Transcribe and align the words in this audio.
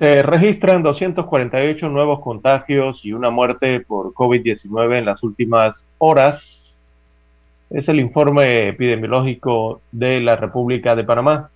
Se 0.00 0.22
registran 0.22 0.82
248 0.82 1.90
nuevos 1.90 2.20
contagios 2.20 3.04
y 3.04 3.12
una 3.12 3.28
muerte 3.28 3.80
por 3.80 4.14
COVID-19 4.14 4.96
en 4.96 5.04
las 5.04 5.22
últimas 5.22 5.84
horas. 5.98 6.80
Es 7.68 7.86
el 7.86 8.00
informe 8.00 8.68
epidemiológico 8.68 9.82
de 9.92 10.22
la 10.22 10.36
República 10.36 10.96
de 10.96 11.04
Panamá. 11.04 11.50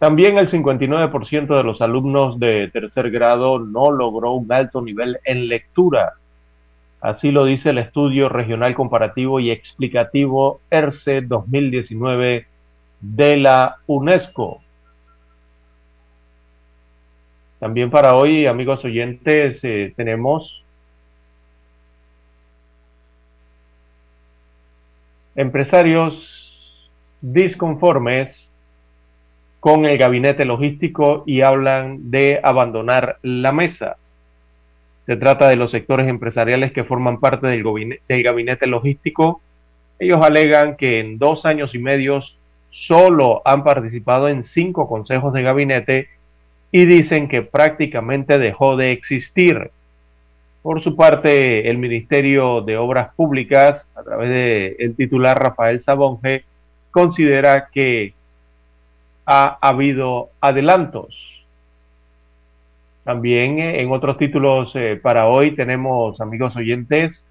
También 0.00 0.38
el 0.38 0.50
59% 0.50 1.56
de 1.56 1.62
los 1.62 1.80
alumnos 1.80 2.40
de 2.40 2.68
tercer 2.72 3.12
grado 3.12 3.60
no 3.60 3.92
logró 3.92 4.32
un 4.32 4.52
alto 4.52 4.82
nivel 4.82 5.18
en 5.24 5.46
lectura. 5.46 6.14
Así 7.00 7.30
lo 7.30 7.44
dice 7.44 7.70
el 7.70 7.78
estudio 7.78 8.28
regional 8.28 8.74
comparativo 8.74 9.38
y 9.38 9.52
explicativo 9.52 10.62
ERCE 10.68 11.20
2019 11.20 12.44
de 13.00 13.36
la 13.36 13.76
UNESCO. 13.86 14.63
También 17.64 17.88
para 17.88 18.14
hoy, 18.14 18.44
amigos 18.44 18.84
oyentes, 18.84 19.58
eh, 19.62 19.94
tenemos 19.96 20.62
empresarios 25.34 26.92
disconformes 27.22 28.46
con 29.60 29.86
el 29.86 29.96
gabinete 29.96 30.44
logístico 30.44 31.24
y 31.24 31.40
hablan 31.40 32.10
de 32.10 32.38
abandonar 32.42 33.16
la 33.22 33.50
mesa. 33.52 33.96
Se 35.06 35.16
trata 35.16 35.48
de 35.48 35.56
los 35.56 35.70
sectores 35.70 36.06
empresariales 36.06 36.70
que 36.70 36.84
forman 36.84 37.18
parte 37.18 37.46
del, 37.46 37.64
del 38.06 38.22
gabinete 38.22 38.66
logístico. 38.66 39.40
Ellos 39.98 40.18
alegan 40.20 40.76
que 40.76 41.00
en 41.00 41.16
dos 41.16 41.46
años 41.46 41.74
y 41.74 41.78
medio 41.78 42.20
solo 42.68 43.40
han 43.46 43.64
participado 43.64 44.28
en 44.28 44.44
cinco 44.44 44.86
consejos 44.86 45.32
de 45.32 45.42
gabinete 45.42 46.08
y 46.74 46.86
dicen 46.86 47.28
que 47.28 47.42
prácticamente 47.42 48.36
dejó 48.36 48.76
de 48.76 48.90
existir. 48.90 49.70
Por 50.60 50.82
su 50.82 50.96
parte, 50.96 51.70
el 51.70 51.78
Ministerio 51.78 52.62
de 52.62 52.76
Obras 52.76 53.14
Públicas, 53.14 53.86
a 53.94 54.02
través 54.02 54.28
del 54.30 54.76
el 54.80 54.96
titular 54.96 55.40
Rafael 55.40 55.80
Sabonge, 55.82 56.42
considera 56.90 57.68
que 57.72 58.12
ha 59.24 59.56
habido 59.60 60.30
adelantos. 60.40 61.16
También 63.04 63.60
eh, 63.60 63.80
en 63.80 63.92
otros 63.92 64.18
títulos 64.18 64.72
eh, 64.74 64.98
para 65.00 65.28
hoy 65.28 65.54
tenemos, 65.54 66.20
amigos 66.20 66.56
oyentes, 66.56 67.24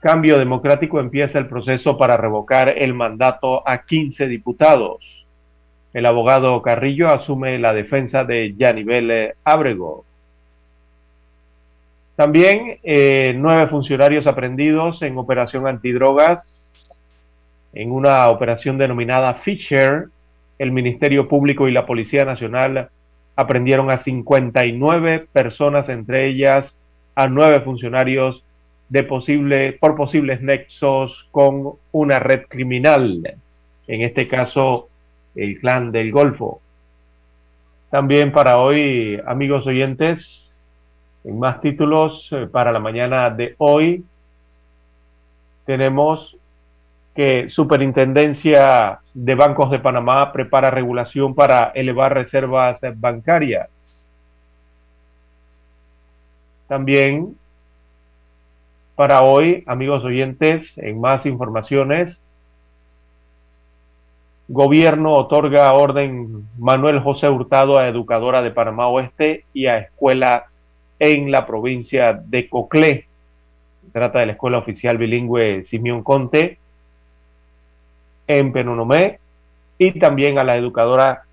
Cambio 0.00 0.38
Democrático 0.38 0.98
empieza 0.98 1.38
el 1.38 1.46
proceso 1.46 1.96
para 1.96 2.16
revocar 2.16 2.68
el 2.78 2.94
mandato 2.94 3.62
a 3.64 3.84
15 3.84 4.26
diputados. 4.26 5.18
El 5.92 6.06
abogado 6.06 6.60
Carrillo 6.62 7.08
asume 7.08 7.58
la 7.58 7.72
defensa 7.72 8.24
de 8.24 8.54
Yanibel 8.56 9.34
Ábrego. 9.44 10.04
También 12.16 12.78
eh, 12.82 13.32
nueve 13.36 13.68
funcionarios 13.68 14.26
aprendidos 14.26 15.02
en 15.02 15.16
operación 15.18 15.66
antidrogas. 15.66 16.54
En 17.72 17.92
una 17.92 18.28
operación 18.28 18.76
denominada 18.76 19.34
Fisher, 19.34 20.08
el 20.58 20.72
Ministerio 20.72 21.28
Público 21.28 21.68
y 21.68 21.72
la 21.72 21.86
Policía 21.86 22.24
Nacional 22.24 22.88
aprendieron 23.36 23.90
a 23.90 23.98
59 23.98 25.28
personas, 25.32 25.88
entre 25.88 26.26
ellas 26.26 26.74
a 27.14 27.28
nueve 27.28 27.60
funcionarios 27.60 28.42
de 28.88 29.04
posible, 29.04 29.74
por 29.74 29.94
posibles 29.94 30.40
nexos 30.42 31.28
con 31.30 31.74
una 31.92 32.18
red 32.18 32.46
criminal. 32.48 33.36
En 33.86 34.02
este 34.02 34.26
caso, 34.26 34.87
el 35.38 35.60
clan 35.60 35.92
del 35.92 36.12
Golfo. 36.12 36.60
También 37.90 38.32
para 38.32 38.58
hoy, 38.58 39.20
amigos 39.26 39.66
oyentes, 39.66 40.50
en 41.24 41.38
más 41.38 41.60
títulos 41.60 42.28
eh, 42.32 42.46
para 42.50 42.72
la 42.72 42.80
mañana 42.80 43.30
de 43.30 43.54
hoy, 43.58 44.04
tenemos 45.64 46.36
que 47.14 47.50
Superintendencia 47.50 49.00
de 49.12 49.34
Bancos 49.34 49.70
de 49.70 49.78
Panamá 49.80 50.32
prepara 50.32 50.70
regulación 50.70 51.34
para 51.34 51.72
elevar 51.74 52.14
reservas 52.14 52.80
bancarias. 52.96 53.68
También 56.68 57.36
para 58.94 59.22
hoy, 59.22 59.64
amigos 59.66 60.04
oyentes, 60.04 60.76
en 60.76 61.00
más 61.00 61.24
informaciones, 61.24 62.20
Gobierno 64.50 65.14
otorga 65.14 65.70
orden 65.74 66.46
Manuel 66.58 67.00
José 67.00 67.28
Hurtado 67.28 67.78
a 67.78 67.86
Educadora 67.86 68.40
de 68.40 68.50
Panamá 68.50 68.88
Oeste 68.88 69.44
y 69.52 69.66
a 69.66 69.76
Escuela 69.76 70.46
en 70.98 71.30
la 71.30 71.46
provincia 71.46 72.14
de 72.14 72.48
Coclé. 72.48 73.06
Se 73.84 73.90
trata 73.92 74.20
de 74.20 74.26
la 74.26 74.32
Escuela 74.32 74.56
Oficial 74.56 74.96
Bilingüe 74.96 75.64
Simeón 75.64 76.02
Conte 76.02 76.56
en 78.26 78.52
Penonomé 78.52 79.18
y 79.76 79.98
también 79.98 80.38
a 80.38 80.44
la 80.44 80.56
educadora 80.56 81.24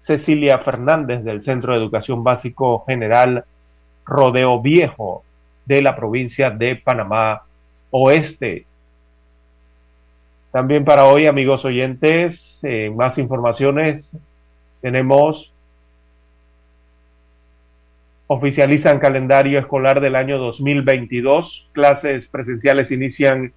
Cecilia 0.00 0.60
Fernández 0.60 1.24
del 1.24 1.42
Centro 1.42 1.72
de 1.72 1.80
Educación 1.80 2.22
Básico 2.22 2.84
General 2.86 3.44
Rodeo 4.06 4.60
Viejo 4.60 5.24
de 5.66 5.82
la 5.82 5.96
provincia 5.96 6.50
de 6.50 6.76
Panamá 6.76 7.42
Oeste. 7.90 8.64
También 10.52 10.84
para 10.84 11.04
hoy, 11.04 11.26
amigos 11.26 11.64
oyentes, 11.64 12.58
eh, 12.62 12.90
más 12.94 13.18
informaciones 13.18 14.10
tenemos, 14.80 15.52
oficializan 18.26 18.98
calendario 18.98 19.58
escolar 19.58 20.00
del 20.00 20.16
año 20.16 20.38
2022, 20.38 21.68
clases 21.72 22.26
presenciales 22.28 22.90
inician 22.90 23.52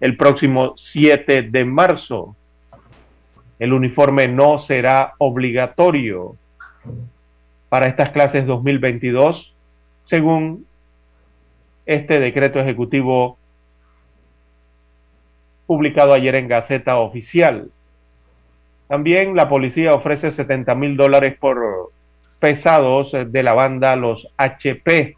el 0.00 0.16
próximo 0.16 0.74
7 0.76 1.42
de 1.42 1.64
marzo. 1.64 2.36
El 3.58 3.72
uniforme 3.72 4.28
no 4.28 4.58
será 4.58 5.14
obligatorio 5.18 6.36
para 7.68 7.86
estas 7.86 8.10
clases 8.10 8.46
2022, 8.46 9.54
según 10.04 10.66
este 11.86 12.18
decreto 12.18 12.60
ejecutivo 12.60 13.38
publicado 15.66 16.12
ayer 16.12 16.34
en 16.36 16.48
Gaceta 16.48 16.98
Oficial. 16.98 17.70
También 18.88 19.34
la 19.34 19.48
policía 19.48 19.94
ofrece 19.94 20.32
70 20.32 20.74
mil 20.74 20.96
dólares 20.96 21.36
por 21.38 21.90
pesados 22.38 23.12
de 23.12 23.42
la 23.42 23.54
banda 23.54 23.96
Los 23.96 24.28
HP. 24.36 25.16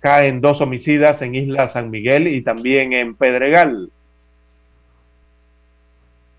Caen 0.00 0.40
dos 0.40 0.60
homicidas 0.60 1.22
en 1.22 1.34
Isla 1.34 1.68
San 1.68 1.90
Miguel 1.90 2.26
y 2.28 2.42
también 2.42 2.92
en 2.92 3.14
Pedregal. 3.14 3.90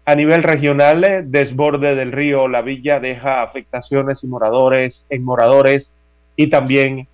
A 0.08 0.14
nivel 0.14 0.44
regional, 0.44 1.24
desborde 1.32 1.96
del 1.96 2.12
río 2.12 2.48
La 2.48 2.62
Villa 2.62 3.00
deja 3.00 3.42
afectaciones 3.42 4.24
y 4.24 4.28
moradores, 4.28 5.04
en 5.10 5.24
moradores 5.24 5.90
y 6.36 6.52
también 6.52 7.08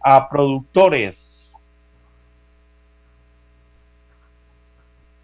a 0.00 0.28
productores. 0.28 1.25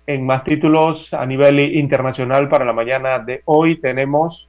En 0.06 0.26
más 0.26 0.42
títulos 0.42 1.12
a 1.12 1.24
nivel 1.26 1.60
internacional 1.60 2.48
para 2.48 2.64
la 2.64 2.72
mañana 2.72 3.20
de 3.20 3.42
hoy 3.44 3.76
tenemos 3.76 4.48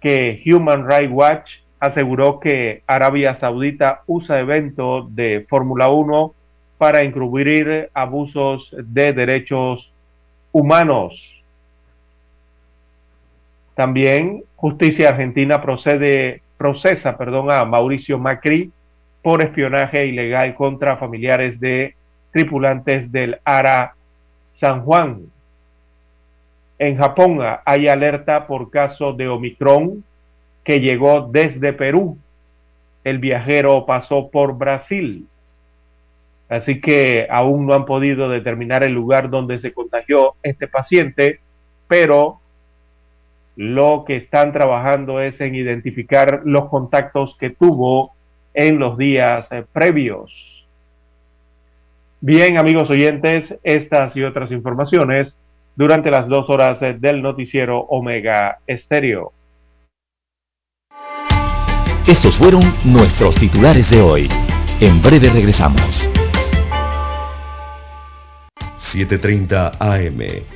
que 0.00 0.40
Human 0.46 0.88
Rights 0.88 1.12
Watch 1.12 1.50
aseguró 1.80 2.38
que 2.38 2.82
Arabia 2.86 3.34
Saudita 3.34 4.02
usa 4.06 4.38
eventos 4.38 5.14
de 5.16 5.44
Fórmula 5.48 5.90
1 5.90 6.32
para 6.78 7.02
encubrir 7.02 7.90
abusos 7.92 8.74
de 8.78 9.12
derechos 9.12 9.92
humanos. 10.52 11.42
También 13.74 14.44
Justicia 14.54 15.08
Argentina 15.08 15.60
procede, 15.60 16.42
procesa 16.56 17.18
perdón, 17.18 17.50
a 17.50 17.64
Mauricio 17.64 18.18
Macri 18.18 18.70
por 19.22 19.42
espionaje 19.42 20.06
ilegal 20.06 20.54
contra 20.54 20.96
familiares 20.96 21.58
de 21.58 21.96
tripulantes 22.30 23.10
del 23.10 23.38
ARA 23.44 23.95
San 24.56 24.82
Juan. 24.82 25.26
En 26.78 26.96
Japón 26.96 27.40
hay 27.64 27.88
alerta 27.88 28.46
por 28.46 28.70
caso 28.70 29.12
de 29.12 29.28
Omicron 29.28 30.04
que 30.64 30.80
llegó 30.80 31.28
desde 31.30 31.72
Perú. 31.72 32.18
El 33.04 33.18
viajero 33.18 33.86
pasó 33.86 34.28
por 34.30 34.58
Brasil. 34.58 35.26
Así 36.48 36.80
que 36.80 37.26
aún 37.30 37.66
no 37.66 37.74
han 37.74 37.86
podido 37.86 38.28
determinar 38.28 38.82
el 38.82 38.92
lugar 38.92 39.30
donde 39.30 39.58
se 39.58 39.72
contagió 39.72 40.34
este 40.42 40.68
paciente, 40.68 41.40
pero 41.88 42.40
lo 43.56 44.04
que 44.06 44.16
están 44.16 44.52
trabajando 44.52 45.20
es 45.20 45.40
en 45.40 45.54
identificar 45.54 46.42
los 46.44 46.68
contactos 46.68 47.36
que 47.38 47.50
tuvo 47.50 48.12
en 48.54 48.78
los 48.78 48.96
días 48.98 49.50
eh, 49.50 49.64
previos. 49.72 50.55
Bien, 52.20 52.56
amigos 52.56 52.88
oyentes, 52.90 53.58
estas 53.62 54.16
y 54.16 54.22
otras 54.22 54.50
informaciones 54.50 55.36
durante 55.76 56.10
las 56.10 56.26
dos 56.28 56.48
horas 56.48 56.80
eh, 56.82 56.96
del 56.98 57.20
noticiero 57.20 57.80
Omega 57.80 58.58
Estéreo. 58.66 59.32
Estos 62.06 62.36
fueron 62.36 62.62
nuestros 62.84 63.34
titulares 63.34 63.88
de 63.90 64.00
hoy. 64.00 64.28
En 64.80 65.02
breve 65.02 65.28
regresamos. 65.28 66.08
7.30 68.78 69.76
AM 69.78 70.55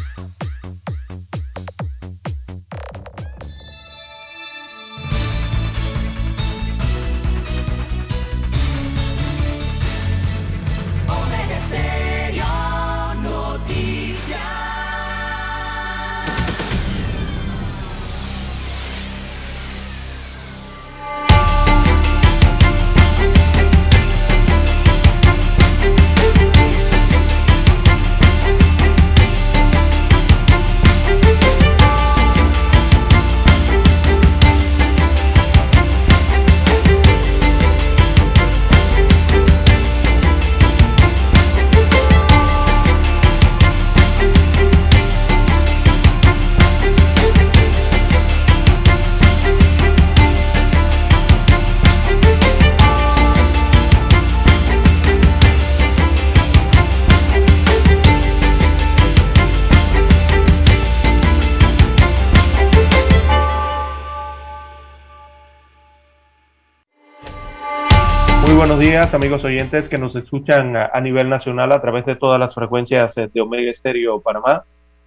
Amigos 68.97 69.45
oyentes 69.45 69.87
que 69.87 69.97
nos 69.97 70.13
escuchan 70.17 70.75
a, 70.75 70.99
nivel 70.99 71.29
nacional 71.29 71.71
a 71.71 71.79
través 71.79 72.05
de 72.05 72.17
todas 72.17 72.37
las 72.37 72.53
frecuencias 72.53 73.15
de 73.15 73.41
Omega 73.41 73.71
Estéreo 73.71 74.19
Panamá. 74.19 74.65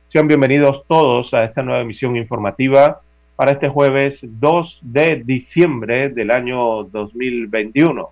Sean 0.09 0.27
bienvenidos 0.27 0.85
todos 0.89 1.35
a 1.35 1.45
esta 1.45 1.63
nueva 1.63 1.83
emisión 1.83 2.17
informativa 2.17 3.03
para 3.37 3.53
este 3.53 3.69
jueves 3.69 4.21
2 4.23 4.79
de 4.81 5.23
diciembre 5.23 6.09
del 6.09 6.31
año 6.31 6.85
2021. 6.85 8.09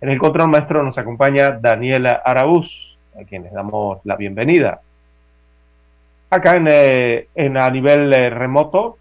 En 0.00 0.08
el 0.08 0.18
control 0.18 0.48
maestro 0.48 0.82
nos 0.82 0.98
acompaña 0.98 1.52
Daniela 1.52 2.20
Araúz, 2.24 2.68
a 3.14 3.22
quien 3.22 3.44
les 3.44 3.52
damos 3.52 4.00
la 4.04 4.16
bienvenida. 4.16 4.80
Acá 6.30 6.56
en, 6.56 6.66
eh, 6.68 7.28
a 7.36 7.70
nivel 7.70 8.12
eh, 8.12 8.28
remoto, 8.28 8.98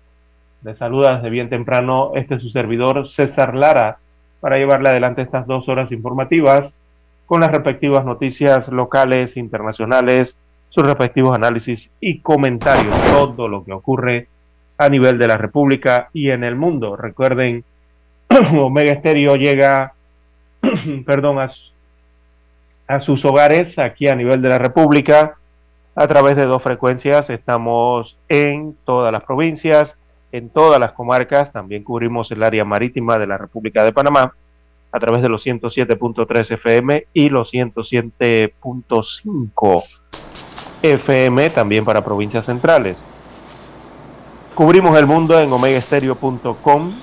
les 0.63 0.77
saluda 0.77 1.15
desde 1.15 1.31
bien 1.31 1.49
temprano 1.49 2.11
este 2.13 2.39
su 2.39 2.51
servidor 2.51 3.09
César 3.09 3.55
Lara 3.55 3.97
para 4.45 4.59
llevarle 4.59 4.89
adelante 4.89 5.23
estas 5.23 5.47
dos 5.47 5.67
horas 5.69 5.91
informativas 5.91 6.71
con 7.25 7.41
las 7.41 7.51
respectivas 7.51 8.05
noticias 8.05 8.67
locales, 8.67 9.37
internacionales, 9.37 10.35
sus 10.69 10.85
respectivos 10.85 11.33
análisis 11.33 11.89
y 11.99 12.19
comentarios, 12.19 12.95
todo 13.11 13.47
lo 13.47 13.65
que 13.65 13.73
ocurre 13.73 14.27
a 14.77 14.87
nivel 14.87 15.17
de 15.17 15.27
la 15.29 15.37
República 15.37 16.09
y 16.13 16.29
en 16.29 16.43
el 16.43 16.55
mundo. 16.55 16.95
Recuerden, 16.95 17.63
Omega 18.61 18.91
Estéreo 18.91 19.35
llega, 19.35 19.93
perdón, 21.07 21.39
a, 21.39 21.49
a 22.85 23.01
sus 23.01 23.25
hogares 23.25 23.79
aquí 23.79 24.07
a 24.07 24.15
nivel 24.15 24.43
de 24.43 24.49
la 24.49 24.59
República 24.59 25.37
a 25.95 26.07
través 26.07 26.35
de 26.35 26.45
dos 26.45 26.61
frecuencias. 26.61 27.31
Estamos 27.31 28.15
en 28.29 28.77
todas 28.85 29.11
las 29.11 29.23
provincias, 29.23 29.95
en 30.37 30.49
todas 30.49 30.79
las 30.79 30.91
comarcas, 30.91 31.51
también 31.53 31.83
cubrimos 31.83 32.29
el 32.31 32.43
área 32.43 32.65
marítima 32.65 33.17
de 33.17 33.27
la 33.27 33.37
República 33.37 33.85
de 33.85 33.93
Panamá 33.93 34.33
a 34.91 34.99
través 34.99 35.21
de 35.21 35.29
los 35.29 35.45
107.3 35.45 36.51
FM 36.51 37.05
y 37.13 37.29
los 37.29 37.53
107.5 37.53 39.83
FM 40.81 41.49
también 41.51 41.85
para 41.85 42.03
provincias 42.03 42.45
centrales. 42.45 43.01
Cubrimos 44.55 44.97
el 44.97 45.05
mundo 45.05 45.39
en 45.39 45.51
omegaestereo.com. 45.51 46.93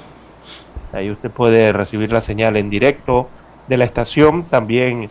Ahí 0.92 1.10
usted 1.10 1.30
puede 1.30 1.72
recibir 1.72 2.12
la 2.12 2.20
señal 2.20 2.56
en 2.56 2.68
directo 2.68 3.30
de 3.66 3.78
la 3.78 3.84
estación, 3.84 4.44
también 4.44 5.08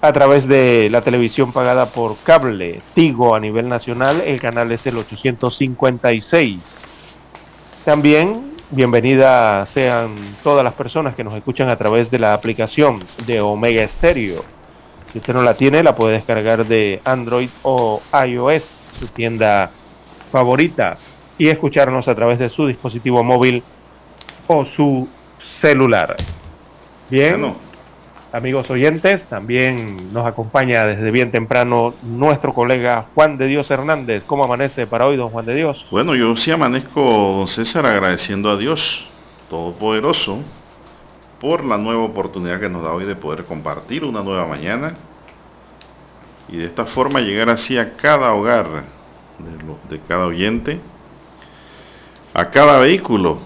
a 0.00 0.12
través 0.12 0.48
de 0.48 0.88
la 0.90 1.02
televisión 1.02 1.52
pagada 1.52 1.86
por 1.86 2.16
cable 2.24 2.82
Tigo 2.94 3.34
a 3.34 3.40
nivel 3.40 3.68
nacional, 3.68 4.22
el 4.22 4.40
canal 4.40 4.72
es 4.72 4.86
el 4.86 4.96
856. 4.96 6.79
También 7.90 8.52
bienvenida 8.70 9.66
sean 9.74 10.36
todas 10.44 10.62
las 10.62 10.74
personas 10.74 11.16
que 11.16 11.24
nos 11.24 11.34
escuchan 11.34 11.68
a 11.70 11.76
través 11.76 12.08
de 12.08 12.20
la 12.20 12.34
aplicación 12.34 13.00
de 13.26 13.40
Omega 13.40 13.84
Stereo. 13.88 14.44
Si 15.10 15.18
usted 15.18 15.34
no 15.34 15.42
la 15.42 15.54
tiene, 15.54 15.82
la 15.82 15.96
puede 15.96 16.12
descargar 16.18 16.64
de 16.64 17.00
Android 17.04 17.48
o 17.62 18.00
iOS, 18.28 18.62
su 19.00 19.08
tienda 19.08 19.72
favorita, 20.30 20.98
y 21.36 21.48
escucharnos 21.48 22.06
a 22.06 22.14
través 22.14 22.38
de 22.38 22.48
su 22.48 22.68
dispositivo 22.68 23.24
móvil 23.24 23.64
o 24.46 24.64
su 24.64 25.08
celular. 25.60 26.14
Bien. 27.10 27.69
Amigos 28.32 28.70
oyentes, 28.70 29.24
también 29.24 30.12
nos 30.12 30.24
acompaña 30.24 30.84
desde 30.84 31.10
bien 31.10 31.32
temprano 31.32 31.94
nuestro 32.02 32.54
colega 32.54 33.06
Juan 33.12 33.38
de 33.38 33.48
Dios 33.48 33.68
Hernández. 33.72 34.22
¿Cómo 34.24 34.44
amanece 34.44 34.86
para 34.86 35.06
hoy, 35.06 35.16
don 35.16 35.30
Juan 35.30 35.46
de 35.46 35.56
Dios? 35.56 35.84
Bueno, 35.90 36.14
yo 36.14 36.36
sí 36.36 36.52
amanezco, 36.52 37.00
don 37.00 37.48
César, 37.48 37.86
agradeciendo 37.86 38.48
a 38.48 38.56
Dios 38.56 39.04
Todopoderoso 39.48 40.38
por 41.40 41.64
la 41.64 41.76
nueva 41.76 42.04
oportunidad 42.04 42.60
que 42.60 42.68
nos 42.68 42.84
da 42.84 42.92
hoy 42.92 43.04
de 43.04 43.16
poder 43.16 43.46
compartir 43.46 44.04
una 44.04 44.22
nueva 44.22 44.46
mañana 44.46 44.94
y 46.48 46.58
de 46.58 46.66
esta 46.66 46.86
forma 46.86 47.20
llegar 47.20 47.48
así 47.48 47.78
a 47.78 47.96
cada 47.96 48.32
hogar 48.32 48.84
de, 49.88 50.00
cada 50.06 50.26
oyente, 50.26 50.78
a 52.32 52.48
cada 52.50 52.78
vehículo 52.78 53.40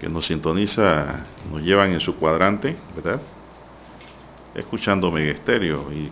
que 0.00 0.08
nos 0.08 0.26
sintoniza, 0.26 1.26
nos 1.48 1.62
llevan 1.62 1.92
en 1.92 2.00
su 2.00 2.16
cuadrante, 2.16 2.76
¿verdad? 2.96 3.20
Escuchando 4.54 5.10
Mega 5.10 5.34
y 5.92 6.10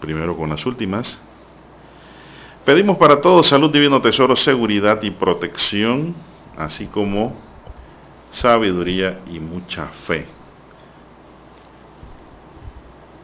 primero 0.00 0.36
con 0.36 0.50
las 0.50 0.64
últimas. 0.66 1.20
Pedimos 2.64 2.96
para 2.98 3.20
todos 3.20 3.48
salud, 3.48 3.70
divino 3.70 4.02
tesoro, 4.02 4.34
seguridad 4.34 5.02
y 5.02 5.10
protección, 5.12 6.14
así 6.56 6.86
como 6.86 7.36
sabiduría 8.30 9.20
y 9.30 9.38
mucha 9.38 9.86
fe. 10.06 10.26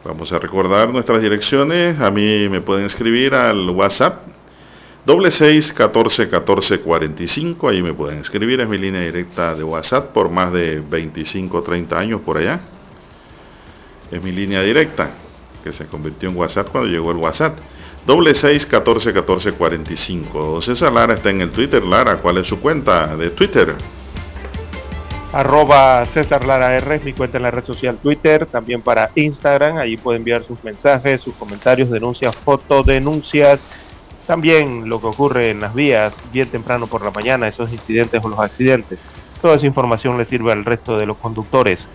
Vamos 0.05 0.31
a 0.33 0.39
recordar 0.39 0.89
nuestras 0.89 1.21
direcciones. 1.21 1.99
A 1.99 2.11
mí 2.11 2.49
me 2.49 2.61
pueden 2.61 2.85
escribir 2.85 3.33
al 3.33 3.69
WhatsApp 3.69 4.27
doble 5.05 5.31
seis 5.31 5.71
catorce 5.71 6.29
catorce 6.29 6.79
cuarenta 6.79 7.23
y 7.23 7.27
cinco. 7.27 7.69
Ahí 7.69 7.81
me 7.81 7.93
pueden 7.93 8.19
escribir. 8.19 8.59
Es 8.61 8.67
mi 8.67 8.77
línea 8.77 9.01
directa 9.01 9.55
de 9.55 9.63
WhatsApp 9.63 10.11
por 10.13 10.29
más 10.29 10.51
de 10.51 10.81
25 10.81 11.57
o 11.57 11.63
30 11.63 11.97
años 11.97 12.21
por 12.21 12.37
allá. 12.37 12.59
Es 14.13 14.21
mi 14.21 14.31
línea 14.31 14.61
directa 14.61 15.09
que 15.63 15.71
se 15.71 15.87
convirtió 15.87 16.29
en 16.29 16.37
WhatsApp 16.37 16.69
cuando 16.69 16.87
llegó 16.87 17.09
el 17.09 17.17
WhatsApp. 17.17 17.57
Doble 18.05 18.35
seis 18.35 18.63
catorce 18.63 19.11
catorce 19.11 19.53
cuarenta 19.53 19.91
y 19.91 19.97
cinco. 19.97 20.61
César 20.61 20.93
Lara 20.93 21.15
está 21.15 21.31
en 21.31 21.41
el 21.41 21.49
Twitter. 21.49 21.83
Lara, 21.83 22.17
¿cuál 22.17 22.37
es 22.37 22.45
su 22.45 22.59
cuenta 22.59 23.17
de 23.17 23.31
Twitter? 23.31 23.73
Arroba 25.31 26.05
César 26.13 26.45
Lara 26.45 26.77
R 26.77 26.97
es 26.97 27.03
mi 27.03 27.13
cuenta 27.13 27.37
en 27.37 27.43
la 27.43 27.49
red 27.49 27.65
social 27.65 27.97
Twitter, 27.97 28.45
también 28.45 28.83
para 28.83 29.09
Instagram, 29.15 29.77
allí 29.77 29.97
puede 29.97 30.19
enviar 30.19 30.43
sus 30.43 30.63
mensajes, 30.63 31.21
sus 31.21 31.33
comentarios, 31.33 31.89
denuncias, 31.89 32.35
fotodenuncias, 32.35 33.65
también 34.27 34.87
lo 34.87 35.01
que 35.01 35.07
ocurre 35.07 35.49
en 35.49 35.61
las 35.61 35.73
vías 35.73 36.13
bien 36.31 36.51
temprano 36.51 36.85
por 36.85 37.03
la 37.03 37.09
mañana, 37.09 37.47
esos 37.47 37.71
incidentes 37.71 38.23
o 38.23 38.29
los 38.29 38.39
accidentes. 38.39 38.99
Toda 39.41 39.55
esa 39.55 39.65
información 39.65 40.19
le 40.19 40.25
sirve 40.25 40.51
al 40.51 40.63
resto 40.63 40.97
de 40.97 41.07
los 41.07 41.17
conductores. 41.17 41.87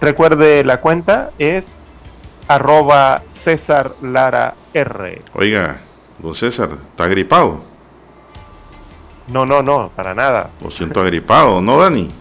Recuerde 0.00 0.64
la 0.64 0.80
cuenta 0.80 1.30
es 1.38 1.66
arroba 2.48 3.22
César 3.32 3.94
Lara 4.02 4.54
R. 4.74 5.22
Oiga, 5.34 5.80
don 6.18 6.34
César, 6.34 6.70
¿está 6.90 7.04
agripado? 7.04 7.62
No, 9.28 9.44
no, 9.44 9.62
no, 9.62 9.90
para 9.94 10.14
nada. 10.14 10.50
Lo 10.60 10.70
siento 10.70 11.00
agripado, 11.00 11.60
¿no, 11.60 11.78
Dani? 11.78 12.12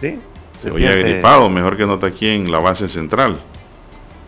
Sí. 0.00 0.18
Se 0.60 0.70
oye 0.70 0.88
agripado, 0.88 1.48
mejor 1.48 1.76
que 1.76 1.86
no 1.86 1.94
está 1.94 2.08
aquí 2.08 2.28
en 2.28 2.50
la 2.50 2.58
base 2.58 2.88
central. 2.88 3.40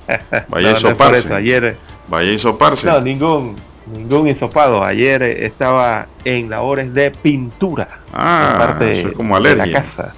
Vaya 0.49 0.73
a 0.73 0.77
soparse. 0.77 1.33
ayer... 1.35 1.77
Vaya 2.09 2.35
a 2.35 2.39
soparse. 2.39 2.87
No, 2.87 3.01
ningún, 3.01 3.57
ningún 3.87 4.29
hisopado. 4.29 4.85
Ayer 4.85 5.23
estaba 5.23 6.07
en 6.25 6.51
labores 6.51 6.93
de 6.95 7.11
pintura. 7.11 8.01
Ah, 8.13 8.55
parte 8.59 9.03
es 9.03 9.13
como 9.13 9.37
alergia. 9.37 9.65
De 9.65 9.73
la 9.73 9.83
casa. 9.83 10.15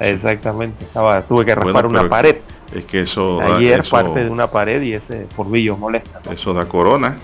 Exactamente. 0.00 0.84
Estaba, 0.84 1.22
tuve 1.22 1.44
que 1.44 1.54
raspar 1.54 1.86
una 1.86 2.08
pared. 2.08 2.36
Es 2.72 2.84
que 2.84 3.00
eso 3.00 3.40
Ayer 3.40 3.82
parte 3.88 4.24
de 4.24 4.30
una 4.30 4.50
pared 4.50 4.82
y 4.82 4.94
ese 4.94 5.26
polvillo 5.34 5.76
molesta. 5.76 6.20
Eso 6.30 6.52
da 6.52 6.66
corona. 6.66 7.18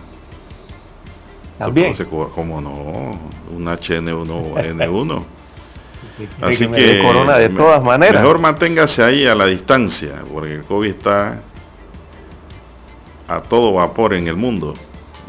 También. 1.58 1.94
¿Cómo 2.34 2.60
no? 2.60 2.70
Un 3.54 3.64
HN1N1. 3.64 5.24
Así 6.40 6.66
que, 6.68 7.00
corona 7.02 7.38
de 7.38 7.48
todas 7.48 7.82
maneras. 7.82 8.22
Mejor 8.22 8.38
manténgase 8.38 9.02
ahí 9.02 9.26
a 9.26 9.34
la 9.34 9.46
distancia, 9.46 10.22
porque 10.32 10.54
el 10.54 10.64
COVID 10.64 10.90
está 10.90 11.42
a 13.26 13.40
todo 13.40 13.72
vapor 13.72 14.14
en 14.14 14.28
el 14.28 14.36
mundo 14.36 14.74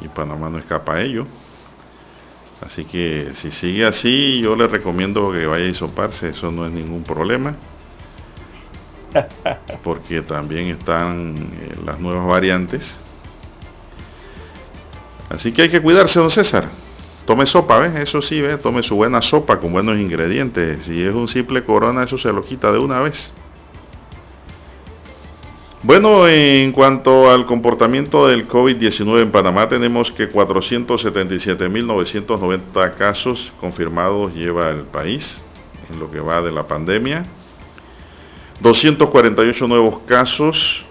y 0.02 0.08
Panamá 0.10 0.50
no 0.50 0.58
escapa 0.58 0.96
a 0.96 1.02
ello. 1.02 1.26
Así 2.62 2.86
que 2.86 3.32
si 3.34 3.52
sigue 3.52 3.86
así, 3.86 4.40
yo 4.42 4.56
le 4.56 4.68
recomiendo 4.68 5.32
que 5.32 5.46
vaya 5.46 5.66
a 5.66 5.70
hisoparse, 5.70 6.30
eso 6.30 6.52
no 6.52 6.66
es 6.66 6.72
ningún 6.72 7.04
problema 7.04 7.56
porque 9.84 10.22
también 10.22 10.68
están 10.68 11.36
eh, 11.38 11.76
las 11.86 12.00
nuevas 12.00 12.26
variantes. 12.28 13.02
Así 15.30 15.52
que 15.52 15.64
hay 15.64 15.70
que 15.70 15.82
cuidarse, 15.82 16.20
don 16.20 16.30
César. 16.30 16.70
Tome 17.26 17.46
sopa, 17.46 17.80
¿ves? 17.80 17.96
Eso 17.96 18.22
sí, 18.22 18.40
¿ves? 18.40 18.62
Tome 18.62 18.84
su 18.84 18.96
buena 18.96 19.22
sopa 19.22 19.60
con 19.60 19.72
buenos 19.74 19.98
ingredientes. 19.98 20.86
Si 20.86 21.04
es 21.04 21.14
un 21.14 21.28
simple 21.28 21.64
corona, 21.64 22.04
eso 22.04 22.18
se 22.18 22.32
lo 22.32 22.44
quita 22.44 22.72
de 22.72 22.78
una 22.78 23.00
vez. 23.00 23.34
Bueno, 25.86 26.28
en 26.28 26.72
cuanto 26.72 27.30
al 27.30 27.46
comportamiento 27.46 28.26
del 28.26 28.48
COVID-19 28.48 29.22
en 29.22 29.30
Panamá, 29.30 29.70
tenemos 29.70 30.12
que 30.12 30.28
477.990 30.28 32.98
casos 32.98 33.54
confirmados 33.60 34.34
lleva 34.34 34.72
el 34.72 34.86
país 34.86 35.46
en 35.88 36.00
lo 36.00 36.10
que 36.10 36.20
va 36.20 36.42
de 36.42 36.52
la 36.52 36.66
pandemia. 36.66 37.28
248 38.62 39.68
nuevos 39.68 40.00
casos, 40.08 40.84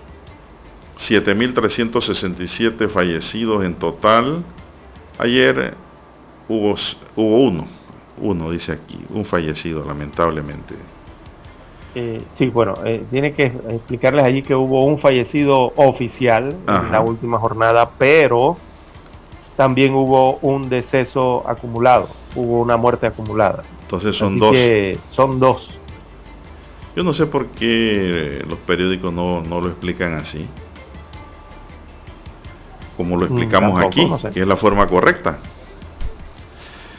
7.367 0.97 2.89
fallecidos 2.89 3.65
en 3.65 3.75
total. 3.75 4.45
Ayer 5.19 5.75
hubo, 6.47 6.77
hubo 7.17 7.41
uno, 7.41 7.67
uno 8.19 8.49
dice 8.49 8.71
aquí, 8.71 9.01
un 9.11 9.25
fallecido 9.25 9.85
lamentablemente. 9.85 10.77
Eh, 11.97 12.25
sí, 12.37 12.49
bueno, 12.49 12.75
eh, 12.85 13.07
tiene 13.11 13.35
que 13.35 13.45
explicarles 13.45 14.25
allí 14.25 14.43
que 14.43 14.55
hubo 14.55 14.85
un 14.85 14.99
fallecido 14.99 15.73
oficial 15.77 16.57
en 16.67 16.91
la 16.91 17.01
última 17.01 17.39
jornada, 17.39 17.93
pero 17.97 18.57
también 19.57 19.95
hubo 19.95 20.39
un 20.39 20.69
deceso 20.69 21.49
acumulado, 21.49 22.09
hubo 22.35 22.61
una 22.61 22.77
muerte 22.77 23.07
acumulada. 23.07 23.63
Entonces 23.83 24.17
son 24.17 24.41
dos. 24.41 24.57
son 25.11 25.39
dos. 25.39 25.69
Yo 26.97 27.05
no 27.05 27.13
sé 27.13 27.27
por 27.27 27.47
qué 27.49 28.43
los 28.49 28.59
periódicos 28.61 29.13
no, 29.13 29.43
lo 29.43 29.69
explican 29.69 30.15
así. 30.15 30.49
Como 32.97 33.17
lo 33.17 33.23
mm, 33.23 33.25
explicamos 33.25 33.85
aquí, 33.85 34.11
que 34.33 34.41
es 34.41 34.47
la 34.47 34.57
forma 34.57 34.89
correcta. 34.89 35.39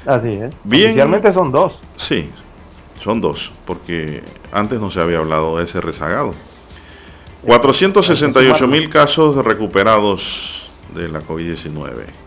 Así 0.06 0.30
es. 0.30 0.54
Bien, 0.64 1.22
son 1.34 1.52
dos. 1.52 1.80
Sí, 1.98 2.30
son 3.04 3.22
dos, 3.22 3.52
porque 3.66 4.24
antes 4.52 4.80
no 4.80 4.92
se 4.92 5.00
había 5.00 5.20
hablado 5.20 5.58
de 5.58 5.66
ese 5.66 5.82
rezagado. 5.82 6.34
468 7.44 8.68
mil 8.68 8.90
casos 8.90 9.36
recuperados 9.46 10.68
de 10.96 11.08
la 11.08 11.22
COVID-19 11.22 12.26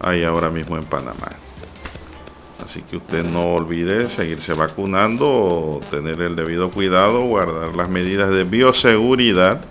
hay 0.00 0.24
ahora 0.24 0.50
mismo 0.50 0.76
en 0.76 0.84
Panamá. 0.84 1.32
Así 2.62 2.82
que 2.82 2.98
usted 2.98 3.24
no 3.24 3.54
olvide 3.54 4.08
seguirse 4.08 4.52
vacunando, 4.52 5.80
tener 5.90 6.20
el 6.20 6.36
debido 6.36 6.70
cuidado, 6.70 7.24
guardar 7.24 7.74
las 7.74 7.88
medidas 7.88 8.30
de 8.30 8.44
bioseguridad, 8.44 9.64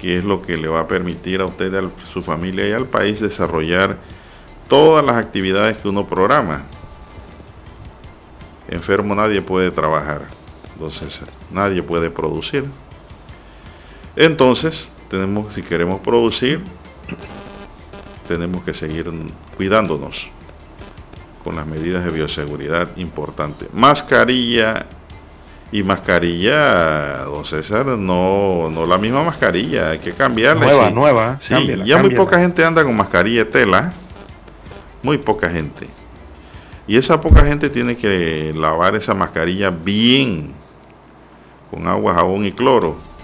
que 0.00 0.18
es 0.18 0.24
lo 0.24 0.42
que 0.42 0.56
le 0.56 0.68
va 0.68 0.80
a 0.80 0.88
permitir 0.88 1.40
a 1.40 1.46
usted, 1.46 1.74
a 1.74 1.90
su 2.12 2.22
familia 2.22 2.68
y 2.68 2.72
al 2.72 2.86
país 2.86 3.20
desarrollar 3.20 3.98
todas 4.68 5.04
las 5.04 5.16
actividades 5.16 5.78
que 5.78 5.88
uno 5.88 6.06
programa. 6.06 6.66
Enfermo 8.74 9.14
nadie 9.14 9.40
puede 9.40 9.70
trabajar, 9.70 10.22
entonces 10.72 11.20
nadie 11.52 11.80
puede 11.80 12.10
producir. 12.10 12.68
Entonces, 14.16 14.90
tenemos, 15.08 15.54
si 15.54 15.62
queremos 15.62 16.00
producir, 16.00 16.60
tenemos 18.26 18.64
que 18.64 18.74
seguir 18.74 19.08
cuidándonos 19.56 20.28
con 21.44 21.54
las 21.54 21.66
medidas 21.66 22.04
de 22.04 22.10
bioseguridad 22.10 22.88
importantes. 22.96 23.68
Mascarilla 23.72 24.86
y 25.70 25.84
mascarilla, 25.84 27.22
don 27.26 27.44
César, 27.44 27.86
no, 27.86 28.70
no 28.72 28.86
la 28.86 28.98
misma 28.98 29.22
mascarilla, 29.22 29.90
hay 29.90 30.00
que 30.00 30.14
cambiarla. 30.14 30.66
Nueva, 30.66 30.90
nueva. 30.90 31.36
Sí, 31.38 31.54
ya 31.84 31.98
muy 31.98 32.10
poca 32.16 32.40
gente 32.40 32.64
anda 32.64 32.82
con 32.82 32.96
mascarilla 32.96 33.44
de 33.44 33.50
tela, 33.52 33.92
muy 35.00 35.18
poca 35.18 35.48
gente. 35.48 35.88
Y 36.86 36.96
esa 36.96 37.20
poca 37.20 37.44
gente 37.44 37.70
tiene 37.70 37.96
que 37.96 38.52
lavar 38.54 38.94
esa 38.94 39.14
mascarilla 39.14 39.70
bien, 39.70 40.52
con 41.70 41.86
agua, 41.86 42.14
jabón 42.14 42.44
y 42.44 42.52
cloro 42.52 43.14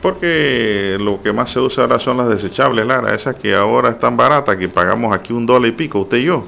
porque 0.00 0.96
lo 0.98 1.22
que 1.22 1.32
más 1.32 1.50
se 1.50 1.60
usa 1.60 1.84
ahora 1.84 1.98
son 1.98 2.16
las 2.16 2.28
desechables, 2.28 2.86
Lara, 2.86 3.14
esas 3.14 3.36
que 3.36 3.54
ahora 3.54 3.90
están 3.90 4.16
baratas, 4.16 4.56
que 4.56 4.68
pagamos 4.68 5.14
aquí 5.14 5.32
un 5.32 5.44
dólar 5.46 5.68
y 5.68 5.72
pico, 5.72 6.00
usted 6.00 6.18
y 6.18 6.24
yo. 6.24 6.44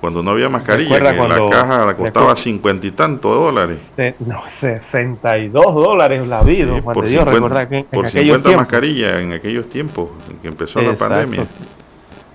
Cuando 0.00 0.22
no 0.22 0.32
había 0.32 0.50
mascarilla, 0.50 0.98
que 0.98 1.28
la 1.28 1.48
caja 1.50 1.96
costaba 1.96 2.36
cincuenta 2.36 2.86
y 2.86 2.90
tantos 2.90 3.34
dólares. 3.34 3.78
No, 4.18 4.42
62 4.60 5.64
dólares 5.74 6.26
la 6.26 6.42
vida, 6.42 6.80
por 6.82 7.08
50, 7.08 7.68
que 7.68 7.86
por 7.90 8.10
50 8.10 8.56
mascarillas 8.56 9.20
en 9.20 9.32
aquellos 9.32 9.68
tiempos, 9.70 10.10
en 10.30 10.36
que 10.38 10.48
empezó 10.48 10.82
la 10.82 10.94
pandemia. 10.94 11.46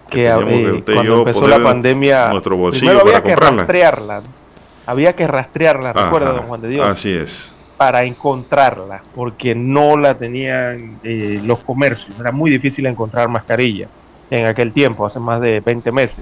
Que, 0.10 0.28
eh, 0.28 0.84
cuando 0.94 1.20
empezó 1.20 1.48
la 1.48 1.64
pandemia, 1.64 2.30
nuestro 2.30 2.58
bolsillo 2.58 3.02
había 3.02 3.22
que 3.22 3.36
rastrearla. 3.36 4.22
Había 4.86 5.14
que 5.14 5.28
rastrearla, 5.28 5.94
recuerda, 5.94 6.32
don 6.32 6.48
Juan 6.48 6.62
de 6.62 6.68
Dios. 6.70 6.88
Así 6.88 7.14
es 7.14 7.56
para 7.80 8.04
encontrarla, 8.04 9.04
porque 9.16 9.56
no 9.56 9.96
la 9.96 10.16
tenían 10.16 11.00
eh, 11.02 11.40
los 11.42 11.60
comercios. 11.64 12.14
Era 12.20 12.34
muy 12.34 12.52
difícil 12.52 12.86
encontrar 12.86 13.30
mascarilla 13.30 13.88
en 14.30 14.48
aquel 14.48 14.74
tiempo, 14.74 15.06
hace 15.06 15.18
más 15.18 15.40
de 15.40 15.62
20 15.62 15.90
meses. 15.94 16.20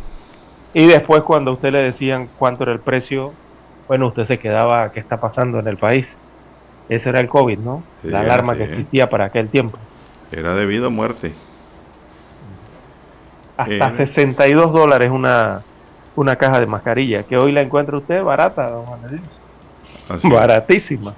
Y 0.75 0.85
después 0.85 1.23
cuando 1.23 1.53
usted 1.53 1.71
le 1.71 1.79
decían 1.79 2.29
cuánto 2.37 2.61
era 2.61 2.73
el 2.73 2.79
precio, 2.79 3.33
bueno, 3.87 4.05
usted 4.05 4.25
se 4.25 4.37
quedaba, 4.37 4.91
¿qué 4.91 4.99
está 4.99 5.19
pasando 5.19 5.57
en 5.57 5.67
el 5.67 5.77
país? 5.77 6.15
Ese 6.89 7.09
era 7.09 7.21
el 7.21 7.27
COVID, 7.27 7.57
¿no? 7.57 7.81
la 8.03 8.19
alarma 8.19 8.55
que 8.55 8.65
existía 8.65 9.09
para 9.09 9.25
aquel 9.25 9.49
tiempo. 9.49 9.79
Era 10.31 10.53
debido 10.53 10.85
a 10.85 10.89
muerte. 10.91 11.33
Hasta 13.57 13.97
62 13.97 14.71
dólares 14.71 15.11
una, 15.11 15.61
una 16.15 16.35
caja 16.35 16.59
de 16.59 16.67
mascarilla, 16.67 17.23
que 17.23 17.37
hoy 17.37 17.51
la 17.51 17.61
encuentra 17.61 17.97
usted 17.97 18.23
barata, 18.23 18.69
don 18.69 18.85
Juan 18.85 19.21
Así 20.09 20.29
Baratísima. 20.29 21.13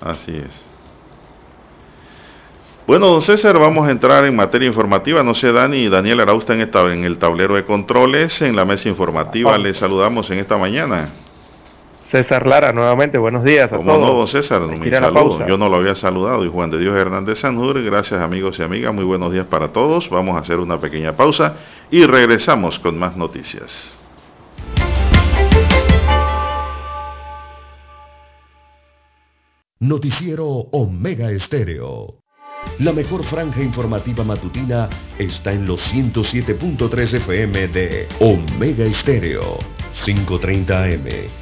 Así 0.00 0.36
es. 0.36 0.66
Bueno, 2.86 3.06
don 3.06 3.22
César, 3.22 3.58
vamos 3.58 3.86
a 3.86 3.92
entrar 3.92 4.24
en 4.26 4.34
materia 4.34 4.66
informativa. 4.66 5.22
No 5.22 5.34
sé, 5.34 5.52
Dani, 5.52 5.88
Daniel 5.88 6.20
Arausta 6.20 6.52
en, 6.52 6.60
en 6.60 7.04
el 7.04 7.18
tablero 7.18 7.54
de 7.54 7.64
controles, 7.64 8.42
en 8.42 8.56
la 8.56 8.64
mesa 8.64 8.88
informativa. 8.88 9.56
Le 9.56 9.72
saludamos 9.72 10.28
en 10.30 10.40
esta 10.40 10.58
mañana. 10.58 11.08
César 12.12 12.46
Lara, 12.46 12.74
nuevamente, 12.74 13.16
buenos 13.16 13.42
días 13.42 13.72
a 13.72 13.78
todos. 13.78 13.86
no, 13.86 13.98
don 13.98 14.28
César? 14.28 14.60
Mi 14.60 14.90
saludo. 14.90 15.46
Yo 15.46 15.56
no 15.56 15.70
lo 15.70 15.78
había 15.78 15.94
saludado. 15.94 16.44
Y 16.44 16.48
Juan 16.50 16.70
de 16.70 16.78
Dios 16.78 16.94
Hernández 16.94 17.38
Sanjur, 17.38 17.82
gracias 17.82 18.20
amigos 18.20 18.58
y 18.58 18.62
amigas, 18.62 18.92
muy 18.92 19.04
buenos 19.04 19.32
días 19.32 19.46
para 19.46 19.72
todos. 19.72 20.10
Vamos 20.10 20.36
a 20.36 20.40
hacer 20.40 20.58
una 20.58 20.78
pequeña 20.78 21.16
pausa 21.16 21.56
y 21.90 22.04
regresamos 22.04 22.78
con 22.80 22.98
más 22.98 23.16
noticias. 23.16 23.98
Noticiero 29.80 30.46
Omega 30.46 31.30
Estéreo. 31.30 32.18
La 32.80 32.92
mejor 32.92 33.24
franja 33.24 33.62
informativa 33.62 34.22
matutina 34.22 34.90
está 35.18 35.54
en 35.54 35.64
los 35.64 35.90
107.3 35.90 37.14
FM 37.14 37.68
de 37.68 38.06
Omega 38.20 38.84
Estéreo, 38.84 39.58
530 40.04 40.84
AM. 40.84 41.41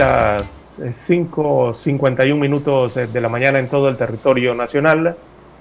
Las 0.00 0.42
5.51 1.06 2.34
minutos 2.34 2.94
de 2.94 3.20
la 3.20 3.28
mañana 3.28 3.58
en 3.58 3.68
todo 3.68 3.90
el 3.90 3.98
territorio 3.98 4.54
nacional. 4.54 5.14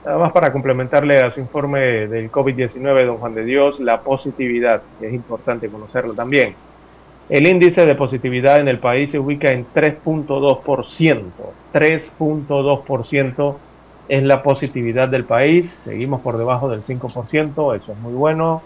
Nada 0.05 0.17
más 0.17 0.31
para 0.31 0.53
complementarle 0.53 1.19
a 1.19 1.33
su 1.33 1.41
informe 1.41 2.07
del 2.07 2.31
COVID-19, 2.31 3.05
don 3.05 3.17
Juan 3.17 3.35
de 3.35 3.43
Dios, 3.43 3.81
la 3.81 3.99
positividad, 3.99 4.81
que 4.97 5.07
es 5.07 5.13
importante 5.13 5.67
conocerlo 5.67 6.13
también. 6.13 6.55
El 7.27 7.47
índice 7.47 7.85
de 7.85 7.95
positividad 7.95 8.61
en 8.61 8.69
el 8.69 8.79
país 8.79 9.11
se 9.11 9.19
ubica 9.19 9.51
en 9.51 9.65
3.2%. 9.75 11.21
3.2% 11.73 13.55
es 14.07 14.23
la 14.23 14.41
positividad 14.41 15.09
del 15.09 15.25
país. 15.25 15.69
Seguimos 15.83 16.21
por 16.21 16.37
debajo 16.37 16.69
del 16.69 16.81
5%. 16.83 17.75
Eso 17.75 17.91
es 17.91 17.97
muy 17.99 18.13
bueno 18.13 18.61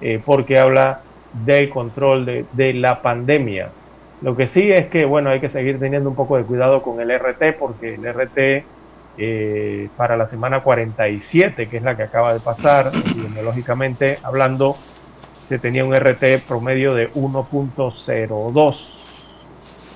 eh, 0.00 0.22
porque 0.24 0.58
habla 0.58 1.02
del 1.44 1.68
control 1.68 2.24
de, 2.24 2.46
de 2.54 2.72
la 2.72 3.02
pandemia. 3.02 3.68
Lo 4.20 4.34
que 4.36 4.48
sí 4.48 4.70
es 4.72 4.88
que, 4.90 5.04
bueno, 5.04 5.30
hay 5.30 5.40
que 5.40 5.50
seguir 5.50 5.78
teniendo 5.78 6.10
un 6.10 6.16
poco 6.16 6.36
de 6.36 6.44
cuidado 6.44 6.82
con 6.82 7.00
el 7.00 7.10
RT 7.10 7.52
porque 7.58 7.94
el 7.94 8.04
RT 8.04 8.68
eh, 9.16 9.92
para 9.96 10.16
la 10.16 10.28
semana 10.28 10.62
47, 10.62 11.68
que 11.68 11.76
es 11.78 11.82
la 11.82 11.96
que 11.96 12.02
acaba 12.04 12.32
de 12.34 12.40
pasar, 12.40 12.96
epidemiológicamente 13.00 14.18
hablando, 14.22 14.86
se 15.48 15.58
tenía 15.60 15.84
un 15.84 15.94
RT 15.94 16.40
promedio 16.46 16.94
de 16.94 17.12
1.02 17.14 19.32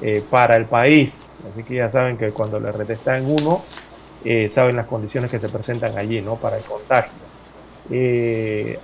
eh, 0.00 0.22
para 0.30 0.56
el 0.56 0.68
país. 0.68 1.30
Así 1.44 1.64
que 1.64 1.74
ya 1.76 1.90
saben 1.90 2.16
que 2.18 2.32
cuando 2.32 2.58
el 2.58 2.66
RT 2.66 2.94
está 2.94 3.18
en 3.18 3.26
1, 3.26 3.72
eh, 4.20 4.50
saben 4.54 4.76
las 4.76 4.86
condiciones 4.86 5.30
que 5.30 5.40
se 5.40 5.48
presentan 5.50 5.98
allí 5.98 6.22
¿no? 6.22 6.38
para 6.40 6.58
el 6.58 6.64
contagio. 6.64 7.28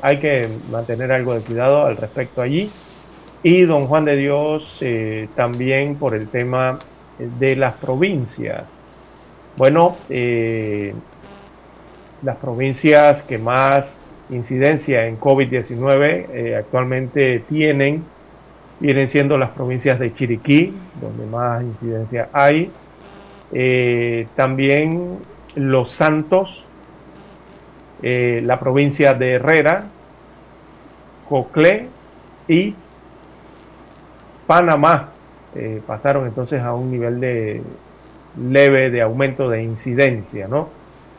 hay 0.03 0.21
que 0.21 0.61
mantener 0.67 1.13
algo 1.13 1.35
de 1.35 1.45
cuidado 1.45 1.87
al 1.87 1.97
respecto 1.97 2.41
allí. 2.43 2.83
Y 3.43 3.63
don 3.63 3.87
Juan 3.87 4.05
de 4.05 4.17
Dios 4.17 4.81
también 5.35 5.97
por 5.97 6.15
el 6.15 6.29
tema 6.29 6.79
de 7.19 7.57
las 7.57 7.75
provincias. 7.75 8.65
Bueno, 9.57 9.97
eh, 10.09 10.95
las 12.23 12.37
provincias 12.37 13.23
que 13.23 13.39
más 13.39 13.93
incidencia 14.31 15.07
en 15.07 15.19
COVID-19 15.19 16.27
eh, 16.31 16.57
actualmente 16.57 17.41
tienen 17.41 18.05
vienen 18.81 19.11
siendo 19.11 19.37
las 19.37 19.51
provincias 19.51 19.99
de 19.99 20.15
Chiriquí, 20.15 20.73
donde 21.01 21.27
más 21.27 21.65
incidencia 21.65 22.29
hay, 22.33 22.71
eh, 23.51 24.29
también 24.37 25.19
Los 25.57 25.91
Santos, 25.91 26.65
la 28.01 28.61
provincia 28.61 29.15
de 29.15 29.33
Herrera, 29.33 29.87
Coclé 31.29 31.89
y 32.47 32.77
Panamá 34.49 35.11
pasaron 35.87 36.27
entonces 36.27 36.61
a 36.61 36.75
un 36.75 36.91
nivel 36.91 37.21
de 37.21 37.63
leve 38.37 38.91
de 38.91 39.03
aumento 39.03 39.49
de 39.49 39.63
incidencia, 39.63 40.49
¿no? 40.49 40.69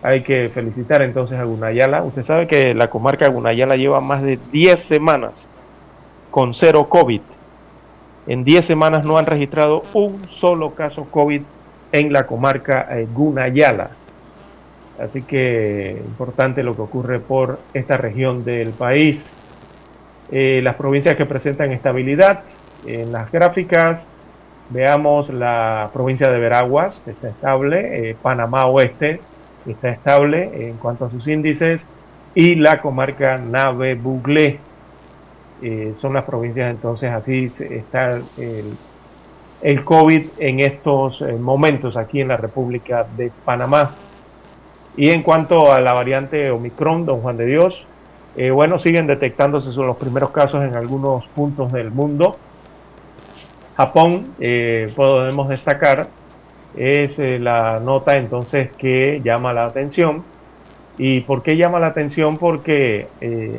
Hay 0.02 0.24
que 0.24 0.50
felicitar 0.50 1.02
entonces 1.02 1.38
a 1.38 1.44
Gunayala. 1.44 2.04
Usted 2.04 2.26
sabe 2.26 2.48
que 2.48 2.74
la 2.74 2.90
comarca 2.90 3.28
Gunayala 3.28 3.76
lleva 3.76 4.00
más 4.00 4.22
de 4.24 4.40
10 4.52 4.80
semanas 4.82 5.34
con 6.32 6.54
cero 6.54 6.88
COVID. 6.88 7.22
En 8.28 8.44
10 8.44 8.66
semanas 8.66 9.04
no 9.04 9.18
han 9.18 9.26
registrado 9.26 9.84
un 9.94 10.28
solo 10.40 10.74
caso 10.74 11.06
COVID 11.06 11.42
en 11.92 12.14
la 12.14 12.26
comarca 12.28 12.88
eh, 12.92 13.08
Gunayala. 13.14 13.92
Así 15.00 15.24
que 15.24 16.02
importante 16.06 16.64
lo 16.64 16.76
que 16.76 16.82
ocurre 16.82 17.20
por 17.20 17.60
esta 17.74 17.98
región 17.98 18.46
del 18.46 18.72
país. 18.72 19.22
Eh, 20.32 20.62
las 20.64 20.76
provincias 20.76 21.18
que 21.18 21.26
presentan 21.26 21.72
estabilidad 21.72 22.44
en 22.86 23.12
las 23.12 23.32
gráficas 23.32 24.02
Veamos 24.70 25.30
la 25.30 25.90
provincia 25.92 26.30
de 26.30 26.40
Veraguas, 26.40 26.94
que 27.04 27.12
está 27.12 27.30
estable, 27.30 28.12
eh, 28.12 28.16
Panamá 28.22 28.68
Oeste, 28.68 29.20
está 29.66 29.90
estable 29.90 30.68
en 30.68 30.78
cuanto 30.78 31.06
a 31.06 31.10
sus 31.10 31.28
índices, 31.28 31.82
y 32.36 32.54
la 32.54 32.80
comarca 32.80 33.38
Nave 33.40 33.96
Buglé. 33.96 34.60
Eh, 35.64 35.96
son 36.00 36.14
las 36.14 36.24
provincias 36.24 36.72
entonces 36.72 37.12
así 37.12 37.52
está 37.60 38.22
el, 38.38 38.78
el 39.62 39.84
COVID 39.84 40.28
en 40.38 40.62
estos 40.62 41.22
eh, 41.22 41.34
momentos 41.34 41.98
aquí 41.98 42.22
en 42.22 42.30
la 42.30 42.38
República 42.38 43.08
de 43.18 43.32
Panamá. 43.44 43.96
Y 44.96 45.10
en 45.10 45.24
cuanto 45.24 45.72
a 45.72 45.82
la 45.82 45.94
variante 45.94 46.52
Omicron, 46.52 47.08
don 47.08 47.22
Juan 47.22 47.38
de 47.38 47.46
Dios, 47.46 47.86
bueno, 48.54 48.80
siguen 48.80 49.06
detectándose 49.06 49.74
son 49.74 49.88
los 49.88 49.98
primeros 49.98 50.32
casos 50.32 50.64
en 50.64 50.76
algunos 50.76 51.26
puntos 51.30 51.74
del 51.74 51.92
mundo. 51.92 52.38
Japón, 53.80 54.36
eh, 54.40 54.92
podemos 54.96 55.50
destacar, 55.50 56.08
es 56.76 57.18
la 57.18 57.80
nota 57.80 58.18
entonces 58.18 58.72
que 58.78 59.22
llama 59.24 59.54
la 59.54 59.66
atención. 59.66 60.24
¿Y 60.98 61.22
por 61.22 61.44
qué 61.44 61.56
llama 61.56 61.80
la 61.80 61.88
atención? 61.88 62.38
Porque 62.38 63.08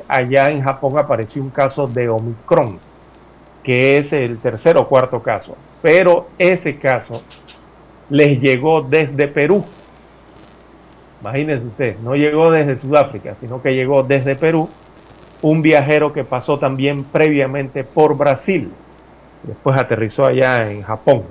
allá 0.09 0.51
en 0.51 0.63
Japón 0.63 0.99
apareció 0.99 1.43
un 1.43 1.51
caso 1.51 1.87
de 1.87 2.09
Omicron, 2.09 2.79
que 3.65 3.97
es 3.97 4.13
el 4.13 4.39
tercer 4.39 4.77
o 4.77 4.87
cuarto 4.87 5.23
caso 5.23 5.57
pero 5.83 6.29
ese 6.39 6.79
caso 6.79 7.23
les 8.09 8.41
llegó 8.41 8.83
desde 8.83 9.29
Perú. 9.29 9.65
Imagínense 11.21 11.67
usted, 11.67 11.99
no 12.01 12.15
llegó 12.15 12.51
desde 12.51 12.81
Sudáfrica, 12.81 13.37
sino 13.41 13.63
que 13.63 13.75
llegó 13.75 14.03
desde 14.03 14.37
Perú 14.37 14.69
un 15.43 15.63
viajero 15.63 16.13
que 16.13 16.25
pasó 16.25 16.59
también 16.59 17.05
previamente 17.05 17.85
por 17.85 18.17
Brasil, 18.17 18.71
después 19.43 19.79
aterrizó 19.79 20.27
allá 20.27 20.71
en 20.71 20.83
Japón. 20.83 21.25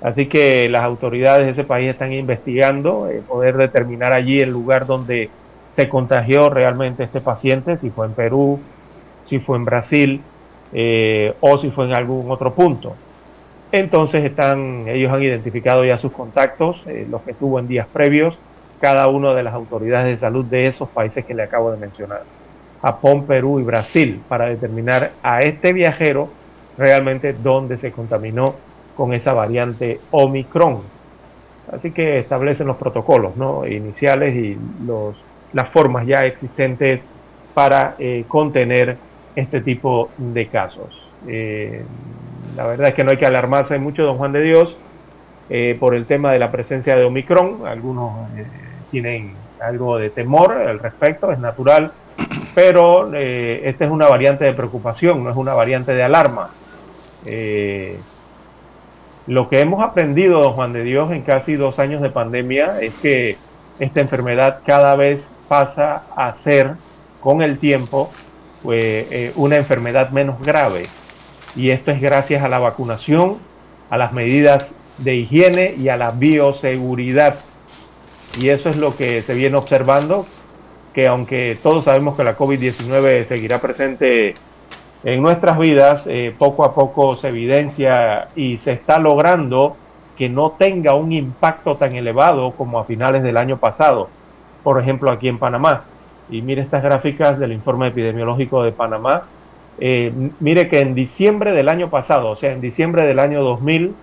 Así 0.00 0.26
que 0.26 0.68
las 0.68 0.82
autoridades 0.82 1.46
de 1.46 1.52
ese 1.52 1.64
país 1.64 1.90
están 1.90 2.12
investigando 2.12 3.08
eh, 3.08 3.22
poder 3.26 3.56
determinar 3.56 4.12
allí 4.12 4.40
el 4.40 4.50
lugar 4.50 4.86
donde 4.86 5.28
se 5.72 5.88
contagió 5.88 6.50
realmente 6.50 7.04
este 7.04 7.20
paciente, 7.20 7.78
si 7.78 7.90
fue 7.90 8.06
en 8.06 8.12
Perú, 8.12 8.60
si 9.28 9.38
fue 9.40 9.56
en 9.56 9.64
Brasil 9.64 10.20
eh, 10.72 11.34
o 11.40 11.58
si 11.58 11.70
fue 11.70 11.86
en 11.86 11.94
algún 11.94 12.30
otro 12.30 12.54
punto. 12.54 12.94
Entonces 13.72 14.24
están, 14.24 14.88
ellos 14.88 15.12
han 15.12 15.22
identificado 15.22 15.84
ya 15.84 15.98
sus 15.98 16.12
contactos, 16.12 16.80
eh, 16.86 17.06
los 17.10 17.22
que 17.22 17.34
tuvo 17.34 17.58
en 17.58 17.68
días 17.68 17.86
previos, 17.92 18.36
cada 18.80 19.08
una 19.08 19.34
de 19.34 19.42
las 19.42 19.54
autoridades 19.54 20.06
de 20.06 20.18
salud 20.18 20.44
de 20.44 20.66
esos 20.66 20.88
países 20.88 21.24
que 21.24 21.34
le 21.34 21.42
acabo 21.42 21.70
de 21.72 21.76
mencionar, 21.76 22.22
Japón, 22.80 23.26
Perú 23.26 23.58
y 23.58 23.64
Brasil, 23.64 24.20
para 24.28 24.46
determinar 24.46 25.12
a 25.22 25.40
este 25.40 25.72
viajero 25.72 26.30
realmente 26.78 27.34
dónde 27.34 27.76
se 27.78 27.92
contaminó 27.92 28.54
con 28.96 29.12
esa 29.12 29.32
variante 29.32 30.00
Omicron. 30.10 30.80
Así 31.72 31.90
que 31.90 32.18
establecen 32.20 32.66
los 32.66 32.76
protocolos 32.76 33.36
¿no? 33.36 33.66
iniciales 33.66 34.34
y 34.34 34.56
los, 34.86 35.16
las 35.52 35.68
formas 35.70 36.06
ya 36.06 36.24
existentes 36.24 37.00
para 37.52 37.96
eh, 37.98 38.24
contener 38.26 38.96
este 39.36 39.60
tipo 39.60 40.08
de 40.16 40.46
casos. 40.46 40.88
Eh, 41.26 41.84
la 42.56 42.66
verdad 42.66 42.88
es 42.88 42.94
que 42.94 43.04
no 43.04 43.10
hay 43.10 43.18
que 43.18 43.26
alarmarse 43.26 43.78
mucho, 43.78 44.04
don 44.04 44.16
Juan 44.16 44.32
de 44.32 44.42
Dios, 44.42 44.76
eh, 45.50 45.76
por 45.80 45.94
el 45.94 46.06
tema 46.06 46.32
de 46.32 46.38
la 46.38 46.50
presencia 46.50 46.96
de 46.96 47.04
Omicron. 47.04 47.66
Algunos 47.66 48.30
eh, 48.36 48.44
tienen 48.90 49.32
algo 49.60 49.96
de 49.98 50.10
temor 50.10 50.52
al 50.52 50.78
respecto, 50.78 51.32
es 51.32 51.38
natural, 51.38 51.92
pero 52.54 53.10
eh, 53.14 53.62
esta 53.64 53.84
es 53.84 53.90
una 53.90 54.08
variante 54.08 54.44
de 54.44 54.52
preocupación, 54.52 55.24
no 55.24 55.30
es 55.30 55.36
una 55.36 55.54
variante 55.54 55.94
de 55.94 56.02
alarma. 56.02 56.50
Lo 59.26 59.48
que 59.48 59.60
hemos 59.60 59.82
aprendido, 59.82 60.40
don 60.40 60.52
Juan 60.54 60.72
de 60.72 60.84
Dios, 60.84 61.10
en 61.10 61.22
casi 61.22 61.54
dos 61.54 61.78
años 61.78 62.00
de 62.02 62.10
pandemia 62.10 62.80
es 62.80 62.94
que 62.94 63.36
esta 63.78 64.00
enfermedad 64.00 64.60
cada 64.66 64.96
vez 64.96 65.26
pasa 65.48 66.04
a 66.16 66.34
ser, 66.42 66.74
con 67.20 67.42
el 67.42 67.58
tiempo, 67.58 68.10
pues, 68.62 69.32
una 69.36 69.56
enfermedad 69.56 70.10
menos 70.10 70.40
grave 70.40 70.86
y 71.56 71.70
esto 71.70 71.90
es 71.90 72.00
gracias 72.00 72.42
a 72.42 72.48
la 72.48 72.58
vacunación, 72.58 73.38
a 73.90 73.98
las 73.98 74.12
medidas 74.12 74.70
de 74.98 75.16
higiene 75.16 75.74
y 75.76 75.88
a 75.88 75.96
la 75.96 76.10
bioseguridad. 76.10 77.40
Y 78.38 78.50
eso 78.50 78.68
es 78.68 78.76
lo 78.76 78.96
que 78.96 79.22
se 79.22 79.34
viene 79.34 79.56
observando, 79.56 80.26
que 80.94 81.06
aunque 81.08 81.58
todos 81.62 81.84
sabemos 81.84 82.16
que 82.16 82.24
la 82.24 82.36
COVID-19 82.36 83.26
seguirá 83.26 83.60
presente 83.60 84.34
en 85.04 85.22
nuestras 85.22 85.58
vidas, 85.58 86.02
eh, 86.06 86.34
poco 86.36 86.64
a 86.64 86.74
poco 86.74 87.16
se 87.16 87.28
evidencia 87.28 88.28
y 88.34 88.58
se 88.58 88.72
está 88.72 88.98
logrando 88.98 89.76
que 90.16 90.28
no 90.28 90.52
tenga 90.58 90.94
un 90.94 91.12
impacto 91.12 91.76
tan 91.76 91.94
elevado 91.94 92.50
como 92.52 92.80
a 92.80 92.84
finales 92.84 93.22
del 93.22 93.36
año 93.36 93.58
pasado, 93.58 94.08
por 94.64 94.80
ejemplo 94.80 95.10
aquí 95.10 95.28
en 95.28 95.38
Panamá. 95.38 95.84
Y 96.28 96.42
mire 96.42 96.62
estas 96.62 96.82
gráficas 96.82 97.38
del 97.38 97.52
informe 97.52 97.88
epidemiológico 97.88 98.62
de 98.62 98.72
Panamá, 98.72 99.22
eh, 99.78 100.12
mire 100.40 100.68
que 100.68 100.80
en 100.80 100.94
diciembre 100.94 101.52
del 101.52 101.68
año 101.68 101.88
pasado, 101.88 102.30
o 102.30 102.36
sea, 102.36 102.52
en 102.52 102.60
diciembre 102.60 103.06
del 103.06 103.20
año 103.20 103.42
2000, 103.42 103.94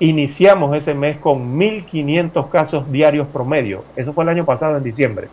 iniciamos 0.00 0.76
ese 0.76 0.94
mes 0.94 1.16
con 1.18 1.58
1.500 1.58 2.50
casos 2.50 2.92
diarios 2.92 3.26
promedio. 3.28 3.84
Eso 3.96 4.12
fue 4.12 4.24
el 4.24 4.30
año 4.30 4.44
pasado, 4.44 4.76
en 4.76 4.84
diciembre. 4.84 5.28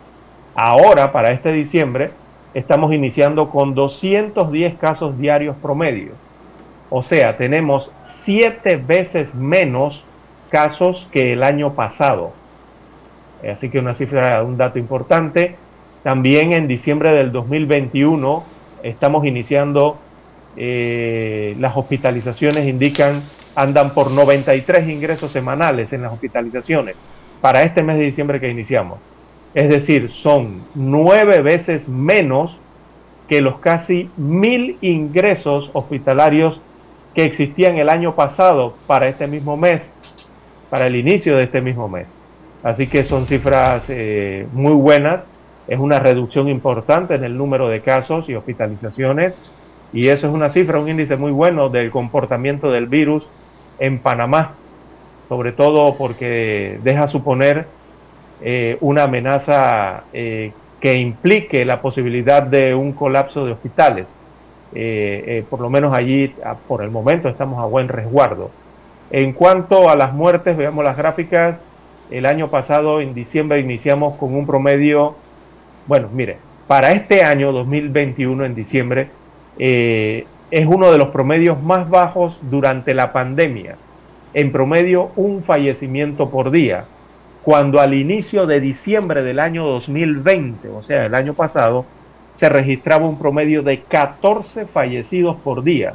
Ahora, 0.54 1.12
para 1.12 1.32
este 1.32 1.52
diciembre, 1.52 2.10
estamos 2.56 2.90
iniciando 2.94 3.50
con 3.50 3.74
210 3.74 4.78
casos 4.78 5.18
diarios 5.18 5.56
promedio. 5.60 6.12
O 6.88 7.02
sea, 7.02 7.36
tenemos 7.36 7.90
siete 8.24 8.76
veces 8.76 9.34
menos 9.34 10.02
casos 10.48 11.06
que 11.12 11.34
el 11.34 11.42
año 11.42 11.74
pasado. 11.74 12.32
Así 13.46 13.68
que 13.68 13.78
una 13.78 13.94
cifra, 13.94 14.42
un 14.42 14.56
dato 14.56 14.78
importante. 14.78 15.56
También 16.02 16.54
en 16.54 16.66
diciembre 16.66 17.12
del 17.12 17.30
2021 17.30 18.42
estamos 18.82 19.26
iniciando, 19.26 19.98
eh, 20.56 21.54
las 21.58 21.76
hospitalizaciones 21.76 22.66
indican, 22.66 23.22
andan 23.54 23.92
por 23.92 24.10
93 24.10 24.88
ingresos 24.88 25.30
semanales 25.30 25.92
en 25.92 26.00
las 26.00 26.12
hospitalizaciones 26.14 26.96
para 27.42 27.64
este 27.64 27.82
mes 27.82 27.98
de 27.98 28.04
diciembre 28.04 28.40
que 28.40 28.48
iniciamos. 28.48 28.98
Es 29.56 29.68
decir, 29.70 30.12
son 30.12 30.66
nueve 30.74 31.40
veces 31.40 31.88
menos 31.88 32.56
que 33.26 33.40
los 33.40 33.58
casi 33.58 34.08
mil 34.16 34.76
ingresos 34.82 35.70
hospitalarios 35.72 36.60
que 37.14 37.24
existían 37.24 37.78
el 37.78 37.88
año 37.88 38.14
pasado 38.14 38.74
para 38.86 39.08
este 39.08 39.26
mismo 39.26 39.56
mes, 39.56 39.82
para 40.70 40.86
el 40.86 40.94
inicio 40.94 41.36
de 41.36 41.44
este 41.44 41.60
mismo 41.60 41.88
mes. 41.88 42.06
Así 42.62 42.86
que 42.86 43.04
son 43.04 43.26
cifras 43.26 43.82
eh, 43.88 44.46
muy 44.52 44.74
buenas 44.74 45.24
es 45.68 45.78
una 45.78 45.98
reducción 45.98 46.48
importante 46.48 47.14
en 47.14 47.24
el 47.24 47.36
número 47.36 47.68
de 47.68 47.80
casos 47.80 48.28
y 48.28 48.34
hospitalizaciones 48.34 49.34
y 49.92 50.08
eso 50.08 50.28
es 50.28 50.32
una 50.32 50.50
cifra, 50.50 50.78
un 50.78 50.88
índice 50.88 51.16
muy 51.16 51.32
bueno 51.32 51.68
del 51.68 51.90
comportamiento 51.90 52.70
del 52.70 52.86
virus 52.86 53.24
en 53.78 53.98
Panamá, 53.98 54.54
sobre 55.28 55.52
todo 55.52 55.96
porque 55.96 56.78
deja 56.82 57.08
suponer 57.08 57.66
eh, 58.42 58.76
una 58.80 59.04
amenaza 59.04 60.04
eh, 60.12 60.52
que 60.80 60.98
implique 60.98 61.64
la 61.64 61.80
posibilidad 61.80 62.42
de 62.42 62.74
un 62.74 62.92
colapso 62.92 63.44
de 63.46 63.52
hospitales. 63.52 64.06
Eh, 64.74 65.44
por 65.48 65.60
lo 65.60 65.70
menos 65.70 65.96
allí, 65.96 66.34
por 66.68 66.82
el 66.82 66.90
momento, 66.90 67.28
estamos 67.28 67.62
a 67.62 67.66
buen 67.66 67.88
resguardo. 67.88 68.50
En 69.10 69.32
cuanto 69.32 69.88
a 69.88 69.96
las 69.96 70.12
muertes, 70.12 70.56
veamos 70.56 70.84
las 70.84 70.96
gráficas. 70.96 71.56
El 72.10 72.26
año 72.26 72.50
pasado, 72.50 73.00
en 73.00 73.14
diciembre, 73.14 73.60
iniciamos 73.60 74.16
con 74.16 74.34
un 74.34 74.46
promedio 74.46 75.16
bueno, 75.86 76.08
mire, 76.12 76.38
para 76.66 76.90
este 76.92 77.22
año 77.22 77.52
2021, 77.52 78.44
en 78.44 78.54
diciembre, 78.56 79.08
es 79.56 80.66
uno 80.66 80.90
de 80.90 80.98
los 80.98 81.08
promedios 81.10 81.62
más 81.62 81.88
bajos 81.88 82.36
durante 82.42 82.92
la 82.92 83.12
pandemia. 83.12 83.76
En 84.34 84.50
promedio, 84.50 85.12
un 85.14 85.44
fallecimiento 85.44 86.28
por 86.28 86.50
día, 86.50 86.86
cuando 87.46 87.80
al 87.80 87.94
inicio 87.94 88.44
de 88.44 88.58
diciembre 88.58 89.22
del 89.22 89.38
año 89.38 89.64
2020, 89.66 90.68
o 90.68 90.82
sea, 90.82 91.06
el 91.06 91.14
año 91.14 91.34
pasado, 91.34 91.86
se 92.34 92.48
registraba 92.48 93.06
un 93.06 93.20
promedio 93.20 93.62
de 93.62 93.82
14 93.82 94.66
fallecidos 94.66 95.36
por 95.36 95.62
día. 95.62 95.94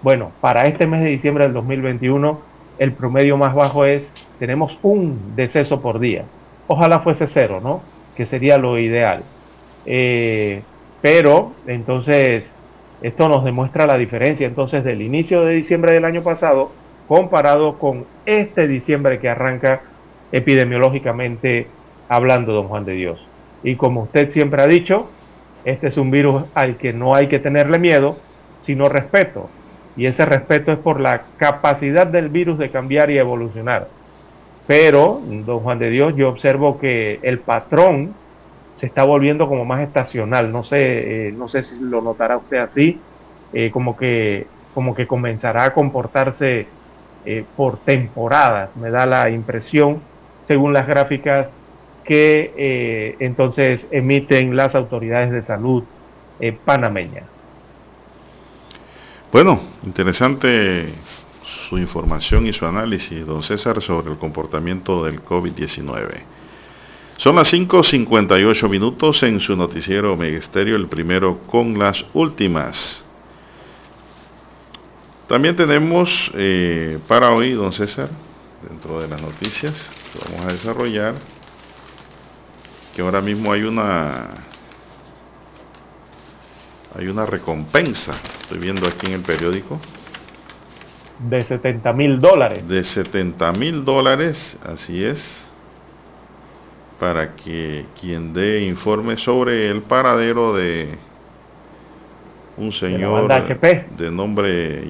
Bueno, 0.00 0.32
para 0.40 0.62
este 0.62 0.86
mes 0.86 1.02
de 1.02 1.10
diciembre 1.10 1.44
del 1.44 1.52
2021, 1.52 2.40
el 2.78 2.92
promedio 2.92 3.36
más 3.36 3.54
bajo 3.54 3.84
es, 3.84 4.10
tenemos 4.38 4.78
un 4.80 5.36
deceso 5.36 5.82
por 5.82 5.98
día. 5.98 6.24
Ojalá 6.68 7.00
fuese 7.00 7.26
cero, 7.26 7.60
¿no? 7.62 7.82
que 8.16 8.24
sería 8.24 8.56
lo 8.56 8.78
ideal. 8.78 9.24
Eh, 9.84 10.62
pero 11.02 11.52
entonces 11.66 12.50
esto 13.02 13.28
nos 13.28 13.44
demuestra 13.44 13.86
la 13.86 13.98
diferencia 13.98 14.46
entonces 14.46 14.82
del 14.84 15.02
inicio 15.02 15.44
de 15.44 15.52
diciembre 15.52 15.92
del 15.92 16.06
año 16.06 16.22
pasado 16.22 16.72
comparado 17.06 17.78
con 17.78 18.06
este 18.24 18.66
diciembre 18.66 19.18
que 19.18 19.28
arranca 19.28 19.82
epidemiológicamente 20.32 21.66
hablando, 22.08 22.52
don 22.52 22.68
Juan 22.68 22.84
de 22.84 22.92
Dios. 22.92 23.26
Y 23.62 23.76
como 23.76 24.02
usted 24.02 24.30
siempre 24.30 24.62
ha 24.62 24.66
dicho, 24.66 25.08
este 25.64 25.88
es 25.88 25.96
un 25.96 26.10
virus 26.10 26.44
al 26.54 26.76
que 26.76 26.92
no 26.92 27.14
hay 27.14 27.28
que 27.28 27.38
tenerle 27.38 27.78
miedo, 27.78 28.16
sino 28.64 28.88
respeto. 28.88 29.48
Y 29.96 30.06
ese 30.06 30.24
respeto 30.24 30.72
es 30.72 30.78
por 30.78 31.00
la 31.00 31.22
capacidad 31.38 32.06
del 32.06 32.28
virus 32.28 32.58
de 32.58 32.70
cambiar 32.70 33.10
y 33.10 33.18
evolucionar. 33.18 33.88
pero, 34.66 35.20
don 35.24 35.60
Juan 35.60 35.78
de 35.78 35.88
Dios, 35.90 36.14
yo 36.14 36.28
observo 36.28 36.78
que 36.78 37.20
el 37.22 37.38
patrón 37.38 38.14
se 38.78 38.86
está 38.86 39.02
volviendo 39.02 39.48
como 39.48 39.64
más 39.64 39.80
estacional. 39.80 40.52
No 40.52 40.62
sé, 40.62 41.28
eh, 41.28 41.32
no 41.32 41.48
sé 41.48 41.62
si 41.62 41.80
lo 41.80 42.02
notará 42.02 42.36
usted 42.36 42.58
así, 42.58 43.00
eh, 43.52 43.70
como 43.70 43.96
que 43.96 44.46
como 44.78 44.94
que 44.94 45.08
comenzará 45.08 45.64
a 45.64 45.74
comportarse 45.74 46.68
eh, 47.24 47.44
por 47.56 47.78
temporadas, 47.78 48.76
me 48.76 48.90
da 48.90 49.06
la 49.06 49.28
impresión, 49.28 50.00
según 50.48 50.72
las 50.72 50.86
gráficas 50.86 51.50
que 52.04 53.14
entonces 53.20 53.86
emiten 53.90 54.56
las 54.56 54.74
autoridades 54.74 55.30
de 55.30 55.42
salud 55.42 55.84
panameñas. 56.64 57.24
Bueno, 59.30 59.60
interesante 59.84 60.88
su 61.68 61.76
información 61.76 62.46
y 62.46 62.54
su 62.54 62.64
análisis, 62.64 63.26
don 63.26 63.42
César, 63.42 63.82
sobre 63.82 64.10
el 64.10 64.18
comportamiento 64.18 65.04
del 65.04 65.22
COVID-19. 65.22 66.22
Son 67.18 67.36
las 67.36 67.52
5.58 67.52 68.68
minutos 68.70 69.22
en 69.24 69.40
su 69.40 69.56
noticiero 69.56 70.16
Megesterio, 70.16 70.76
el 70.76 70.86
primero 70.86 71.40
con 71.40 71.78
las 71.78 72.04
últimas. 72.14 73.04
También 75.26 75.56
tenemos 75.56 76.30
eh, 76.34 76.98
para 77.06 77.32
hoy, 77.32 77.52
don 77.52 77.72
César, 77.72 78.08
dentro 78.62 79.00
de 79.00 79.08
las 79.08 79.20
noticias 79.20 79.90
que 80.12 80.18
vamos 80.24 80.46
a 80.46 80.52
desarrollar, 80.52 81.14
que 82.94 83.02
ahora 83.02 83.20
mismo 83.20 83.52
hay 83.52 83.62
una 83.62 84.28
hay 86.96 87.06
una 87.06 87.26
recompensa, 87.26 88.14
estoy 88.40 88.58
viendo 88.58 88.88
aquí 88.88 89.06
en 89.06 89.12
el 89.12 89.22
periódico, 89.22 89.78
de 91.18 91.42
70 91.42 91.92
mil 91.92 92.20
dólares. 92.20 92.66
De 92.68 92.84
70 92.84 93.52
mil 93.52 93.84
dólares, 93.84 94.56
así 94.64 95.04
es, 95.04 95.48
para 96.98 97.34
que 97.34 97.86
quien 98.00 98.32
dé 98.32 98.64
informe 98.64 99.16
sobre 99.16 99.70
el 99.70 99.82
paradero 99.82 100.54
de 100.54 100.98
un 102.58 102.72
señor 102.72 103.28
de, 103.96 104.10
nombre 104.10 104.84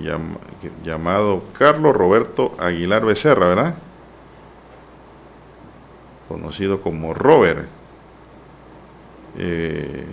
llamado 0.82 1.44
Carlos 1.58 1.94
Roberto 1.94 2.56
Aguilar 2.58 3.04
Becerra, 3.04 3.48
¿verdad? 3.48 3.74
Conocido 6.28 6.80
como 6.80 7.14
Robert. 7.14 7.66
Eh, 9.38 10.04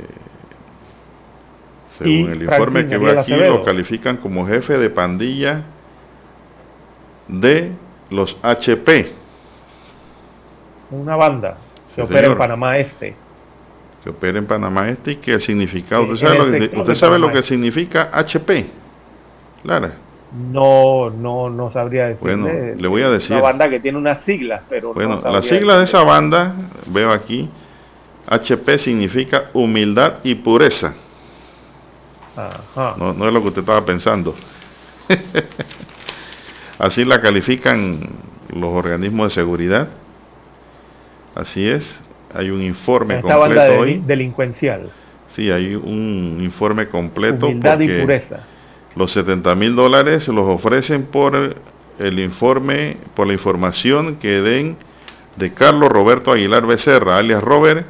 según 1.97 2.31
el 2.31 2.43
informe 2.43 2.87
que 2.87 2.97
va 2.97 3.21
aquí, 3.21 3.33
lo 3.33 3.63
califican 3.63 4.17
como 4.17 4.45
jefe 4.45 4.77
de 4.77 4.89
pandilla 4.89 5.63
de 7.27 7.71
los 8.09 8.37
HP. 8.41 9.13
Una 10.91 11.15
banda 11.15 11.57
que 11.95 12.01
opera 12.01 12.27
en 12.27 12.37
Panamá 12.37 12.77
Este. 12.77 13.24
Que 14.05 14.11
opera 14.11 14.37
en 14.37 14.45
Panamá 14.45 14.87
Este 14.87 15.13
y 15.13 15.15
que 15.15 15.33
el 15.33 15.41
significado, 15.41 16.03
¿usted 16.03 16.27
sabe, 16.27 16.37
lo 16.37 16.51
que, 16.51 16.77
usted 16.77 16.93
sabe 16.93 17.17
lo 17.17 17.31
que 17.31 17.41
significa 17.41 18.11
HP? 18.13 18.67
Lara. 19.63 19.95
No, 20.31 21.09
no, 21.09 21.49
no 21.49 21.73
sabría 21.73 22.09
decir. 22.09 22.21
Bueno, 22.21 22.47
le 22.47 22.87
voy 22.87 23.01
a 23.01 23.09
decir. 23.09 23.31
Una 23.31 23.41
banda 23.41 23.67
que 23.67 23.79
tiene 23.79 23.97
unas 23.97 24.21
siglas, 24.21 24.61
pero. 24.69 24.93
Bueno, 24.93 25.21
las 25.23 25.47
siglas 25.47 25.77
de 25.77 25.83
esa 25.85 26.03
banda, 26.03 26.53
veo 26.85 27.11
aquí, 27.11 27.49
HP 28.27 28.77
significa 28.77 29.49
humildad 29.53 30.19
y 30.23 30.35
pureza. 30.35 30.93
No, 32.75 33.11
no 33.11 33.27
es 33.27 33.33
lo 33.33 33.41
que 33.41 33.47
usted 33.47 33.61
estaba 33.61 33.83
pensando. 33.83 34.35
Así 36.77 37.05
la 37.05 37.21
califican 37.21 38.07
los 38.49 38.69
organismos 38.69 39.29
de 39.29 39.41
seguridad. 39.41 39.87
Así 41.33 41.67
es. 41.67 42.03
Hay 42.35 42.49
un 42.49 42.61
informe 42.61 43.17
Esta 43.17 43.37
completo 43.37 43.79
hoy. 43.79 44.03
Delincuencial. 44.05 44.89
Sí, 45.33 45.49
hay 45.49 45.75
un 45.75 46.39
informe 46.41 46.87
completo. 46.87 47.47
Humildad 47.47 47.79
y 47.79 48.01
pureza. 48.01 48.39
Los 48.95 49.11
70 49.11 49.55
mil 49.55 49.75
dólares 49.75 50.27
los 50.27 50.47
ofrecen 50.47 51.03
por 51.05 51.55
el 51.99 52.19
informe, 52.19 52.97
por 53.13 53.27
la 53.27 53.33
información 53.33 54.17
que 54.17 54.41
den 54.41 54.77
de 55.35 55.53
Carlos 55.53 55.89
Roberto 55.89 56.31
Aguilar 56.31 56.65
Becerra, 56.65 57.17
alias 57.17 57.43
Robert, 57.43 57.85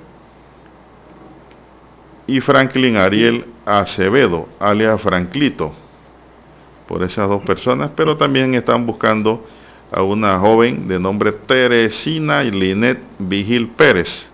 y 2.28 2.40
Franklin 2.40 2.98
Ariel 2.98 3.46
Acevedo, 3.66 4.48
alias 4.60 5.00
Franklito 5.02 5.74
por 6.88 7.04
esas 7.04 7.28
dos 7.28 7.44
personas, 7.44 7.92
pero 7.96 8.18
también 8.18 8.54
están 8.54 8.86
buscando 8.86 9.46
a 9.92 10.04
una 10.04 10.40
joven 10.40 10.88
de 10.88 11.00
nombre 11.00 11.32
Teresina 11.32 12.44
Linet 12.44 13.00
Vigil 13.20 13.70
Pérez. 13.70 14.32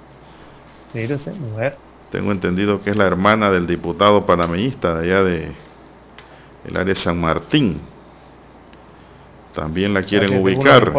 Mujer. 1.40 1.78
Tengo 2.12 2.32
entendido 2.32 2.82
que 2.82 2.90
es 2.90 2.98
la 2.98 3.06
hermana 3.06 3.52
del 3.52 3.66
diputado 3.66 4.26
panameñista 4.26 4.96
de 4.96 5.06
allá 5.06 5.24
de 5.24 5.52
el 6.66 6.78
área 6.78 6.94
de 6.94 6.96
San 6.96 7.20
Martín. 7.20 7.80
También 9.54 9.94
la 9.94 10.04
quieren 10.04 10.42
ubicar. 10.42 10.92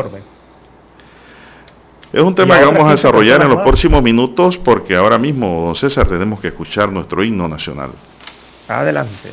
Es 2.12 2.20
un 2.20 2.34
tema 2.34 2.58
que 2.58 2.64
vamos 2.66 2.84
a 2.86 2.90
desarrollar 2.90 3.40
en 3.42 3.48
los 3.48 3.62
próximos 3.62 4.02
minutos 4.02 4.58
porque 4.58 4.94
ahora 4.94 5.16
mismo, 5.16 5.62
don 5.64 5.74
César, 5.74 6.06
tenemos 6.08 6.40
que 6.40 6.48
escuchar 6.48 6.90
nuestro 6.90 7.24
himno 7.24 7.48
nacional. 7.48 7.92
Adelante. 8.68 9.32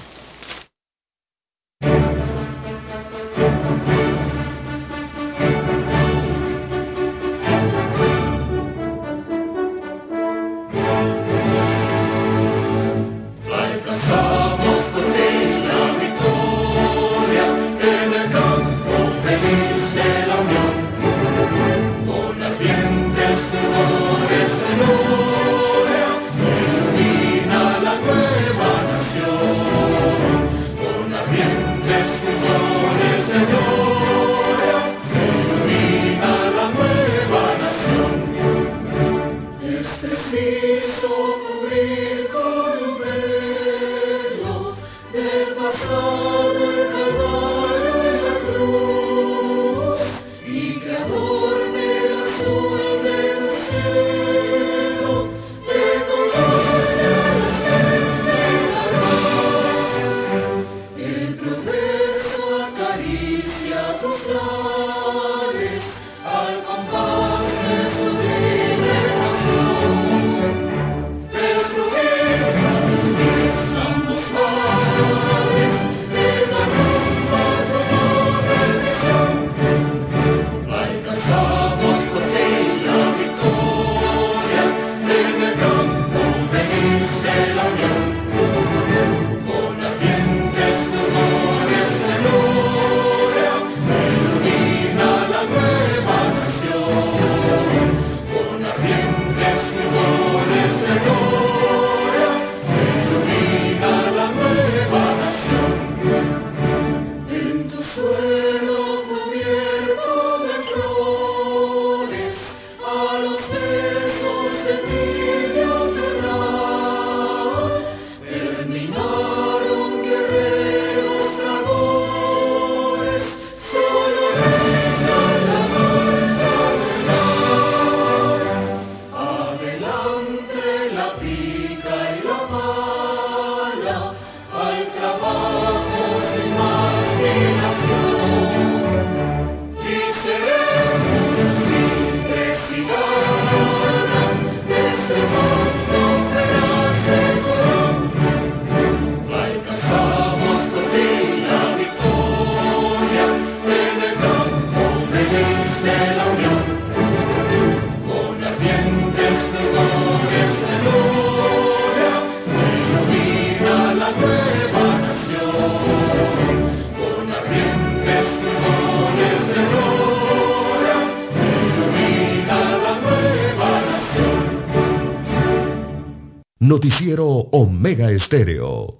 Noticiero 176.80 177.28
Omega 177.28 178.10
Estéreo. 178.10 179.00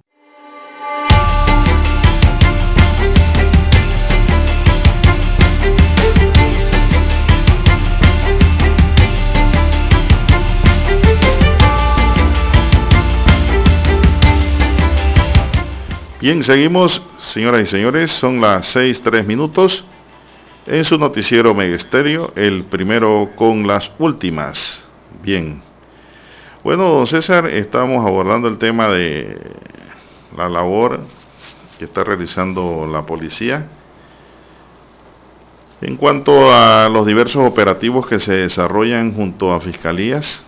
Bien, 16.20 16.42
seguimos, 16.42 17.00
señoras 17.18 17.62
y 17.62 17.66
señores, 17.66 18.10
son 18.10 18.42
las 18.42 18.66
seis 18.66 19.00
tres 19.02 19.26
minutos 19.26 19.82
en 20.66 20.84
su 20.84 20.98
noticiero 20.98 21.52
Omega 21.52 21.76
Estéreo, 21.76 22.30
el 22.36 22.64
primero 22.64 23.30
con 23.36 23.66
las 23.66 23.90
últimas. 23.98 24.86
Bien, 25.22 25.69
bueno, 26.62 26.90
don 26.90 27.06
César, 27.06 27.46
estamos 27.46 28.06
abordando 28.06 28.46
el 28.46 28.58
tema 28.58 28.88
de 28.88 29.38
la 30.36 30.48
labor 30.48 31.00
que 31.78 31.86
está 31.86 32.04
realizando 32.04 32.86
la 32.86 33.06
policía. 33.06 33.66
En 35.80 35.96
cuanto 35.96 36.52
a 36.52 36.90
los 36.90 37.06
diversos 37.06 37.48
operativos 37.48 38.06
que 38.06 38.20
se 38.20 38.32
desarrollan 38.32 39.14
junto 39.14 39.52
a 39.52 39.60
fiscalías, 39.60 40.46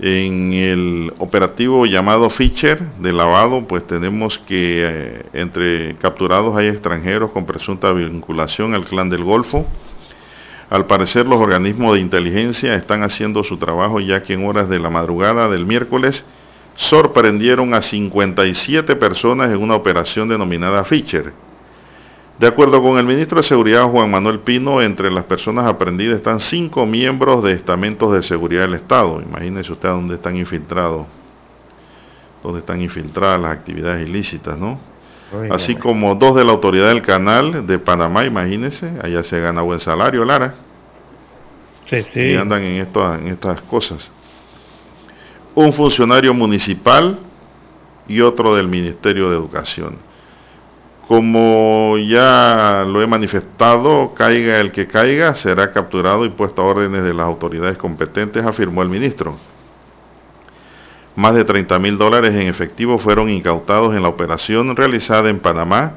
en 0.00 0.52
el 0.52 1.12
operativo 1.18 1.86
llamado 1.86 2.28
Fischer 2.30 2.80
de 2.98 3.12
lavado, 3.12 3.68
pues 3.68 3.86
tenemos 3.86 4.38
que 4.38 4.84
eh, 4.84 5.26
entre 5.32 5.94
capturados 5.96 6.56
hay 6.56 6.68
extranjeros 6.68 7.30
con 7.30 7.46
presunta 7.46 7.92
vinculación 7.92 8.74
al 8.74 8.86
clan 8.86 9.10
del 9.10 9.22
Golfo 9.22 9.66
al 10.70 10.86
parecer 10.86 11.26
los 11.26 11.40
organismos 11.40 11.94
de 11.94 12.00
inteligencia 12.00 12.76
están 12.76 13.02
haciendo 13.02 13.42
su 13.42 13.58
trabajo 13.58 13.98
ya 13.98 14.22
que 14.22 14.34
en 14.34 14.46
horas 14.46 14.68
de 14.68 14.78
la 14.78 14.88
madrugada 14.88 15.48
del 15.48 15.66
miércoles 15.66 16.24
sorprendieron 16.76 17.74
a 17.74 17.82
57 17.82 18.94
personas 18.94 19.50
en 19.50 19.60
una 19.60 19.74
operación 19.74 20.28
denominada 20.28 20.84
Fischer. 20.84 21.32
De 22.38 22.46
acuerdo 22.46 22.80
con 22.82 22.98
el 22.98 23.04
ministro 23.04 23.38
de 23.38 23.42
Seguridad 23.42 23.84
Juan 23.90 24.10
Manuel 24.10 24.38
Pino, 24.38 24.80
entre 24.80 25.10
las 25.10 25.24
personas 25.24 25.66
aprendidas 25.66 26.16
están 26.16 26.38
cinco 26.38 26.86
miembros 26.86 27.42
de 27.42 27.52
estamentos 27.52 28.14
de 28.14 28.22
seguridad 28.22 28.62
del 28.62 28.74
Estado. 28.74 29.20
Imagínense 29.20 29.72
usted 29.72 29.88
dónde 29.88 30.14
están 30.14 30.36
infiltrados, 30.36 31.06
dónde 32.42 32.60
están 32.60 32.80
infiltradas 32.80 33.40
las 33.40 33.52
actividades 33.52 34.08
ilícitas, 34.08 34.56
¿no? 34.56 34.78
Así 35.50 35.76
como 35.76 36.14
dos 36.16 36.34
de 36.34 36.44
la 36.44 36.52
autoridad 36.52 36.88
del 36.88 37.02
canal 37.02 37.66
de 37.66 37.78
Panamá, 37.78 38.24
imagínense, 38.24 38.90
allá 39.02 39.22
se 39.22 39.40
gana 39.40 39.62
buen 39.62 39.78
salario, 39.78 40.24
Lara. 40.24 40.54
Sí, 41.86 42.02
sí. 42.12 42.20
Y 42.20 42.34
andan 42.36 42.62
en, 42.62 42.80
esto, 42.80 43.14
en 43.14 43.28
estas 43.28 43.60
cosas. 43.62 44.10
Un 45.54 45.72
funcionario 45.72 46.34
municipal 46.34 47.18
y 48.08 48.20
otro 48.20 48.54
del 48.56 48.68
Ministerio 48.68 49.30
de 49.30 49.36
Educación. 49.36 49.98
Como 51.06 51.96
ya 51.98 52.84
lo 52.86 53.02
he 53.02 53.06
manifestado, 53.06 54.14
caiga 54.14 54.58
el 54.58 54.70
que 54.70 54.86
caiga, 54.86 55.34
será 55.34 55.72
capturado 55.72 56.24
y 56.24 56.30
puesto 56.30 56.62
a 56.62 56.66
órdenes 56.66 57.02
de 57.02 57.14
las 57.14 57.26
autoridades 57.26 57.76
competentes, 57.76 58.44
afirmó 58.44 58.82
el 58.82 58.88
ministro. 58.88 59.36
Más 61.16 61.34
de 61.34 61.44
30 61.44 61.78
mil 61.78 61.98
dólares 61.98 62.32
en 62.34 62.46
efectivo 62.48 62.98
fueron 62.98 63.28
incautados 63.28 63.94
en 63.94 64.02
la 64.02 64.08
operación 64.08 64.76
realizada 64.76 65.28
en 65.28 65.40
Panamá, 65.40 65.94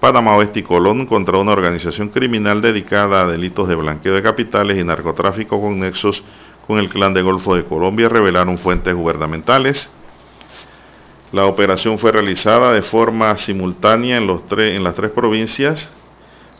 Panamá 0.00 0.36
Oeste 0.36 0.60
y 0.60 0.62
Colón 0.62 1.06
contra 1.06 1.38
una 1.38 1.52
organización 1.52 2.08
criminal 2.08 2.62
dedicada 2.62 3.22
a 3.22 3.26
delitos 3.26 3.68
de 3.68 3.74
blanqueo 3.74 4.14
de 4.14 4.22
capitales 4.22 4.78
y 4.78 4.84
narcotráfico 4.84 5.60
con 5.60 5.78
nexos 5.80 6.22
con 6.66 6.78
el 6.78 6.88
clan 6.88 7.12
de 7.12 7.22
Golfo 7.22 7.54
de 7.54 7.64
Colombia, 7.64 8.08
revelaron 8.08 8.56
fuentes 8.56 8.94
gubernamentales. 8.94 9.90
La 11.30 11.44
operación 11.46 11.98
fue 11.98 12.12
realizada 12.12 12.72
de 12.72 12.82
forma 12.82 13.36
simultánea 13.36 14.16
en, 14.16 14.26
los 14.26 14.42
en 14.56 14.82
las 14.82 14.94
tres 14.94 15.10
provincias, 15.10 15.90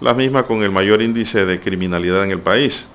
las 0.00 0.16
mismas 0.16 0.44
con 0.44 0.62
el 0.62 0.70
mayor 0.70 1.00
índice 1.00 1.46
de 1.46 1.60
criminalidad 1.60 2.24
en 2.24 2.32
el 2.32 2.40
país. 2.40 2.88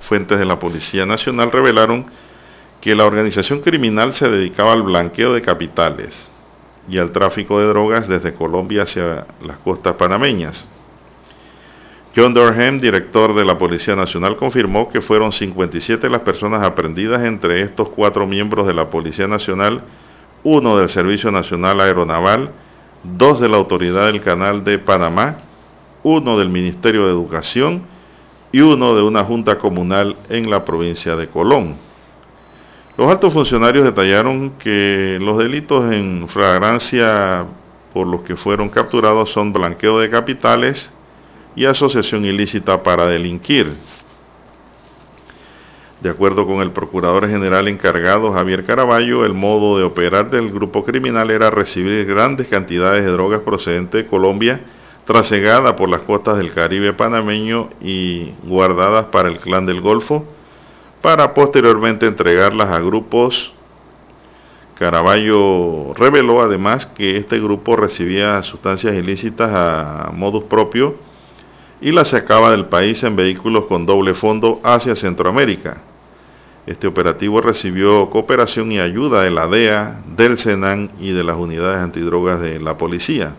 Fuentes 0.00 0.38
de 0.38 0.44
la 0.44 0.58
Policía 0.58 1.06
Nacional 1.06 1.52
revelaron 1.52 2.06
que 2.82 2.96
la 2.96 3.06
organización 3.06 3.60
criminal 3.60 4.12
se 4.12 4.28
dedicaba 4.28 4.72
al 4.72 4.82
blanqueo 4.82 5.32
de 5.32 5.40
capitales 5.40 6.32
y 6.88 6.98
al 6.98 7.12
tráfico 7.12 7.60
de 7.60 7.66
drogas 7.66 8.08
desde 8.08 8.34
Colombia 8.34 8.82
hacia 8.82 9.24
las 9.40 9.56
costas 9.58 9.94
panameñas. 9.94 10.68
John 12.14 12.34
Durham, 12.34 12.80
director 12.80 13.34
de 13.34 13.44
la 13.44 13.56
Policía 13.56 13.94
Nacional, 13.94 14.36
confirmó 14.36 14.88
que 14.90 15.00
fueron 15.00 15.30
57 15.30 16.10
las 16.10 16.22
personas 16.22 16.64
aprendidas 16.64 17.22
entre 17.22 17.62
estos 17.62 17.88
cuatro 17.88 18.26
miembros 18.26 18.66
de 18.66 18.74
la 18.74 18.90
Policía 18.90 19.28
Nacional, 19.28 19.84
uno 20.42 20.76
del 20.76 20.88
Servicio 20.88 21.30
Nacional 21.30 21.80
Aeronaval, 21.80 22.50
dos 23.04 23.38
de 23.38 23.48
la 23.48 23.58
Autoridad 23.58 24.06
del 24.06 24.22
Canal 24.22 24.64
de 24.64 24.80
Panamá, 24.80 25.36
uno 26.02 26.36
del 26.36 26.48
Ministerio 26.48 27.06
de 27.06 27.12
Educación 27.12 27.84
y 28.50 28.60
uno 28.60 28.96
de 28.96 29.02
una 29.02 29.22
junta 29.22 29.56
comunal 29.56 30.16
en 30.28 30.50
la 30.50 30.64
provincia 30.64 31.14
de 31.14 31.28
Colón. 31.28 31.91
Los 32.96 33.10
altos 33.10 33.32
funcionarios 33.32 33.84
detallaron 33.84 34.50
que 34.58 35.18
los 35.18 35.38
delitos 35.38 35.90
en 35.92 36.28
flagrancia 36.28 37.46
por 37.94 38.06
los 38.06 38.20
que 38.20 38.36
fueron 38.36 38.68
capturados 38.68 39.30
son 39.30 39.50
blanqueo 39.50 39.98
de 39.98 40.10
capitales 40.10 40.92
y 41.56 41.64
asociación 41.64 42.26
ilícita 42.26 42.82
para 42.82 43.06
delinquir. 43.06 43.74
De 46.02 46.10
acuerdo 46.10 46.46
con 46.46 46.60
el 46.60 46.72
Procurador 46.72 47.28
General 47.30 47.66
encargado 47.66 48.32
Javier 48.32 48.66
Caraballo, 48.66 49.24
el 49.24 49.32
modo 49.32 49.78
de 49.78 49.84
operar 49.84 50.30
del 50.30 50.50
grupo 50.50 50.84
criminal 50.84 51.30
era 51.30 51.48
recibir 51.48 52.04
grandes 52.04 52.48
cantidades 52.48 53.04
de 53.04 53.10
drogas 53.10 53.40
procedentes 53.40 54.04
de 54.04 54.10
Colombia, 54.10 54.60
trasegada 55.06 55.76
por 55.76 55.88
las 55.88 56.00
costas 56.00 56.36
del 56.36 56.52
Caribe 56.52 56.92
panameño 56.92 57.70
y 57.80 58.32
guardadas 58.42 59.06
para 59.06 59.30
el 59.30 59.38
clan 59.38 59.64
del 59.64 59.80
Golfo, 59.80 60.26
para 61.02 61.34
posteriormente 61.34 62.06
entregarlas 62.06 62.70
a 62.70 62.80
grupos. 62.80 63.52
Caraballo 64.78 65.92
reveló 65.94 66.40
además 66.40 66.86
que 66.86 67.16
este 67.16 67.38
grupo 67.38 67.76
recibía 67.76 68.42
sustancias 68.42 68.94
ilícitas 68.94 69.50
a 69.52 70.10
modus 70.14 70.44
propio 70.44 70.96
y 71.80 71.90
las 71.90 72.08
sacaba 72.08 72.52
del 72.52 72.66
país 72.66 73.02
en 73.02 73.16
vehículos 73.16 73.64
con 73.64 73.84
doble 73.84 74.14
fondo 74.14 74.60
hacia 74.62 74.94
Centroamérica. 74.94 75.82
Este 76.64 76.86
operativo 76.86 77.40
recibió 77.40 78.08
cooperación 78.08 78.70
y 78.70 78.78
ayuda 78.78 79.22
de 79.22 79.30
la 79.30 79.48
DEA, 79.48 80.00
del 80.16 80.38
SENAN 80.38 80.92
y 81.00 81.10
de 81.10 81.24
las 81.24 81.36
unidades 81.36 81.82
antidrogas 81.82 82.40
de 82.40 82.60
la 82.60 82.78
policía. 82.78 83.34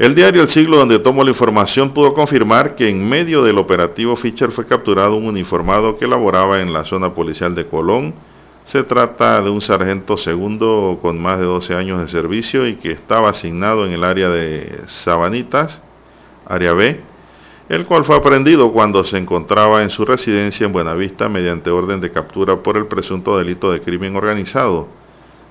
El 0.00 0.14
diario 0.14 0.40
El 0.40 0.48
Siglo, 0.48 0.78
donde 0.78 0.98
tomó 0.98 1.22
la 1.24 1.28
información, 1.28 1.90
pudo 1.90 2.14
confirmar 2.14 2.74
que 2.74 2.88
en 2.88 3.06
medio 3.06 3.44
del 3.44 3.58
operativo 3.58 4.16
Fischer 4.16 4.50
fue 4.50 4.64
capturado 4.64 5.14
un 5.14 5.26
uniformado 5.26 5.98
que 5.98 6.06
laboraba 6.06 6.62
en 6.62 6.72
la 6.72 6.86
zona 6.86 7.12
policial 7.12 7.54
de 7.54 7.66
Colón. 7.66 8.14
Se 8.64 8.82
trata 8.82 9.42
de 9.42 9.50
un 9.50 9.60
sargento 9.60 10.16
segundo 10.16 10.98
con 11.02 11.20
más 11.20 11.38
de 11.38 11.44
12 11.44 11.74
años 11.74 12.00
de 12.00 12.08
servicio 12.08 12.66
y 12.66 12.76
que 12.76 12.92
estaba 12.92 13.28
asignado 13.28 13.84
en 13.84 13.92
el 13.92 14.02
área 14.02 14.30
de 14.30 14.84
Sabanitas, 14.86 15.82
área 16.46 16.72
B, 16.72 16.98
el 17.68 17.84
cual 17.84 18.06
fue 18.06 18.16
aprendido 18.16 18.72
cuando 18.72 19.04
se 19.04 19.18
encontraba 19.18 19.82
en 19.82 19.90
su 19.90 20.06
residencia 20.06 20.64
en 20.64 20.72
Buenavista 20.72 21.28
mediante 21.28 21.68
orden 21.68 22.00
de 22.00 22.10
captura 22.10 22.56
por 22.56 22.78
el 22.78 22.86
presunto 22.86 23.36
delito 23.36 23.70
de 23.70 23.82
crimen 23.82 24.16
organizado. 24.16 24.88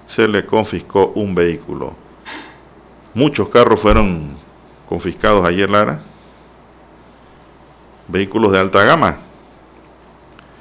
Se 0.07 0.27
le 0.27 0.47
confiscó 0.47 1.11
un 1.13 1.35
vehículo. 1.35 2.09
Muchos 3.14 3.49
carros 3.49 3.80
fueron 3.80 4.38
confiscados 4.88 5.45
ayer, 5.45 5.70
Lara. 5.70 5.99
Vehículos 8.07 8.51
de 8.51 8.60
alta 8.60 8.84
gama. 8.84 9.18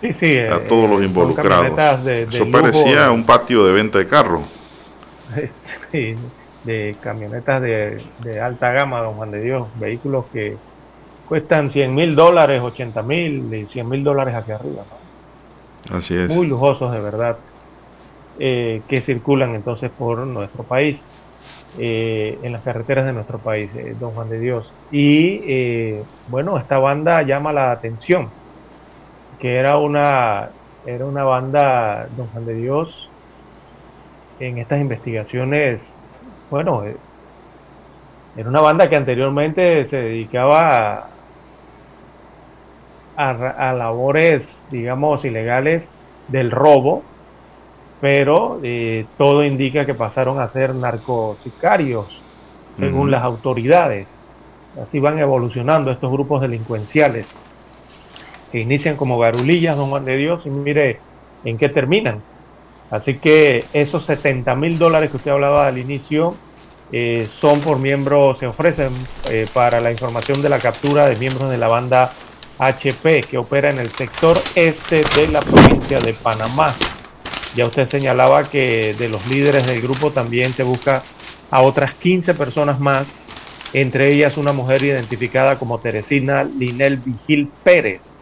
a 0.02 0.58
todos 0.68 0.90
los 0.90 1.02
involucrados. 1.02 1.76
Eso 2.32 2.50
parecía 2.50 3.10
un 3.10 3.24
patio 3.24 3.64
de 3.64 3.72
venta 3.72 3.98
de 3.98 4.06
carros. 4.06 4.42
Sí, 5.90 6.14
de 6.64 6.96
camionetas 7.00 7.62
de, 7.62 8.40
alta 8.42 8.70
gama, 8.72 9.00
don 9.00 9.14
Juan 9.14 9.30
de 9.30 9.40
Dios, 9.40 9.68
vehículos 9.78 10.26
que 10.30 10.56
cuestan 11.26 11.70
100 11.70 11.94
mil 11.94 12.14
dólares, 12.14 12.60
80 12.60 13.02
mil 13.02 13.54
y 13.54 13.64
100 13.66 13.88
mil 13.88 14.04
dólares 14.04 14.34
hacia 14.34 14.56
arriba. 14.56 14.84
Así 15.90 16.14
es. 16.14 16.28
Muy 16.28 16.46
lujosos 16.46 16.92
de 16.92 17.00
verdad, 17.00 17.38
eh, 18.38 18.82
que 18.86 19.00
circulan 19.00 19.54
entonces 19.54 19.90
por 19.90 20.18
nuestro 20.26 20.62
país, 20.64 21.00
eh, 21.76 22.38
en 22.42 22.52
las 22.52 22.62
carreteras 22.62 23.04
de 23.04 23.12
nuestro 23.12 23.38
país, 23.38 23.70
eh, 23.74 23.94
don 23.98 24.12
Juan 24.12 24.28
de 24.28 24.38
Dios. 24.38 24.72
Y 24.90 26.00
bueno, 26.28 26.58
esta 26.58 26.78
banda 26.78 27.22
llama 27.22 27.52
la 27.52 27.72
atención, 27.72 28.30
que 29.38 29.56
era 29.56 29.78
una, 29.78 30.50
era 30.86 31.04
una 31.04 31.24
banda, 31.24 32.08
don 32.16 32.28
Juan 32.28 32.46
de 32.46 32.54
Dios, 32.54 33.10
en 34.40 34.58
estas 34.58 34.80
investigaciones 34.80 35.80
bueno, 36.50 36.84
eh, 36.84 36.96
era 38.36 38.48
una 38.48 38.60
banda 38.60 38.88
que 38.88 38.96
anteriormente 38.96 39.88
se 39.88 39.96
dedicaba 39.96 41.10
a, 43.16 43.72
labores, 43.72 44.46
digamos, 44.70 45.24
ilegales 45.24 45.84
del 46.28 46.50
robo, 46.50 47.02
pero 48.00 48.60
eh, 48.62 49.06
todo 49.16 49.44
indica 49.44 49.84
que 49.84 49.94
pasaron 49.94 50.40
a 50.40 50.50
ser 50.50 50.74
narcosicarios, 50.74 52.06
según 52.78 53.10
las 53.10 53.24
autoridades. 53.24 54.06
Así 54.80 55.00
van 55.00 55.18
evolucionando 55.18 55.90
estos 55.90 56.10
grupos 56.12 56.40
delincuenciales, 56.40 57.26
que 58.52 58.60
inician 58.60 58.96
como 58.96 59.18
garulillas, 59.18 59.76
don 59.76 59.90
Juan 59.90 60.04
de 60.04 60.16
Dios, 60.16 60.46
y 60.46 60.50
mire 60.50 61.00
en 61.44 61.58
qué 61.58 61.68
terminan. 61.68 62.22
Así 62.90 63.18
que 63.18 63.64
esos 63.72 64.06
70 64.06 64.54
mil 64.54 64.78
dólares 64.78 65.10
que 65.10 65.16
usted 65.16 65.32
hablaba 65.32 65.66
al 65.66 65.78
inicio 65.78 66.34
eh, 66.90 67.28
son 67.40 67.60
por 67.60 67.78
miembros, 67.78 68.38
se 68.38 68.46
ofrecen 68.46 68.92
eh, 69.28 69.46
para 69.52 69.80
la 69.80 69.90
información 69.90 70.40
de 70.40 70.48
la 70.48 70.58
captura 70.58 71.06
de 71.06 71.16
miembros 71.16 71.50
de 71.50 71.58
la 71.58 71.68
banda 71.68 72.12
HP 72.58 73.20
que 73.22 73.38
opera 73.38 73.70
en 73.70 73.78
el 73.78 73.90
sector 73.90 74.38
este 74.54 75.02
de 75.16 75.28
la 75.28 75.40
provincia 75.40 76.00
de 76.00 76.14
Panamá. 76.14 76.74
Ya 77.58 77.66
usted 77.66 77.88
señalaba 77.88 78.48
que 78.48 78.94
de 78.96 79.08
los 79.08 79.26
líderes 79.26 79.66
del 79.66 79.82
grupo 79.82 80.12
también 80.12 80.52
se 80.52 80.62
busca 80.62 81.02
a 81.50 81.62
otras 81.62 81.92
15 81.96 82.34
personas 82.34 82.78
más, 82.78 83.08
entre 83.72 84.14
ellas 84.14 84.36
una 84.36 84.52
mujer 84.52 84.84
identificada 84.84 85.58
como 85.58 85.80
Teresina 85.80 86.44
Linel 86.44 86.98
Vigil 86.98 87.50
Pérez 87.64 88.18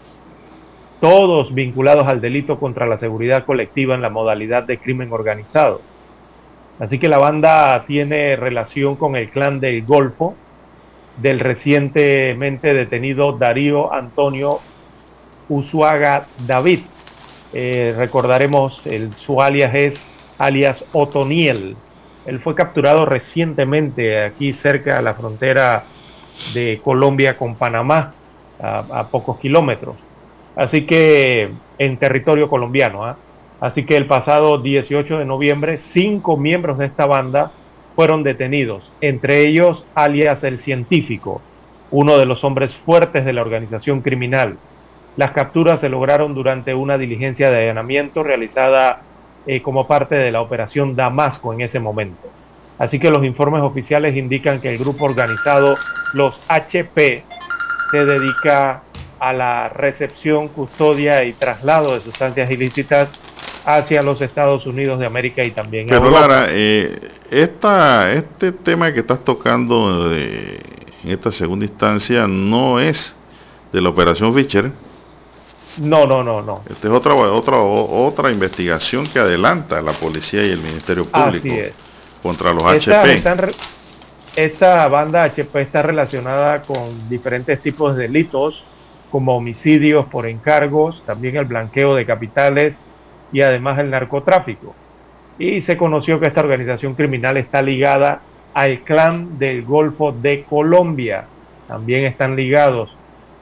todos 1.02 1.54
vinculados 1.54 2.08
al 2.08 2.22
delito 2.22 2.58
contra 2.58 2.86
la 2.86 2.98
seguridad 2.98 3.44
colectiva 3.44 3.94
en 3.94 4.00
la 4.00 4.08
modalidad 4.08 4.62
de 4.62 4.78
crimen 4.78 5.12
organizado. 5.12 5.82
Así 6.78 6.98
que 6.98 7.10
la 7.10 7.18
banda 7.18 7.84
tiene 7.86 8.36
relación 8.36 8.96
con 8.96 9.16
el 9.16 9.28
clan 9.28 9.60
del 9.60 9.84
Golfo, 9.84 10.34
del 11.20 11.40
recientemente 11.40 12.72
detenido 12.72 13.32
Darío 13.32 13.92
Antonio 13.92 14.60
Usuaga 15.50 16.26
David. 16.46 16.80
Eh, 17.52 17.94
recordaremos, 17.96 18.80
el, 18.84 19.12
su 19.14 19.40
alias 19.40 19.74
es 19.74 20.00
alias 20.38 20.84
Otoniel. 20.92 21.76
Él 22.26 22.40
fue 22.40 22.54
capturado 22.54 23.06
recientemente 23.06 24.22
aquí 24.24 24.52
cerca 24.52 24.96
de 24.96 25.02
la 25.02 25.14
frontera 25.14 25.84
de 26.54 26.80
Colombia 26.82 27.36
con 27.36 27.54
Panamá, 27.54 28.12
a 28.60 29.08
pocos 29.10 29.38
kilómetros. 29.38 29.96
Así 30.56 30.86
que 30.86 31.50
en 31.78 31.96
territorio 31.98 32.48
colombiano. 32.48 33.04
¿ah? 33.04 33.16
Así 33.60 33.84
que 33.84 33.96
el 33.96 34.06
pasado 34.06 34.58
18 34.58 35.18
de 35.18 35.24
noviembre, 35.24 35.78
cinco 35.78 36.36
miembros 36.36 36.78
de 36.78 36.86
esta 36.86 37.06
banda 37.06 37.52
fueron 37.94 38.22
detenidos, 38.22 38.92
entre 39.00 39.48
ellos 39.48 39.84
alias 39.94 40.44
el 40.44 40.60
científico, 40.60 41.40
uno 41.90 42.18
de 42.18 42.26
los 42.26 42.44
hombres 42.44 42.74
fuertes 42.84 43.24
de 43.24 43.32
la 43.32 43.40
organización 43.40 44.02
criminal. 44.02 44.58
Las 45.16 45.32
capturas 45.32 45.80
se 45.80 45.88
lograron 45.88 46.34
durante 46.34 46.74
una 46.74 46.98
diligencia 46.98 47.50
de 47.50 47.62
allanamiento 47.62 48.22
realizada 48.22 49.00
eh, 49.46 49.62
como 49.62 49.86
parte 49.86 50.14
de 50.14 50.30
la 50.30 50.42
operación 50.42 50.94
Damasco 50.94 51.52
en 51.52 51.62
ese 51.62 51.80
momento. 51.80 52.28
Así 52.78 52.98
que 52.98 53.10
los 53.10 53.24
informes 53.24 53.62
oficiales 53.62 54.14
indican 54.16 54.60
que 54.60 54.70
el 54.70 54.78
grupo 54.78 55.06
organizado, 55.06 55.78
los 56.12 56.38
HP, 56.48 57.24
se 57.90 58.04
dedica 58.04 58.82
a 59.18 59.32
la 59.32 59.68
recepción, 59.70 60.48
custodia 60.48 61.24
y 61.24 61.32
traslado 61.32 61.94
de 61.94 62.00
sustancias 62.00 62.50
ilícitas 62.50 63.08
hacia 63.64 64.02
los 64.02 64.20
Estados 64.20 64.66
Unidos 64.66 64.98
de 65.00 65.06
América 65.06 65.42
y 65.42 65.50
también 65.52 65.86
Pero 65.88 66.10
Lara, 66.10 66.48
eh, 66.50 67.00
esta, 67.30 68.12
este 68.12 68.52
tema 68.52 68.92
que 68.92 69.00
estás 69.00 69.24
tocando 69.24 70.12
en 70.12 70.58
esta 71.04 71.32
segunda 71.32 71.64
instancia 71.64 72.26
no 72.28 72.78
es 72.78 73.16
de 73.72 73.80
la 73.80 73.88
operación 73.88 74.34
Fischer. 74.34 74.70
No, 75.78 76.06
no, 76.06 76.22
no, 76.22 76.42
no. 76.42 76.62
Esta 76.68 76.88
es 76.88 76.92
otra, 76.92 77.14
otra, 77.14 77.58
otra 77.58 78.30
investigación 78.30 79.06
que 79.06 79.18
adelanta 79.18 79.82
la 79.82 79.92
policía 79.92 80.44
y 80.46 80.50
el 80.50 80.60
Ministerio 80.60 81.06
Público 81.06 81.54
contra 82.22 82.52
los 82.52 82.62
HP. 82.62 83.22
esta 84.36 84.88
banda 84.88 85.24
HP 85.24 85.60
está 85.60 85.82
relacionada 85.82 86.62
con 86.62 87.08
diferentes 87.08 87.60
tipos 87.60 87.96
de 87.96 88.04
delitos 88.04 88.62
como 89.10 89.36
homicidios 89.36 90.06
por 90.06 90.26
encargos, 90.26 91.02
también 91.06 91.36
el 91.36 91.44
blanqueo 91.44 91.94
de 91.94 92.04
capitales 92.04 92.74
y 93.32 93.42
además 93.42 93.78
el 93.78 93.90
narcotráfico. 93.90 94.74
Y 95.38 95.60
se 95.60 95.76
conoció 95.76 96.18
que 96.18 96.26
esta 96.26 96.40
organización 96.40 96.94
criminal 96.94 97.36
está 97.36 97.62
ligada 97.62 98.20
al 98.54 98.80
clan 98.80 99.38
del 99.38 99.62
Golfo 99.62 100.12
de 100.12 100.44
Colombia. 100.44 101.26
También 101.68 102.04
están 102.04 102.36
ligados, 102.36 102.90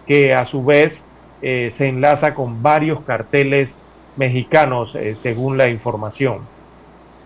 que 0.07 0.35
a 0.35 0.47
su 0.47 0.64
vez 0.64 1.01
eh, 1.47 1.72
se 1.76 1.86
enlaza 1.88 2.34
con 2.34 2.62
varios 2.62 3.03
carteles 3.03 3.74
mexicanos, 4.16 4.95
eh, 4.95 5.14
según 5.20 5.59
la 5.59 5.68
información. 5.68 6.38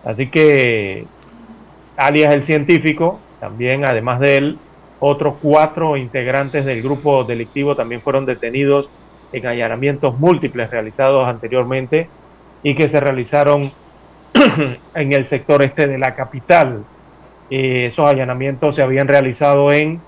Así 0.03 0.29
que, 0.29 1.07
alias 1.95 2.33
el 2.33 2.43
científico, 2.43 3.21
también 3.39 3.85
además 3.85 4.19
de 4.19 4.35
él, 4.35 4.59
otros 4.99 5.35
cuatro 5.41 5.95
integrantes 5.95 6.65
del 6.65 6.81
grupo 6.81 7.23
delictivo 7.23 7.77
también 7.77 8.01
fueron 8.01 8.25
detenidos 8.25 8.89
en 9.31 9.47
allanamientos 9.47 10.19
múltiples 10.19 10.69
realizados 10.69 11.25
anteriormente 11.25 12.09
y 12.61 12.75
que 12.75 12.89
se 12.89 12.99
realizaron 12.99 13.71
en 14.95 15.13
el 15.13 15.27
sector 15.29 15.63
este 15.63 15.87
de 15.87 15.97
la 15.97 16.13
capital. 16.15 16.83
Eh, 17.49 17.87
esos 17.93 18.05
allanamientos 18.05 18.75
se 18.75 18.81
habían 18.81 19.07
realizado 19.07 19.71
en 19.71 20.01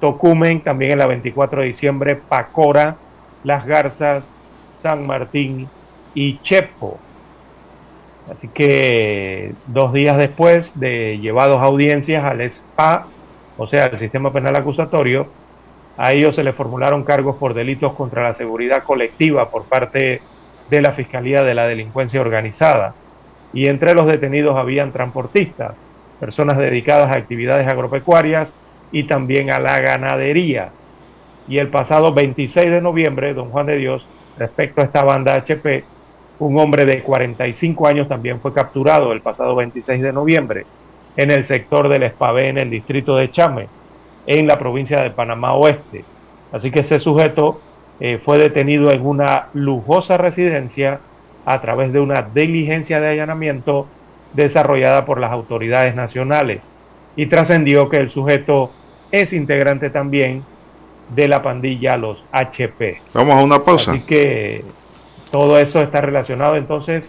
Tocumen, 0.00 0.64
también 0.64 0.90
en 0.90 0.98
la 0.98 1.06
24 1.06 1.60
de 1.60 1.68
diciembre, 1.68 2.16
Pacora, 2.16 3.03
Las 3.44 3.64
Garzas, 3.66 4.24
San 4.82 5.06
Martín 5.06 5.68
y 6.14 6.38
Chepo. 6.40 6.98
Así 8.30 8.48
que 8.48 9.54
dos 9.66 9.92
días 9.92 10.16
después 10.16 10.72
de 10.78 11.18
llevados 11.18 11.58
a 11.58 11.64
audiencias 11.64 12.24
al 12.24 12.50
SPA, 12.50 13.06
o 13.56 13.66
sea, 13.66 13.84
el 13.84 13.98
sistema 13.98 14.32
penal 14.32 14.56
acusatorio, 14.56 15.28
a 15.96 16.12
ellos 16.12 16.34
se 16.34 16.42
les 16.42 16.54
formularon 16.54 17.04
cargos 17.04 17.36
por 17.36 17.54
delitos 17.54 17.92
contra 17.94 18.22
la 18.22 18.34
seguridad 18.34 18.82
colectiva 18.82 19.50
por 19.50 19.64
parte 19.64 20.22
de 20.70 20.80
la 20.80 20.92
Fiscalía 20.92 21.42
de 21.42 21.54
la 21.54 21.66
Delincuencia 21.66 22.20
Organizada. 22.20 22.94
Y 23.52 23.68
entre 23.68 23.94
los 23.94 24.06
detenidos 24.06 24.56
habían 24.56 24.92
transportistas, 24.92 25.76
personas 26.18 26.58
dedicadas 26.58 27.14
a 27.14 27.18
actividades 27.18 27.68
agropecuarias 27.68 28.48
y 28.90 29.04
también 29.04 29.50
a 29.50 29.60
la 29.60 29.78
ganadería. 29.80 30.70
Y 31.48 31.58
el 31.58 31.68
pasado 31.68 32.12
26 32.12 32.70
de 32.70 32.80
noviembre, 32.80 33.34
don 33.34 33.50
Juan 33.50 33.66
de 33.66 33.76
Dios, 33.76 34.06
respecto 34.38 34.80
a 34.80 34.84
esta 34.84 35.04
banda 35.04 35.34
HP, 35.34 35.84
un 36.38 36.58
hombre 36.58 36.84
de 36.84 37.02
45 37.02 37.86
años 37.86 38.08
también 38.08 38.40
fue 38.40 38.52
capturado 38.52 39.12
el 39.12 39.20
pasado 39.20 39.54
26 39.54 40.02
de 40.02 40.12
noviembre 40.12 40.66
en 41.16 41.30
el 41.30 41.44
sector 41.44 41.88
del 41.88 42.02
Espavé, 42.02 42.48
en 42.48 42.58
el 42.58 42.70
distrito 42.70 43.16
de 43.16 43.30
Chame, 43.30 43.68
en 44.26 44.46
la 44.46 44.58
provincia 44.58 45.00
de 45.00 45.10
Panamá 45.10 45.54
Oeste. 45.54 46.04
Así 46.52 46.70
que 46.70 46.80
ese 46.80 46.98
sujeto 46.98 47.60
eh, 48.00 48.20
fue 48.24 48.38
detenido 48.38 48.90
en 48.90 49.06
una 49.06 49.48
lujosa 49.52 50.16
residencia 50.16 51.00
a 51.44 51.60
través 51.60 51.92
de 51.92 52.00
una 52.00 52.22
diligencia 52.22 53.00
de 53.00 53.08
allanamiento 53.08 53.86
desarrollada 54.32 55.04
por 55.04 55.20
las 55.20 55.30
autoridades 55.30 55.94
nacionales 55.94 56.60
y 57.16 57.26
trascendió 57.26 57.88
que 57.88 57.98
el 57.98 58.10
sujeto 58.10 58.72
es 59.12 59.32
integrante 59.32 59.90
también 59.90 60.42
de 61.10 61.28
la 61.28 61.42
pandilla 61.42 61.96
Los 61.96 62.22
HP. 62.32 63.00
Vamos 63.12 63.34
a 63.34 63.42
una 63.42 63.64
pausa. 63.64 63.92
Así 63.92 64.02
que 64.02 64.64
todo 65.30 65.58
eso 65.58 65.80
está 65.80 66.00
relacionado 66.00 66.56
entonces 66.56 67.04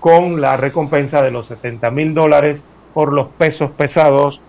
con 0.00 0.40
la 0.40 0.56
recompensa 0.56 1.22
de 1.22 1.30
los 1.30 1.46
70 1.46 1.90
mil 1.90 2.14
dólares 2.14 2.62
por 2.92 3.12
los 3.12 3.28
pesos 3.38 3.70
pesados 3.72 4.40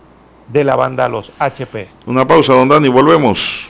de 0.49 0.63
la 0.63 0.75
banda 0.75 1.07
Los 1.07 1.31
HP. 1.39 1.87
Una 2.07 2.27
pausa, 2.27 2.53
don 2.53 2.67
Dani, 2.67 2.89
volvemos. 2.89 3.69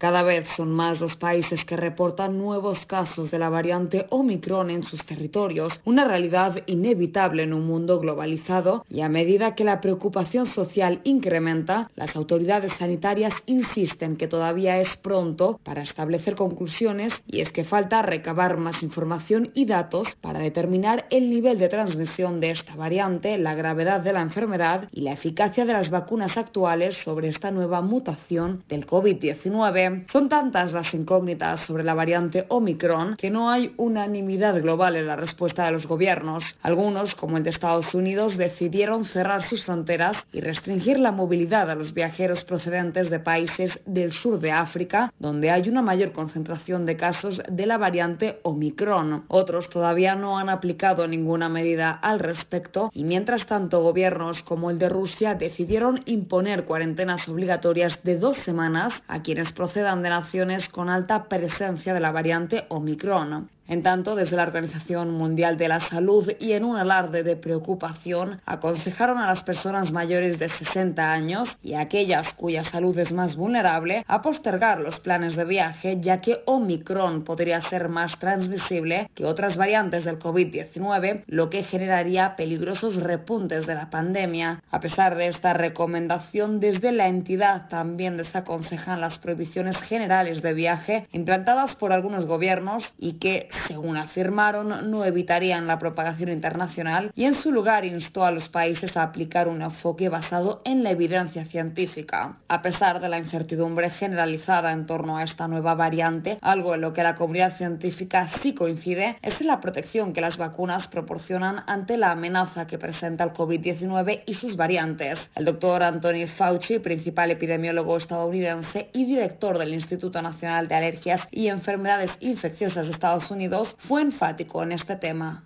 Cada 0.00 0.22
vez 0.22 0.48
son 0.56 0.70
más 0.72 0.98
los 0.98 1.16
países 1.16 1.66
que 1.66 1.76
reportan 1.76 2.38
nuevos 2.38 2.86
casos 2.86 3.30
de 3.30 3.38
la 3.38 3.50
variante 3.50 4.06
Omicron 4.08 4.70
en 4.70 4.82
sus 4.82 5.04
territorios, 5.04 5.78
una 5.84 6.06
realidad 6.08 6.62
inevitable 6.64 7.42
en 7.42 7.52
un 7.52 7.66
mundo 7.66 8.00
globalizado 8.00 8.86
y 8.88 9.02
a 9.02 9.10
medida 9.10 9.54
que 9.54 9.62
la 9.62 9.82
preocupación 9.82 10.46
social 10.54 11.02
incrementa, 11.04 11.90
las 11.96 12.16
autoridades 12.16 12.72
sanitarias 12.78 13.34
insisten 13.44 14.16
que 14.16 14.26
todavía 14.26 14.80
es 14.80 14.96
pronto 14.96 15.60
para 15.64 15.82
establecer 15.82 16.34
conclusiones 16.34 17.12
y 17.26 17.42
es 17.42 17.52
que 17.52 17.64
falta 17.64 18.00
recabar 18.00 18.56
más 18.56 18.82
información 18.82 19.50
y 19.52 19.66
datos 19.66 20.08
para 20.22 20.38
determinar 20.38 21.04
el 21.10 21.28
nivel 21.28 21.58
de 21.58 21.68
transmisión 21.68 22.40
de 22.40 22.52
esta 22.52 22.74
variante, 22.74 23.36
la 23.36 23.54
gravedad 23.54 24.00
de 24.00 24.14
la 24.14 24.22
enfermedad 24.22 24.88
y 24.92 25.02
la 25.02 25.12
eficacia 25.12 25.66
de 25.66 25.74
las 25.74 25.90
vacunas 25.90 26.38
actuales 26.38 26.96
sobre 27.04 27.28
esta 27.28 27.50
nueva 27.50 27.82
mutación 27.82 28.64
del 28.70 28.86
COVID-19. 28.86 29.89
Son 30.12 30.28
tantas 30.28 30.72
las 30.72 30.92
incógnitas 30.94 31.60
sobre 31.66 31.84
la 31.84 31.94
variante 31.94 32.44
Omicron 32.48 33.16
que 33.16 33.30
no 33.30 33.50
hay 33.50 33.74
unanimidad 33.76 34.60
global 34.60 34.96
en 34.96 35.06
la 35.06 35.16
respuesta 35.16 35.64
de 35.64 35.72
los 35.72 35.86
gobiernos. 35.86 36.44
Algunos, 36.62 37.14
como 37.14 37.36
el 37.36 37.42
de 37.42 37.50
Estados 37.50 37.94
Unidos, 37.94 38.36
decidieron 38.36 39.04
cerrar 39.04 39.42
sus 39.42 39.64
fronteras 39.64 40.16
y 40.32 40.40
restringir 40.40 40.98
la 40.98 41.12
movilidad 41.12 41.70
a 41.70 41.74
los 41.74 41.92
viajeros 41.94 42.44
procedentes 42.44 43.10
de 43.10 43.18
países 43.18 43.80
del 43.86 44.12
sur 44.12 44.38
de 44.38 44.52
África, 44.52 45.12
donde 45.18 45.50
hay 45.50 45.68
una 45.68 45.82
mayor 45.82 46.12
concentración 46.12 46.86
de 46.86 46.96
casos 46.96 47.42
de 47.48 47.66
la 47.66 47.78
variante 47.78 48.38
Omicron. 48.42 49.24
Otros 49.28 49.68
todavía 49.70 50.14
no 50.14 50.38
han 50.38 50.48
aplicado 50.48 51.08
ninguna 51.08 51.48
medida 51.48 51.90
al 51.90 52.20
respecto 52.20 52.90
y 52.94 53.04
mientras 53.04 53.46
tanto 53.46 53.82
gobiernos 53.82 54.42
como 54.42 54.70
el 54.70 54.78
de 54.78 54.88
Rusia 54.88 55.34
decidieron 55.34 56.02
imponer 56.06 56.64
cuarentenas 56.64 57.28
obligatorias 57.28 57.98
de 58.02 58.18
dos 58.18 58.38
semanas 58.38 58.94
a 59.08 59.22
quienes 59.22 59.52
proceden 59.52 59.79
de 59.82 60.10
naciones 60.10 60.68
con 60.68 60.88
alta 60.88 61.24
presencia 61.24 61.94
de 61.94 62.00
la 62.00 62.12
variante 62.12 62.66
Omicron. 62.68 63.48
En 63.70 63.84
tanto, 63.84 64.16
desde 64.16 64.34
la 64.34 64.42
Organización 64.42 65.12
Mundial 65.12 65.56
de 65.56 65.68
la 65.68 65.88
Salud 65.88 66.32
y 66.40 66.54
en 66.54 66.64
un 66.64 66.76
alarde 66.76 67.22
de 67.22 67.36
preocupación, 67.36 68.40
aconsejaron 68.44 69.18
a 69.18 69.28
las 69.28 69.44
personas 69.44 69.92
mayores 69.92 70.40
de 70.40 70.48
60 70.48 71.12
años 71.12 71.48
y 71.62 71.74
a 71.74 71.82
aquellas 71.82 72.34
cuya 72.34 72.64
salud 72.64 72.98
es 72.98 73.12
más 73.12 73.36
vulnerable 73.36 74.04
a 74.08 74.22
postergar 74.22 74.80
los 74.80 74.98
planes 74.98 75.36
de 75.36 75.44
viaje, 75.44 75.98
ya 76.00 76.20
que 76.20 76.40
Omicron 76.46 77.22
podría 77.22 77.62
ser 77.68 77.88
más 77.88 78.18
transmisible 78.18 79.08
que 79.14 79.24
otras 79.24 79.56
variantes 79.56 80.04
del 80.04 80.18
COVID-19, 80.18 81.22
lo 81.28 81.48
que 81.48 81.62
generaría 81.62 82.34
peligrosos 82.34 82.96
repuntes 82.96 83.68
de 83.68 83.76
la 83.76 83.88
pandemia. 83.88 84.64
A 84.72 84.80
pesar 84.80 85.14
de 85.14 85.28
esta 85.28 85.52
recomendación, 85.52 86.58
desde 86.58 86.90
la 86.90 87.06
entidad 87.06 87.68
también 87.68 88.16
desaconsejan 88.16 89.00
las 89.00 89.20
prohibiciones 89.20 89.76
generales 89.76 90.42
de 90.42 90.54
viaje 90.54 91.06
implantadas 91.12 91.76
por 91.76 91.92
algunos 91.92 92.26
gobiernos 92.26 92.92
y 92.98 93.12
que 93.12 93.48
según 93.66 93.96
afirmaron, 93.96 94.90
no 94.90 95.04
evitarían 95.04 95.66
la 95.66 95.78
propagación 95.78 96.30
internacional 96.30 97.12
y 97.14 97.24
en 97.24 97.34
su 97.34 97.52
lugar 97.52 97.84
instó 97.84 98.24
a 98.24 98.30
los 98.30 98.48
países 98.48 98.96
a 98.96 99.02
aplicar 99.02 99.48
un 99.48 99.62
enfoque 99.62 100.08
basado 100.08 100.62
en 100.64 100.82
la 100.82 100.90
evidencia 100.90 101.44
científica. 101.44 102.38
A 102.48 102.62
pesar 102.62 103.00
de 103.00 103.08
la 103.08 103.18
incertidumbre 103.18 103.90
generalizada 103.90 104.72
en 104.72 104.86
torno 104.86 105.16
a 105.16 105.24
esta 105.24 105.48
nueva 105.48 105.74
variante, 105.74 106.38
algo 106.42 106.74
en 106.74 106.80
lo 106.80 106.92
que 106.92 107.02
la 107.02 107.14
comunidad 107.14 107.56
científica 107.56 108.30
sí 108.42 108.54
coincide 108.54 109.16
es 109.22 109.40
en 109.40 109.46
la 109.46 109.60
protección 109.60 110.12
que 110.12 110.20
las 110.20 110.36
vacunas 110.36 110.88
proporcionan 110.88 111.64
ante 111.66 111.96
la 111.96 112.12
amenaza 112.12 112.66
que 112.66 112.78
presenta 112.78 113.24
el 113.24 113.32
COVID-19 113.32 114.22
y 114.26 114.34
sus 114.34 114.56
variantes. 114.56 115.18
El 115.34 115.44
doctor 115.44 115.82
Anthony 115.82 116.26
Fauci, 116.36 116.78
principal 116.78 117.30
epidemiólogo 117.30 117.96
estadounidense 117.96 118.88
y 118.92 119.04
director 119.04 119.58
del 119.58 119.74
Instituto 119.74 120.22
Nacional 120.22 120.68
de 120.68 120.74
Alergias 120.74 121.22
y 121.30 121.48
Enfermedades 121.48 122.10
Infecciosas 122.20 122.86
de 122.86 122.92
Estados 122.92 123.30
Unidos, 123.30 123.49
fue 123.86 124.02
enfático 124.02 124.62
en 124.62 124.72
este 124.72 124.96
tema. 124.96 125.44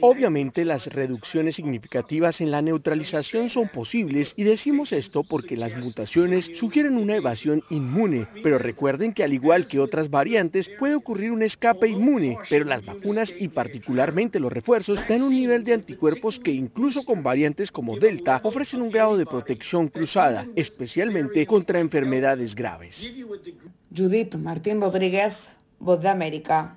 Obviamente 0.00 0.64
las 0.64 0.86
reducciones 0.86 1.54
significativas 1.54 2.40
en 2.40 2.50
la 2.50 2.60
neutralización 2.60 3.48
son 3.48 3.68
posibles 3.68 4.32
y 4.36 4.44
decimos 4.44 4.92
esto 4.92 5.22
porque 5.22 5.56
las 5.56 5.76
mutaciones 5.76 6.50
sugieren 6.54 6.96
una 6.96 7.16
evasión 7.16 7.62
inmune, 7.70 8.26
pero 8.42 8.58
recuerden 8.58 9.12
que 9.12 9.22
al 9.22 9.32
igual 9.32 9.68
que 9.68 9.78
otras 9.78 10.10
variantes 10.10 10.68
puede 10.78 10.96
ocurrir 10.96 11.30
un 11.30 11.42
escape 11.42 11.88
inmune, 11.88 12.36
pero 12.50 12.64
las 12.64 12.84
vacunas 12.84 13.32
y 13.38 13.48
particularmente 13.48 14.40
los 14.40 14.52
refuerzos 14.52 15.00
dan 15.08 15.22
un 15.22 15.34
nivel 15.34 15.62
de 15.62 15.74
anticuerpos 15.74 16.40
que 16.40 16.50
incluso 16.50 17.04
con 17.04 17.22
variantes 17.22 17.70
como 17.70 17.96
Delta 17.96 18.40
ofrecen 18.42 18.82
un 18.82 18.90
grado 18.90 19.16
de 19.16 19.26
protección 19.26 19.88
cruzada, 19.88 20.46
especialmente 20.56 21.46
contra 21.46 21.78
enfermedades 21.78 22.54
graves. 22.54 23.12
Judith 23.96 24.34
Martín 24.34 24.80
Rodríguez, 24.80 25.34
Voz 25.78 26.00
de 26.00 26.08
América. 26.08 26.76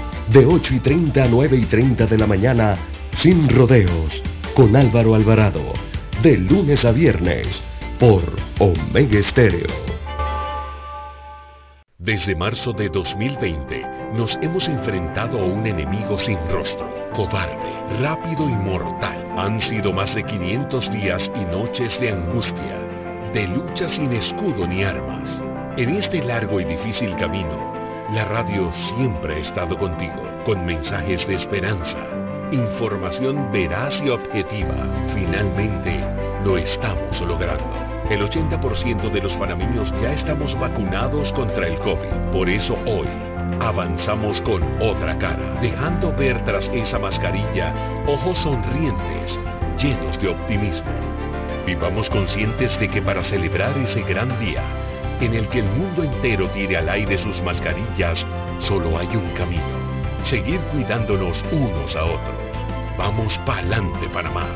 De 0.31 0.45
8 0.45 0.75
y 0.75 0.79
30 0.79 1.25
a 1.25 1.27
9 1.27 1.57
y 1.57 1.65
30 1.65 2.05
de 2.05 2.17
la 2.17 2.25
mañana, 2.25 2.77
sin 3.17 3.49
rodeos, 3.49 4.23
con 4.53 4.77
Álvaro 4.77 5.13
Alvarado. 5.13 5.73
De 6.23 6.37
lunes 6.37 6.85
a 6.85 6.93
viernes, 6.93 7.61
por 7.99 8.23
Omega 8.59 9.19
Estéreo. 9.19 9.67
Desde 11.97 12.33
marzo 12.33 12.71
de 12.71 12.87
2020 12.87 13.85
nos 14.13 14.39
hemos 14.41 14.69
enfrentado 14.69 15.37
a 15.37 15.43
un 15.43 15.67
enemigo 15.67 16.17
sin 16.17 16.37
rostro, 16.49 16.89
cobarde, 17.13 17.99
rápido 18.01 18.49
y 18.49 18.53
mortal. 18.53 19.33
Han 19.37 19.59
sido 19.59 19.91
más 19.91 20.15
de 20.15 20.23
500 20.23 20.93
días 20.93 21.29
y 21.35 21.43
noches 21.43 21.99
de 21.99 22.09
angustia, 22.09 22.79
de 23.33 23.49
lucha 23.49 23.89
sin 23.89 24.13
escudo 24.13 24.65
ni 24.65 24.81
armas. 24.85 25.43
En 25.75 25.89
este 25.89 26.23
largo 26.23 26.61
y 26.61 26.63
difícil 26.63 27.13
camino, 27.17 27.80
la 28.11 28.25
radio 28.25 28.73
siempre 28.73 29.35
ha 29.35 29.37
estado 29.37 29.77
contigo, 29.77 30.21
con 30.45 30.65
mensajes 30.65 31.25
de 31.27 31.35
esperanza, 31.35 31.99
información 32.51 33.49
veraz 33.53 34.01
y 34.03 34.09
objetiva. 34.09 34.75
Finalmente, 35.15 36.03
lo 36.43 36.57
estamos 36.57 37.21
logrando. 37.21 37.73
El 38.09 38.21
80% 38.21 39.09
de 39.11 39.21
los 39.21 39.37
panameños 39.37 39.93
ya 40.01 40.11
estamos 40.11 40.59
vacunados 40.59 41.31
contra 41.31 41.67
el 41.67 41.79
COVID. 41.79 42.31
Por 42.33 42.49
eso 42.49 42.77
hoy 42.85 43.07
avanzamos 43.61 44.41
con 44.41 44.61
otra 44.81 45.17
cara, 45.17 45.59
dejando 45.61 46.13
ver 46.13 46.43
tras 46.43 46.67
esa 46.73 46.99
mascarilla 46.99 47.73
ojos 48.07 48.39
sonrientes, 48.39 49.39
llenos 49.81 50.19
de 50.19 50.27
optimismo. 50.27 50.91
Vivamos 51.65 52.09
conscientes 52.09 52.77
de 52.77 52.89
que 52.89 53.01
para 53.01 53.23
celebrar 53.23 53.77
ese 53.77 54.01
gran 54.01 54.37
día, 54.41 54.63
en 55.21 55.35
el 55.35 55.47
que 55.49 55.59
el 55.59 55.65
mundo 55.65 56.03
entero 56.03 56.49
tire 56.49 56.77
al 56.77 56.89
aire 56.89 57.17
sus 57.17 57.41
mascarillas, 57.41 58.25
solo 58.59 58.97
hay 58.97 59.07
un 59.15 59.29
camino. 59.37 59.63
Seguir 60.23 60.59
cuidándonos 60.71 61.43
unos 61.51 61.95
a 61.95 62.03
otros. 62.03 62.35
Vamos 62.97 63.37
pa'lante 63.45 64.07
Panamá. 64.09 64.47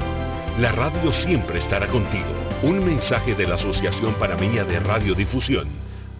La 0.60 0.72
radio 0.72 1.14
siempre 1.14 1.60
estará 1.60 1.88
contigo 1.88 2.26
un 2.64 2.84
mensaje 2.84 3.36
de 3.36 3.48
la 3.48 3.56
Asociación 3.56 4.16
Panameña 4.16 4.64
de 4.64 4.80
Radiodifusión, 4.80 5.68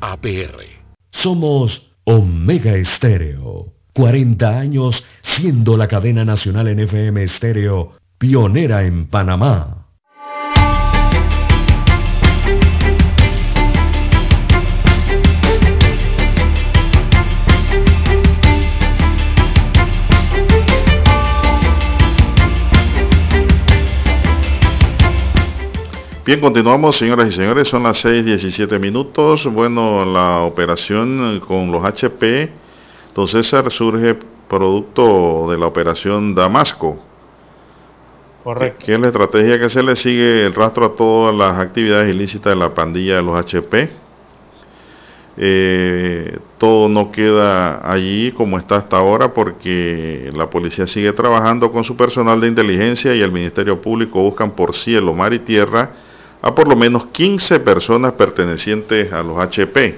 APR. 0.02 0.64
Somos 1.12 1.96
Omega 2.04 2.76
Estéreo. 2.76 3.74
40 3.94 4.60
años 4.60 5.04
siendo 5.22 5.78
la 5.78 5.88
cadena 5.88 6.26
nacional 6.26 6.68
en 6.68 6.82
FM 6.82 7.24
Estéreo 7.24 7.94
pionera 8.18 8.84
en 8.84 9.08
Panamá. 9.08 9.85
Bien, 26.26 26.40
continuamos, 26.40 26.98
señoras 26.98 27.28
y 27.28 27.32
señores, 27.34 27.68
son 27.68 27.84
las 27.84 28.04
6.17 28.04 28.80
minutos. 28.80 29.46
Bueno, 29.46 30.04
la 30.06 30.40
operación 30.40 31.40
con 31.48 31.72
los 31.72 31.86
HP, 31.86 32.50
don 33.14 33.28
César, 33.28 33.70
surge 33.70 34.18
producto 34.50 35.46
de 35.52 35.60
la 35.60 35.68
operación 35.68 36.34
Damasco. 36.34 36.98
Correcto. 38.44 38.84
Que 38.84 38.94
es 38.94 39.00
la 39.00 39.08
estrategia 39.10 39.60
que 39.60 39.70
se 39.70 39.84
le 39.84 39.96
sigue 39.96 40.48
el 40.48 40.56
rastro 40.56 40.88
a 40.88 40.96
todas 40.96 41.36
las 41.36 41.60
actividades 41.60 42.12
ilícitas 42.12 42.56
de 42.56 42.60
la 42.60 42.74
pandilla 42.74 43.18
de 43.18 43.22
los 43.22 43.38
HP. 43.38 43.92
Eh, 45.38 46.40
todo 46.58 46.90
no 46.90 47.12
queda 47.12 47.88
allí 47.88 48.32
como 48.32 48.58
está 48.58 48.78
hasta 48.78 48.98
ahora 48.98 49.32
porque 49.32 50.32
la 50.34 50.50
policía 50.50 50.88
sigue 50.88 51.14
trabajando 51.14 51.72
con 51.72 51.84
su 51.84 51.96
personal 51.96 52.42
de 52.42 52.48
inteligencia 52.48 53.14
y 53.14 53.22
el 53.22 53.32
Ministerio 53.32 53.80
Público 53.80 54.24
buscan 54.24 54.56
por 54.56 54.76
cielo, 54.76 55.14
mar 55.14 55.32
y 55.32 55.38
tierra 55.38 55.92
a 56.46 56.54
por 56.54 56.68
lo 56.68 56.76
menos 56.76 57.08
15 57.08 57.60
personas 57.62 58.14
pertenecientes 58.14 59.12
a 59.12 59.24
los 59.24 59.40
HP. 59.40 59.96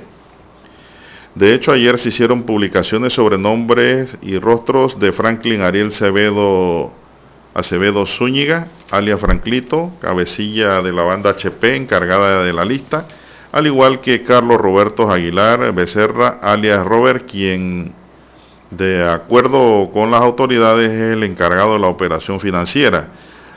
De 1.36 1.54
hecho, 1.54 1.74
ayer 1.74 2.00
se 2.00 2.08
hicieron 2.08 2.44
publicaciones 2.44 3.12
sobre 3.12 3.38
nombres 3.38 4.18
y 4.22 4.40
rostros 4.40 4.98
de 4.98 5.12
Franklin 5.12 5.60
Ariel 5.60 5.88
Acevedo, 5.90 6.94
Acevedo 7.54 8.06
Zúñiga, 8.06 8.68
alias 8.90 9.20
Franklito, 9.20 9.92
cabecilla 10.00 10.82
de 10.82 10.94
la 10.94 11.04
banda 11.04 11.32
HP, 11.32 11.76
encargada 11.76 12.42
de 12.42 12.54
la 12.54 12.64
lista, 12.64 13.10
al 13.52 13.68
igual 13.68 14.00
que 14.00 14.24
Carlos 14.24 14.58
Roberto 14.58 15.12
Aguilar 15.12 15.74
Becerra, 15.74 16.40
alias 16.42 16.86
Robert, 16.86 17.30
quien 17.30 17.94
de 18.72 19.06
acuerdo 19.06 19.90
con 19.92 20.12
las 20.12 20.22
autoridades 20.22 20.92
es 20.92 21.12
el 21.12 21.24
encargado 21.24 21.74
de 21.74 21.80
la 21.80 21.88
operación 21.88 22.40
financiera. 22.40 23.10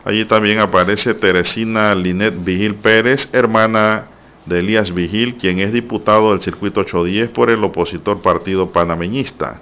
Allí 0.05 0.25
también 0.25 0.59
aparece 0.59 1.15
Teresina 1.15 1.95
Linet 1.95 2.43
Vigil 2.43 2.77
Pérez, 2.77 3.29
hermana 3.33 4.07
de 4.47 4.61
Elías 4.61 4.93
Vigil, 4.93 5.37
quien 5.37 5.59
es 5.59 5.73
diputado 5.73 6.33
del 6.33 6.43
circuito 6.43 6.81
810 6.81 7.31
por 7.31 7.51
el 7.51 7.63
opositor 7.63 8.23
partido 8.23 8.71
panameñista. 8.71 9.61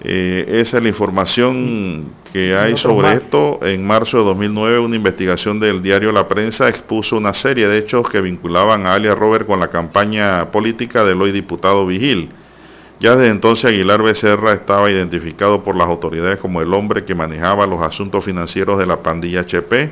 Eh, 0.00 0.60
esa 0.60 0.76
es 0.76 0.82
la 0.82 0.88
información 0.88 2.12
que 2.32 2.56
hay 2.56 2.76
sobre 2.76 3.14
esto. 3.14 3.58
En 3.62 3.86
marzo 3.86 4.18
de 4.18 4.24
2009, 4.24 4.78
una 4.78 4.96
investigación 4.96 5.58
del 5.58 5.82
diario 5.82 6.12
La 6.12 6.28
Prensa 6.28 6.68
expuso 6.68 7.16
una 7.16 7.34
serie 7.34 7.66
de 7.66 7.78
hechos 7.78 8.08
que 8.08 8.20
vinculaban 8.20 8.86
a 8.86 8.94
alias 8.94 9.18
Robert 9.18 9.46
con 9.46 9.58
la 9.58 9.68
campaña 9.68 10.50
política 10.52 11.04
del 11.04 11.20
hoy 11.20 11.32
diputado 11.32 11.84
Vigil. 11.84 12.30
Ya 13.00 13.14
desde 13.14 13.30
entonces 13.30 13.66
Aguilar 13.66 14.02
Becerra 14.02 14.52
estaba 14.52 14.90
identificado 14.90 15.62
por 15.62 15.76
las 15.76 15.88
autoridades 15.88 16.38
como 16.38 16.60
el 16.60 16.74
hombre 16.74 17.04
que 17.04 17.14
manejaba 17.14 17.66
los 17.66 17.80
asuntos 17.80 18.24
financieros 18.24 18.78
de 18.78 18.86
la 18.86 19.02
pandilla 19.02 19.40
HP, 19.40 19.90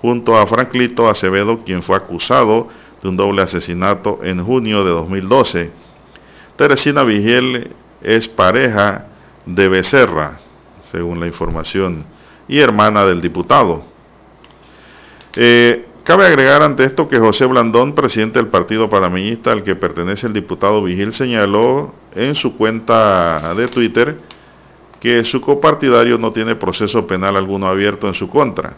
junto 0.00 0.36
a 0.36 0.46
Franklito 0.46 1.08
Acevedo, 1.08 1.64
quien 1.64 1.82
fue 1.82 1.96
acusado 1.96 2.68
de 3.02 3.08
un 3.08 3.16
doble 3.16 3.42
asesinato 3.42 4.20
en 4.22 4.44
junio 4.44 4.84
de 4.84 4.90
2012. 4.90 5.70
Teresina 6.56 7.02
Vigiel 7.02 7.74
es 8.00 8.28
pareja 8.28 9.06
de 9.46 9.68
Becerra, 9.68 10.38
según 10.80 11.18
la 11.18 11.26
información, 11.26 12.04
y 12.46 12.60
hermana 12.60 13.04
del 13.04 13.20
diputado. 13.20 13.82
Eh, 15.34 15.86
Cabe 16.04 16.26
agregar 16.26 16.62
ante 16.62 16.84
esto 16.84 17.08
que 17.08 17.18
José 17.18 17.46
Blandón, 17.46 17.94
presidente 17.94 18.38
del 18.38 18.48
Partido 18.48 18.90
Panameñista 18.90 19.52
al 19.52 19.64
que 19.64 19.74
pertenece 19.74 20.26
el 20.26 20.34
diputado 20.34 20.82
Vigil, 20.82 21.14
señaló 21.14 21.94
en 22.14 22.34
su 22.34 22.58
cuenta 22.58 23.54
de 23.54 23.68
Twitter 23.68 24.18
que 25.00 25.24
su 25.24 25.40
copartidario 25.40 26.18
no 26.18 26.30
tiene 26.30 26.56
proceso 26.56 27.06
penal 27.06 27.38
alguno 27.38 27.68
abierto 27.68 28.06
en 28.06 28.12
su 28.12 28.28
contra. 28.28 28.74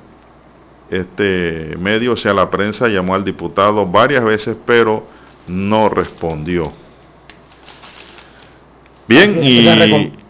Este 0.88 1.76
medio, 1.80 2.12
o 2.12 2.16
sea, 2.16 2.32
la 2.32 2.48
prensa, 2.48 2.86
llamó 2.86 3.16
al 3.16 3.24
diputado 3.24 3.84
varias 3.84 4.22
veces, 4.22 4.56
pero 4.64 5.04
no 5.48 5.88
respondió. 5.88 6.72
Bien, 9.08 9.42
y 9.42 9.62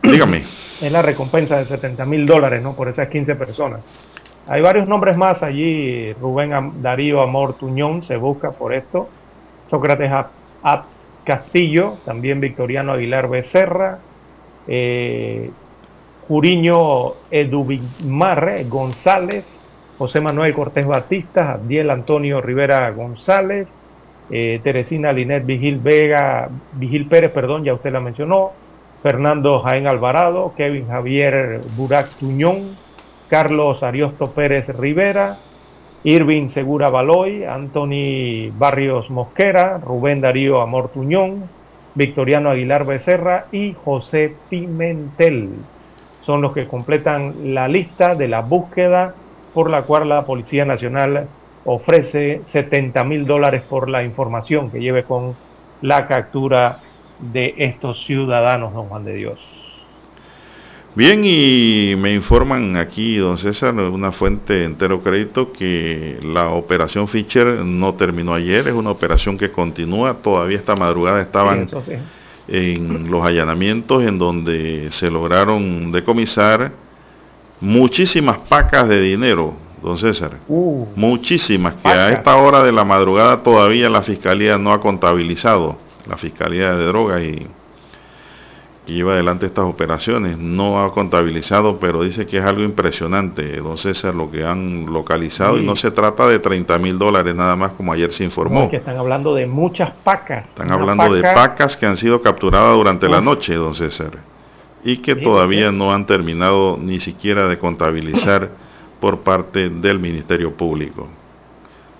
dígame. 0.02 0.44
Es 0.78 0.92
la 0.92 1.00
recompensa 1.00 1.56
de 1.56 1.64
70 1.64 2.04
mil 2.04 2.26
dólares, 2.26 2.62
¿no? 2.62 2.76
Por 2.76 2.88
esas 2.88 3.08
15 3.08 3.34
personas. 3.36 3.80
Hay 4.48 4.60
varios 4.62 4.88
nombres 4.88 5.16
más 5.16 5.42
allí. 5.42 6.12
Rubén 6.14 6.82
Darío 6.82 7.20
Amor 7.20 7.54
Tuñón 7.54 8.02
se 8.04 8.16
busca 8.16 8.52
por 8.52 8.72
esto. 8.72 9.08
Sócrates 9.70 10.10
Ab 10.62 10.84
Castillo, 11.24 11.98
también 12.04 12.40
Victoriano 12.40 12.92
Aguilar 12.92 13.28
Becerra. 13.28 13.98
Eh, 14.68 15.50
Juriño 16.28 17.14
Edubimar 17.30 18.64
González. 18.68 19.44
José 19.98 20.20
Manuel 20.20 20.54
Cortés 20.54 20.86
Batista. 20.86 21.52
Abdiel 21.52 21.90
Antonio 21.90 22.40
Rivera 22.40 22.90
González. 22.90 23.68
Eh, 24.28 24.60
Teresina 24.62 25.12
Linet 25.12 25.46
Vigil 25.46 25.78
Vega, 25.78 26.48
Vigil 26.72 27.06
Pérez, 27.06 27.30
perdón, 27.30 27.64
ya 27.64 27.74
usted 27.74 27.92
la 27.92 28.00
mencionó. 28.00 28.52
Fernando 29.02 29.60
Jaén 29.60 29.86
Alvarado, 29.86 30.54
Kevin 30.56 30.88
Javier 30.88 31.60
Burak 31.76 32.16
Tuñón, 32.16 32.76
Carlos 33.28 33.82
Ariosto 33.82 34.32
Pérez 34.32 34.68
Rivera, 34.68 35.38
Irving 36.04 36.50
Segura 36.50 36.88
Baloy, 36.88 37.44
Anthony 37.44 38.50
Barrios 38.56 39.10
Mosquera, 39.10 39.78
Rubén 39.78 40.20
Darío 40.20 40.60
Amor 40.60 40.90
Tuñón, 40.90 41.48
Victoriano 41.94 42.50
Aguilar 42.50 42.86
Becerra 42.86 43.46
y 43.50 43.74
José 43.84 44.36
Pimentel. 44.48 45.48
Son 46.24 46.42
los 46.42 46.52
que 46.52 46.66
completan 46.66 47.54
la 47.54 47.66
lista 47.68 48.14
de 48.14 48.28
la 48.28 48.42
búsqueda 48.42 49.14
por 49.54 49.70
la 49.70 49.82
cual 49.82 50.08
la 50.08 50.26
Policía 50.26 50.64
Nacional 50.64 51.28
ofrece 51.64 52.42
70 52.44 53.02
mil 53.04 53.26
dólares 53.26 53.62
por 53.68 53.88
la 53.88 54.04
información 54.04 54.70
que 54.70 54.80
lleve 54.80 55.04
con 55.04 55.34
la 55.80 56.06
captura 56.06 56.80
de 57.18 57.54
estos 57.58 58.04
ciudadanos, 58.04 58.72
don 58.74 58.88
Juan 58.88 59.04
de 59.04 59.14
Dios. 59.14 59.55
Bien, 60.96 61.22
y 61.26 61.94
me 61.98 62.14
informan 62.14 62.78
aquí, 62.78 63.18
don 63.18 63.36
César, 63.36 63.74
una 63.74 64.12
fuente 64.12 64.64
entero 64.64 65.02
crédito, 65.02 65.52
que 65.52 66.18
la 66.22 66.48
operación 66.48 67.06
Fischer 67.06 67.46
no 67.66 67.92
terminó 67.96 68.32
ayer, 68.32 68.66
es 68.66 68.72
una 68.72 68.92
operación 68.92 69.36
que 69.36 69.52
continúa, 69.52 70.14
todavía 70.14 70.56
esta 70.56 70.74
madrugada 70.74 71.20
estaban 71.20 71.68
en 72.48 73.10
los 73.10 73.26
allanamientos 73.26 74.04
en 74.04 74.18
donde 74.18 74.90
se 74.90 75.10
lograron 75.10 75.92
decomisar 75.92 76.72
muchísimas 77.60 78.38
pacas 78.48 78.88
de 78.88 78.98
dinero, 79.02 79.52
don 79.82 79.98
César, 79.98 80.38
uh. 80.48 80.86
muchísimas, 80.96 81.74
que 81.74 81.88
a 81.88 82.08
esta 82.08 82.36
hora 82.36 82.64
de 82.64 82.72
la 82.72 82.86
madrugada 82.86 83.42
todavía 83.42 83.90
la 83.90 84.00
Fiscalía 84.00 84.56
no 84.56 84.72
ha 84.72 84.80
contabilizado, 84.80 85.76
la 86.08 86.16
Fiscalía 86.16 86.74
de 86.74 86.86
Drogas 86.86 87.22
y 87.22 87.46
que 88.86 88.92
lleva 88.92 89.14
adelante 89.14 89.46
estas 89.46 89.64
operaciones. 89.64 90.38
No 90.38 90.82
ha 90.82 90.92
contabilizado, 90.92 91.78
pero 91.78 92.02
dice 92.02 92.24
que 92.26 92.38
es 92.38 92.44
algo 92.44 92.62
impresionante, 92.62 93.56
don 93.56 93.76
César, 93.76 94.14
lo 94.14 94.30
que 94.30 94.44
han 94.44 94.86
localizado. 94.86 95.58
Y 95.58 95.64
no 95.64 95.74
se 95.74 95.90
trata 95.90 96.28
de 96.28 96.38
30 96.38 96.78
mil 96.78 96.96
dólares 96.96 97.34
nada 97.34 97.56
más, 97.56 97.72
como 97.72 97.92
ayer 97.92 98.12
se 98.12 98.22
informó. 98.22 98.70
que 98.70 98.76
están 98.76 98.96
hablando 98.96 99.34
de 99.34 99.46
muchas 99.46 99.90
pacas. 99.90 100.46
Están 100.46 100.70
hablando 100.70 101.12
de 101.12 101.22
pacas 101.22 101.76
que 101.76 101.84
han 101.84 101.96
sido 101.96 102.22
capturadas 102.22 102.76
durante 102.76 103.08
la 103.08 103.20
noche, 103.20 103.54
don 103.54 103.74
César. 103.74 104.12
Y 104.84 104.98
que 104.98 105.16
todavía 105.16 105.72
no 105.72 105.92
han 105.92 106.06
terminado 106.06 106.78
ni 106.80 107.00
siquiera 107.00 107.48
de 107.48 107.58
contabilizar 107.58 108.50
por 109.00 109.20
parte 109.20 109.68
del 109.68 109.98
Ministerio 109.98 110.54
Público. 110.54 111.08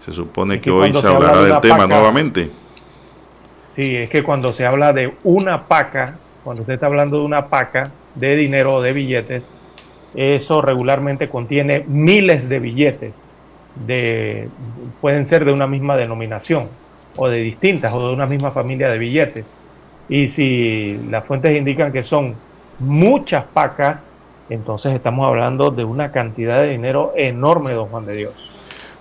Se 0.01 0.13
supone 0.13 0.61
que, 0.61 0.71
hoy 0.71 0.95
se, 0.95 1.05
hablará 1.05 1.43
del 1.43 1.61
tema 1.61 1.89
nuevamente. 1.89 2.49
Sí, 3.75 3.97
es 3.97 4.09
que 4.09 4.23
cuando 4.23 4.53
se 4.53 4.65
habla 4.65 4.93
de 4.93 5.13
una 5.25 5.65
paca, 5.65 6.21
cuando 6.47 6.61
usted 6.61 6.75
está 6.75 6.87
hablando 6.87 7.19
de 7.19 7.25
una 7.25 7.49
paca 7.49 7.91
de 8.15 8.37
dinero 8.37 8.77
o 8.77 8.81
de 8.81 8.93
billetes, 8.93 9.43
eso 10.15 10.63
regularmente 10.63 11.29
contiene 11.29 11.83
miles 11.89 12.49
de 12.49 12.61
billetes, 12.61 13.15
de, 13.85 14.49
pueden 15.01 15.27
ser 15.27 15.45
de 15.45 15.53
una 15.53 15.67
misma 15.67 15.97
denominación 15.97 16.69
o 17.17 17.27
de 17.27 17.39
distintas 17.39 17.93
o 17.93 18.07
de 18.07 18.15
una 18.15 18.27
misma 18.27 18.53
familia 18.53 18.89
de 18.91 18.97
billetes. 18.97 19.45
Y 20.09 20.29
si 20.29 20.97
las 21.11 21.25
fuentes 21.25 21.51
indican 21.51 21.91
que 21.91 22.05
son 22.05 22.37
muchas 22.79 23.45
pacas, 23.47 23.99
entonces 24.49 24.95
estamos 24.95 25.27
hablando 25.27 25.73
de 25.73 25.83
una 25.83 26.13
cantidad 26.13 26.61
de 26.61 26.69
dinero 26.69 27.13
enorme, 27.17 27.73
don 27.73 27.89
Juan 27.89 28.07
de 28.07 28.15
Dios. 28.15 28.35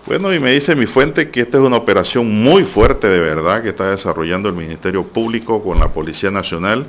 Bueno, 0.07 0.33
y 0.33 0.39
me 0.39 0.49
dice 0.49 0.75
mi 0.75 0.87
fuente 0.87 1.29
que 1.29 1.41
esta 1.41 1.59
es 1.59 1.63
una 1.63 1.77
operación 1.77 2.27
muy 2.27 2.63
fuerte 2.63 3.07
de 3.07 3.19
verdad 3.19 3.61
que 3.61 3.69
está 3.69 3.91
desarrollando 3.91 4.49
el 4.49 4.55
Ministerio 4.55 5.03
Público 5.03 5.63
con 5.63 5.79
la 5.79 5.89
Policía 5.89 6.31
Nacional 6.31 6.87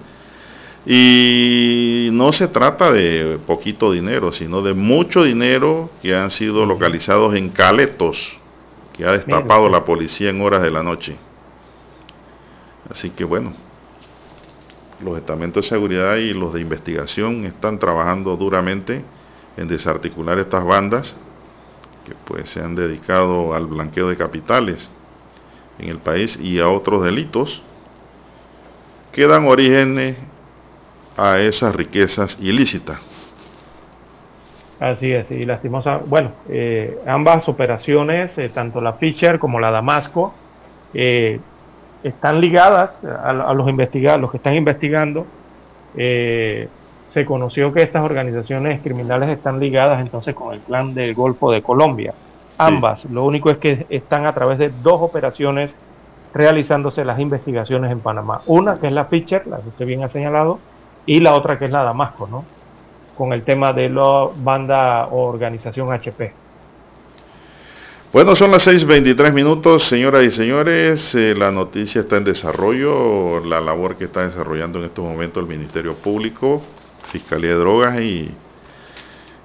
Y 0.89 2.11
no 2.12 2.32
se 2.32 2.47
trata 2.47 2.93
de 2.93 3.41
poquito 3.45 3.91
dinero, 3.91 4.32
sino 4.32 4.62
de 4.62 4.72
mucho 4.72 5.24
dinero 5.24 5.91
que 6.01 6.14
han 6.14 6.30
sido 6.30 6.64
localizados 6.64 7.34
en 7.34 7.49
caletos 7.49 8.39
que 8.97 9.05
ha 9.05 9.12
destapado 9.12 9.68
la 9.68 9.84
policía 9.84 10.30
en 10.30 10.41
horas 10.41 10.62
de 10.62 10.70
la 10.70 10.84
noche. 10.84 11.16
Así 12.89 13.11
que 13.11 13.24
bueno, 13.24 13.53
los 15.01 15.18
estamentos 15.18 15.64
de 15.64 15.68
seguridad 15.70 16.16
y 16.16 16.32
los 16.32 16.55
de 16.55 16.61
investigación 16.61 17.45
están 17.45 17.80
trabajando 17.80 18.37
duramente 18.37 19.05
en 19.57 19.66
desarticular 19.68 20.39
estas 20.39 20.64
bandas 20.64 21.16
que 22.07 22.14
pues 22.24 22.49
se 22.49 22.61
han 22.61 22.76
dedicado 22.76 23.55
al 23.55 23.66
blanqueo 23.66 24.09
de 24.09 24.16
capitales 24.16 24.89
en 25.80 25.89
el 25.89 25.99
país 25.99 26.39
y 26.41 26.61
a 26.61 26.68
otros 26.68 27.03
delitos 27.03 27.61
que 29.12 29.26
dan 29.26 29.47
origen 29.47 30.16
a 31.17 31.39
esas 31.41 31.75
riquezas 31.75 32.39
ilícitas. 32.41 32.99
Así 34.79 35.11
es, 35.11 35.31
y 35.31 35.45
lastimosa, 35.47 36.01
bueno, 36.05 36.33
eh, 36.51 36.99
ambas 37.07 37.49
operaciones, 37.49 38.37
eh, 38.37 38.51
tanto 38.51 38.83
la 38.83 38.95
Fischer 38.95 39.39
como 39.39 39.59
la 39.59 39.71
Damasco, 39.71 40.35
eh, 40.93 41.41
están 42.03 42.41
ligadas 42.41 43.03
a, 43.05 43.33
los 43.55 43.69
investigados, 43.69 44.21
los 44.21 44.31
que 44.31 44.37
están 44.37 44.55
investigando. 44.55 45.27
se 45.95 47.25
conoció 47.25 47.73
que 47.73 47.81
estas 47.81 48.05
organizaciones 48.05 48.83
criminales 48.83 49.31
están 49.31 49.59
ligadas 49.59 50.01
entonces 50.01 50.35
con 50.35 50.53
el 50.53 50.61
plan 50.61 50.93
del 50.93 51.14
Golfo 51.14 51.51
de 51.51 51.62
Colombia. 51.62 52.12
Ambas, 52.59 53.07
lo 53.07 53.25
único 53.25 53.51
es 53.51 53.57
que 53.57 53.87
están 53.89 54.27
a 54.27 54.35
través 54.35 54.59
de 54.59 54.71
dos 54.83 55.01
operaciones 55.01 55.71
realizándose 56.35 57.03
las 57.05 57.19
investigaciones 57.19 57.91
en 57.91 58.01
Panamá. 58.01 58.43
Una 58.47 58.79
que 58.79 58.89
es 58.89 58.93
la 58.93 59.07
Fischer, 59.07 59.47
la 59.47 59.57
que 59.57 59.69
usted 59.69 59.87
bien 59.87 60.05
ha 60.05 60.11
señalado, 60.11 60.59
y 61.07 61.21
la 61.21 61.35
otra 61.35 61.59
que 61.59 61.67
es 61.67 61.71
la 61.71 61.83
Damasco, 61.83 62.27
¿no? 62.27 62.45
Con 63.17 63.33
el 63.33 63.45
tema 63.45 63.73
de 63.73 63.89
la 63.89 64.29
banda 64.37 65.07
o 65.07 65.27
organización 65.27 65.93
HP. 65.93 66.33
Bueno, 68.13 68.35
son 68.37 68.51
las 68.51 68.67
6.23 68.67 69.33
minutos, 69.33 69.85
señoras 69.85 70.25
y 70.25 70.31
señores. 70.31 71.15
Eh, 71.15 71.35
la 71.37 71.51
noticia 71.51 72.01
está 72.01 72.17
en 72.17 72.25
desarrollo, 72.25 73.45
la 73.45 73.61
labor 73.61 73.97
que 73.97 74.05
está 74.05 74.27
desarrollando 74.27 74.79
en 74.79 74.87
estos 74.87 75.05
momentos 75.05 75.43
el 75.43 75.49
Ministerio 75.49 75.95
Público, 75.97 76.63
Fiscalía 77.11 77.51
de 77.51 77.57
Drogas 77.57 78.01
y 78.01 78.31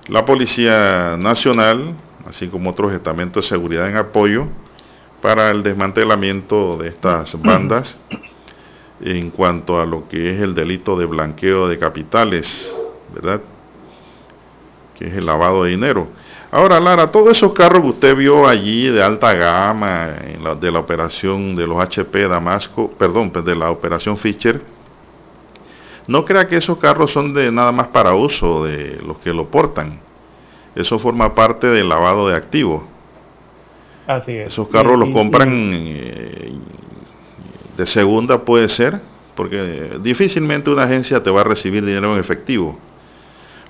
la 0.07 0.25
Policía 0.25 1.17
Nacional, 1.17 1.95
así 2.25 2.47
como 2.47 2.69
otros 2.69 2.91
estamentos 2.93 3.45
de 3.45 3.49
seguridad 3.49 3.89
en 3.89 3.97
apoyo 3.97 4.47
para 5.21 5.49
el 5.51 5.63
desmantelamiento 5.63 6.77
de 6.77 6.89
estas 6.89 7.39
bandas 7.41 7.99
en 9.03 9.31
cuanto 9.31 9.79
a 9.79 9.85
lo 9.85 10.07
que 10.07 10.35
es 10.35 10.41
el 10.41 10.53
delito 10.53 10.95
de 10.95 11.05
blanqueo 11.05 11.67
de 11.67 11.79
capitales, 11.79 12.75
¿verdad? 13.13 13.41
Que 14.97 15.07
es 15.07 15.15
el 15.15 15.25
lavado 15.25 15.63
de 15.63 15.71
dinero. 15.71 16.07
Ahora, 16.51 16.79
Lara, 16.79 17.11
todos 17.11 17.37
esos 17.37 17.53
carros 17.53 17.81
que 17.81 17.87
usted 17.87 18.15
vio 18.15 18.47
allí 18.47 18.87
de 18.87 19.01
alta 19.01 19.33
gama, 19.33 20.09
de 20.59 20.71
la 20.71 20.79
operación 20.79 21.55
de 21.55 21.65
los 21.65 21.79
HP 21.79 22.27
Damasco, 22.27 22.91
perdón, 22.91 23.31
pues, 23.31 23.45
de 23.45 23.55
la 23.55 23.71
operación 23.71 24.17
Fischer, 24.17 24.61
no 26.07 26.25
crea 26.25 26.47
que 26.47 26.57
esos 26.57 26.77
carros 26.77 27.11
son 27.11 27.33
de 27.33 27.51
nada 27.51 27.71
más 27.71 27.87
para 27.87 28.15
uso 28.15 28.65
de 28.65 28.99
los 29.05 29.17
que 29.19 29.33
lo 29.33 29.47
portan. 29.47 29.99
Eso 30.75 30.99
forma 30.99 31.33
parte 31.33 31.67
del 31.67 31.89
lavado 31.89 32.27
de 32.27 32.35
activos. 32.35 32.83
Así 34.07 34.33
es. 34.33 34.47
Esos 34.49 34.67
carros 34.67 34.99
los 34.99 35.09
compran 35.11 35.71
eh, 35.73 36.40
de 37.81 37.87
segunda 37.87 38.45
puede 38.45 38.69
ser, 38.69 39.01
porque 39.35 39.97
difícilmente 40.03 40.69
una 40.69 40.83
agencia 40.83 41.23
te 41.23 41.31
va 41.31 41.41
a 41.41 41.43
recibir 41.43 41.83
dinero 41.83 42.13
en 42.13 42.19
efectivo. 42.19 42.77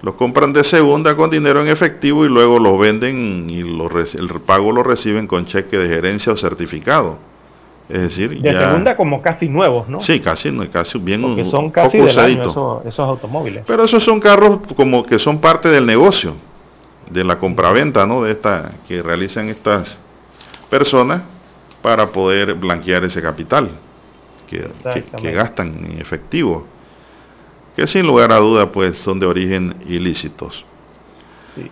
Los 0.01 0.16
compran 0.16 0.51
de 0.51 0.66
segunda 0.66 1.16
con 1.16 1.30
dinero 1.30 1.62
en 1.62 1.70
efectivo 1.70 2.26
y 2.26 2.28
luego 2.28 2.59
los 2.59 2.78
venden 2.78 3.49
y 3.49 3.59
el 3.59 4.41
pago 4.45 4.74
lo 4.74 4.84
reciben 4.84 5.28
con 5.28 5.45
cheque 5.45 5.78
de 5.78 5.88
gerencia 5.88 6.34
o 6.34 6.38
certificado. 6.38 7.20
Es 7.88 8.01
decir, 8.01 8.41
de 8.41 8.51
segunda 8.51 8.97
como 8.97 9.22
casi 9.22 9.47
nuevos, 9.47 9.88
¿no? 9.88 10.01
Sí, 10.01 10.20
casi, 10.20 10.51
casi 10.68 10.97
bien 10.97 11.22
Porque 11.22 11.45
son 11.45 11.72
casi 11.72 11.97
del 11.99 12.20
año 12.20 12.51
esos, 12.51 12.86
esos, 12.86 13.07
automóviles. 13.07 13.64
Pero 13.66 13.86
esos 13.86 14.03
son 14.03 14.20
carros 14.20 14.59
como 14.76 15.05
que 15.05 15.20
son 15.20 15.39
parte 15.39 15.70
del 15.70 15.86
negocio, 15.86 16.36
de 17.09 17.24
la 17.24 17.39
compraventa, 17.39 18.05
¿no? 18.05 18.24
De 18.24 18.32
esta 18.32 18.74
que 18.89 19.01
realizan 19.01 19.47
estas 19.47 19.99
personas 20.70 21.22
para 21.82 22.07
poder 22.07 22.55
blanquear 22.55 23.05
ese 23.05 23.22
capital 23.22 23.70
que, 24.52 25.32
gastan 25.32 25.86
en 25.86 25.99
efectivo, 25.99 26.66
que 27.76 27.88
sin 27.88 28.06
lugar 28.06 28.32
a 28.32 28.38
duda 28.38 28.72
pues 28.72 28.97
son 28.97 29.20
de 29.20 29.26
origen 29.26 29.76
ilícitos. 29.88 30.66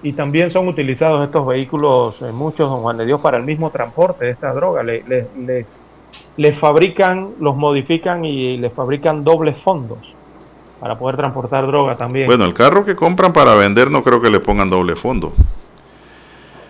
y 0.03 0.13
también 0.13 0.51
son 0.51 0.67
utilizados 0.67 1.25
estos 1.25 1.45
vehículos, 1.45 2.15
eh, 2.21 2.31
muchos, 2.31 2.69
don 2.69 2.81
Juan 2.81 2.97
de 2.97 3.05
Dios, 3.05 3.21
para 3.21 3.37
el 3.37 3.43
mismo 3.43 3.69
transporte 3.69 4.25
de 4.25 4.31
esta 4.31 4.53
droga. 4.53 4.83
Les, 4.83 5.03
les, 6.37 6.59
fabrican, 6.59 7.31
los 7.39 7.55
modifican 7.55 8.25
y 8.25 8.57
les 8.57 8.73
fabrican 8.73 9.23
dobles 9.23 9.57
fondos 9.63 9.99
para 10.79 10.97
poder 10.97 11.17
transportar 11.17 11.67
droga 11.67 11.97
también. 11.97 12.27
Bueno, 12.27 12.45
el 12.45 12.53
carro 12.53 12.85
que 12.85 12.95
compran 12.95 13.33
para 13.33 13.55
vender 13.55 13.91
no 13.91 14.03
creo 14.03 14.21
que 14.21 14.29
le 14.29 14.39
pongan 14.39 14.69
doble 14.69 14.95
fondo. 14.95 15.33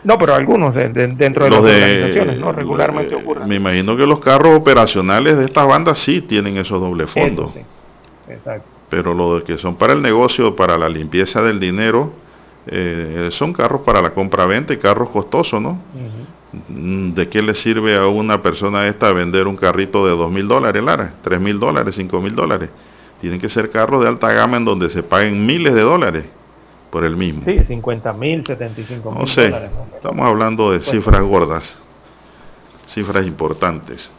No, 0.04 0.18
pero 0.18 0.34
algunos 0.34 0.74
dentro 0.74 1.46
de 1.46 1.50
las 1.50 1.60
organizaciones, 1.60 2.40
¿no? 2.40 2.52
Regularmente 2.52 3.16
ocurre. 3.16 3.46
Me 3.46 3.56
imagino 3.56 3.98
que 3.98 4.06
los 4.06 4.20
carros 4.20 4.58
operacionales 4.58 5.38
de 5.38 5.46
estas 5.46 5.68
bandas 5.68 6.00
sí 6.00 6.22
tienen 6.22 6.58
esos 6.58 6.80
doble 6.80 7.08
fondos. 7.08 7.52
Exacto. 8.28 8.68
Pero 8.90 9.14
los 9.14 9.44
que 9.44 9.58
son 9.58 9.76
para 9.76 9.94
el 9.94 10.02
negocio, 10.02 10.56
para 10.56 10.78
la 10.78 10.90
limpieza 10.90 11.42
del 11.42 11.60
dinero, 11.60 12.12
eh, 12.68 13.30
son 13.32 13.54
carros 13.54 13.82
para 13.82 14.02
la 14.02 14.12
compra-venta 14.12 14.74
y 14.74 14.78
carros 14.78 15.10
costosos, 15.10 15.62
¿no? 15.62 15.80
¿De 16.70 17.30
qué 17.30 17.42
le 17.42 17.54
sirve 17.54 17.96
a 17.96 18.08
una 18.08 18.42
persona 18.42 18.88
esta 18.88 19.12
vender 19.12 19.48
un 19.48 19.56
carrito 19.56 20.06
de 20.08 20.16
dos 20.16 20.32
mil 20.32 20.48
dólares, 20.48 20.82
Lara? 20.82 21.14
¿Tres 21.24 21.40
mil 21.40 21.60
dólares, 21.60 21.96
cinco 21.96 22.22
mil 22.22 22.34
dólares? 22.34 22.70
Tienen 23.22 23.40
que 23.40 23.50
ser 23.50 23.70
carros 23.70 24.02
de 24.02 24.08
alta 24.08 24.32
gama 24.32 24.58
en 24.58 24.66
donde 24.66 24.90
se 24.90 25.04
paguen 25.04 25.46
miles 25.46 25.76
de 25.76 25.82
dólares 25.82 26.26
por 26.90 27.06
el 27.06 27.16
mismo. 27.16 27.44
Sí, 27.46 27.60
50 27.66 28.14
mil, 28.14 28.46
75 28.46 29.12
mil. 29.12 29.20
No 29.20 29.28
sé, 29.28 29.54
estamos 29.96 30.26
hablando 30.26 30.72
de 30.72 30.80
cifras 30.82 31.22
gordas, 31.22 31.80
cifras 32.86 33.26
importantes. 33.26 34.12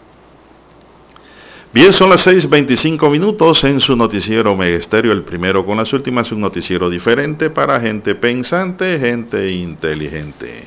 Bien, 1.73 1.93
son 1.93 2.11
las 2.11 2.27
6.25 2.27 3.09
minutos 3.11 3.62
en 3.62 3.79
su 3.79 3.95
noticiero 3.95 4.57
Megesterio, 4.57 5.12
el 5.12 5.23
primero 5.23 5.64
con 5.64 5.77
las 5.77 5.93
últimas, 5.93 6.33
un 6.33 6.41
noticiero 6.41 6.91
diferente 6.91 7.49
para 7.49 7.79
gente 7.81 8.16
pensante, 8.16 8.99
gente 8.99 9.53
inteligente. 9.53 10.66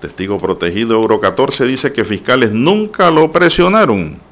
Testigo 0.00 0.38
protegido 0.38 0.94
Euro 0.94 1.20
14 1.20 1.64
dice 1.66 1.92
que 1.92 2.04
fiscales 2.04 2.50
nunca 2.52 3.10
lo 3.10 3.30
presionaron 3.30 4.25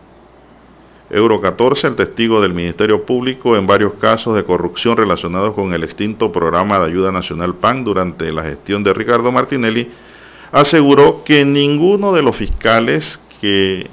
Euro 1.14 1.40
14, 1.40 1.86
el 1.86 1.94
testigo 1.94 2.40
del 2.40 2.54
Ministerio 2.54 3.06
Público 3.06 3.56
en 3.56 3.68
varios 3.68 3.94
casos 3.94 4.34
de 4.34 4.42
corrupción 4.42 4.96
relacionados 4.96 5.54
con 5.54 5.72
el 5.72 5.84
extinto 5.84 6.32
programa 6.32 6.80
de 6.80 6.86
ayuda 6.86 7.12
nacional 7.12 7.54
PAN 7.54 7.84
durante 7.84 8.32
la 8.32 8.42
gestión 8.42 8.82
de 8.82 8.92
Ricardo 8.92 9.30
Martinelli, 9.30 9.92
aseguró 10.50 11.22
que 11.22 11.44
ninguno 11.44 12.12
de 12.12 12.22
los 12.22 12.34
fiscales 12.34 13.20
que 13.40 13.88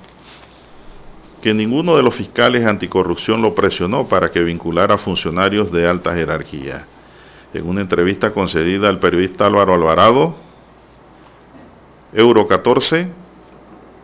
ninguno 1.43 1.95
de 1.95 2.01
los 2.01 2.15
fiscales 2.15 2.65
anticorrupción 2.65 3.43
lo 3.43 3.53
presionó 3.53 4.07
para 4.07 4.31
que 4.31 4.41
vinculara 4.41 4.95
a 4.95 4.97
funcionarios 4.97 5.71
de 5.71 5.87
alta 5.87 6.15
jerarquía. 6.15 6.87
En 7.53 7.69
una 7.69 7.81
entrevista 7.81 8.31
concedida 8.31 8.89
al 8.89 8.97
periodista 8.97 9.45
Álvaro 9.45 9.75
Alvarado, 9.75 10.33
Euro 12.13 12.47
14 12.47 13.20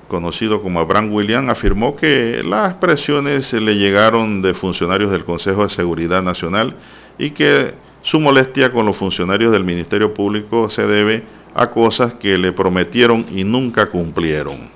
conocido 0.08 0.62
como 0.62 0.80
Abraham 0.80 1.14
William, 1.14 1.50
afirmó 1.50 1.96
que 1.96 2.42
las 2.44 2.76
presiones 2.76 3.52
le 3.54 3.76
llegaron 3.76 4.42
de 4.42 4.54
funcionarios 4.54 5.12
del 5.12 5.26
Consejo 5.26 5.64
de 5.64 5.70
Seguridad 5.70 6.24
Nacional 6.24 6.76
y 7.18 7.32
que 7.32 7.74
su 8.02 8.20
molestia 8.20 8.72
con 8.72 8.86
los 8.86 8.98
funcionarios 8.98 9.52
del 9.52 9.64
Ministerio 9.64 10.14
Público 10.14 10.70
se 10.70 10.88
debe 10.88 11.24
a 11.54 11.72
cosas 11.72 12.14
que 12.14 12.38
le 12.38 12.52
prometieron 12.52 13.26
y 13.34 13.44
nunca 13.44 13.88
cumplieron. 13.88 14.70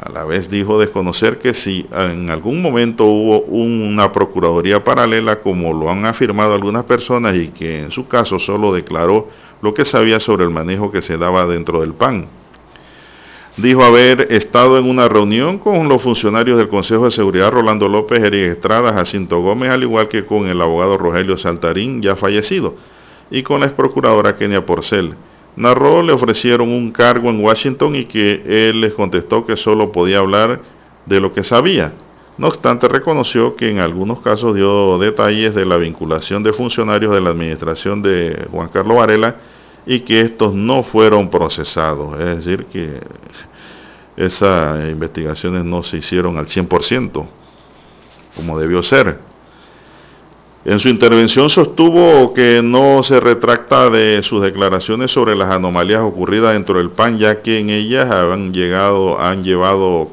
A 0.00 0.10
la 0.10 0.24
vez 0.24 0.48
dijo 0.48 0.78
desconocer 0.78 1.38
que 1.38 1.54
si 1.54 1.86
en 1.90 2.30
algún 2.30 2.62
momento 2.62 3.04
hubo 3.04 3.40
una 3.40 4.12
procuraduría 4.12 4.84
paralela, 4.84 5.40
como 5.40 5.72
lo 5.72 5.90
han 5.90 6.04
afirmado 6.06 6.54
algunas 6.54 6.84
personas, 6.84 7.34
y 7.34 7.48
que 7.48 7.80
en 7.80 7.90
su 7.90 8.06
caso 8.06 8.38
solo 8.38 8.72
declaró 8.72 9.28
lo 9.60 9.74
que 9.74 9.84
sabía 9.84 10.20
sobre 10.20 10.44
el 10.44 10.50
manejo 10.50 10.92
que 10.92 11.02
se 11.02 11.18
daba 11.18 11.46
dentro 11.46 11.80
del 11.80 11.94
PAN 11.94 12.28
dijo 13.58 13.82
haber 13.82 14.32
estado 14.32 14.78
en 14.78 14.88
una 14.88 15.08
reunión 15.08 15.58
con 15.58 15.88
los 15.88 16.00
funcionarios 16.00 16.58
del 16.58 16.68
Consejo 16.68 17.06
de 17.06 17.10
Seguridad 17.10 17.50
Rolando 17.50 17.88
López, 17.88 18.22
Eric 18.22 18.52
Estrada, 18.52 18.92
Jacinto 18.92 19.40
Gómez, 19.40 19.70
al 19.70 19.82
igual 19.82 20.08
que 20.08 20.24
con 20.24 20.46
el 20.46 20.60
abogado 20.60 20.96
Rogelio 20.96 21.36
Saltarín, 21.38 22.00
ya 22.00 22.14
fallecido, 22.14 22.76
y 23.30 23.42
con 23.42 23.60
la 23.60 23.66
ex 23.66 23.74
procuradora 23.74 24.36
Kenia 24.36 24.64
Porcel. 24.64 25.14
Narró 25.56 26.02
le 26.02 26.12
ofrecieron 26.12 26.68
un 26.68 26.92
cargo 26.92 27.30
en 27.30 27.44
Washington 27.44 27.96
y 27.96 28.04
que 28.04 28.42
él 28.46 28.80
les 28.80 28.94
contestó 28.94 29.44
que 29.44 29.56
solo 29.56 29.90
podía 29.90 30.18
hablar 30.18 30.60
de 31.06 31.20
lo 31.20 31.34
que 31.34 31.42
sabía. 31.42 31.92
No 32.36 32.46
obstante, 32.46 32.86
reconoció 32.86 33.56
que 33.56 33.68
en 33.68 33.80
algunos 33.80 34.20
casos 34.20 34.54
dio 34.54 34.98
detalles 34.98 35.56
de 35.56 35.64
la 35.64 35.78
vinculación 35.78 36.44
de 36.44 36.52
funcionarios 36.52 37.12
de 37.12 37.20
la 37.20 37.30
administración 37.30 38.02
de 38.02 38.46
Juan 38.52 38.68
Carlos 38.68 38.96
Varela 38.96 39.34
y 39.90 40.00
que 40.00 40.20
estos 40.20 40.52
no 40.52 40.82
fueron 40.82 41.30
procesados. 41.30 42.20
Es 42.20 42.44
decir, 42.44 42.66
que 42.66 43.00
esas 44.18 44.86
investigaciones 44.86 45.64
no 45.64 45.82
se 45.82 45.96
hicieron 45.96 46.36
al 46.36 46.46
100%, 46.46 47.26
como 48.36 48.58
debió 48.58 48.82
ser. 48.82 49.18
En 50.66 50.78
su 50.78 50.90
intervención 50.90 51.48
sostuvo 51.48 52.34
que 52.34 52.60
no 52.62 53.02
se 53.02 53.18
retracta 53.18 53.88
de 53.88 54.22
sus 54.22 54.42
declaraciones 54.42 55.10
sobre 55.10 55.34
las 55.34 55.50
anomalías 55.50 56.02
ocurridas 56.02 56.52
dentro 56.52 56.76
del 56.76 56.90
PAN, 56.90 57.16
ya 57.16 57.40
que 57.40 57.58
en 57.58 57.70
ellas 57.70 58.10
han, 58.10 58.52
llegado, 58.52 59.18
han 59.18 59.42
llevado 59.42 60.10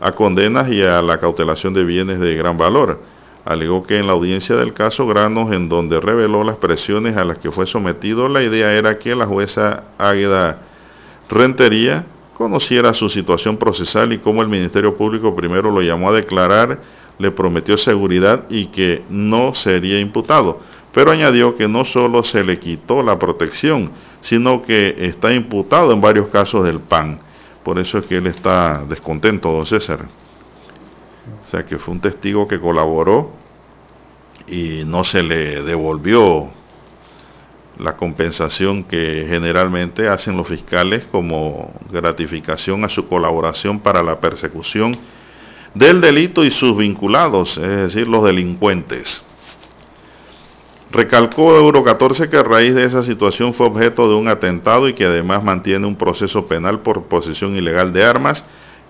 a 0.00 0.12
condenas 0.12 0.70
y 0.70 0.82
a 0.82 1.02
la 1.02 1.20
cautelación 1.20 1.74
de 1.74 1.84
bienes 1.84 2.18
de 2.18 2.34
gran 2.34 2.56
valor. 2.56 3.02
Alegó 3.46 3.86
que 3.86 4.00
en 4.00 4.08
la 4.08 4.12
audiencia 4.12 4.56
del 4.56 4.74
caso 4.74 5.06
Granos, 5.06 5.52
en 5.52 5.68
donde 5.68 6.00
reveló 6.00 6.42
las 6.42 6.56
presiones 6.56 7.16
a 7.16 7.24
las 7.24 7.38
que 7.38 7.52
fue 7.52 7.68
sometido, 7.68 8.28
la 8.28 8.42
idea 8.42 8.74
era 8.74 8.98
que 8.98 9.14
la 9.14 9.24
jueza 9.24 9.84
Águeda 9.98 10.58
Rentería 11.30 12.06
conociera 12.36 12.92
su 12.92 13.08
situación 13.08 13.56
procesal 13.56 14.12
y 14.12 14.18
cómo 14.18 14.42
el 14.42 14.48
Ministerio 14.48 14.96
Público 14.96 15.36
primero 15.36 15.70
lo 15.70 15.80
llamó 15.80 16.10
a 16.10 16.14
declarar 16.14 16.80
le 17.18 17.30
prometió 17.30 17.78
seguridad 17.78 18.46
y 18.50 18.66
que 18.66 19.04
no 19.08 19.54
sería 19.54 20.00
imputado. 20.00 20.60
Pero 20.92 21.12
añadió 21.12 21.56
que 21.56 21.68
no 21.68 21.84
solo 21.84 22.24
se 22.24 22.42
le 22.42 22.58
quitó 22.58 23.00
la 23.00 23.16
protección, 23.16 23.92
sino 24.22 24.64
que 24.64 24.96
está 24.98 25.32
imputado 25.32 25.92
en 25.92 26.00
varios 26.00 26.28
casos 26.30 26.64
del 26.64 26.80
PAN. 26.80 27.20
Por 27.62 27.78
eso 27.78 27.98
es 27.98 28.06
que 28.06 28.16
él 28.16 28.26
está 28.26 28.84
descontento, 28.88 29.52
don 29.52 29.66
César. 29.66 30.00
O 31.42 31.46
sea 31.46 31.64
que 31.64 31.78
fue 31.78 31.94
un 31.94 32.00
testigo 32.00 32.46
que 32.46 32.60
colaboró 32.60 33.32
y 34.46 34.82
no 34.84 35.04
se 35.04 35.22
le 35.22 35.62
devolvió 35.62 36.48
la 37.78 37.96
compensación 37.96 38.84
que 38.84 39.26
generalmente 39.28 40.08
hacen 40.08 40.36
los 40.36 40.48
fiscales 40.48 41.04
como 41.10 41.72
gratificación 41.90 42.84
a 42.84 42.88
su 42.88 43.08
colaboración 43.08 43.80
para 43.80 44.02
la 44.02 44.20
persecución 44.20 44.96
del 45.74 46.00
delito 46.00 46.44
y 46.44 46.50
sus 46.50 46.76
vinculados, 46.76 47.58
es 47.58 47.76
decir, 47.76 48.08
los 48.08 48.24
delincuentes. 48.24 49.22
Recalcó 50.90 51.56
Euro 51.56 51.84
14 51.84 52.30
que 52.30 52.36
a 52.38 52.42
raíz 52.42 52.74
de 52.74 52.84
esa 52.84 53.02
situación 53.02 53.52
fue 53.52 53.66
objeto 53.66 54.08
de 54.08 54.14
un 54.14 54.28
atentado 54.28 54.88
y 54.88 54.94
que 54.94 55.04
además 55.04 55.42
mantiene 55.42 55.86
un 55.86 55.96
proceso 55.96 56.46
penal 56.46 56.80
por 56.80 57.04
posesión 57.04 57.56
ilegal 57.56 57.92
de 57.92 58.04
armas 58.04 58.44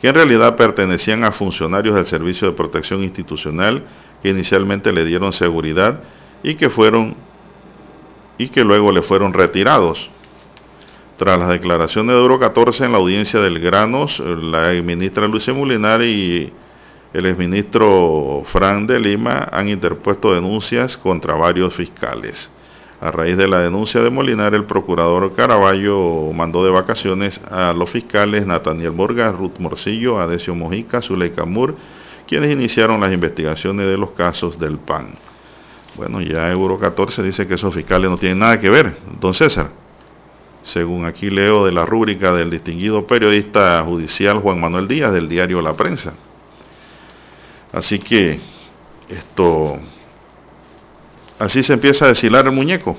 que 0.06 0.10
en 0.10 0.14
realidad 0.14 0.54
pertenecían 0.54 1.24
a 1.24 1.32
funcionarios 1.32 1.96
del 1.96 2.06
Servicio 2.06 2.46
de 2.46 2.56
Protección 2.56 3.02
Institucional 3.02 3.82
que 4.22 4.28
inicialmente 4.28 4.92
le 4.92 5.04
dieron 5.04 5.32
seguridad 5.32 5.98
y 6.44 6.54
que 6.54 6.70
fueron 6.70 7.16
y 8.38 8.50
que 8.50 8.62
luego 8.62 8.92
le 8.92 9.02
fueron 9.02 9.32
retirados. 9.32 10.08
Tras 11.16 11.36
las 11.40 11.48
declaraciones 11.48 12.14
de 12.14 12.20
Euro 12.20 12.38
14 12.38 12.84
en 12.84 12.92
la 12.92 12.98
audiencia 12.98 13.40
del 13.40 13.58
Granos, 13.58 14.20
la 14.20 14.74
ministra 14.80 15.26
Lucia 15.26 15.52
Mulinar 15.52 16.00
y 16.02 16.52
el 17.12 17.26
exministro 17.26 18.44
Fran 18.46 18.86
de 18.86 19.00
Lima 19.00 19.48
han 19.50 19.68
interpuesto 19.68 20.32
denuncias 20.32 20.96
contra 20.96 21.34
varios 21.34 21.74
fiscales. 21.74 22.48
A 23.00 23.10
raíz 23.10 23.36
de 23.36 23.46
la 23.46 23.58
denuncia 23.58 24.00
de 24.00 24.08
Molinar, 24.08 24.54
el 24.54 24.64
procurador 24.64 25.34
Caraballo 25.34 26.32
mandó 26.32 26.64
de 26.64 26.70
vacaciones 26.70 27.40
a 27.50 27.74
los 27.74 27.90
fiscales 27.90 28.46
Nathaniel 28.46 28.92
Morga, 28.92 29.30
Ruth 29.32 29.58
Morcillo, 29.58 30.18
Adesio 30.18 30.54
Mojica, 30.54 31.02
Zuleika 31.02 31.44
Mur, 31.44 31.76
quienes 32.26 32.50
iniciaron 32.50 33.00
las 33.00 33.12
investigaciones 33.12 33.86
de 33.86 33.98
los 33.98 34.12
casos 34.12 34.58
del 34.58 34.78
PAN. 34.78 35.10
Bueno, 35.94 36.20
ya 36.20 36.50
Euro 36.50 36.78
14 36.78 37.22
dice 37.22 37.46
que 37.46 37.54
esos 37.54 37.74
fiscales 37.74 38.10
no 38.10 38.18
tienen 38.18 38.38
nada 38.38 38.60
que 38.60 38.70
ver, 38.70 38.96
don 39.20 39.34
César. 39.34 39.70
Según 40.62 41.04
aquí 41.04 41.30
leo 41.30 41.64
de 41.64 41.72
la 41.72 41.86
rúbrica 41.86 42.34
del 42.34 42.50
distinguido 42.50 43.06
periodista 43.06 43.82
judicial 43.84 44.40
Juan 44.40 44.60
Manuel 44.60 44.88
Díaz 44.88 45.12
del 45.12 45.28
diario 45.28 45.62
La 45.62 45.74
Prensa. 45.76 46.14
Así 47.72 47.98
que 47.98 48.40
esto, 49.08 49.78
así 51.38 51.62
se 51.62 51.72
empieza 51.72 52.04
a 52.04 52.08
deshilar 52.08 52.46
el 52.46 52.52
muñeco. 52.52 52.96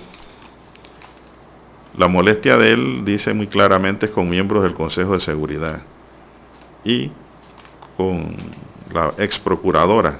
La 1.98 2.08
molestia 2.08 2.58
de 2.58 2.74
él, 2.74 3.06
dice 3.06 3.34
muy 3.34 3.48
claramente, 3.48 4.06
es 4.06 4.12
con 4.12 4.30
miembros 4.30 4.64
del 4.64 4.76
Consejo 4.76 5.14
de 5.14 5.20
Seguridad 5.20 5.82
y 6.84 7.12
con 7.98 8.36
la 8.94 9.14
ex 9.18 9.40
procuradora, 9.40 10.20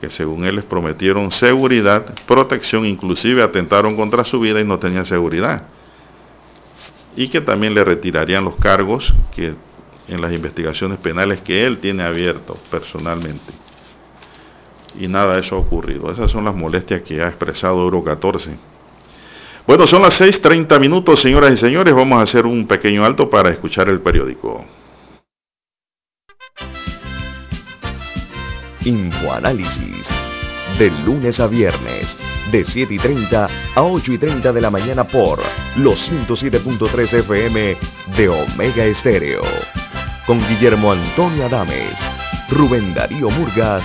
que 0.00 0.10
según 0.10 0.44
él 0.44 0.56
les 0.56 0.64
prometieron 0.64 1.30
seguridad, 1.30 2.12
protección, 2.26 2.84
inclusive 2.84 3.42
atentaron 3.42 3.96
contra 3.96 4.24
su 4.24 4.40
vida 4.40 4.60
y 4.60 4.64
no 4.64 4.78
tenían 4.78 5.06
seguridad. 5.06 5.68
Y 7.16 7.28
que 7.28 7.40
también 7.40 7.74
le 7.74 7.84
retirarían 7.84 8.44
los 8.44 8.56
cargos 8.56 9.14
que 9.34 9.54
en 10.08 10.20
las 10.20 10.32
investigaciones 10.32 10.98
penales 10.98 11.40
que 11.40 11.64
él 11.64 11.78
tiene 11.78 12.02
abierto 12.02 12.58
personalmente. 12.70 13.63
Y 14.98 15.08
nada 15.08 15.34
de 15.34 15.40
eso 15.40 15.56
ha 15.56 15.58
ocurrido. 15.58 16.10
Esas 16.10 16.30
son 16.30 16.44
las 16.44 16.54
molestias 16.54 17.02
que 17.02 17.22
ha 17.22 17.28
expresado 17.28 17.82
Euro 17.82 18.02
14. 18.02 18.50
Bueno, 19.66 19.86
son 19.86 20.02
las 20.02 20.20
6.30 20.20 20.78
minutos, 20.78 21.20
señoras 21.20 21.52
y 21.52 21.56
señores. 21.56 21.94
Vamos 21.94 22.18
a 22.18 22.22
hacer 22.22 22.46
un 22.46 22.66
pequeño 22.66 23.04
alto 23.04 23.30
para 23.30 23.50
escuchar 23.50 23.88
el 23.88 24.00
periódico. 24.00 24.64
Infoanálisis. 28.84 30.06
De 30.78 30.90
lunes 31.04 31.38
a 31.38 31.46
viernes, 31.46 32.16
de 32.50 32.64
7 32.64 32.94
y 32.94 32.98
30 32.98 33.48
a 33.76 33.82
8 33.82 34.12
y 34.12 34.18
30 34.18 34.52
de 34.52 34.60
la 34.60 34.70
mañana 34.70 35.04
por 35.04 35.38
los 35.76 36.10
107.3 36.10 37.20
FM 37.20 37.76
de 38.16 38.28
Omega 38.28 38.84
Estéreo 38.84 39.42
con 40.26 40.38
Guillermo 40.48 40.92
Antonio 40.92 41.46
Adames, 41.46 41.98
Rubén 42.50 42.94
Darío 42.94 43.30
Murgas 43.30 43.84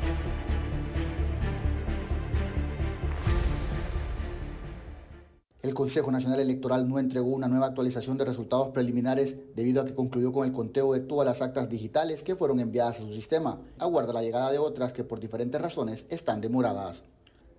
El 5.61 5.75
Consejo 5.75 6.11
Nacional 6.11 6.39
Electoral 6.39 6.89
no 6.89 6.97
entregó 6.97 7.27
una 7.27 7.47
nueva 7.47 7.67
actualización 7.67 8.17
de 8.17 8.25
resultados 8.25 8.69
preliminares 8.69 9.35
debido 9.55 9.81
a 9.81 9.85
que 9.85 9.93
concluyó 9.93 10.33
con 10.33 10.47
el 10.47 10.53
conteo 10.53 10.93
de 10.93 11.01
todas 11.01 11.27
las 11.27 11.39
actas 11.39 11.69
digitales 11.69 12.23
que 12.23 12.35
fueron 12.35 12.59
enviadas 12.59 12.95
a 12.97 13.01
su 13.01 13.13
sistema. 13.13 13.61
Aguarda 13.77 14.11
la 14.11 14.23
llegada 14.23 14.51
de 14.51 14.57
otras 14.57 14.91
que 14.91 15.03
por 15.03 15.19
diferentes 15.19 15.61
razones 15.61 16.03
están 16.09 16.41
demoradas. 16.41 17.03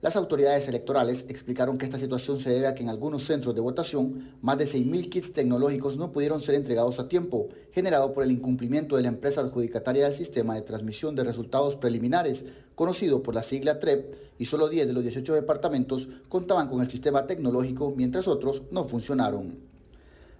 Las 0.01 0.17
autoridades 0.17 0.67
electorales 0.67 1.25
explicaron 1.29 1.79
que 1.79 1.85
esta 1.85 1.97
situación 1.97 2.41
se 2.41 2.51
debe 2.51 2.67
a 2.67 2.75
que 2.75 2.83
en 2.83 2.89
algunos 2.89 3.25
centros 3.25 3.55
de 3.55 3.61
votación 3.61 4.33
más 4.43 4.59
de 4.59 4.67
6.000 4.67 5.09
kits 5.09 5.33
tecnológicos 5.33 5.97
no 5.97 6.11
pudieron 6.11 6.41
ser 6.41 6.57
entregados 6.57 6.99
a 6.99 7.07
tiempo, 7.07 7.51
generado 7.71 8.13
por 8.13 8.25
el 8.25 8.33
incumplimiento 8.33 8.97
de 8.97 9.03
la 9.03 9.09
empresa 9.11 9.43
adjudicataria 9.43 10.09
del 10.09 10.19
sistema 10.19 10.57
de 10.57 10.63
transmisión 10.63 11.15
de 11.15 11.23
resultados 11.23 11.77
preliminares, 11.77 12.45
conocido 12.75 13.23
por 13.23 13.37
la 13.37 13.45
sigla 13.45 13.79
TREP, 13.79 14.32
y 14.39 14.47
solo 14.47 14.69
10 14.69 14.87
de 14.87 14.93
los 14.93 15.03
18 15.03 15.35
departamentos 15.35 16.09
contaban 16.29 16.69
con 16.69 16.81
el 16.81 16.91
sistema 16.91 17.27
tecnológico 17.27 17.93
mientras 17.97 18.27
otros 18.29 18.63
no 18.71 18.85
funcionaron. 18.85 19.73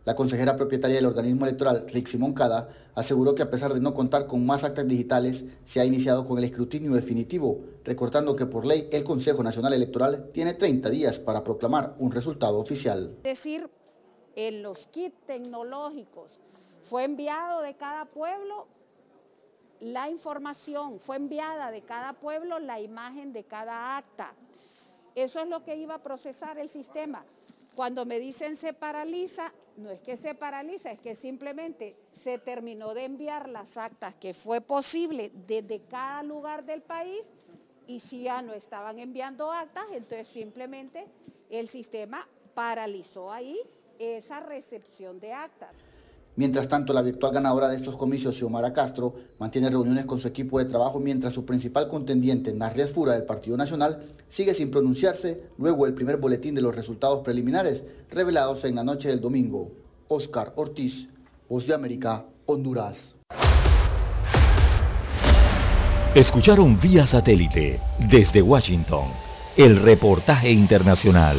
La 0.05 0.17
consejera 0.17 0.57
propietaria 0.57 0.97
del 0.97 1.07
organismo 1.07 1.47
electoral, 1.47 1.87
Rixi 1.89 2.19
Moncada, 2.19 2.71
aseguró 2.97 3.37
que 3.37 3.43
a 3.43 3.51
pesar 3.51 3.73
de 3.73 3.81
no 3.81 3.95
contar 3.95 4.27
con 4.27 4.45
más 4.45 4.65
actas 4.65 4.89
digitales, 4.89 5.45
se 5.65 5.81
ha 5.81 5.85
iniciado 5.85 6.27
con 6.27 6.39
el 6.39 6.45
escrutinio 6.45 6.93
definitivo, 6.93 7.61
recordando 7.85 8.35
que 8.35 8.47
por 8.47 8.67
ley 8.67 8.89
el 8.91 9.05
Consejo 9.05 9.45
Nacional 9.45 9.75
Electoral 9.75 10.31
tiene 10.33 10.55
30 10.55 10.91
días 10.91 11.19
para 11.21 11.45
proclamar 11.45 11.95
un 12.01 12.11
resultado 12.11 12.59
oficial. 12.59 13.15
Es 13.23 13.37
decir, 13.37 13.71
en 14.35 14.63
los 14.63 14.87
kits 14.89 15.17
tecnológicos 15.27 16.41
fue 16.91 17.05
enviado 17.05 17.63
de 17.63 17.75
cada 17.77 18.07
pueblo 18.07 18.67
la 19.83 20.09
información, 20.09 21.01
fue 21.01 21.17
enviada 21.17 21.73
de 21.73 21.83
cada 21.83 22.13
pueblo 22.13 22.61
la 22.61 22.81
imagen 22.81 23.33
de 23.33 23.43
cada 23.43 23.97
acta. 23.97 24.33
Eso 25.17 25.41
es 25.41 25.49
lo 25.49 25.65
que 25.65 25.77
iba 25.77 25.97
a 25.97 26.03
procesar 26.03 26.57
el 26.59 26.71
sistema. 26.71 27.25
Cuando 27.75 28.05
me 28.05 28.21
dicen 28.21 28.57
se 28.59 28.75
paraliza, 28.75 29.53
no 29.77 29.91
es 29.91 30.01
que 30.01 30.17
se 30.19 30.35
paraliza, 30.35 30.93
es 30.93 31.01
que 31.01 31.17
simplemente 31.17 31.97
se 32.23 32.39
terminó 32.39 32.95
de 32.95 33.07
enviar 33.07 33.49
las 33.49 33.77
actas 33.77 34.15
que 34.17 34.35
fue 34.35 34.61
posible 34.61 35.33
desde 35.49 35.81
cada 35.81 36.23
lugar 36.23 36.65
del 36.65 36.83
país 36.83 37.23
y 37.89 37.99
si 38.01 38.23
ya 38.23 38.41
no 38.41 38.53
estaban 38.53 39.01
enviando 39.01 39.51
actas, 39.51 39.87
entonces 39.91 40.29
simplemente 40.29 41.07
el 41.51 41.69
sistema 41.71 42.29
paralizó 42.55 43.33
ahí 43.33 43.59
esa 43.99 44.41
recepción 44.41 45.19
de 45.19 45.33
actas. 45.33 45.75
Mientras 46.35 46.67
tanto, 46.67 46.95
la 46.95 47.03
virtual 47.03 47.35
ganadora 47.35 47.69
de 47.69 47.77
estos 47.77 47.97
comicios, 47.97 48.37
Xiomara 48.37 48.73
Castro, 48.73 49.15
mantiene 49.39 49.69
reuniones 49.69 50.07
con 50.07 50.19
su 50.19 50.29
equipo 50.29 50.59
de 50.59 50.65
trabajo 50.65 50.99
mientras 50.99 51.35
su 51.35 51.45
principal 51.45 51.89
contendiente, 51.89 52.55
Narles 52.55 52.91
Fura 52.91 53.13
del 53.13 53.25
Partido 53.25 53.57
Nacional, 53.57 54.03
sigue 54.31 54.55
sin 54.55 54.71
pronunciarse 54.71 55.43
luego 55.59 55.87
el 55.87 55.93
primer 55.93 56.17
boletín 56.17 56.55
de 56.55 56.63
los 56.63 56.75
resultados 56.75 57.23
preliminares 57.23 57.83
revelados 58.11 58.65
en 58.65 58.77
la 58.77 58.85
noche 58.85 59.09
del 59.09 59.21
domingo. 59.21 59.73
Oscar 60.09 60.53
Ortiz, 60.57 61.07
Voz 61.49 61.67
de 61.67 61.75
América, 61.75 62.25
Honduras. 62.47 63.15
Escucharon 66.15 66.79
vía 66.81 67.07
satélite 67.07 67.79
desde 68.11 68.41
Washington 68.41 69.05
el 69.57 69.77
reportaje 69.77 70.51
internacional. 70.51 71.39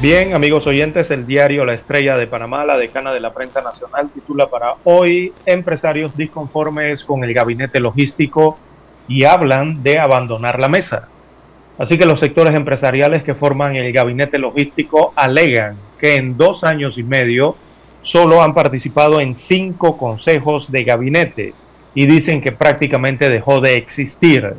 Bien, 0.00 0.32
amigos 0.32 0.64
oyentes, 0.68 1.10
el 1.10 1.26
diario 1.26 1.64
La 1.64 1.74
Estrella 1.74 2.16
de 2.16 2.28
Panamá, 2.28 2.64
la 2.64 2.76
decana 2.76 3.12
de 3.12 3.18
la 3.18 3.34
prensa 3.34 3.62
nacional, 3.62 4.10
titula 4.14 4.46
para 4.48 4.74
hoy 4.84 5.32
Empresarios 5.44 6.16
disconformes 6.16 7.02
con 7.02 7.24
el 7.24 7.34
gabinete 7.34 7.80
logístico 7.80 8.60
y 9.08 9.24
hablan 9.24 9.82
de 9.82 9.98
abandonar 9.98 10.60
la 10.60 10.68
mesa. 10.68 11.08
Así 11.78 11.98
que 11.98 12.06
los 12.06 12.20
sectores 12.20 12.54
empresariales 12.54 13.24
que 13.24 13.34
forman 13.34 13.74
el 13.74 13.92
gabinete 13.92 14.38
logístico 14.38 15.12
alegan 15.16 15.76
que 15.98 16.14
en 16.14 16.36
dos 16.36 16.62
años 16.62 16.96
y 16.96 17.02
medio 17.02 17.56
solo 18.02 18.40
han 18.40 18.54
participado 18.54 19.20
en 19.20 19.34
cinco 19.34 19.98
consejos 19.98 20.70
de 20.70 20.84
gabinete 20.84 21.54
y 21.96 22.06
dicen 22.06 22.40
que 22.40 22.52
prácticamente 22.52 23.28
dejó 23.28 23.60
de 23.60 23.76
existir. 23.76 24.54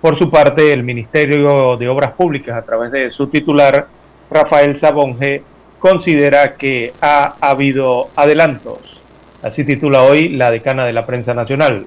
Por 0.00 0.16
su 0.16 0.30
parte, 0.30 0.72
el 0.72 0.82
Ministerio 0.82 1.76
de 1.76 1.88
Obras 1.90 2.12
Públicas, 2.12 2.56
a 2.56 2.64
través 2.64 2.90
de 2.90 3.10
su 3.10 3.26
titular, 3.26 3.88
Rafael 4.30 4.76
Sabonge, 4.78 5.42
considera 5.78 6.56
que 6.56 6.92
ha 7.00 7.36
habido 7.40 8.08
adelantos. 8.16 8.78
Así 9.42 9.64
titula 9.64 10.02
hoy 10.02 10.30
la 10.30 10.50
decana 10.50 10.84
de 10.84 10.92
la 10.92 11.06
prensa 11.06 11.34
nacional. 11.34 11.86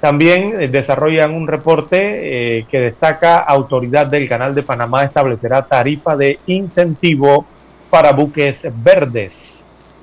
También 0.00 0.60
eh, 0.60 0.68
desarrollan 0.68 1.32
un 1.32 1.48
reporte 1.48 2.58
eh, 2.58 2.66
que 2.70 2.78
destaca 2.78 3.38
autoridad 3.38 4.06
del 4.06 4.28
Canal 4.28 4.54
de 4.54 4.62
Panamá 4.62 5.04
establecerá 5.04 5.62
tarifa 5.62 6.14
de 6.16 6.38
incentivo 6.46 7.46
para 7.88 8.12
buques 8.12 8.60
verdes. 8.82 9.32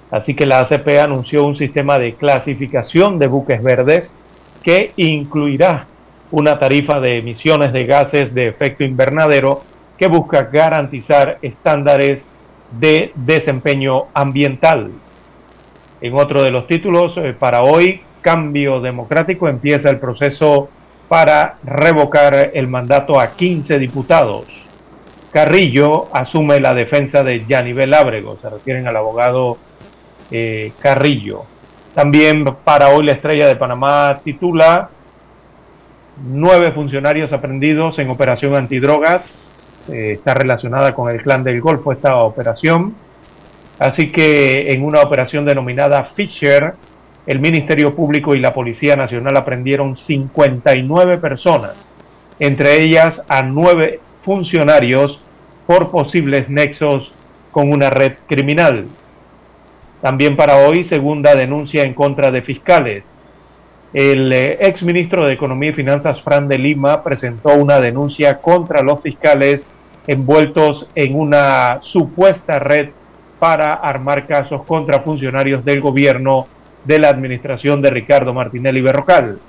Así 0.10 0.34
que 0.34 0.48
la 0.48 0.60
ACP 0.62 1.00
anunció 1.00 1.46
un 1.46 1.56
sistema 1.56 2.00
de 2.00 2.16
clasificación 2.16 3.20
de 3.20 3.28
buques 3.28 3.62
verdes 3.62 4.12
que 4.64 4.92
incluirá 4.98 5.86
una 6.32 6.58
tarifa 6.58 7.00
de 7.00 7.20
emisiones 7.20 7.72
de 7.72 7.86
gases 7.86 8.34
de 8.34 8.48
efecto 8.48 8.84
invernadero 8.84 9.62
que 10.02 10.08
busca 10.08 10.50
garantizar 10.52 11.38
estándares 11.44 12.24
de 12.72 13.12
desempeño 13.14 14.06
ambiental. 14.16 14.90
En 16.02 16.16
otro 16.16 16.42
de 16.42 16.50
los 16.50 16.66
títulos, 16.66 17.16
eh, 17.18 17.36
para 17.38 17.62
hoy, 17.62 18.02
Cambio 18.22 18.82
Democrático 18.82 19.48
empieza 19.48 19.92
el 19.92 20.00
proceso 20.00 20.70
para 21.08 21.58
revocar 21.64 22.50
el 22.56 22.68
mandato 22.68 23.20
a 23.20 23.34
15 23.36 23.78
diputados. 23.78 24.46
Carrillo 25.32 26.08
asume 26.16 26.60
la 26.60 26.74
defensa 26.74 27.24
de 27.24 27.46
Yanivel 27.46 27.94
Ábrego, 27.94 28.40
se 28.42 28.50
refieren 28.50 28.88
al 28.88 28.98
abogado 28.98 29.60
eh, 30.32 30.72
Carrillo. 30.80 31.44
También 31.94 32.44
para 32.64 32.90
hoy 32.90 33.06
la 33.06 33.12
estrella 33.12 33.48
de 33.48 33.56
Panamá 33.56 34.20
titula 34.24 34.90
Nueve 36.24 36.72
funcionarios 36.72 37.32
aprendidos 37.32 38.00
en 38.00 38.10
operación 38.10 38.56
antidrogas 38.56 39.50
eh, 39.90 40.14
está 40.14 40.34
relacionada 40.34 40.94
con 40.94 41.10
el 41.12 41.22
clan 41.22 41.44
del 41.44 41.62
Golfo 41.62 41.92
esta 41.92 42.18
operación. 42.18 42.96
Así 43.80 44.12
que 44.12 44.72
en 44.74 44.84
una 44.84 45.02
operación 45.02 45.46
denominada 45.46 46.12
Fisher, 46.16 46.74
el 47.26 47.40
Ministerio 47.40 47.96
Público 47.96 48.36
y 48.36 48.40
la 48.40 48.54
Policía 48.54 48.96
Nacional 48.96 49.38
aprendieron 49.38 49.98
59 49.98 51.18
personas, 51.18 51.74
entre 52.40 52.82
ellas 52.82 53.22
a 53.28 53.42
nueve 53.42 54.00
funcionarios 54.24 55.20
por 55.66 55.90
posibles 55.90 56.50
nexos 56.50 57.12
con 57.52 57.72
una 57.72 57.90
red 57.90 58.14
criminal. 58.28 58.86
También 60.02 60.36
para 60.36 60.58
hoy, 60.58 60.84
segunda 60.84 61.36
denuncia 61.36 61.84
en 61.84 61.94
contra 61.94 62.32
de 62.32 62.42
fiscales. 62.42 63.04
El 63.94 64.32
eh, 64.32 64.58
ex 64.62 64.84
ministro 64.84 65.26
de 65.26 65.34
Economía 65.34 65.72
y 65.72 65.74
Finanzas, 65.74 66.22
Fran 66.22 66.48
de 66.48 66.58
Lima, 66.58 67.04
presentó 67.04 67.54
una 67.56 67.80
denuncia 67.82 68.38
contra 68.38 68.82
los 68.82 69.02
fiscales 69.02 69.66
envueltos 70.08 70.88
en 70.96 71.16
una 71.16 71.80
supuesta 71.82 72.58
red 72.58 72.90
para 73.38 73.74
armar 73.74 74.28
casos 74.28 74.64
contra 74.64 75.02
funcionarios 75.02 75.66
del 75.66 75.82
gobierno 75.82 76.48
de 76.86 77.00
la 77.00 77.10
administración 77.10 77.82
de 77.82 77.90
Ricardo 77.90 78.34
Martinelli 78.34 78.82
Berrocal. 78.82 79.40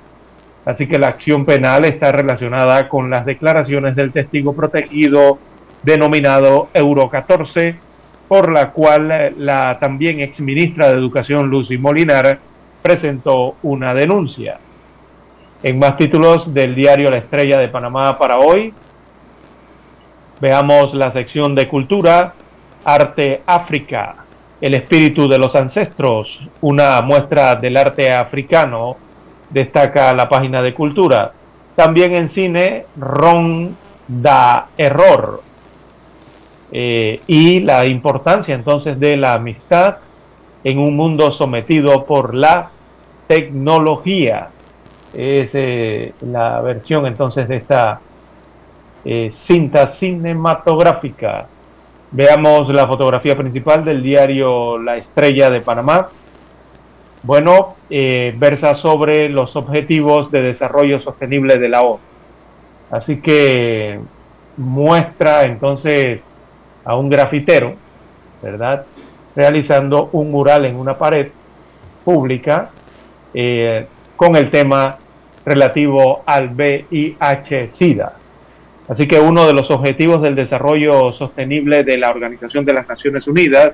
Así 0.65 0.87
que 0.87 0.99
la 0.99 1.07
acción 1.07 1.45
penal 1.45 1.85
está 1.85 2.11
relacionada 2.11 2.89
con 2.89 3.09
las 3.09 3.25
declaraciones 3.25 3.95
del 3.95 4.11
testigo 4.11 4.53
protegido 4.53 5.39
denominado 5.83 6.69
Euro 6.73 7.09
14, 7.09 7.75
por 8.27 8.51
la 8.51 8.71
cual 8.71 9.33
la 9.37 9.77
también 9.79 10.19
ex 10.19 10.39
ministra 10.39 10.89
de 10.89 10.97
Educación 10.97 11.49
Lucy 11.49 11.77
Molinar 11.77 12.39
presentó 12.83 13.55
una 13.63 13.93
denuncia. 13.93 14.59
En 15.63 15.79
más 15.79 15.97
títulos 15.97 16.53
del 16.53 16.75
diario 16.75 17.09
La 17.09 17.17
Estrella 17.17 17.57
de 17.57 17.69
Panamá 17.69 18.19
para 18.19 18.37
hoy, 18.37 18.73
veamos 20.41 20.93
la 20.93 21.11
sección 21.11 21.55
de 21.55 21.69
cultura, 21.69 22.33
arte 22.83 23.41
África, 23.45 24.15
el 24.59 24.75
espíritu 24.75 25.27
de 25.27 25.37
los 25.37 25.55
ancestros, 25.55 26.39
una 26.61 27.01
muestra 27.01 27.55
del 27.55 27.77
arte 27.77 28.11
africano, 28.11 28.97
destaca 29.49 30.13
la 30.13 30.27
página 30.27 30.61
de 30.61 30.73
cultura. 30.73 31.31
También 31.75 32.15
en 32.15 32.29
cine, 32.29 32.85
Ron 32.97 33.75
da 34.07 34.67
Error. 34.77 35.41
Eh, 36.71 37.21
y 37.27 37.59
la 37.61 37.85
importancia 37.85 38.55
entonces 38.55 38.99
de 38.99 39.15
la 39.15 39.35
amistad 39.35 39.97
en 40.63 40.79
un 40.79 40.95
mundo 40.95 41.31
sometido 41.31 42.05
por 42.05 42.33
la 42.33 42.71
tecnología. 43.27 44.49
Es 45.13 45.51
eh, 45.53 46.13
la 46.21 46.61
versión 46.61 47.05
entonces 47.05 47.47
de 47.47 47.57
esta 47.57 48.01
eh, 49.05 49.31
cinta 49.45 49.95
cinematográfica. 49.95 51.47
Veamos 52.11 52.69
la 52.69 52.87
fotografía 52.87 53.37
principal 53.37 53.83
del 53.83 54.01
diario 54.01 54.77
La 54.77 54.97
Estrella 54.97 55.49
de 55.49 55.61
Panamá. 55.61 56.09
Bueno, 57.23 57.75
eh, 57.89 58.33
versa 58.37 58.75
sobre 58.75 59.29
los 59.29 59.55
objetivos 59.55 60.29
de 60.31 60.41
desarrollo 60.41 61.01
sostenible 61.01 61.57
de 61.57 61.69
la 61.69 61.81
ONU. 61.81 61.99
Así 62.91 63.21
que 63.21 63.99
muestra 64.57 65.43
entonces 65.43 66.21
a 66.85 66.95
un 66.95 67.09
grafitero, 67.09 67.73
¿verdad? 68.41 68.85
Realizando 69.35 70.09
un 70.11 70.31
mural 70.31 70.65
en 70.65 70.75
una 70.75 70.97
pared 70.97 71.29
pública 72.03 72.69
eh, 73.33 73.87
con 74.15 74.35
el 74.35 74.49
tema 74.51 74.97
relativo 75.45 76.23
al 76.25 76.49
VIH-Sida. 76.55 78.13
Así 78.87 79.07
que 79.07 79.19
uno 79.19 79.47
de 79.47 79.53
los 79.53 79.71
objetivos 79.71 80.21
del 80.21 80.35
desarrollo 80.35 81.13
sostenible 81.13 81.83
de 81.83 81.97
la 81.97 82.09
Organización 82.09 82.65
de 82.65 82.73
las 82.73 82.87
Naciones 82.87 83.27
Unidas 83.27 83.73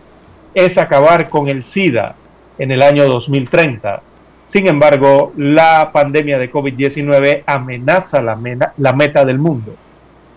es 0.54 0.78
acabar 0.78 1.30
con 1.30 1.48
el 1.50 1.66
SIDA 1.66 2.16
en 2.58 2.72
el 2.72 2.82
año 2.82 3.06
2030. 3.08 4.02
Sin 4.50 4.68
embargo, 4.68 5.34
la 5.38 5.90
pandemia 5.92 6.38
de 6.38 6.52
COVID-19 6.52 7.44
amenaza 7.46 8.22
la, 8.22 8.38
la 8.78 8.94
meta 8.94 9.26
del 9.26 9.38
mundo. 9.40 9.76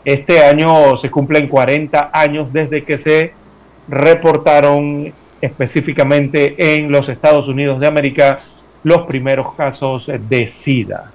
Este 0.05 0.45
año 0.45 0.97
se 0.99 1.11
cumplen 1.11 1.49
40 1.49 2.11
años 2.13 2.53
desde 2.53 2.85
que 2.85 2.99
se 2.99 3.33
reportaron 3.89 5.13
específicamente 5.41 6.77
en 6.77 6.91
los 6.91 7.09
Estados 7.09 7.49
Unidos 7.49 7.81
de 7.81 7.87
América 7.87 8.41
los 8.85 9.07
primeros 9.07 9.55
casos 9.55 10.07
de 10.07 10.49
SIDA. 10.49 11.11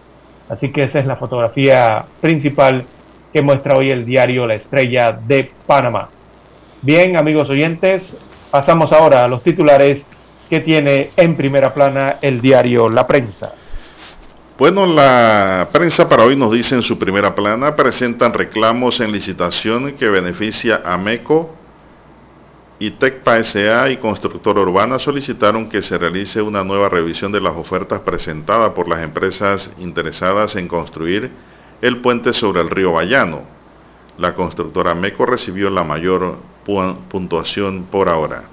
Así 0.50 0.72
que 0.72 0.84
esa 0.84 1.00
es 1.00 1.06
la 1.06 1.18
fotografía 1.18 2.06
principal 2.22 2.86
que 3.34 3.42
muestra 3.42 3.76
hoy 3.76 3.92
el 3.92 4.06
diario 4.06 4.48
La 4.48 4.56
Estrella 4.56 5.12
de 5.12 5.52
Panamá. 5.66 6.10
Bien, 6.82 7.18
amigos 7.18 7.50
oyentes, 7.50 8.14
pasamos 8.50 8.92
ahora 8.94 9.26
a 9.26 9.28
los 9.28 9.44
titulares 9.44 10.06
que 10.50 10.62
tiene 10.62 11.10
en 11.18 11.36
primera 11.36 11.74
plana 11.74 12.18
el 12.22 12.40
diario 12.40 12.88
La 12.88 13.06
Prensa. 13.06 13.54
Bueno, 14.58 14.88
la 14.88 15.68
prensa 15.72 16.10
para 16.10 16.24
hoy 16.24 16.36
nos 16.36 16.52
dice 16.52 16.74
en 16.74 16.82
su 16.82 16.98
primera 16.98 17.36
plana, 17.36 17.76
presentan 17.76 18.34
reclamos 18.34 19.00
en 19.02 19.12
licitación 19.12 19.94
que 19.94 20.08
beneficia 20.08 20.82
a 20.84 20.98
MECO 20.98 21.54
y 22.80 22.92
TECPA 22.92 23.44
SA 23.44 23.90
y 23.90 23.98
Constructora 23.98 24.62
Urbana 24.62 25.00
solicitaron 25.00 25.68
que 25.70 25.82
se 25.82 25.98
realice 25.98 26.42
una 26.42 26.64
nueva 26.64 26.90
revisión 26.90 27.32
de 27.32 27.42
las 27.42 27.56
ofertas 27.56 28.02
presentadas 28.02 28.72
por 28.72 28.88
las 28.88 29.02
empresas 29.04 29.72
interesadas 29.80 30.56
en 30.56 30.68
construir 30.68 31.32
el 31.82 31.98
puente 31.98 32.34
sobre 32.34 32.62
el 32.62 32.70
río 32.70 32.94
Bayano. 32.94 33.42
La 34.18 34.36
constructora 34.36 34.94
MECO 34.94 35.26
recibió 35.26 35.70
la 35.70 35.84
mayor 35.84 36.38
puntuación 37.10 37.88
por 37.90 38.10
ahora. 38.10 38.44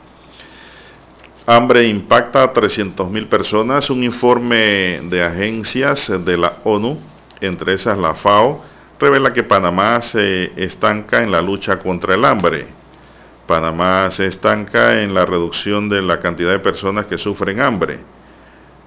Hambre 1.46 1.86
impacta 1.86 2.42
a 2.42 2.52
300.000 2.54 3.28
personas. 3.28 3.90
Un 3.90 4.02
informe 4.02 5.00
de 5.04 5.22
agencias 5.22 6.10
de 6.24 6.36
la 6.38 6.54
ONU, 6.64 6.98
entre 7.40 7.74
esas 7.74 7.98
la 7.98 8.14
FAO, 8.14 8.62
revela 8.98 9.34
que 9.34 9.42
Panamá 9.42 10.00
se 10.00 10.52
estanca 10.56 11.22
en 11.22 11.30
la 11.30 11.42
lucha 11.42 11.78
contra 11.78 12.14
el 12.14 12.24
hambre. 12.24 12.83
Panamá 13.46 14.10
se 14.10 14.26
estanca 14.26 15.02
en 15.02 15.14
la 15.14 15.26
reducción 15.26 15.88
de 15.88 16.02
la 16.02 16.20
cantidad 16.20 16.50
de 16.50 16.58
personas 16.58 17.06
que 17.06 17.18
sufren 17.18 17.60
hambre. 17.60 17.98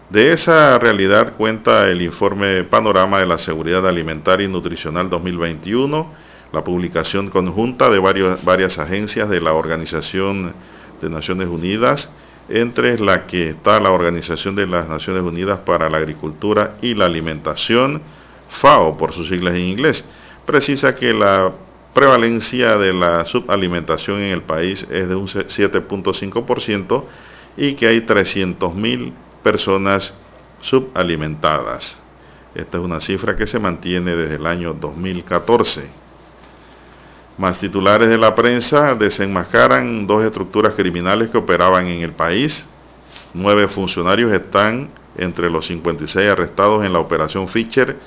De 0.10 0.32
esa 0.32 0.80
realidad 0.80 1.34
cuenta 1.36 1.90
el 1.90 2.02
informe 2.02 2.64
Panorama 2.64 3.20
de 3.20 3.28
la 3.28 3.38
Seguridad 3.38 3.88
Alimentaria 3.88 4.46
y 4.46 4.52
Nutricional 4.52 5.10
2021, 5.10 6.14
la 6.54 6.64
publicación 6.64 7.30
conjunta 7.30 7.90
de 7.90 8.00
varias 8.00 8.80
agencias 8.80 9.30
de 9.30 9.42
la 9.42 9.54
Organización 9.54 10.54
de 11.02 11.10
Naciones 11.10 11.50
Unidas, 11.50 12.12
entre 12.50 12.98
la 13.00 13.28
que 13.28 13.50
está 13.50 13.80
la 13.80 13.92
Organización 13.92 14.56
de 14.56 14.66
las 14.66 14.88
Naciones 14.88 15.24
Unidas 15.24 15.60
para 15.60 15.90
la 15.90 15.98
Agricultura 15.98 16.76
y 16.82 16.94
la 16.94 17.06
Alimentación, 17.06 18.02
FAO 18.50 18.98
por 18.98 19.12
sus 19.12 19.28
siglas 19.28 19.56
en 19.56 19.66
inglés, 19.66 20.10
precisa 20.46 20.96
que 20.96 21.14
la 21.14 21.52
prevalencia 21.98 22.78
de 22.78 22.94
la 22.94 23.26
subalimentación 23.26 24.22
en 24.22 24.32
el 24.32 24.44
país 24.44 24.86
es 24.92 25.10
de 25.10 25.16
un 25.16 25.26
7.5% 25.26 27.04
y 27.58 27.74
que 27.74 27.88
hay 27.88 28.02
300.000 28.02 29.14
personas 29.42 30.14
subalimentadas. 30.62 32.00
Esta 32.54 32.78
es 32.78 32.84
una 32.84 33.02
cifra 33.02 33.36
que 33.36 33.48
se 33.48 33.58
mantiene 33.58 34.16
desde 34.16 34.36
el 34.36 34.46
año 34.46 34.76
2014. 34.76 35.90
Más 37.40 37.58
titulares 37.58 38.10
de 38.10 38.20
la 38.20 38.36
prensa 38.36 38.94
desenmascaran 38.94 40.06
dos 40.06 40.24
estructuras 40.24 40.76
criminales 40.76 41.32
que 41.32 41.40
operaban 41.40 41.88
en 41.88 42.04
el 42.04 42.12
país. 42.12 42.68
Nueve 43.34 43.68
funcionarios 43.70 44.32
están 44.32 44.92
entre 45.18 45.50
los 45.50 45.66
56 45.66 46.30
arrestados 46.30 46.86
en 46.86 46.94
la 46.94 47.00
operación 47.00 47.48
Fischer, 47.48 47.98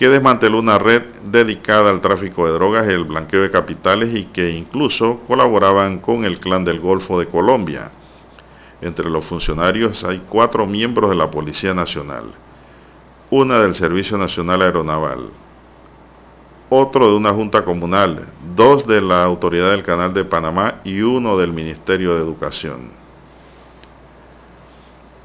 que 0.00 0.08
desmanteló 0.08 0.60
una 0.60 0.78
red 0.78 1.02
dedicada 1.24 1.90
al 1.90 2.00
tráfico 2.00 2.46
de 2.46 2.52
drogas 2.52 2.86
y 2.88 2.92
el 2.92 3.04
blanqueo 3.04 3.42
de 3.42 3.50
capitales 3.50 4.18
y 4.18 4.24
que 4.24 4.48
incluso 4.48 5.20
colaboraban 5.28 5.98
con 5.98 6.24
el 6.24 6.40
clan 6.40 6.64
del 6.64 6.80
Golfo 6.80 7.20
de 7.20 7.26
Colombia. 7.26 7.90
Entre 8.80 9.10
los 9.10 9.26
funcionarios 9.26 10.02
hay 10.02 10.22
cuatro 10.26 10.66
miembros 10.66 11.10
de 11.10 11.16
la 11.16 11.30
Policía 11.30 11.74
Nacional, 11.74 12.32
una 13.28 13.58
del 13.58 13.74
Servicio 13.74 14.16
Nacional 14.16 14.62
Aeronaval, 14.62 15.28
otro 16.70 17.10
de 17.10 17.16
una 17.18 17.34
junta 17.34 17.62
comunal, 17.62 18.24
dos 18.56 18.86
de 18.86 19.02
la 19.02 19.22
Autoridad 19.24 19.72
del 19.72 19.82
Canal 19.82 20.14
de 20.14 20.24
Panamá 20.24 20.76
y 20.82 21.02
uno 21.02 21.36
del 21.36 21.52
Ministerio 21.52 22.14
de 22.14 22.22
Educación. 22.22 22.99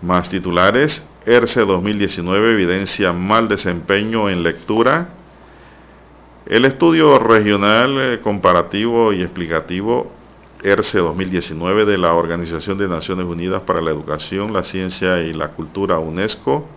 Más 0.06 0.30
titulares, 0.30 1.04
ERCE 1.26 1.62
2019 1.62 2.54
evidencia 2.54 3.12
mal 3.12 3.50
desempeño 3.50 4.30
en 4.30 4.44
lectura. 4.44 5.10
El 6.46 6.66
estudio 6.66 7.18
regional 7.18 7.98
eh, 8.00 8.20
comparativo 8.22 9.14
y 9.14 9.24
explicativo 9.24 10.12
ERCE 10.62 11.00
2019 11.00 11.86
de 11.86 11.98
la 11.98 12.14
Organización 12.14 12.78
de 12.78 12.88
Naciones 12.88 13.26
Unidas 13.26 13.64
para 13.64 13.82
la 13.82 13.90
Educación, 13.90 14.54
la 14.54 14.64
Ciencia 14.64 15.22
y 15.22 15.34
la 15.34 15.48
Cultura 15.48 15.98
UNESCO, 15.98 16.68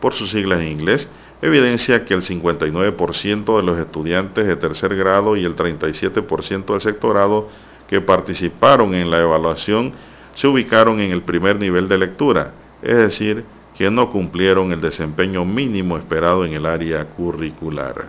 por 0.00 0.14
sus 0.14 0.30
siglas 0.30 0.60
en 0.60 0.68
inglés, 0.68 1.10
evidencia 1.42 2.04
que 2.04 2.14
el 2.14 2.22
59% 2.22 3.56
de 3.56 3.62
los 3.64 3.80
estudiantes 3.80 4.46
de 4.46 4.54
tercer 4.54 4.94
grado 4.94 5.36
y 5.36 5.44
el 5.44 5.56
37% 5.56 6.66
del 6.66 6.80
sectorado 6.80 7.48
que 7.88 8.00
participaron 8.00 8.94
en 8.94 9.10
la 9.10 9.20
evaluación 9.20 9.92
se 10.36 10.46
ubicaron 10.46 11.00
en 11.00 11.10
el 11.10 11.22
primer 11.22 11.56
nivel 11.56 11.88
de 11.88 11.98
lectura, 11.98 12.52
es 12.82 12.96
decir, 12.96 13.44
que 13.76 13.90
no 13.90 14.10
cumplieron 14.10 14.72
el 14.72 14.80
desempeño 14.80 15.44
mínimo 15.44 15.96
esperado 15.96 16.44
en 16.44 16.54
el 16.54 16.66
área 16.66 17.04
curricular. 17.04 18.06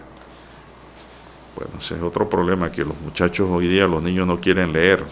Bueno, 1.55 1.74
ese 1.80 1.95
es 1.95 2.01
otro 2.01 2.30
problema, 2.30 2.72
que 2.72 2.86
los 2.86 2.99
muchachos 3.01 3.49
hoy 3.49 3.68
día, 3.68 3.88
los 3.88 4.01
niños 4.01 4.28
no 4.28 4.39
quieren 4.39 4.72
leer, 4.72 5.03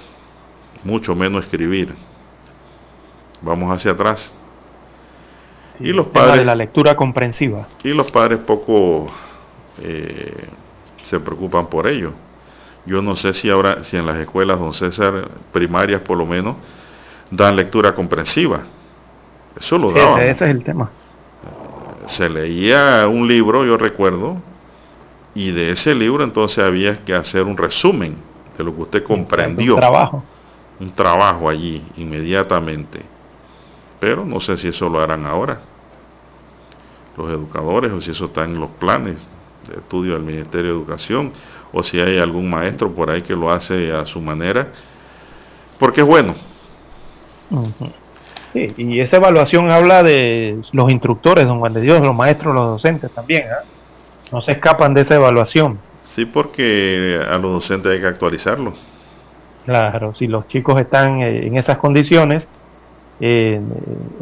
mucho 0.83 1.15
menos 1.15 1.43
escribir. 1.43 1.93
Vamos 3.41 3.75
hacia 3.75 3.91
atrás. 3.91 4.33
Y 5.79 5.91
los 5.91 6.07
padres 6.07 6.39
de 6.39 6.45
la 6.45 6.55
lectura 6.55 6.95
comprensiva. 6.95 7.67
Y 7.83 7.89
los 7.89 8.09
padres 8.11 8.39
poco 8.39 9.07
eh, 9.81 10.47
se 11.09 11.19
preocupan 11.19 11.67
por 11.67 11.87
ello. 11.87 12.13
Yo 12.85 13.01
no 13.01 13.15
sé 13.15 13.33
si 13.33 13.49
ahora, 13.49 13.83
si 13.83 13.97
en 13.97 14.05
las 14.05 14.17
escuelas, 14.17 14.59
don 14.59 14.73
César, 14.73 15.29
primarias 15.51 16.01
por 16.01 16.17
lo 16.17 16.25
menos, 16.25 16.55
dan 17.31 17.55
lectura 17.55 17.93
comprensiva. 17.93 18.63
Eso 19.59 19.77
lo 19.77 19.91
daban. 19.91 20.21
Ese, 20.21 20.45
es 20.45 20.51
el 20.51 20.63
tema. 20.63 20.89
Se 22.07 22.29
leía 22.29 23.07
un 23.07 23.27
libro, 23.27 23.65
yo 23.65 23.77
recuerdo, 23.77 24.37
y 25.33 25.51
de 25.51 25.71
ese 25.71 25.95
libro 25.95 26.23
entonces 26.23 26.63
había 26.63 27.03
que 27.03 27.15
hacer 27.15 27.43
un 27.43 27.57
resumen 27.57 28.15
de 28.57 28.63
lo 28.63 28.75
que 28.75 28.81
usted 28.81 29.03
comprendió. 29.03 29.75
Un 29.75 29.79
trabajo. 29.79 30.23
Un 30.79 30.91
trabajo 30.91 31.49
allí, 31.49 31.83
inmediatamente 31.97 33.15
pero 33.99 34.25
no 34.25 34.39
sé 34.39 34.57
si 34.57 34.67
eso 34.67 34.89
lo 34.89 34.99
harán 34.99 35.25
ahora 35.25 35.59
los 37.17 37.29
educadores 37.29 37.91
o 37.91 38.01
si 38.01 38.11
eso 38.11 38.25
está 38.25 38.43
en 38.43 38.59
los 38.59 38.69
planes 38.71 39.29
de 39.67 39.77
estudio 39.77 40.13
del 40.13 40.23
Ministerio 40.23 40.71
de 40.71 40.77
Educación 40.77 41.31
o 41.71 41.81
si 41.81 41.99
hay 41.99 42.19
algún 42.19 42.49
maestro 42.49 42.91
por 42.91 43.09
ahí 43.09 43.21
que 43.21 43.33
lo 43.33 43.51
hace 43.51 43.91
a 43.91 44.05
su 44.05 44.21
manera, 44.21 44.67
porque 45.79 46.01
es 46.01 46.07
bueno. 46.07 46.35
Sí, 48.55 48.73
y 48.77 49.01
esa 49.01 49.17
evaluación 49.17 49.69
habla 49.69 50.01
de 50.01 50.61
los 50.71 50.89
instructores, 50.89 51.45
don 51.45 51.59
Juan 51.59 51.73
de 51.73 51.81
Dios, 51.81 51.99
los 51.99 52.15
maestros, 52.15 52.55
los 52.55 52.67
docentes 52.67 53.11
también. 53.11 53.43
¿ah? 53.51 53.65
No 54.31 54.41
se 54.41 54.53
escapan 54.53 54.93
de 54.93 55.01
esa 55.01 55.15
evaluación. 55.15 55.77
Sí, 56.13 56.25
porque 56.25 57.19
a 57.29 57.37
los 57.37 57.51
docentes 57.51 57.91
hay 57.91 57.99
que 57.99 58.07
actualizarlos. 58.07 58.75
Claro, 59.65 60.13
si 60.13 60.27
los 60.27 60.47
chicos 60.47 60.79
están 60.79 61.21
eh, 61.21 61.47
en 61.47 61.57
esas 61.57 61.77
condiciones, 61.79 62.47
eh, 63.19 63.59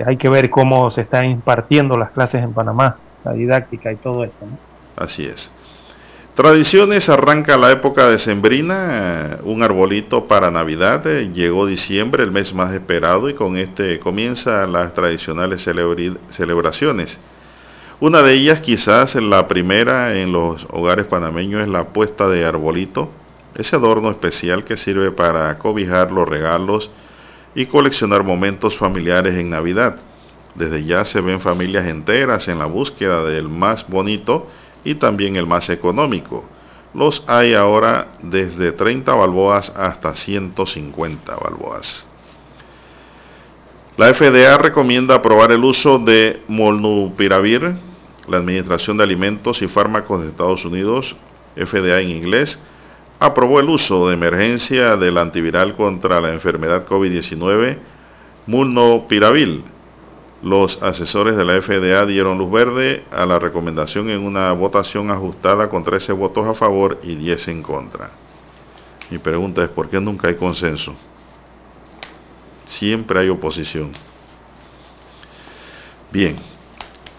hay 0.03 0.17
que 0.17 0.29
ver 0.29 0.49
cómo 0.49 0.89
se 0.89 1.01
están 1.01 1.25
impartiendo 1.25 1.95
las 1.95 2.09
clases 2.09 2.41
en 2.41 2.53
Panamá, 2.53 2.97
la 3.23 3.33
didáctica 3.33 3.91
y 3.91 3.97
todo 3.97 4.23
esto. 4.23 4.47
Así 4.95 5.27
es. 5.27 5.53
Tradiciones, 6.35 7.09
arranca 7.09 7.57
la 7.57 7.69
época 7.69 8.09
de 8.09 8.17
Sembrina, 8.17 9.37
un 9.43 9.61
arbolito 9.61 10.27
para 10.27 10.49
Navidad, 10.49 11.05
eh, 11.05 11.29
llegó 11.31 11.67
diciembre, 11.67 12.23
el 12.23 12.31
mes 12.31 12.55
más 12.55 12.73
esperado, 12.73 13.29
y 13.29 13.35
con 13.35 13.55
este 13.55 13.99
comienzan 13.99 14.71
las 14.71 14.95
tradicionales 14.95 15.61
celebraciones. 15.61 17.19
Una 17.99 18.23
de 18.23 18.33
ellas, 18.33 18.61
quizás 18.61 19.13
la 19.13 19.47
primera 19.47 20.17
en 20.17 20.31
los 20.31 20.65
hogares 20.71 21.05
panameños, 21.05 21.61
es 21.61 21.67
la 21.67 21.89
puesta 21.89 22.27
de 22.27 22.43
arbolito, 22.43 23.11
ese 23.53 23.75
adorno 23.75 24.09
especial 24.09 24.63
que 24.63 24.75
sirve 24.75 25.11
para 25.11 25.59
cobijar 25.59 26.11
los 26.11 26.27
regalos, 26.27 26.89
y 27.53 27.67
coleccionar 27.67 28.23
momentos 28.23 28.75
familiares 28.75 29.35
en 29.35 29.51
Navidad. 29.51 29.97
Desde 30.55 30.83
ya 30.83 31.05
se 31.05 31.21
ven 31.21 31.41
familias 31.41 31.85
enteras 31.85 32.47
en 32.47 32.57
la 32.57 32.65
búsqueda 32.65 33.21
del 33.23 33.49
más 33.49 33.87
bonito 33.87 34.47
y 34.83 34.95
también 34.95 35.35
el 35.35 35.47
más 35.47 35.69
económico. 35.69 36.45
Los 36.93 37.23
hay 37.27 37.53
ahora 37.53 38.09
desde 38.21 38.71
30 38.71 39.13
balboas 39.13 39.71
hasta 39.75 40.15
150 40.15 41.35
balboas. 41.35 42.07
La 43.97 44.13
FDA 44.13 44.57
recomienda 44.57 45.15
aprobar 45.15 45.51
el 45.51 45.63
uso 45.63 45.99
de 45.99 46.41
molnupiravir. 46.47 47.75
La 48.27 48.37
Administración 48.37 48.97
de 48.97 49.03
Alimentos 49.03 49.61
y 49.61 49.67
Fármacos 49.67 50.21
de 50.21 50.29
Estados 50.29 50.63
Unidos, 50.65 51.15
FDA 51.55 51.99
en 51.99 52.09
inglés, 52.09 52.57
aprobó 53.19 53.59
el 53.59 53.69
uso 53.69 54.07
de 54.07 54.15
emergencia 54.15 54.97
del 54.97 55.17
antiviral 55.17 55.75
contra 55.75 56.21
la 56.21 56.31
enfermedad 56.31 56.87
COVID-19, 56.87 57.77
molnupiravir. 58.47 59.63
Los 60.43 60.83
asesores 60.83 61.37
de 61.37 61.45
la 61.45 61.61
FDA 61.61 62.05
dieron 62.05 62.37
luz 62.37 62.51
verde 62.51 63.05
a 63.11 63.25
la 63.25 63.39
recomendación 63.39 64.09
en 64.09 64.25
una 64.25 64.51
votación 64.51 65.09
ajustada 65.09 65.69
con 65.69 65.85
13 65.85 66.11
votos 66.11 66.45
a 66.45 66.53
favor 66.53 66.99
y 67.01 67.15
10 67.15 67.47
en 67.47 67.63
contra. 67.63 68.11
Mi 69.09 69.19
pregunta 69.19 69.63
es, 69.63 69.69
¿por 69.69 69.89
qué 69.89 70.01
nunca 70.01 70.27
hay 70.27 70.35
consenso? 70.35 70.95
Siempre 72.65 73.21
hay 73.21 73.29
oposición. 73.29 73.93
Bien, 76.11 76.35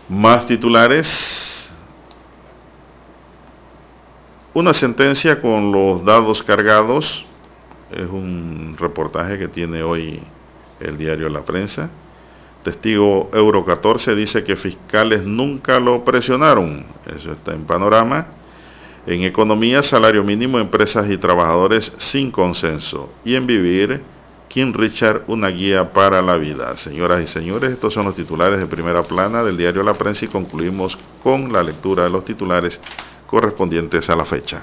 más 0.07 0.45
titulares. 0.45 1.73
Una 4.53 4.75
sentencia 4.75 5.41
con 5.41 5.73
los 5.73 6.05
dados 6.05 6.43
cargados. 6.43 7.25
Es 7.91 8.07
un 8.07 8.77
reportaje 8.79 9.39
que 9.39 9.49
tiene 9.49 9.83
hoy 9.83 10.23
el 10.79 10.99
diario 10.99 11.31
La 11.31 11.43
Prensa. 11.43 11.89
Testigo 12.65 13.29
Euro 13.35 13.63
14 13.63 14.15
dice 14.15 14.43
que 14.43 14.57
fiscales 14.57 15.23
nunca 15.23 15.79
lo 15.79 16.03
presionaron. 16.03 16.87
Eso 17.07 17.33
está 17.33 17.53
en 17.53 17.65
panorama. 17.65 18.27
En 19.07 19.23
economía, 19.23 19.83
salario 19.83 20.25
mínimo, 20.25 20.59
empresas 20.59 21.11
y 21.11 21.19
trabajadores 21.19 21.93
sin 21.99 22.31
consenso. 22.31 23.13
Y 23.23 23.35
en 23.35 23.47
vivir, 23.47 24.01
King 24.49 24.73
Richard, 24.73 25.25
una 25.27 25.49
guía 25.49 25.93
para 25.93 26.23
la 26.23 26.39
vida. 26.39 26.75
Señoras 26.79 27.23
y 27.23 27.27
señores, 27.27 27.73
estos 27.73 27.93
son 27.93 28.07
los 28.07 28.17
titulares 28.17 28.59
de 28.59 28.67
primera 28.67 29.03
plana 29.03 29.45
del 29.45 29.59
diario 29.59 29.83
La 29.83 29.93
Prensa 29.93 30.25
y 30.25 30.29
concluimos 30.29 30.99
con 31.23 31.53
la 31.53 31.63
lectura 31.63 32.05
de 32.05 32.11
los 32.11 32.25
titulares 32.25 32.81
correspondientes 33.27 34.09
a 34.09 34.17
la 34.17 34.25
fecha. 34.25 34.63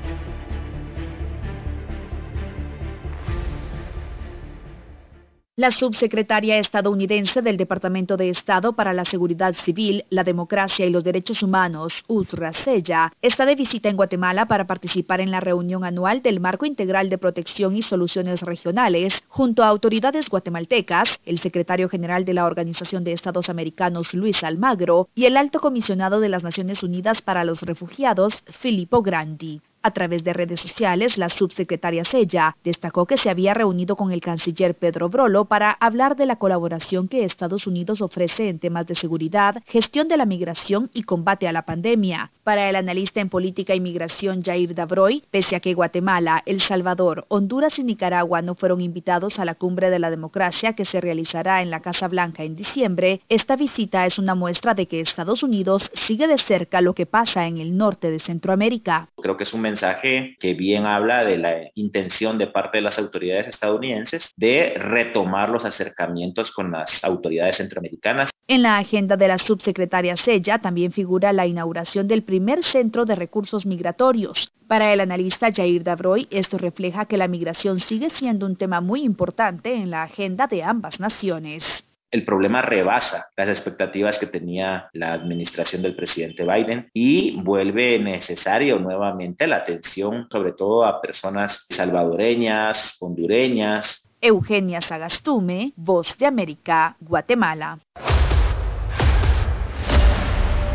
La 5.61 5.69
subsecretaria 5.69 6.57
estadounidense 6.57 7.43
del 7.43 7.55
Departamento 7.55 8.17
de 8.17 8.31
Estado 8.31 8.73
para 8.73 8.93
la 8.93 9.05
Seguridad 9.05 9.53
Civil, 9.63 10.05
la 10.09 10.23
Democracia 10.23 10.87
y 10.87 10.89
los 10.89 11.03
Derechos 11.03 11.43
Humanos, 11.43 11.93
Uzra 12.07 12.51
Sella, 12.51 13.13
está 13.21 13.45
de 13.45 13.53
visita 13.53 13.87
en 13.87 13.95
Guatemala 13.95 14.47
para 14.47 14.65
participar 14.65 15.21
en 15.21 15.29
la 15.29 15.39
reunión 15.39 15.83
anual 15.83 16.23
del 16.23 16.39
Marco 16.39 16.65
Integral 16.65 17.11
de 17.11 17.19
Protección 17.19 17.75
y 17.75 17.83
Soluciones 17.83 18.41
Regionales 18.41 19.13
junto 19.27 19.61
a 19.61 19.67
autoridades 19.67 20.29
guatemaltecas, 20.29 21.19
el 21.27 21.37
secretario 21.37 21.89
general 21.89 22.25
de 22.25 22.33
la 22.33 22.47
Organización 22.47 23.03
de 23.03 23.11
Estados 23.11 23.47
Americanos, 23.47 24.15
Luis 24.15 24.43
Almagro, 24.43 25.09
y 25.13 25.25
el 25.25 25.37
alto 25.37 25.59
comisionado 25.59 26.21
de 26.21 26.29
las 26.29 26.41
Naciones 26.41 26.81
Unidas 26.81 27.21
para 27.21 27.45
los 27.45 27.61
Refugiados, 27.61 28.43
Filippo 28.47 29.03
Grandi. 29.03 29.61
A 29.83 29.91
través 29.91 30.23
de 30.23 30.33
redes 30.33 30.61
sociales, 30.61 31.17
la 31.17 31.29
subsecretaria 31.29 32.03
Sella 32.03 32.55
destacó 32.63 33.07
que 33.07 33.17
se 33.17 33.31
había 33.31 33.55
reunido 33.55 33.95
con 33.95 34.11
el 34.11 34.21
canciller 34.21 34.75
Pedro 34.75 35.09
Brolo 35.09 35.45
para 35.45 35.71
hablar 35.71 36.15
de 36.15 36.27
la 36.27 36.35
colaboración 36.35 37.07
que 37.07 37.25
Estados 37.25 37.65
Unidos 37.65 38.01
ofrece 38.01 38.49
en 38.49 38.59
temas 38.59 38.85
de 38.85 38.93
seguridad, 38.93 39.55
gestión 39.65 40.07
de 40.07 40.17
la 40.17 40.27
migración 40.27 40.91
y 40.93 41.01
combate 41.01 41.47
a 41.47 41.51
la 41.51 41.63
pandemia. 41.63 42.31
Para 42.43 42.69
el 42.69 42.75
analista 42.75 43.21
en 43.21 43.29
política 43.29 43.73
y 43.73 43.79
migración 43.79 44.43
Jair 44.43 44.75
Dabroy, 44.75 45.23
pese 45.31 45.55
a 45.55 45.59
que 45.59 45.73
Guatemala, 45.73 46.43
El 46.45 46.61
Salvador, 46.61 47.25
Honduras 47.29 47.79
y 47.79 47.83
Nicaragua 47.83 48.43
no 48.43 48.53
fueron 48.53 48.81
invitados 48.81 49.39
a 49.39 49.45
la 49.45 49.55
cumbre 49.55 49.89
de 49.89 49.99
la 49.99 50.11
democracia 50.11 50.73
que 50.73 50.85
se 50.85 51.01
realizará 51.01 51.63
en 51.63 51.71
la 51.71 51.81
Casa 51.81 52.07
Blanca 52.07 52.43
en 52.43 52.55
diciembre, 52.55 53.21
esta 53.29 53.55
visita 53.55 54.05
es 54.05 54.19
una 54.19 54.35
muestra 54.35 54.75
de 54.75 54.87
que 54.87 55.01
Estados 55.01 55.41
Unidos 55.41 55.89
sigue 55.93 56.27
de 56.27 56.37
cerca 56.37 56.81
lo 56.81 56.93
que 56.93 57.07
pasa 57.07 57.47
en 57.47 57.57
el 57.57 57.75
norte 57.75 58.11
de 58.11 58.19
Centroamérica. 58.19 59.09
Creo 59.21 59.37
que 59.37 59.43
es 59.43 59.53
un 59.53 59.61
mensaje 59.71 60.35
que 60.39 60.53
bien 60.53 60.85
habla 60.85 61.23
de 61.23 61.37
la 61.37 61.53
intención 61.75 62.37
de 62.37 62.47
parte 62.47 62.77
de 62.77 62.81
las 62.83 62.99
autoridades 62.99 63.47
estadounidenses 63.47 64.31
de 64.35 64.73
retomar 64.77 65.49
los 65.49 65.65
acercamientos 65.65 66.51
con 66.51 66.71
las 66.71 67.03
autoridades 67.03 67.57
centroamericanas. 67.57 68.29
En 68.47 68.63
la 68.63 68.77
agenda 68.77 69.15
de 69.15 69.29
la 69.29 69.37
subsecretaria 69.37 70.17
Sella 70.17 70.59
también 70.59 70.91
figura 70.91 71.31
la 71.31 71.47
inauguración 71.47 72.07
del 72.07 72.23
primer 72.23 72.63
centro 72.63 73.05
de 73.05 73.15
recursos 73.15 73.65
migratorios. 73.65 74.51
Para 74.67 74.91
el 74.93 74.99
analista 74.99 75.51
Jair 75.53 75.83
Dabroy, 75.83 76.27
esto 76.31 76.57
refleja 76.57 77.05
que 77.05 77.17
la 77.17 77.27
migración 77.27 77.79
sigue 77.79 78.09
siendo 78.09 78.45
un 78.45 78.57
tema 78.57 78.81
muy 78.81 79.03
importante 79.03 79.73
en 79.73 79.89
la 79.89 80.03
agenda 80.03 80.47
de 80.47 80.63
ambas 80.63 80.99
naciones 80.99 81.63
el 82.11 82.25
problema 82.25 82.61
rebasa 82.61 83.27
las 83.37 83.47
expectativas 83.47 84.19
que 84.19 84.27
tenía 84.27 84.89
la 84.93 85.13
administración 85.13 85.81
del 85.81 85.95
presidente 85.95 86.43
Biden 86.43 86.89
y 86.93 87.41
vuelve 87.41 87.97
necesario 87.99 88.77
nuevamente 88.79 89.47
la 89.47 89.57
atención 89.57 90.27
sobre 90.29 90.51
todo 90.51 90.85
a 90.85 91.01
personas 91.01 91.65
salvadoreñas, 91.69 92.97
hondureñas. 92.99 94.05
Eugenia 94.19 94.81
Sagastume, 94.81 95.73
Voz 95.75 96.17
de 96.17 96.27
América, 96.27 96.95
Guatemala. 96.99 97.79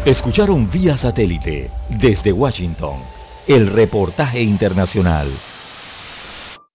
Escucharon 0.04 0.70
vía 0.70 0.96
satélite 0.96 1.70
desde 1.90 2.32
Washington 2.32 3.00
el 3.46 3.68
reportaje 3.68 4.40
internacional. 4.40 5.28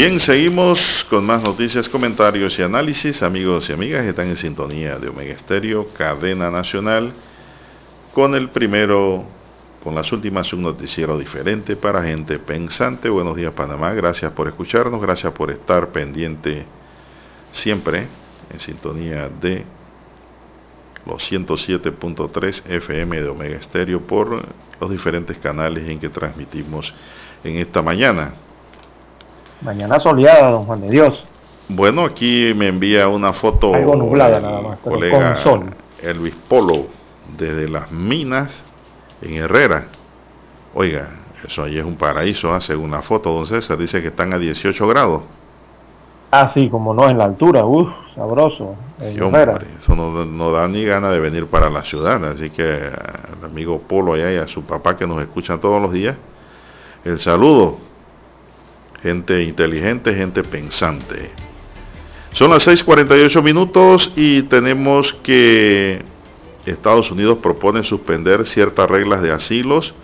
Bien, 0.00 0.18
seguimos 0.18 1.06
con 1.10 1.26
más 1.26 1.42
noticias, 1.42 1.86
comentarios 1.86 2.58
y 2.58 2.62
análisis. 2.62 3.22
Amigos 3.22 3.68
y 3.68 3.74
amigas 3.74 4.02
están 4.06 4.28
en 4.28 4.36
sintonía 4.38 4.98
de 4.98 5.10
Omega 5.10 5.34
Estéreo, 5.34 5.88
cadena 5.92 6.50
nacional, 6.50 7.12
con 8.14 8.34
el 8.34 8.48
primero, 8.48 9.26
con 9.84 9.94
las 9.94 10.10
últimas, 10.10 10.54
un 10.54 10.62
noticiero 10.62 11.18
diferente 11.18 11.76
para 11.76 12.02
gente 12.02 12.38
pensante. 12.38 13.10
Buenos 13.10 13.36
días, 13.36 13.52
Panamá. 13.52 13.92
Gracias 13.92 14.32
por 14.32 14.48
escucharnos, 14.48 15.02
gracias 15.02 15.34
por 15.34 15.50
estar 15.50 15.90
pendiente 15.90 16.64
siempre 17.50 18.06
en 18.50 18.58
sintonía 18.58 19.28
de 19.28 19.66
los 21.04 21.30
107.3 21.30 22.62
FM 22.70 23.20
de 23.20 23.28
Omega 23.28 23.56
Estéreo 23.58 24.00
por 24.00 24.46
los 24.80 24.90
diferentes 24.90 25.36
canales 25.36 25.86
en 25.86 26.00
que 26.00 26.08
transmitimos 26.08 26.94
en 27.44 27.58
esta 27.58 27.82
mañana. 27.82 28.32
Mañana 29.60 30.00
soleada, 30.00 30.50
don 30.50 30.64
Juan 30.64 30.80
de 30.80 30.90
Dios. 30.90 31.24
Bueno, 31.68 32.04
aquí 32.04 32.52
me 32.56 32.68
envía 32.68 33.08
una 33.08 33.32
foto. 33.32 33.74
Algo 33.74 33.94
nublada 33.94 34.40
nada 34.40 34.60
más, 34.60 34.78
colega 34.78 35.34
con 35.34 35.42
sol. 35.42 35.74
Elvis 36.02 36.34
Polo, 36.48 36.86
desde 37.36 37.68
las 37.68 37.92
minas 37.92 38.64
en 39.20 39.34
Herrera. 39.34 39.86
Oiga, 40.74 41.08
eso 41.46 41.62
ahí 41.62 41.78
es 41.78 41.84
un 41.84 41.96
paraíso, 41.96 42.52
hace 42.54 42.72
¿ah? 42.72 42.78
una 42.78 43.02
foto, 43.02 43.32
don 43.32 43.46
César. 43.46 43.76
Dice 43.78 44.00
que 44.00 44.08
están 44.08 44.32
a 44.32 44.38
18 44.38 44.88
grados. 44.88 45.22
Ah, 46.32 46.48
sí, 46.48 46.68
como 46.68 46.94
no, 46.94 47.10
en 47.10 47.18
la 47.18 47.24
altura, 47.24 47.64
uff, 47.64 47.88
sabroso. 48.14 48.76
Sí, 48.98 49.20
hombre, 49.20 49.52
eso 49.78 49.94
no, 49.94 50.52
da 50.52 50.68
ni 50.68 50.84
gana 50.84 51.10
de 51.10 51.20
venir 51.20 51.46
para 51.46 51.68
la 51.68 51.82
ciudad. 51.82 52.24
Así 52.24 52.50
que 52.50 52.62
al 52.62 53.44
amigo 53.44 53.80
Polo 53.80 54.14
allá 54.14 54.32
y 54.32 54.36
a 54.36 54.48
su 54.48 54.62
papá 54.62 54.96
que 54.96 55.06
nos 55.06 55.20
escuchan 55.20 55.60
todos 55.60 55.82
los 55.82 55.92
días, 55.92 56.16
el 57.04 57.18
saludo 57.18 57.89
gente 59.02 59.42
inteligente, 59.42 60.14
gente 60.14 60.42
pensante. 60.42 61.30
Son 62.32 62.50
las 62.50 62.66
6:48 62.66 63.42
minutos 63.42 64.12
y 64.16 64.42
tenemos 64.42 65.12
que 65.22 66.02
Estados 66.64 67.10
Unidos 67.10 67.38
propone 67.38 67.82
suspender 67.82 68.46
ciertas 68.46 68.88
reglas 68.88 69.22
de 69.22 69.32
asilos. 69.32 69.94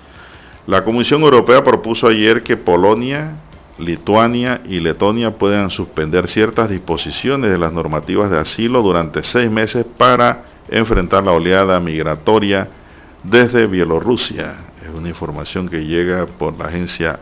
La 0.66 0.82
Comisión 0.82 1.23
Europea 1.23 1.62
propuso 1.62 2.09
ayer 2.09 2.43
que 2.43 2.56
Polonia, 2.56 3.36
Lituania 3.78 4.62
y 4.64 4.81
Letonia 4.81 5.39
puedan 5.39 5.70
suspender 5.70 6.28
ciertas 6.28 6.70
disposiciones 6.70 7.51
de 7.51 7.59
las 7.59 7.73
normativas 7.73 8.31
de 8.31 8.39
asilo 8.39 8.82
durante 8.82 9.23
seis 9.23 9.51
meses 9.51 9.86
para 9.97 10.44
enfrentar 10.68 11.23
la 11.23 11.32
oleada 11.32 11.78
migratoria 11.78 12.68
desde 13.23 13.66
Bielorrusia. 13.66 14.56
Es 14.82 14.93
una 14.93 15.09
información 15.09 15.68
que 15.68 15.85
llega 15.85 16.27
por 16.27 16.59
la 16.59 16.66
agencia 16.66 17.20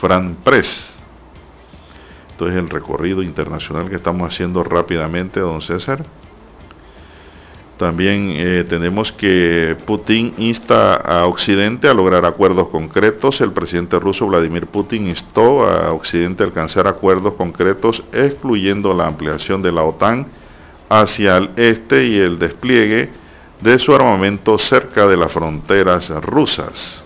Fran 0.00 0.36
Press. 0.44 0.98
Esto 2.30 2.48
es 2.48 2.56
el 2.56 2.68
recorrido 2.68 3.22
internacional 3.22 3.88
que 3.88 3.96
estamos 3.96 4.26
haciendo 4.26 4.64
rápidamente, 4.64 5.40
don 5.40 5.62
César. 5.62 6.04
También 7.78 8.30
eh, 8.34 8.64
tenemos 8.68 9.10
que 9.10 9.76
Putin 9.84 10.34
insta 10.38 10.94
a 10.94 11.26
Occidente 11.26 11.88
a 11.88 11.94
lograr 11.94 12.24
acuerdos 12.24 12.68
concretos. 12.68 13.40
El 13.40 13.52
presidente 13.52 13.98
ruso 13.98 14.26
Vladimir 14.26 14.66
Putin 14.66 15.08
instó 15.08 15.68
a 15.68 15.92
Occidente 15.92 16.44
a 16.44 16.46
alcanzar 16.46 16.86
acuerdos 16.86 17.34
concretos, 17.34 18.02
excluyendo 18.12 18.94
la 18.94 19.06
ampliación 19.06 19.60
de 19.60 19.72
la 19.72 19.82
OTAN 19.82 20.26
hacia 20.88 21.36
el 21.36 21.50
este 21.56 22.06
y 22.06 22.18
el 22.18 22.38
despliegue 22.38 23.10
de 23.60 23.78
su 23.78 23.94
armamento 23.94 24.56
cerca 24.58 25.06
de 25.06 25.16
las 25.16 25.32
fronteras 25.32 26.10
rusas. 26.22 27.03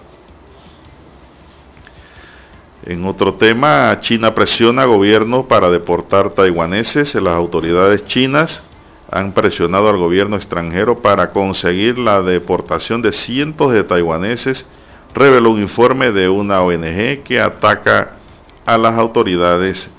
En 2.89 3.05
otro 3.05 3.35
tema, 3.35 3.98
China 4.01 4.35
presiona 4.35 4.85
a 4.85 4.86
gobierno 4.86 5.47
para 5.47 5.70
deportar 5.70 6.31
taiwaneses. 6.31 7.15
Las 7.16 7.35
autoridades 7.35 8.06
chinas 8.06 8.62
han 9.10 9.32
presionado 9.32 9.90
al 9.90 9.98
gobierno 9.98 10.36
extranjero 10.36 11.02
para 11.02 11.31
conseguir 11.32 11.98
la 11.98 12.23
deportación 12.23 13.02
de 13.02 13.12
cientos 13.12 13.73
de 13.73 13.85
taiwaneses, 13.85 14.66
reveló 15.15 15.51
un 15.51 15.60
informe 15.60 16.12
de 16.12 16.31
una 16.31 16.62
ONG 16.62 17.24
que 17.24 17.39
ataca 17.39 18.12
a 18.65 18.78
las 18.78 18.98
autoridades 18.98 19.90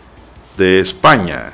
de 0.58 0.80
España. 0.80 1.54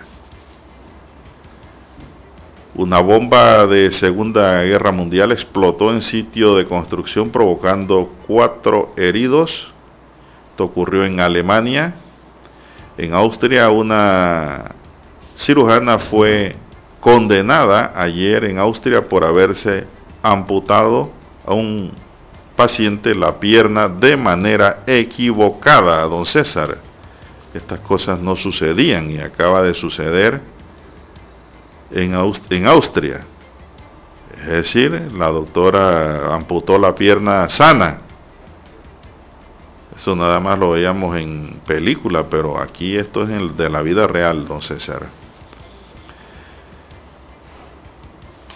Una 2.75 3.01
bomba 3.01 3.67
de 3.67 3.91
Segunda 3.91 4.63
Guerra 4.63 4.93
Mundial 4.93 5.33
explotó 5.33 5.91
en 5.91 6.01
sitio 6.01 6.55
de 6.55 6.65
construcción 6.65 7.29
provocando 7.29 8.09
cuatro 8.25 8.93
heridos 8.95 9.74
esto 10.55 10.63
ocurrió 10.63 11.03
en 11.03 11.19
Alemania. 11.19 11.95
En 12.97 13.13
Austria 13.13 13.69
una 13.71 14.71
cirujana 15.35 15.99
fue 15.99 16.55
condenada 17.01 17.91
ayer 17.93 18.45
en 18.45 18.57
Austria 18.57 19.09
por 19.09 19.25
haberse 19.25 19.85
amputado 20.23 21.09
a 21.45 21.53
un 21.53 21.91
paciente 22.55 23.13
la 23.13 23.37
pierna 23.37 23.89
de 23.89 24.15
manera 24.15 24.83
equivocada, 24.87 26.01
don 26.03 26.25
César. 26.25 26.77
Estas 27.53 27.81
cosas 27.81 28.17
no 28.17 28.37
sucedían 28.37 29.11
y 29.11 29.19
acaba 29.19 29.61
de 29.61 29.73
suceder 29.73 30.39
en, 31.91 32.13
en 32.49 32.65
Austria. 32.65 33.25
Es 34.39 34.47
decir, 34.47 35.11
la 35.17 35.27
doctora 35.27 36.33
amputó 36.33 36.77
la 36.77 36.95
pierna 36.95 37.49
sana 37.49 38.04
eso 39.95 40.15
nada 40.15 40.39
más 40.39 40.59
lo 40.59 40.71
veíamos 40.71 41.17
en 41.17 41.59
película, 41.65 42.29
pero 42.29 42.59
aquí 42.59 42.95
esto 42.95 43.23
es 43.23 43.29
el 43.29 43.55
de 43.55 43.69
la 43.69 43.81
vida 43.81 44.07
real, 44.07 44.47
don 44.47 44.61
César. 44.61 45.07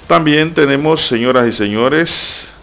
También 0.07 0.53
tenemos, 0.53 1.07
señoras 1.07 1.47
y 1.47 1.51
señores, 1.51 2.53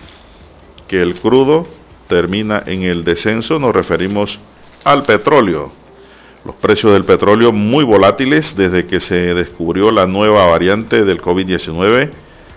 que 0.88 1.00
el 1.00 1.14
crudo 1.14 1.66
termina 2.08 2.62
en 2.66 2.82
el 2.82 3.04
descenso. 3.04 3.58
Nos 3.58 3.74
referimos 3.74 4.38
al 4.84 5.04
petróleo. 5.04 5.70
Los 6.44 6.56
precios 6.56 6.92
del 6.92 7.04
petróleo 7.04 7.52
muy 7.52 7.84
volátiles 7.84 8.56
desde 8.56 8.86
que 8.86 9.00
se 9.00 9.34
descubrió 9.34 9.90
la 9.90 10.06
nueva 10.06 10.46
variante 10.46 11.04
del 11.04 11.20
COVID-19 11.20 12.10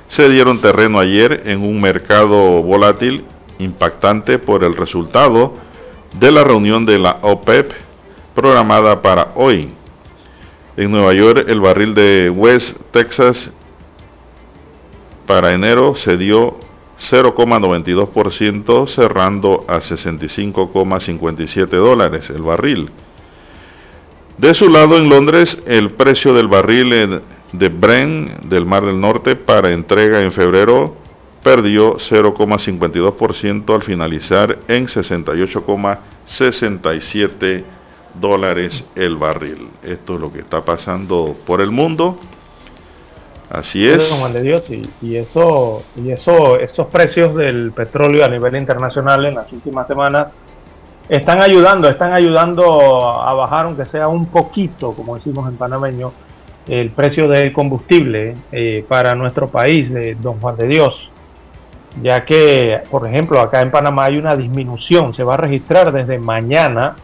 se 0.10 0.28
dieron 0.28 0.60
terreno 0.60 1.00
ayer 1.00 1.44
en 1.46 1.62
un 1.62 1.80
mercado 1.80 2.64
volátil 2.64 3.26
impactante 3.60 4.40
por 4.40 4.64
el 4.64 4.76
resultado 4.76 5.54
de 6.14 6.32
la 6.32 6.44
reunión 6.44 6.86
de 6.86 7.00
la 7.00 7.20
OPEP 7.22 7.72
programada 8.34 9.02
para 9.02 9.34
hoy. 9.36 9.74
En 10.78 10.92
Nueva 10.92 11.14
York, 11.14 11.46
el 11.48 11.60
barril 11.60 11.94
de 11.94 12.30
West 12.30 12.78
Texas 12.92 13.52
para 15.26 15.54
enero 15.54 15.96
se 15.96 16.18
dio 16.18 16.58
0,92%, 16.98 18.88
cerrando 18.88 19.66
a 19.68 19.78
65,57 19.78 21.68
dólares 21.68 22.30
el 22.30 22.42
barril. 22.42 22.90
De 24.38 24.54
su 24.54 24.70
lado, 24.70 24.98
en 24.98 25.10
Londres, 25.10 25.62
el 25.66 25.92
precio 25.92 26.34
del 26.34 26.48
barril 26.48 27.22
de 27.52 27.70
Brent 27.70 28.44
del 28.44 28.66
Mar 28.66 28.86
del 28.86 29.00
Norte 29.00 29.36
para 29.36 29.72
entrega 29.72 30.22
en 30.24 30.32
febrero 30.32 30.96
perdió 31.44 31.96
0,52% 31.96 33.74
al 33.74 33.84
finalizar 33.84 34.60
en 34.68 34.88
68,67 34.88 37.64
dólares 38.20 38.86
el 38.96 39.16
barril. 39.18 39.70
Esto 39.84 40.16
es 40.16 40.22
lo 40.22 40.32
que 40.32 40.40
está 40.40 40.66
pasando 40.66 41.36
por 41.46 41.62
el 41.62 41.70
mundo. 41.72 42.18
Así 43.50 43.88
es. 43.88 44.12
y, 45.02 45.16
eso, 45.16 45.84
y 45.96 46.12
eso, 46.12 46.60
esos 46.60 46.88
precios 46.88 47.36
del 47.36 47.72
petróleo 47.72 48.24
a 48.24 48.28
nivel 48.28 48.56
internacional 48.56 49.26
en 49.26 49.34
las 49.36 49.52
últimas 49.52 49.88
semanas 49.88 50.28
están 51.08 51.42
ayudando, 51.42 51.90
están 51.90 52.14
ayudando 52.14 53.22
a 53.22 53.34
bajar, 53.34 53.66
aunque 53.66 53.88
sea 53.88 54.08
un 54.08 54.28
poquito, 54.28 54.92
como 54.92 55.16
decimos 55.16 55.50
en 55.50 55.58
panameño, 55.58 56.14
el 56.68 56.92
precio 56.92 57.28
del 57.28 57.52
combustible 57.52 58.36
eh, 58.52 58.86
para 58.88 59.16
nuestro 59.16 59.48
país, 59.48 59.92
de 59.92 60.14
Don 60.14 60.40
Juan 60.40 60.56
de 60.56 60.68
Dios 60.68 61.10
ya 62.02 62.26
que, 62.26 62.82
por 62.90 63.08
ejemplo, 63.08 63.40
acá 63.40 63.62
en 63.62 63.72
Panamá 63.72 64.06
hay 64.06 64.18
una 64.18 64.36
disminución, 64.36 65.14
se 65.14 65.24
va 65.24 65.34
a 65.36 65.38
registrar 65.38 65.92
desde 65.92 66.18
mañana 66.18 66.96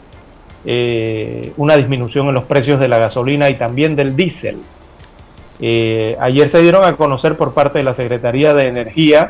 eh, 0.66 1.54
una 1.58 1.76
disminución 1.76 2.28
en 2.28 2.34
los 2.34 2.46
precios 2.46 2.80
de 2.80 2.88
la 2.88 2.98
gasolina 2.98 3.50
y 3.50 3.56
también 3.56 3.96
del 3.96 4.16
diésel. 4.16 4.62
Eh, 5.60 6.18
ayer 6.20 6.52
se 6.52 6.62
dieron 6.62 6.84
a 6.84 6.94
conocer 6.94 7.38
por 7.38 7.54
parte 7.54 7.80
de 7.80 7.84
la 7.84 7.96
Secretaría 7.96 8.54
de 8.54 8.68
Energía 8.68 9.30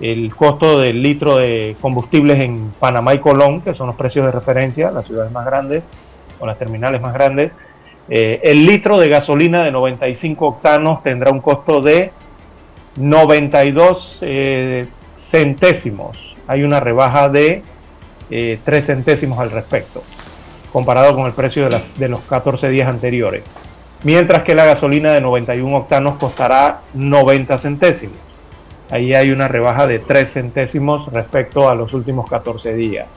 el 0.00 0.34
costo 0.34 0.78
del 0.78 1.02
litro 1.02 1.36
de 1.36 1.76
combustibles 1.80 2.42
en 2.42 2.72
Panamá 2.78 3.14
y 3.14 3.18
Colón, 3.18 3.60
que 3.60 3.74
son 3.74 3.88
los 3.88 3.96
precios 3.96 4.24
de 4.24 4.32
referencia, 4.32 4.90
las 4.90 5.06
ciudades 5.06 5.30
más 5.30 5.44
grandes 5.44 5.82
o 6.38 6.46
las 6.46 6.58
terminales 6.58 7.02
más 7.02 7.12
grandes. 7.12 7.52
Eh, 8.08 8.40
el 8.42 8.64
litro 8.64 8.98
de 8.98 9.08
gasolina 9.08 9.62
de 9.62 9.70
95 9.70 10.46
octanos 10.46 11.02
tendrá 11.02 11.30
un 11.30 11.40
costo 11.40 11.80
de 11.80 12.12
92 13.00 14.18
eh, 14.20 14.86
centésimos. 15.30 16.18
Hay 16.46 16.62
una 16.62 16.80
rebaja 16.80 17.28
de 17.28 17.62
eh, 18.30 18.58
3 18.64 18.86
centésimos 18.86 19.38
al 19.38 19.50
respecto. 19.50 20.02
comparado 20.72 21.16
con 21.16 21.26
el 21.26 21.32
precio 21.32 21.68
de, 21.68 22.08
los 22.08 22.20
14 22.20 22.68
días 22.68 22.88
anteriores. 22.88 23.42
Mientras 24.04 24.44
que 24.44 24.54
la 24.54 24.64
gasolina 24.64 25.12
de 25.12 25.20
91 25.20 25.76
octanos 25.76 26.16
costará 26.18 26.82
90 26.94 27.58
centésimos. 27.58 28.18
Ahí 28.88 29.12
hay 29.14 29.32
una 29.32 29.48
rebaja 29.48 29.88
de 29.88 29.98
3 29.98 30.32
centésimos 30.32 31.12
respecto 31.12 31.68
a 31.68 31.74
los 31.74 31.92
últimos 31.92 32.30
14 32.30 32.74
días. 32.74 33.08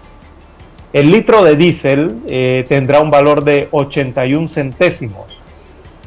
El 0.93 1.11
litro 1.11 1.43
de 1.43 1.55
diésel 1.55 2.21
eh, 2.27 2.65
tendrá 2.67 3.01
un 3.01 3.11
valor 3.11 3.43
de 3.43 3.67
81 3.69 4.49
centésimos. 4.49 5.27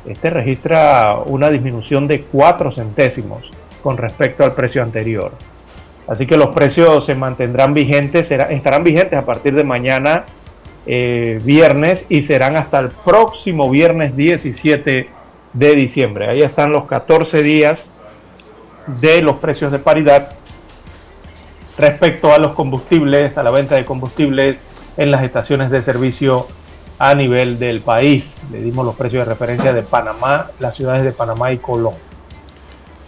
Este 0.05 0.31
registra 0.31 1.19
una 1.27 1.48
disminución 1.48 2.09
de 2.09 2.23
4 2.23 2.73
centésimos 2.73 3.48
con 3.86 3.98
respecto 3.98 4.42
al 4.42 4.52
precio 4.52 4.82
anterior. 4.82 5.30
Así 6.08 6.26
que 6.26 6.36
los 6.36 6.52
precios 6.52 7.06
se 7.06 7.14
mantendrán 7.14 7.72
vigentes, 7.72 8.28
estarán 8.28 8.82
vigentes 8.82 9.16
a 9.16 9.24
partir 9.24 9.54
de 9.54 9.62
mañana 9.62 10.24
eh, 10.86 11.38
viernes 11.44 12.04
y 12.08 12.22
serán 12.22 12.56
hasta 12.56 12.80
el 12.80 12.88
próximo 12.90 13.70
viernes 13.70 14.16
17 14.16 15.08
de 15.52 15.74
diciembre. 15.76 16.28
Ahí 16.28 16.42
están 16.42 16.72
los 16.72 16.86
14 16.86 17.44
días 17.44 17.78
de 18.88 19.22
los 19.22 19.36
precios 19.36 19.70
de 19.70 19.78
paridad 19.78 20.30
respecto 21.78 22.32
a 22.32 22.38
los 22.38 22.54
combustibles, 22.54 23.38
a 23.38 23.44
la 23.44 23.52
venta 23.52 23.76
de 23.76 23.84
combustibles 23.84 24.56
en 24.96 25.12
las 25.12 25.22
estaciones 25.22 25.70
de 25.70 25.84
servicio 25.84 26.48
a 26.98 27.14
nivel 27.14 27.60
del 27.60 27.82
país. 27.82 28.24
Le 28.50 28.62
dimos 28.62 28.84
los 28.84 28.96
precios 28.96 29.24
de 29.24 29.32
referencia 29.32 29.72
de 29.72 29.82
Panamá, 29.82 30.50
las 30.58 30.74
ciudades 30.74 31.04
de 31.04 31.12
Panamá 31.12 31.52
y 31.52 31.58
Colón. 31.58 32.05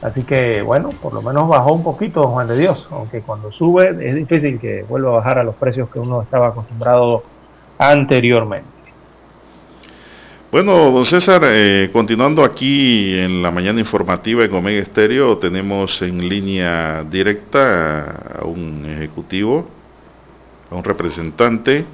Así 0.01 0.23
que 0.23 0.63
bueno, 0.63 0.91
por 0.91 1.13
lo 1.13 1.23
menos 1.23 1.49
bajó 1.49 1.73
un 1.73 1.83
poquito 1.83 2.29
Juan 2.29 2.47
de 2.47 2.57
Dios, 2.57 2.87
aunque 2.91 3.21
cuando 3.23 3.51
sube 3.51 3.91
es 4.01 4.15
difícil 4.15 4.61
que 4.61 4.85
vuelva 4.89 5.11
a 5.11 5.15
bajar 5.15 5.39
a 5.39 5.45
los 5.45 5.57
precios 5.57 5.89
que 5.91 5.99
uno 5.99 6.23
estaba 6.23 6.49
acostumbrado 6.49 7.25
anteriormente. 7.79 8.69
Bueno, 10.51 10.91
don 10.91 11.05
César, 11.05 11.43
eh, 11.45 11.91
continuando 11.93 12.43
aquí 12.43 13.19
en 13.19 13.43
la 13.43 13.51
mañana 13.51 13.81
informativa 13.81 14.45
en 14.45 14.55
Omega 14.55 14.81
Estéreo, 14.81 15.37
tenemos 15.37 16.01
en 16.01 16.27
línea 16.27 17.05
directa 17.05 18.39
a 18.41 18.45
un 18.47 18.87
ejecutivo 18.87 19.67
a 20.71 20.75
un 20.75 20.85
representante 20.85 21.85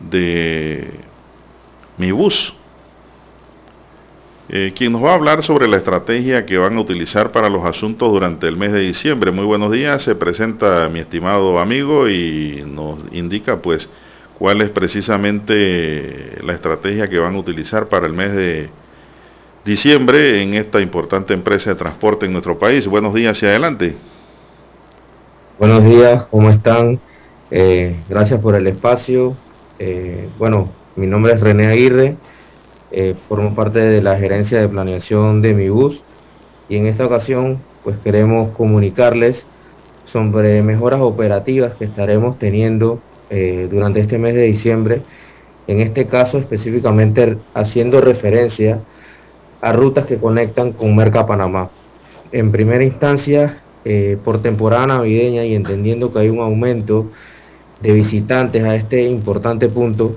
de 0.00 0.90
mi 1.98 2.10
bus, 2.10 2.54
eh, 4.48 4.72
quien 4.76 4.92
nos 4.92 5.02
va 5.02 5.12
a 5.12 5.14
hablar 5.14 5.42
sobre 5.42 5.68
la 5.68 5.76
estrategia 5.76 6.44
que 6.44 6.58
van 6.58 6.76
a 6.76 6.80
utilizar 6.80 7.32
para 7.32 7.48
los 7.48 7.64
asuntos 7.64 8.10
durante 8.12 8.48
el 8.48 8.56
mes 8.56 8.72
de 8.72 8.80
diciembre. 8.80 9.30
Muy 9.30 9.44
buenos 9.44 9.70
días, 9.72 10.02
se 10.02 10.14
presenta 10.14 10.88
mi 10.88 11.00
estimado 11.00 11.58
amigo 11.58 12.08
y 12.08 12.64
nos 12.66 12.98
indica 13.12 13.62
pues 13.62 13.88
cuál 14.38 14.60
es 14.60 14.70
precisamente 14.70 16.38
la 16.42 16.52
estrategia 16.52 17.08
que 17.08 17.18
van 17.18 17.34
a 17.36 17.38
utilizar 17.38 17.88
para 17.88 18.06
el 18.06 18.12
mes 18.12 18.34
de 18.34 18.70
diciembre 19.64 20.42
en 20.42 20.54
esta 20.54 20.80
importante 20.80 21.32
empresa 21.34 21.70
de 21.70 21.76
transporte 21.76 22.26
en 22.26 22.32
nuestro 22.32 22.58
país. 22.58 22.86
Buenos 22.86 23.14
días 23.14 23.40
y 23.42 23.46
adelante. 23.46 23.94
Buenos 25.58 25.84
días, 25.84 26.24
¿cómo 26.30 26.50
están? 26.50 26.98
Eh, 27.50 27.94
gracias 28.08 28.40
por 28.40 28.56
el 28.56 28.66
espacio. 28.66 29.36
Eh, 29.78 30.28
bueno, 30.38 30.70
mi 30.96 31.06
nombre 31.06 31.34
es 31.34 31.40
René 31.40 31.66
Aguirre, 31.66 32.16
eh, 32.92 33.14
formo 33.28 33.54
parte 33.54 33.80
de 33.80 34.02
la 34.02 34.18
gerencia 34.18 34.60
de 34.60 34.68
planeación 34.68 35.42
de 35.42 35.54
mi 35.54 35.68
bus 35.68 36.00
y 36.68 36.76
en 36.76 36.86
esta 36.86 37.06
ocasión 37.06 37.58
pues 37.82 37.96
queremos 38.04 38.54
comunicarles 38.56 39.44
sobre 40.04 40.62
mejoras 40.62 41.00
operativas 41.00 41.74
que 41.74 41.86
estaremos 41.86 42.38
teniendo 42.38 43.00
durante 43.70 44.00
este 44.00 44.18
mes 44.18 44.34
de 44.34 44.42
diciembre, 44.42 45.00
en 45.66 45.80
este 45.80 46.06
caso 46.06 46.36
específicamente 46.36 47.38
haciendo 47.54 48.02
referencia 48.02 48.80
a 49.62 49.72
rutas 49.72 50.04
que 50.04 50.18
conectan 50.18 50.72
con 50.72 50.94
Merca 50.94 51.26
Panamá. 51.26 51.70
En 52.30 52.52
primera 52.52 52.84
instancia, 52.84 53.62
por 54.22 54.42
temporada 54.42 54.86
navideña 54.86 55.46
y 55.46 55.54
entendiendo 55.54 56.12
que 56.12 56.18
hay 56.18 56.28
un 56.28 56.40
aumento 56.40 57.06
de 57.82 57.92
visitantes 57.92 58.62
a 58.64 58.76
este 58.76 59.02
importante 59.02 59.68
punto, 59.68 60.16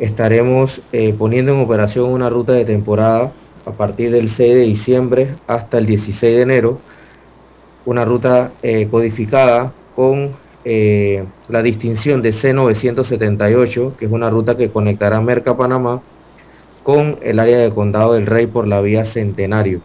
estaremos 0.00 0.80
eh, 0.92 1.14
poniendo 1.16 1.52
en 1.52 1.60
operación 1.60 2.10
una 2.10 2.30
ruta 2.30 2.52
de 2.52 2.64
temporada 2.64 3.32
a 3.66 3.72
partir 3.72 4.10
del 4.10 4.30
6 4.30 4.54
de 4.54 4.60
diciembre 4.62 5.34
hasta 5.46 5.78
el 5.78 5.86
16 5.86 6.36
de 6.36 6.42
enero, 6.42 6.80
una 7.84 8.04
ruta 8.04 8.52
eh, 8.62 8.88
codificada 8.90 9.72
con 9.94 10.30
eh, 10.64 11.24
la 11.48 11.62
distinción 11.62 12.22
de 12.22 12.32
C978, 12.32 13.96
que 13.96 14.06
es 14.06 14.10
una 14.10 14.30
ruta 14.30 14.56
que 14.56 14.70
conectará 14.70 15.20
Merca 15.20 15.56
Panamá 15.56 16.00
con 16.82 17.18
el 17.22 17.38
área 17.38 17.58
de 17.58 17.70
Condado 17.70 18.14
del 18.14 18.26
Rey 18.26 18.46
por 18.46 18.66
la 18.66 18.80
vía 18.80 19.04
Centenario. 19.04 19.80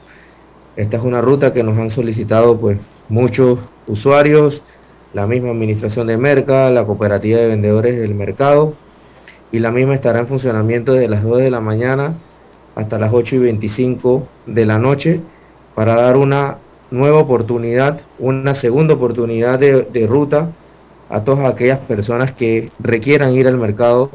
Esta 0.77 0.97
es 0.97 1.03
una 1.03 1.21
ruta 1.21 1.51
que 1.51 1.63
nos 1.63 1.77
han 1.77 1.91
solicitado 1.91 2.57
pues 2.57 2.79
muchos 3.09 3.59
usuarios, 3.87 4.61
la 5.13 5.27
misma 5.27 5.51
administración 5.51 6.07
de 6.07 6.17
Merca, 6.17 6.69
la 6.69 6.85
cooperativa 6.85 7.39
de 7.39 7.47
vendedores 7.47 7.99
del 7.99 8.15
mercado 8.15 8.75
y 9.51 9.59
la 9.59 9.71
misma 9.71 9.95
estará 9.95 10.19
en 10.19 10.27
funcionamiento 10.27 10.93
desde 10.93 11.07
las 11.07 11.23
2 11.23 11.39
de 11.39 11.51
la 11.51 11.61
mañana 11.61 12.13
hasta 12.75 12.97
las 12.99 13.13
8 13.13 13.35
y 13.35 13.39
25 13.39 14.27
de 14.47 14.65
la 14.65 14.77
noche 14.77 15.21
para 15.75 15.95
dar 15.95 16.17
una 16.17 16.57
nueva 16.91 17.19
oportunidad, 17.19 18.01
una 18.19 18.55
segunda 18.55 18.93
oportunidad 18.93 19.59
de, 19.59 20.07
ruta 20.07 20.49
a 21.09 21.23
todas 21.23 21.51
aquellas 21.51 21.79
personas 21.79 22.33
que 22.33 22.71
requieran 22.79 23.33
ir 23.33 23.47
al 23.47 23.57
mercado 23.57 24.09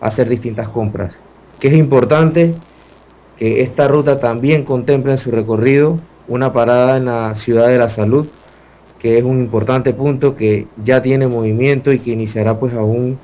a 0.00 0.06
hacer 0.06 0.28
distintas 0.28 0.68
compras. 0.68 1.16
Que 1.60 1.68
es 1.68 1.74
importante 1.74 2.54
que 3.38 3.62
esta 3.62 3.88
ruta 3.88 4.20
también 4.20 4.64
contemple 4.64 5.12
en 5.12 5.18
su 5.18 5.30
recorrido 5.30 5.98
una 6.28 6.52
parada 6.52 6.96
en 6.96 7.06
la 7.06 7.34
ciudad 7.36 7.68
de 7.68 7.78
la 7.78 7.88
salud 7.88 8.28
que 9.02 9.18
es 9.18 9.24
un 9.24 9.40
importante 9.40 9.92
punto 9.92 10.36
que 10.36 10.68
ya 10.84 11.02
tiene 11.02 11.26
movimiento 11.26 11.92
y 11.92 11.98
que 11.98 12.12
iniciará 12.12 12.60
pues 12.60 12.72
a 12.72 12.84
un 12.84 13.18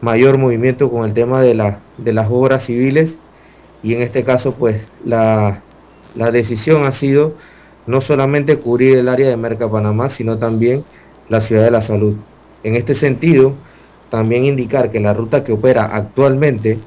mayor 0.00 0.38
movimiento 0.38 0.90
con 0.90 1.04
el 1.04 1.14
tema 1.14 1.40
de, 1.42 1.54
la, 1.54 1.80
de 1.98 2.12
las 2.12 2.28
obras 2.30 2.64
civiles 2.64 3.16
y 3.82 3.94
en 3.94 4.02
este 4.02 4.24
caso 4.24 4.54
pues 4.54 4.82
la, 5.04 5.62
decisión 6.32 6.84
ha 6.84 6.92
sido 6.92 7.34
no 7.86 8.00
solamente 8.00 8.58
cubrir 8.58 8.98
el 8.98 9.08
área 9.08 9.28
de 9.28 9.36
Merca 9.36 9.70
Panamá, 9.70 10.08
sino 10.08 10.38
también 10.38 10.84
la 11.28 11.40
ciudad 11.40 11.64
de 11.64 11.70
la 11.70 11.82
salud. 11.82 12.16
En 12.64 12.74
este 12.74 12.94
sentido, 12.94 13.52
también 14.10 14.44
indicar 14.44 14.90
que 14.90 14.98
la 14.98 15.14
ruta 15.14 15.44
que 15.44 15.52
opera 15.52 15.84
actualmente, 15.84 16.78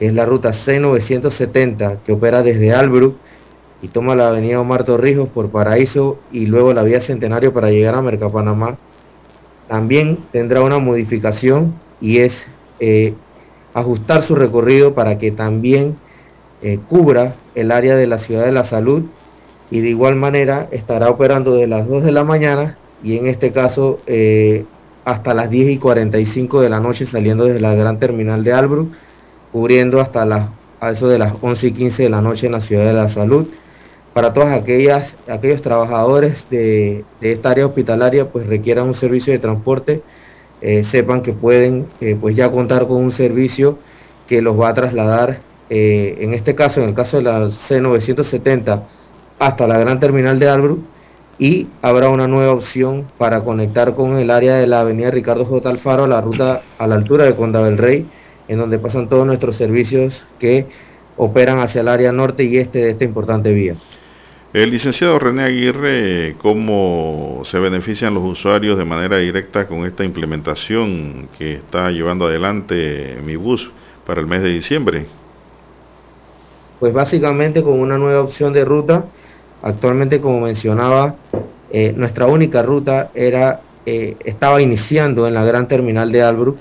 es 0.00 0.12
la 0.14 0.24
ruta 0.24 0.52
C970, 0.52 1.98
que 2.04 2.12
opera 2.12 2.42
desde 2.42 2.72
Albrook 2.72 3.16
y 3.82 3.88
toma 3.88 4.14
la 4.14 4.28
avenida 4.28 4.60
Omar 4.60 4.84
Torrijos 4.84 5.28
por 5.28 5.50
Paraíso 5.50 6.18
y 6.32 6.46
luego 6.46 6.72
la 6.72 6.82
vía 6.82 7.00
Centenario 7.00 7.52
para 7.52 7.70
llegar 7.70 7.94
a 7.94 8.02
Mercapanamá, 8.02 8.78
también 9.68 10.20
tendrá 10.32 10.62
una 10.62 10.78
modificación 10.78 11.74
y 12.00 12.20
es 12.20 12.46
eh, 12.80 13.14
ajustar 13.74 14.22
su 14.22 14.34
recorrido 14.34 14.94
para 14.94 15.18
que 15.18 15.30
también 15.30 15.96
eh, 16.62 16.78
cubra 16.88 17.34
el 17.54 17.70
área 17.70 17.96
de 17.96 18.06
la 18.06 18.18
ciudad 18.18 18.44
de 18.44 18.52
la 18.52 18.64
salud 18.64 19.04
y 19.70 19.80
de 19.80 19.90
igual 19.90 20.16
manera 20.16 20.68
estará 20.70 21.10
operando 21.10 21.54
de 21.54 21.66
las 21.66 21.86
2 21.86 22.04
de 22.04 22.12
la 22.12 22.24
mañana 22.24 22.78
y 23.02 23.16
en 23.18 23.26
este 23.26 23.52
caso 23.52 24.00
eh, 24.06 24.64
hasta 25.04 25.34
las 25.34 25.50
10 25.50 25.68
y 25.70 25.78
45 25.78 26.60
de 26.60 26.68
la 26.68 26.80
noche 26.80 27.06
saliendo 27.06 27.44
desde 27.44 27.60
la 27.60 27.74
gran 27.74 27.98
terminal 27.98 28.42
de 28.42 28.52
Albrook, 28.52 28.88
cubriendo 29.52 30.00
hasta 30.00 30.26
las, 30.26 30.48
a 30.80 30.90
eso 30.90 31.06
de 31.08 31.18
las 31.18 31.34
11 31.40 31.66
y 31.68 31.72
15 31.72 32.02
de 32.02 32.08
la 32.08 32.20
noche 32.20 32.46
en 32.46 32.52
la 32.52 32.60
ciudad 32.60 32.84
de 32.84 32.92
la 32.92 33.08
salud. 33.08 33.46
Para 34.12 34.32
todas 34.32 34.58
aquellas, 34.58 35.14
aquellos 35.28 35.62
trabajadores 35.62 36.44
de, 36.50 37.04
esta 37.20 37.50
área 37.50 37.66
hospitalaria 37.66 38.30
pues 38.30 38.46
requieran 38.46 38.88
un 38.88 38.94
servicio 38.94 39.32
de 39.32 39.38
transporte, 39.38 40.02
eh, 40.66 40.82
sepan 40.82 41.22
que 41.22 41.32
pueden 41.32 41.86
eh, 42.00 42.16
pues 42.20 42.34
ya 42.34 42.50
contar 42.50 42.88
con 42.88 42.96
un 42.96 43.12
servicio 43.12 43.78
que 44.26 44.42
los 44.42 44.60
va 44.60 44.70
a 44.70 44.74
trasladar, 44.74 45.38
eh, 45.70 46.18
en 46.18 46.34
este 46.34 46.56
caso, 46.56 46.82
en 46.82 46.88
el 46.88 46.94
caso 46.94 47.18
de 47.18 47.22
la 47.22 47.46
C970, 47.68 48.82
hasta 49.38 49.66
la 49.68 49.78
gran 49.78 50.00
terminal 50.00 50.40
de 50.40 50.48
Albrook 50.48 50.80
y 51.38 51.68
habrá 51.82 52.08
una 52.08 52.26
nueva 52.26 52.52
opción 52.52 53.04
para 53.16 53.44
conectar 53.44 53.94
con 53.94 54.18
el 54.18 54.28
área 54.28 54.56
de 54.56 54.66
la 54.66 54.80
avenida 54.80 55.12
Ricardo 55.12 55.44
J. 55.44 55.68
Alfaro, 55.70 56.08
la 56.08 56.20
ruta 56.20 56.62
a 56.78 56.86
la 56.88 56.96
altura 56.96 57.26
de 57.26 57.36
Condado 57.36 57.66
del 57.66 57.78
Rey, 57.78 58.04
en 58.48 58.58
donde 58.58 58.80
pasan 58.80 59.08
todos 59.08 59.24
nuestros 59.24 59.54
servicios 59.54 60.20
que 60.40 60.66
operan 61.16 61.60
hacia 61.60 61.82
el 61.82 61.88
área 61.88 62.10
norte 62.10 62.42
y 62.42 62.56
este 62.56 62.80
de 62.80 62.90
esta 62.90 63.04
importante 63.04 63.52
vía. 63.52 63.76
El 64.56 64.70
licenciado 64.70 65.18
René 65.18 65.42
Aguirre, 65.42 66.34
¿cómo 66.38 67.42
se 67.44 67.58
benefician 67.58 68.14
los 68.14 68.24
usuarios 68.24 68.78
de 68.78 68.86
manera 68.86 69.18
directa 69.18 69.68
con 69.68 69.84
esta 69.84 70.02
implementación 70.02 71.28
que 71.36 71.56
está 71.56 71.90
llevando 71.90 72.24
adelante 72.24 73.18
mi 73.22 73.36
bus 73.36 73.70
para 74.06 74.22
el 74.22 74.26
mes 74.26 74.42
de 74.42 74.48
diciembre? 74.48 75.04
Pues 76.80 76.90
básicamente 76.90 77.62
con 77.62 77.78
una 77.78 77.98
nueva 77.98 78.22
opción 78.22 78.54
de 78.54 78.64
ruta. 78.64 79.04
Actualmente, 79.60 80.22
como 80.22 80.40
mencionaba, 80.40 81.16
eh, 81.70 81.92
nuestra 81.94 82.24
única 82.24 82.62
ruta 82.62 83.10
era, 83.14 83.60
eh, 83.84 84.16
estaba 84.24 84.62
iniciando 84.62 85.28
en 85.28 85.34
la 85.34 85.44
gran 85.44 85.68
terminal 85.68 86.10
de 86.10 86.22
Albrook, 86.22 86.56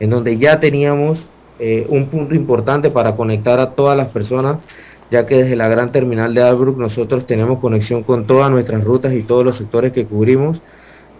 en 0.00 0.10
donde 0.10 0.38
ya 0.38 0.58
teníamos 0.58 1.20
eh, 1.60 1.86
un 1.88 2.06
punto 2.06 2.34
importante 2.34 2.90
para 2.90 3.14
conectar 3.14 3.60
a 3.60 3.70
todas 3.70 3.96
las 3.96 4.08
personas, 4.08 4.58
ya 5.10 5.26
que 5.26 5.42
desde 5.42 5.56
la 5.56 5.68
gran 5.68 5.92
terminal 5.92 6.34
de 6.34 6.42
Albrook 6.42 6.78
nosotros 6.78 7.26
tenemos 7.26 7.58
conexión 7.60 8.02
con 8.02 8.26
todas 8.26 8.50
nuestras 8.50 8.84
rutas 8.84 9.12
y 9.12 9.22
todos 9.22 9.44
los 9.44 9.56
sectores 9.56 9.92
que 9.92 10.04
cubrimos, 10.04 10.60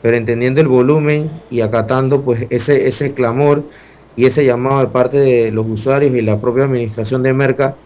pero 0.03 0.17
entendiendo 0.17 0.61
el 0.61 0.69
volumen 0.69 1.31
y 1.51 1.61
acatando 1.61 2.23
pues 2.23 2.47
ese, 2.51 2.89
ese 2.89 3.13
clamor 3.15 3.63
y 4.17 4.27
ese 4.27 4.45
llamado 4.45 4.81
de 4.81 4.87
parte 4.89 5.17
de 5.19 5.51
los 5.51 5.67
usuarios 5.67 6.15
y 6.15 6.23
la 6.23 6.41
propia 6.41 6.65
administración 6.65 7.23
de 7.23 7.33
Merca, 7.33 7.77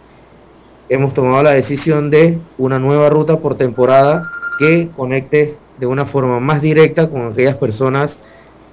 hemos 0.88 1.14
tomado 1.14 1.42
la 1.42 1.52
decisión 1.52 2.10
de 2.10 2.38
una 2.58 2.78
nueva 2.78 3.08
ruta 3.08 3.38
por 3.38 3.56
temporada 3.56 4.24
que 4.58 4.88
conecte 4.96 5.56
de 5.78 5.86
una 5.86 6.06
forma 6.06 6.40
más 6.40 6.60
directa 6.60 7.08
con 7.08 7.32
aquellas 7.32 7.56
personas 7.56 8.16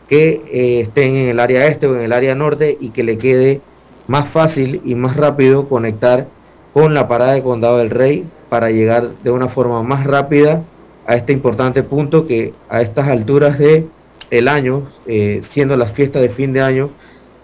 que 0.08 0.42
eh, 0.52 0.82
estén 0.82 1.16
en 1.16 1.28
el 1.30 1.40
área 1.40 1.68
este 1.68 1.88
o 1.88 1.96
en 1.96 2.02
el 2.02 2.12
área 2.12 2.36
norte 2.36 2.78
y 2.80 2.90
que 2.90 3.04
le 3.04 3.18
quede 3.18 3.62
más 4.08 4.30
fácil 4.32 4.82
y 4.84 4.96
más 4.96 5.16
rápido 5.16 5.70
conectar 5.70 6.28
con 6.74 6.94
la 6.94 7.08
parada 7.08 7.34
de 7.34 7.44
Condado 7.44 7.78
del 7.78 7.90
Rey 7.90 8.26
para 8.50 8.70
llegar 8.70 9.10
de 9.24 9.32
una 9.32 9.50
forma 9.50 9.82
más 9.84 10.06
rápida 10.06 10.64
a 11.06 11.16
este 11.16 11.34
importante 11.34 11.84
punto 11.84 12.28
que 12.28 12.54
a 12.70 12.82
estas 12.82 13.08
alturas 13.08 13.58
de 13.58 13.88
el 14.30 14.48
año, 14.48 14.90
eh, 15.08 15.42
siendo 15.50 15.76
las 15.76 15.92
fiestas 15.94 16.22
de 16.22 16.30
fin 16.30 16.54
de 16.54 16.62
año, 16.62 16.92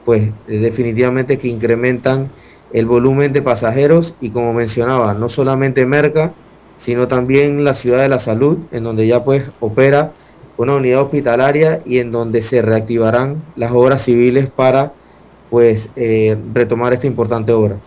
pues 0.05 0.29
eh, 0.47 0.57
definitivamente 0.59 1.39
que 1.39 1.47
incrementan 1.47 2.29
el 2.73 2.85
volumen 2.85 3.33
de 3.33 3.41
pasajeros 3.41 4.13
y 4.21 4.29
como 4.29 4.53
mencionaba, 4.53 5.13
no 5.13 5.29
solamente 5.29 5.85
Merca, 5.85 6.33
sino 6.77 7.07
también 7.07 7.63
la 7.63 7.73
ciudad 7.73 8.01
de 8.01 8.09
la 8.09 8.19
salud, 8.19 8.59
en 8.71 8.83
donde 8.83 9.07
ya 9.07 9.23
pues 9.23 9.43
opera 9.59 10.11
una 10.57 10.75
unidad 10.75 11.01
hospitalaria 11.01 11.81
y 11.85 11.99
en 11.99 12.11
donde 12.11 12.43
se 12.43 12.61
reactivarán 12.61 13.41
las 13.55 13.71
obras 13.71 14.03
civiles 14.03 14.47
para 14.49 14.93
pues 15.49 15.89
eh, 15.95 16.37
retomar 16.53 16.93
esta 16.93 17.07
importante 17.07 17.51
obra. 17.51 17.77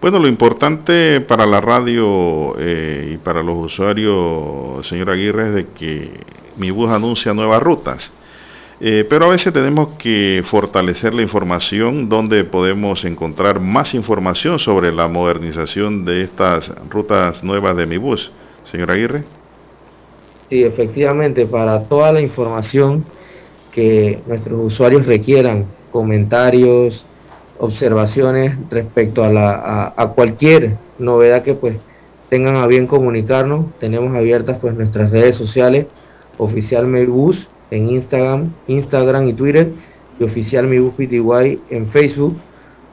Bueno, 0.00 0.18
lo 0.18 0.28
importante 0.28 1.20
para 1.20 1.44
la 1.44 1.60
radio 1.60 2.54
eh, 2.58 3.12
y 3.12 3.16
para 3.18 3.42
los 3.42 3.66
usuarios, 3.66 4.86
señor 4.86 5.10
Aguirre, 5.10 5.48
es 5.48 5.54
de 5.54 5.66
que 5.66 6.10
mi 6.56 6.70
bus 6.70 6.88
anuncia 6.88 7.34
nuevas 7.34 7.62
rutas. 7.62 8.10
Eh, 8.80 9.04
pero 9.10 9.26
a 9.26 9.28
veces 9.28 9.52
tenemos 9.52 9.98
que 9.98 10.42
fortalecer 10.46 11.12
la 11.12 11.20
información 11.20 12.08
donde 12.08 12.44
podemos 12.44 13.04
encontrar 13.04 13.60
más 13.60 13.92
información 13.92 14.58
sobre 14.58 14.90
la 14.90 15.06
modernización 15.06 16.06
de 16.06 16.22
estas 16.22 16.72
rutas 16.88 17.44
nuevas 17.44 17.76
de 17.76 17.84
mi 17.84 17.98
bus. 17.98 18.32
Señor 18.64 18.92
Aguirre. 18.92 19.24
Sí, 20.48 20.62
efectivamente, 20.62 21.44
para 21.44 21.84
toda 21.84 22.10
la 22.10 22.22
información 22.22 23.04
que 23.70 24.18
nuestros 24.26 24.72
usuarios 24.72 25.04
requieran 25.04 25.66
comentarios, 25.92 27.04
observaciones 27.60 28.56
respecto 28.70 29.22
a, 29.22 29.28
la, 29.28 29.92
a, 29.96 30.08
cualquier 30.08 30.76
novedad 30.98 31.42
que 31.42 31.54
pues 31.54 31.76
tengan 32.28 32.56
a 32.56 32.66
bien 32.66 32.86
comunicarnos. 32.86 33.66
Tenemos 33.78 34.16
abiertas 34.16 34.58
pues 34.60 34.74
nuestras 34.74 35.10
redes 35.10 35.36
sociales, 35.36 35.86
oficial 36.38 36.86
Mailbus 36.86 37.46
en 37.70 37.90
Instagram, 37.90 38.52
Instagram 38.66 39.28
y 39.28 39.34
Twitter 39.34 39.72
y 40.18 40.24
oficial 40.24 40.66
Mailbus 40.66 40.94
PTY 40.94 41.60
en 41.70 41.86
Facebook 41.88 42.36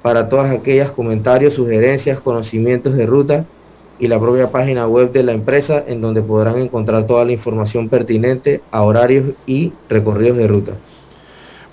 para 0.02 0.30
todas 0.30 0.52
aquellas 0.52 0.91
comentarios, 0.91 1.53
sugerencias, 1.53 2.19
conocimientos 2.19 2.94
de 2.94 3.06
ruta 3.06 3.45
y 3.99 4.07
la 4.07 4.19
propia 4.19 4.52
página 4.52 4.88
web 4.88 5.11
de 5.11 5.23
la 5.23 5.31
empresa 5.31 5.84
en 5.88 6.02
donde 6.02 6.22
podrán 6.22 6.57
encontrar 6.57 7.07
toda 7.07 7.26
la 7.26 7.31
información 7.31 7.89
pertinente 7.89 8.61
a 8.69 8.84
horarios 8.84 9.31
y 9.45 9.72
recorridos 9.89 10.38
de 10.38 10.48
ruta. 10.48 10.73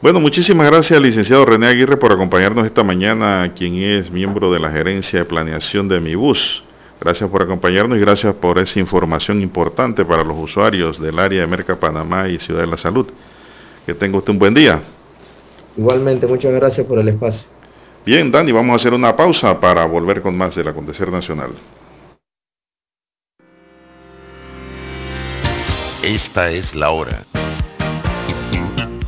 Bueno, 0.05 0.20
muchísimas 0.20 0.66
gracias 0.66 1.01
licenciado 1.01 1.47
René 1.47 1.66
Aguirre 1.66 1.97
por 1.97 2.12
acompañarnos 2.12 2.66
esta 2.66 2.85
mañana, 2.85 3.51
quien 3.56 3.76
es 3.76 4.10
miembro 4.10 4.52
de 4.52 4.60
la 4.60 4.70
gerencia 4.70 5.20
de 5.20 5.24
planeación 5.24 5.89
de 5.89 5.98
Mi 5.98 6.14
Bus. 6.14 6.62
Gracias 7.01 7.31
por 7.31 7.43
acompañarnos 7.43 7.97
y 7.97 8.02
gracias 8.02 8.35
por 8.35 8.59
esa 8.59 8.78
información 8.78 9.40
importante 9.40 10.05
para 10.05 10.22
los 10.22 10.36
usuarios 10.39 11.01
del 11.01 11.18
área 11.18 11.40
de 11.40 11.47
Merca 11.47 11.81
Panamá 11.81 12.28
y 12.28 12.39
Ciudad 12.39 12.60
de 12.60 12.66
la 12.66 12.76
Salud. 12.76 13.06
Que 13.86 13.94
tenga 13.94 14.18
usted 14.18 14.32
un 14.32 14.39
buen 14.39 14.52
día. 14.52 14.82
Igualmente, 15.74 16.26
muchas 16.26 16.52
gracias 16.52 16.86
por 16.86 16.98
el 16.98 17.09
espacio. 17.09 17.40
Bien, 18.05 18.31
Dani, 18.31 18.52
vamos 18.52 18.74
a 18.74 18.76
hacer 18.76 18.93
una 18.93 19.16
pausa 19.16 19.59
para 19.59 19.86
volver 19.86 20.20
con 20.20 20.36
más 20.36 20.55
del 20.55 20.68
acontecer 20.68 21.10
nacional. 21.10 21.52
Esta 26.02 26.51
es 26.51 26.74
la 26.74 26.90
hora. 26.90 27.24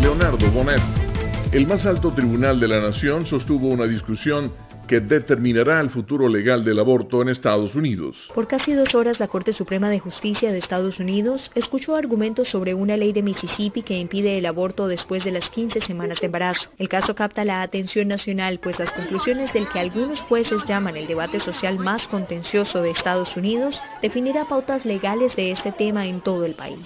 Leonardo 0.00 0.50
Bonet. 0.52 0.80
El 1.50 1.66
más 1.66 1.84
alto 1.84 2.12
tribunal 2.12 2.60
de 2.60 2.68
la 2.68 2.80
nación 2.80 3.26
sostuvo 3.26 3.68
una 3.68 3.86
discusión 3.86 4.52
que 4.88 4.98
determinará 5.00 5.80
el 5.80 5.90
futuro 5.90 6.28
legal 6.28 6.64
del 6.64 6.80
aborto 6.80 7.22
en 7.22 7.28
Estados 7.28 7.76
Unidos. 7.76 8.28
Por 8.34 8.48
casi 8.48 8.72
dos 8.72 8.96
horas, 8.96 9.20
la 9.20 9.28
Corte 9.28 9.52
Suprema 9.52 9.88
de 9.88 10.00
Justicia 10.00 10.50
de 10.50 10.58
Estados 10.58 10.98
Unidos 10.98 11.52
escuchó 11.54 11.94
argumentos 11.94 12.48
sobre 12.48 12.74
una 12.74 12.96
ley 12.96 13.12
de 13.12 13.22
Mississippi 13.22 13.82
que 13.82 13.98
impide 13.98 14.38
el 14.38 14.46
aborto 14.46 14.88
después 14.88 15.22
de 15.24 15.30
las 15.30 15.50
15 15.50 15.82
semanas 15.82 16.20
de 16.20 16.26
embarazo. 16.26 16.70
El 16.78 16.88
caso 16.88 17.14
capta 17.14 17.44
la 17.44 17.62
atención 17.62 18.08
nacional, 18.08 18.58
pues 18.60 18.78
las 18.78 18.90
conclusiones 18.90 19.52
del 19.52 19.68
que 19.68 19.78
algunos 19.78 20.22
jueces 20.22 20.58
llaman 20.66 20.96
el 20.96 21.06
debate 21.06 21.38
social 21.38 21.78
más 21.78 22.08
contencioso 22.08 22.82
de 22.82 22.90
Estados 22.90 23.36
Unidos 23.36 23.80
definirá 24.02 24.46
pautas 24.46 24.84
legales 24.84 25.36
de 25.36 25.52
este 25.52 25.70
tema 25.72 26.06
en 26.06 26.20
todo 26.22 26.44
el 26.44 26.54
país. 26.54 26.78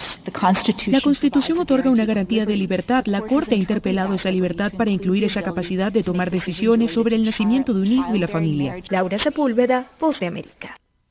La 0.87 1.01
Constitución 1.01 1.59
otorga 1.59 1.91
una 1.91 2.05
garantía 2.05 2.45
de 2.45 2.57
libertad. 2.57 3.05
La 3.07 3.21
Corte 3.21 3.55
ha 3.55 3.59
interpelado 3.59 4.15
esa 4.15 4.31
libertad 4.31 4.73
para 4.77 4.91
incluir 4.91 5.25
esa 5.25 5.43
capacidad 5.43 5.93
de 5.93 6.03
tomar 6.03 6.31
decisiones 6.31 6.91
sobre 6.91 7.15
el 7.17 7.25
nacimiento 7.25 7.73
de 7.73 7.83
un 7.83 7.92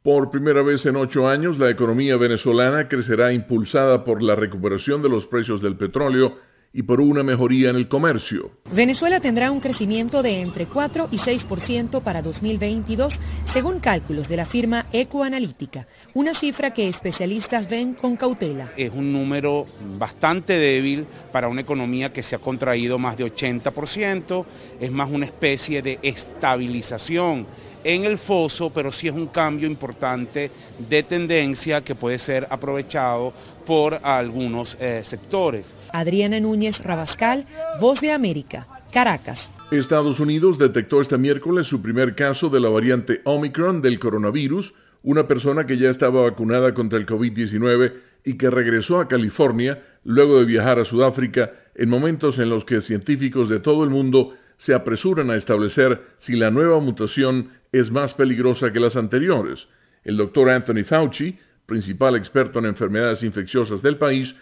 Por 0.03 0.31
primera 0.31 0.63
vez 0.63 0.85
en 0.85 0.95
ocho 0.95 1.27
años, 1.27 1.59
la 1.59 1.69
economía 1.69 2.17
venezolana 2.17 2.87
crecerá 2.87 3.33
impulsada 3.33 4.03
por 4.03 4.23
la 4.23 4.35
recuperación 4.35 5.01
de 5.01 5.09
los 5.09 5.27
precios 5.27 5.61
del 5.61 5.75
petróleo 5.75 6.37
y 6.73 6.83
por 6.83 7.01
una 7.01 7.23
mejoría 7.23 7.69
en 7.69 7.75
el 7.75 7.87
comercio. 7.87 8.51
Venezuela 8.71 9.19
tendrá 9.19 9.51
un 9.51 9.59
crecimiento 9.59 10.23
de 10.23 10.39
entre 10.39 10.67
4 10.67 11.09
y 11.11 11.17
6% 11.17 12.01
para 12.01 12.21
2022, 12.21 13.13
según 13.51 13.79
cálculos 13.79 14.29
de 14.29 14.37
la 14.37 14.45
firma 14.45 14.85
Ecoanalítica, 14.93 15.87
una 16.13 16.33
cifra 16.33 16.73
que 16.73 16.87
especialistas 16.87 17.69
ven 17.69 17.95
con 17.95 18.15
cautela. 18.15 18.71
Es 18.77 18.91
un 18.93 19.11
número 19.11 19.65
bastante 19.97 20.53
débil 20.53 21.05
para 21.31 21.49
una 21.49 21.61
economía 21.61 22.13
que 22.13 22.23
se 22.23 22.35
ha 22.35 22.39
contraído 22.39 22.97
más 22.97 23.17
de 23.17 23.25
80%, 23.25 24.45
es 24.79 24.91
más 24.91 25.09
una 25.09 25.25
especie 25.25 25.81
de 25.81 25.99
estabilización 26.01 27.47
en 27.83 28.05
el 28.05 28.17
foso, 28.17 28.69
pero 28.69 28.91
sí 28.91 29.07
es 29.07 29.13
un 29.13 29.27
cambio 29.27 29.67
importante 29.67 30.51
de 30.77 31.03
tendencia 31.03 31.81
que 31.81 31.95
puede 31.95 32.19
ser 32.19 32.47
aprovechado 32.49 33.33
por 33.65 33.99
algunos 34.03 34.77
eh, 34.79 35.01
sectores. 35.03 35.65
Adriana 35.93 36.39
Núñez 36.39 36.79
Rabascal, 36.79 37.45
Voz 37.79 38.01
de 38.01 38.11
América, 38.11 38.67
Caracas. 38.91 39.39
Estados 39.71 40.19
Unidos 40.19 40.57
detectó 40.57 40.99
este 40.99 41.17
miércoles 41.17 41.67
su 41.67 41.81
primer 41.81 42.15
caso 42.15 42.49
de 42.49 42.59
la 42.59 42.69
variante 42.69 43.21
Omicron 43.23 43.81
del 43.81 43.99
coronavirus, 43.99 44.73
una 45.03 45.27
persona 45.27 45.65
que 45.65 45.77
ya 45.77 45.89
estaba 45.89 46.23
vacunada 46.23 46.73
contra 46.73 46.99
el 46.99 47.05
COVID-19 47.05 47.93
y 48.25 48.37
que 48.37 48.49
regresó 48.49 48.99
a 48.99 49.07
California 49.07 49.81
luego 50.03 50.39
de 50.39 50.45
viajar 50.45 50.79
a 50.79 50.85
Sudáfrica 50.85 51.51
en 51.75 51.89
momentos 51.89 52.37
en 52.37 52.49
los 52.49 52.65
que 52.65 52.81
científicos 52.81 53.49
de 53.49 53.59
todo 53.59 53.83
el 53.83 53.89
mundo 53.89 54.33
se 54.57 54.73
apresuran 54.73 55.31
a 55.31 55.35
establecer 55.35 56.01
si 56.17 56.35
la 56.35 56.51
nueva 56.51 56.79
mutación 56.79 57.49
es 57.71 57.89
más 57.89 58.13
peligrosa 58.13 58.71
que 58.71 58.79
las 58.79 58.95
anteriores. 58.95 59.67
El 60.03 60.17
doctor 60.17 60.49
Anthony 60.49 60.83
Fauci, 60.85 61.37
principal 61.65 62.15
experto 62.15 62.59
en 62.59 62.65
enfermedades 62.65 63.23
infecciosas 63.23 63.81
del 63.81 63.97
país, 63.97 64.35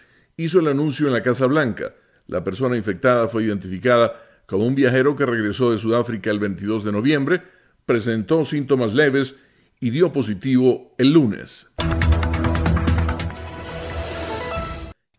hizo 0.44 0.60
el 0.60 0.68
anuncio 0.68 1.06
en 1.06 1.12
la 1.12 1.22
Casa 1.22 1.44
Blanca. 1.46 1.94
La 2.26 2.42
persona 2.42 2.76
infectada 2.76 3.28
fue 3.28 3.44
identificada 3.44 4.14
como 4.46 4.66
un 4.66 4.74
viajero 4.74 5.14
que 5.14 5.26
regresó 5.26 5.70
de 5.70 5.78
Sudáfrica 5.78 6.30
el 6.30 6.38
22 6.38 6.82
de 6.84 6.92
noviembre, 6.92 7.42
presentó 7.84 8.44
síntomas 8.46 8.94
leves 8.94 9.34
y 9.80 9.90
dio 9.90 10.12
positivo 10.12 10.94
el 10.96 11.12
lunes. 11.12 11.68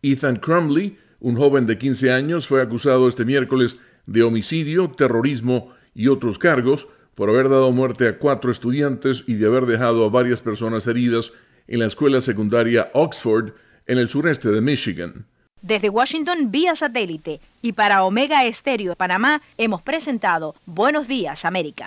Ethan 0.02 0.36
Crumley, 0.36 0.98
un 1.20 1.36
joven 1.36 1.66
de 1.66 1.78
15 1.78 2.10
años, 2.10 2.48
fue 2.48 2.60
acusado 2.60 3.08
este 3.08 3.24
miércoles 3.24 3.78
de 4.06 4.24
homicidio, 4.24 4.90
terrorismo 4.90 5.72
y 5.94 6.08
otros 6.08 6.38
cargos 6.38 6.88
por 7.14 7.28
haber 7.28 7.48
dado 7.48 7.70
muerte 7.70 8.08
a 8.08 8.18
cuatro 8.18 8.50
estudiantes 8.50 9.22
y 9.28 9.34
de 9.34 9.46
haber 9.46 9.66
dejado 9.66 10.04
a 10.04 10.10
varias 10.10 10.42
personas 10.42 10.86
heridas 10.88 11.30
en 11.68 11.78
la 11.78 11.86
escuela 11.86 12.20
secundaria 12.20 12.90
Oxford 12.92 13.52
en 13.86 13.98
el 13.98 14.08
sureste 14.08 14.48
de 14.48 14.60
Michigan. 14.60 15.26
Desde 15.60 15.90
Washington 15.90 16.50
vía 16.50 16.74
satélite 16.74 17.40
y 17.62 17.72
para 17.72 18.04
Omega 18.04 18.44
Estéreo 18.44 18.90
de 18.90 18.96
Panamá 18.96 19.42
hemos 19.56 19.80
presentado 19.82 20.54
Buenos 20.66 21.06
Días 21.06 21.44
América. 21.44 21.86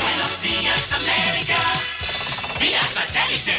Buenos 0.00 0.40
días, 0.42 0.92
América. 0.92 1.58
Vía 2.60 2.82
satélite. 2.82 3.58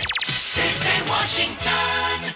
Desde 0.56 1.12
Washington. 1.12 2.36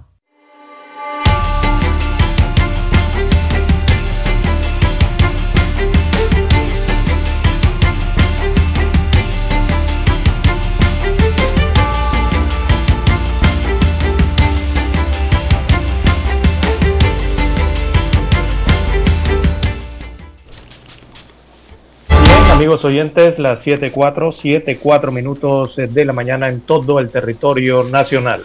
Amigos 22.61 22.85
oyentes, 22.85 23.39
las 23.39 23.65
7.4, 23.65 24.35
7.4 24.35 25.11
minutos 25.11 25.75
de 25.77 26.05
la 26.05 26.13
mañana 26.13 26.47
en 26.47 26.61
todo 26.61 26.99
el 26.99 27.09
territorio 27.09 27.83
nacional. 27.85 28.43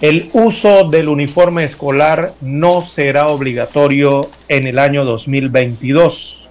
El 0.00 0.30
uso 0.32 0.88
del 0.88 1.08
uniforme 1.08 1.64
escolar 1.64 2.34
no 2.40 2.82
será 2.82 3.26
obligatorio 3.26 4.30
en 4.46 4.68
el 4.68 4.78
año 4.78 5.04
2022. 5.04 6.48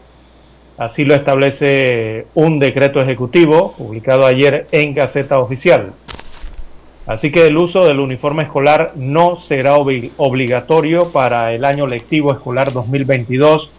Así 0.77 1.05
lo 1.05 1.15
establece 1.15 2.27
un 2.33 2.59
decreto 2.59 2.99
ejecutivo 2.99 3.73
publicado 3.77 4.25
ayer 4.25 4.67
en 4.73 4.93
Gaceta 4.93 5.39
Oficial. 5.39 5.93
Así 7.07 7.31
que 7.31 7.47
el 7.47 7.55
uso 7.55 7.85
del 7.85 8.01
uniforme 8.01 8.43
escolar 8.43 8.91
no 8.97 9.39
será 9.39 9.77
obligatorio 9.77 11.13
para 11.13 11.53
el 11.53 11.63
año 11.63 11.87
lectivo 11.87 12.33
escolar 12.33 12.73
2022 12.73 13.71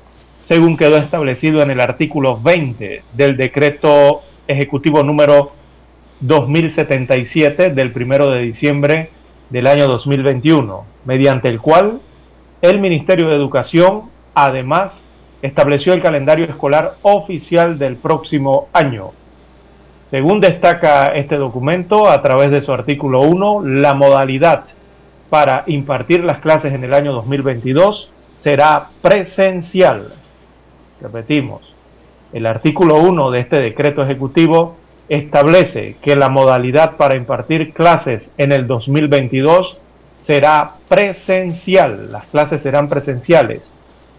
según 0.51 0.77
quedó 0.77 0.97
establecido 0.97 1.63
en 1.63 1.71
el 1.71 1.81
artículo 1.81 2.41
20 2.41 3.05
del 3.13 3.37
decreto 3.37 4.23
ejecutivo 4.49 5.05
número 5.05 5.53
2077 6.19 7.71
del 7.71 7.93
1 7.95 8.31
de 8.31 8.41
diciembre 8.41 9.11
del 9.49 9.69
año 9.69 9.87
2021, 9.87 10.85
mediante 11.05 11.47
el 11.47 11.61
cual 11.61 12.01
el 12.63 12.81
Ministerio 12.81 13.29
de 13.29 13.37
Educación 13.37 14.11
además 14.35 14.93
estableció 15.41 15.93
el 15.93 16.03
calendario 16.03 16.47
escolar 16.47 16.97
oficial 17.03 17.79
del 17.79 17.95
próximo 17.95 18.67
año. 18.73 19.13
Según 20.11 20.41
destaca 20.41 21.13
este 21.15 21.37
documento, 21.37 22.09
a 22.11 22.21
través 22.23 22.51
de 22.51 22.65
su 22.65 22.73
artículo 22.73 23.21
1, 23.21 23.63
la 23.67 23.95
modalidad 23.95 24.65
para 25.29 25.63
impartir 25.69 26.25
las 26.25 26.41
clases 26.41 26.75
en 26.75 26.83
el 26.83 26.93
año 26.93 27.13
2022 27.13 28.11
será 28.41 28.89
presencial 29.01 30.15
Repetimos, 31.01 31.63
el 32.33 32.47
artículo 32.47 32.97
1 32.99 33.31
de 33.31 33.41
este 33.41 33.61
decreto 33.61 34.03
ejecutivo 34.03 34.77
establece 35.09 35.97
que 36.03 36.15
la 36.15 36.29
modalidad 36.29 36.97
para 36.97 37.17
impartir 37.17 37.73
clases 37.73 38.31
en 38.39 38.53
el 38.53 38.67
2022 38.67 39.81
será 40.23 40.75
presencial. 40.89 42.13
Las 42.13 42.27
clases 42.27 42.63
serán 42.63 42.89
presenciales, 42.89 43.73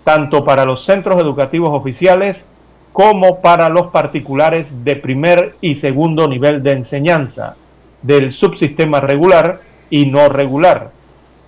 tanto 0.04 0.44
para 0.44 0.66
los 0.66 0.84
centros 0.86 1.22
educativos 1.22 1.70
oficiales 1.72 2.44
como 2.92 3.42
para 3.42 3.70
los 3.70 3.88
particulares 3.88 4.68
de 4.84 4.98
primer 4.98 5.56
y 5.62 5.76
segundo 5.76 6.28
nivel 6.28 6.62
de 6.64 6.74
enseñanza 6.74 7.56
del 8.02 8.34
subsistema 8.34 9.00
regular 9.00 9.62
y 9.90 10.08
no 10.08 10.28
regular. 10.28 10.92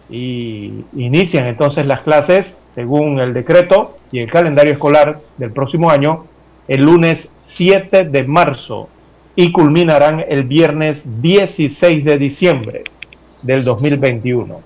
Y 0.09 0.85
inician 0.95 1.47
entonces 1.47 1.85
las 1.85 2.01
clases 2.01 2.53
según 2.75 3.19
el 3.19 3.33
decreto 3.33 3.97
y 4.13 4.19
el 4.19 4.31
calendario 4.31 4.73
escolar 4.73 5.19
del 5.37 5.51
próximo 5.51 5.89
año, 5.89 6.25
el 6.67 6.85
lunes 6.85 7.27
7 7.47 8.05
de 8.05 8.23
marzo 8.23 8.87
y 9.35 9.51
culminarán 9.51 10.23
el 10.29 10.43
viernes 10.43 11.01
16 11.21 12.05
de 12.05 12.17
diciembre 12.19 12.83
del 13.41 13.63
2021. 13.63 14.61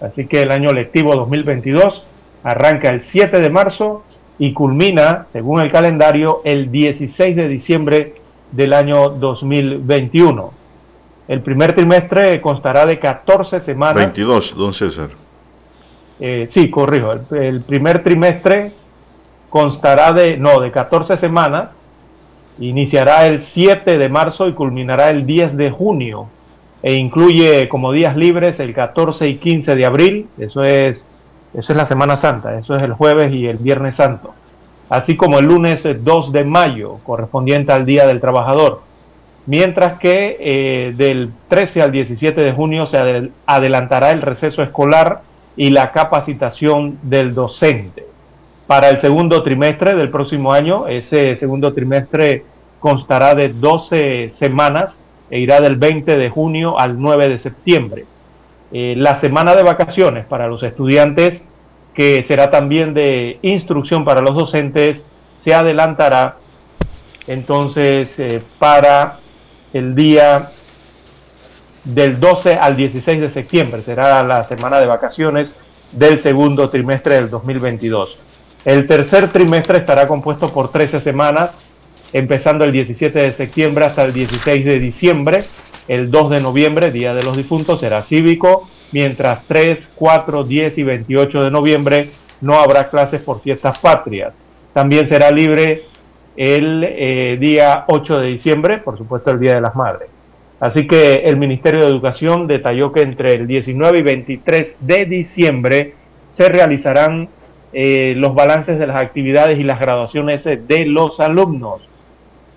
Así 0.00 0.26
que 0.26 0.42
el 0.42 0.52
año 0.52 0.72
lectivo 0.72 1.16
2022 1.16 2.04
arranca 2.44 2.90
el 2.90 3.02
7 3.02 3.40
de 3.40 3.50
marzo 3.50 4.04
y 4.38 4.52
culmina, 4.52 5.26
según 5.32 5.60
el 5.60 5.72
calendario, 5.72 6.40
el 6.44 6.70
16 6.70 7.34
de 7.34 7.48
diciembre 7.48 8.14
del 8.52 8.72
año 8.72 9.10
2021. 9.10 10.52
El 11.26 11.40
primer 11.40 11.74
trimestre 11.74 12.40
constará 12.40 12.86
de 12.86 13.00
14 13.00 13.62
semanas. 13.62 13.96
22, 13.96 14.56
don 14.56 14.72
César. 14.72 15.10
Eh, 16.20 16.46
sí, 16.50 16.70
corrijo, 16.70 17.14
el, 17.32 17.62
primer 17.62 18.04
trimestre 18.04 18.72
constará 19.52 20.12
de, 20.12 20.38
no, 20.38 20.60
de 20.60 20.70
14 20.70 21.18
semanas, 21.18 21.68
iniciará 22.58 23.26
el 23.26 23.42
7 23.42 23.98
de 23.98 24.08
marzo 24.08 24.48
y 24.48 24.54
culminará 24.54 25.08
el 25.08 25.26
10 25.26 25.58
de 25.58 25.70
junio, 25.70 26.28
e 26.82 26.94
incluye 26.94 27.68
como 27.68 27.92
días 27.92 28.16
libres 28.16 28.58
el 28.60 28.72
14 28.72 29.28
y 29.28 29.36
15 29.36 29.74
de 29.74 29.84
abril, 29.84 30.26
eso 30.38 30.62
es, 30.62 31.04
eso 31.52 31.72
es 31.72 31.76
la 31.76 31.84
Semana 31.84 32.16
Santa, 32.16 32.58
eso 32.58 32.74
es 32.76 32.82
el 32.82 32.94
jueves 32.94 33.30
y 33.30 33.46
el 33.46 33.58
Viernes 33.58 33.96
Santo, 33.96 34.32
así 34.88 35.16
como 35.16 35.38
el 35.38 35.44
lunes 35.44 35.82
2 35.84 36.32
de 36.32 36.44
mayo, 36.44 37.00
correspondiente 37.04 37.74
al 37.74 37.84
Día 37.84 38.06
del 38.06 38.22
Trabajador 38.22 38.80
mientras 39.44 39.98
que 39.98 40.36
eh, 40.38 40.94
del 40.96 41.32
13 41.48 41.82
al 41.82 41.92
17 41.92 42.40
de 42.40 42.52
junio 42.52 42.86
se 42.86 43.30
adelantará 43.44 44.10
el 44.10 44.22
receso 44.22 44.62
escolar 44.62 45.22
y 45.56 45.70
la 45.70 45.90
capacitación 45.90 47.00
del 47.02 47.34
docente. 47.34 48.11
Para 48.72 48.88
el 48.88 49.02
segundo 49.02 49.42
trimestre 49.42 49.94
del 49.94 50.08
próximo 50.08 50.50
año, 50.50 50.88
ese 50.88 51.36
segundo 51.36 51.74
trimestre 51.74 52.42
constará 52.80 53.34
de 53.34 53.50
12 53.50 54.30
semanas 54.30 54.96
e 55.28 55.40
irá 55.40 55.60
del 55.60 55.76
20 55.76 56.16
de 56.16 56.30
junio 56.30 56.80
al 56.80 56.98
9 56.98 57.28
de 57.28 57.38
septiembre. 57.38 58.06
Eh, 58.72 58.94
la 58.96 59.20
semana 59.20 59.54
de 59.54 59.62
vacaciones 59.62 60.24
para 60.24 60.46
los 60.46 60.62
estudiantes, 60.62 61.42
que 61.92 62.24
será 62.24 62.50
también 62.50 62.94
de 62.94 63.38
instrucción 63.42 64.06
para 64.06 64.22
los 64.22 64.34
docentes, 64.34 65.04
se 65.44 65.52
adelantará 65.52 66.36
entonces 67.26 68.08
eh, 68.18 68.42
para 68.58 69.18
el 69.74 69.94
día 69.94 70.50
del 71.84 72.18
12 72.18 72.54
al 72.54 72.74
16 72.74 73.20
de 73.20 73.30
septiembre. 73.32 73.82
Será 73.82 74.22
la 74.22 74.48
semana 74.48 74.80
de 74.80 74.86
vacaciones 74.86 75.54
del 75.92 76.22
segundo 76.22 76.70
trimestre 76.70 77.16
del 77.16 77.28
2022. 77.28 78.31
El 78.64 78.86
tercer 78.86 79.32
trimestre 79.32 79.78
estará 79.78 80.06
compuesto 80.06 80.52
por 80.52 80.70
13 80.70 81.00
semanas, 81.00 81.50
empezando 82.12 82.64
el 82.64 82.72
17 82.72 83.18
de 83.18 83.32
septiembre 83.32 83.86
hasta 83.86 84.04
el 84.04 84.12
16 84.12 84.64
de 84.64 84.78
diciembre. 84.78 85.44
El 85.88 86.10
2 86.10 86.30
de 86.30 86.40
noviembre, 86.40 86.92
Día 86.92 87.12
de 87.12 87.24
los 87.24 87.36
Difuntos, 87.36 87.80
será 87.80 88.04
cívico, 88.04 88.68
mientras 88.92 89.44
3, 89.48 89.88
4, 89.96 90.44
10 90.44 90.78
y 90.78 90.82
28 90.84 91.42
de 91.42 91.50
noviembre 91.50 92.10
no 92.40 92.58
habrá 92.58 92.88
clases 92.88 93.22
por 93.22 93.40
fiestas 93.40 93.78
patrias. 93.78 94.34
También 94.72 95.08
será 95.08 95.30
libre 95.30 95.84
el 96.36 96.84
eh, 96.84 97.36
día 97.38 97.84
8 97.88 98.18
de 98.18 98.26
diciembre, 98.28 98.78
por 98.78 98.96
supuesto 98.96 99.30
el 99.30 99.40
Día 99.40 99.54
de 99.54 99.60
las 99.60 99.74
Madres. 99.74 100.08
Así 100.60 100.86
que 100.86 101.14
el 101.24 101.36
Ministerio 101.36 101.80
de 101.80 101.86
Educación 101.86 102.46
detalló 102.46 102.92
que 102.92 103.02
entre 103.02 103.34
el 103.34 103.46
19 103.46 103.98
y 103.98 104.02
23 104.02 104.76
de 104.80 105.04
diciembre 105.06 105.94
se 106.34 106.48
realizarán 106.48 107.28
eh, 107.72 108.14
los 108.16 108.34
balances 108.34 108.78
de 108.78 108.86
las 108.86 109.02
actividades 109.02 109.58
y 109.58 109.62
las 109.62 109.80
graduaciones 109.80 110.44
de 110.44 110.86
los 110.86 111.20
alumnos. 111.20 111.80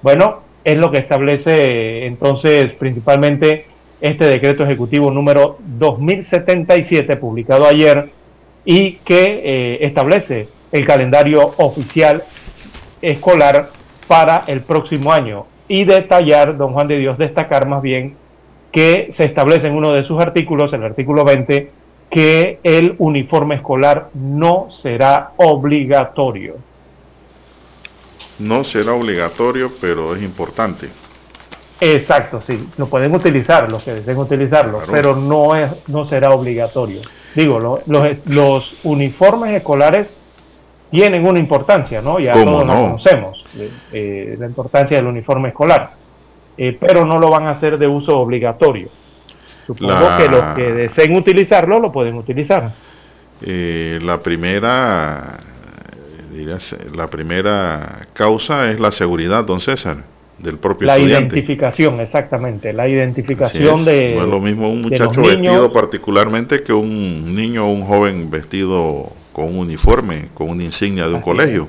Bueno, 0.01 0.41
es 0.63 0.75
lo 0.77 0.91
que 0.91 0.97
establece 0.97 2.05
entonces 2.05 2.73
principalmente 2.73 3.67
este 4.01 4.25
decreto 4.25 4.63
ejecutivo 4.63 5.11
número 5.11 5.57
2077, 5.59 7.17
publicado 7.17 7.65
ayer, 7.67 8.09
y 8.65 8.93
que 8.97 9.41
eh, 9.43 9.77
establece 9.81 10.47
el 10.71 10.85
calendario 10.85 11.53
oficial 11.57 12.23
escolar 13.01 13.69
para 14.07 14.43
el 14.47 14.61
próximo 14.61 15.13
año. 15.13 15.45
Y 15.67 15.85
detallar, 15.85 16.57
don 16.57 16.73
Juan 16.73 16.87
de 16.87 16.97
Dios, 16.97 17.17
destacar 17.17 17.67
más 17.67 17.81
bien 17.81 18.15
que 18.71 19.09
se 19.11 19.23
establece 19.23 19.67
en 19.67 19.73
uno 19.73 19.91
de 19.93 20.03
sus 20.03 20.19
artículos, 20.21 20.73
el 20.73 20.83
artículo 20.83 21.23
20, 21.23 21.71
que 22.09 22.59
el 22.63 22.95
uniforme 22.99 23.55
escolar 23.55 24.09
no 24.13 24.67
será 24.71 25.31
obligatorio. 25.37 26.55
No 28.39 28.63
será 28.63 28.93
obligatorio, 28.93 29.71
pero 29.79 30.15
es 30.15 30.21
importante. 30.21 30.89
Exacto, 31.81 32.41
sí, 32.41 32.69
lo 32.77 32.87
pueden 32.87 33.13
utilizar 33.13 33.69
los 33.69 33.83
que 33.83 33.95
deseen 33.95 34.17
utilizarlo, 34.17 34.79
pero 34.89 35.15
no 35.15 35.55
es 35.55 35.69
no 35.87 36.07
será 36.07 36.31
obligatorio. 36.31 37.01
Digo, 37.35 37.59
los, 37.59 37.81
los 38.25 38.77
uniformes 38.83 39.55
escolares 39.55 40.07
tienen 40.89 41.27
una 41.27 41.39
importancia, 41.39 42.01
¿no? 42.01 42.19
Ya 42.19 42.33
todos 42.33 42.65
lo 42.65 42.73
conocemos, 42.73 43.43
eh, 43.91 44.37
la 44.39 44.45
importancia 44.45 44.95
del 44.97 45.07
uniforme 45.07 45.49
escolar, 45.49 45.91
eh, 46.57 46.77
pero 46.79 47.05
no 47.05 47.19
lo 47.19 47.29
van 47.29 47.47
a 47.47 47.51
hacer 47.51 47.77
de 47.77 47.87
uso 47.87 48.17
obligatorio. 48.17 48.87
Supongo 49.65 50.17
que 50.17 50.29
los 50.29 50.43
que 50.55 50.71
deseen 50.71 51.15
utilizarlo 51.15 51.79
lo 51.79 51.91
pueden 51.91 52.15
utilizar. 52.15 52.71
la 53.41 54.19
primera, 54.21 55.39
la 56.95 57.09
primera 57.09 58.07
causa 58.13 58.71
es 58.71 58.79
la 58.79 58.91
seguridad, 58.91 59.43
don 59.43 59.59
César, 59.59 60.03
del 60.37 60.57
propio 60.57 60.87
la 60.87 60.99
identificación, 60.99 61.99
exactamente, 61.99 62.73
la 62.73 62.87
identificación 62.87 63.85
de. 63.85 64.15
No 64.15 64.23
es 64.23 64.29
lo 64.29 64.39
mismo 64.39 64.69
un 64.69 64.83
muchacho 64.83 65.21
vestido 65.21 65.71
particularmente 65.71 66.61
que 66.61 66.73
un 66.73 67.33
niño 67.33 67.67
o 67.67 67.71
un 67.71 67.85
joven 67.85 68.29
vestido 68.29 69.11
con 69.31 69.45
un 69.45 69.57
uniforme, 69.59 70.29
con 70.33 70.49
una 70.49 70.63
insignia 70.63 71.07
de 71.07 71.13
un 71.13 71.21
colegio. 71.21 71.67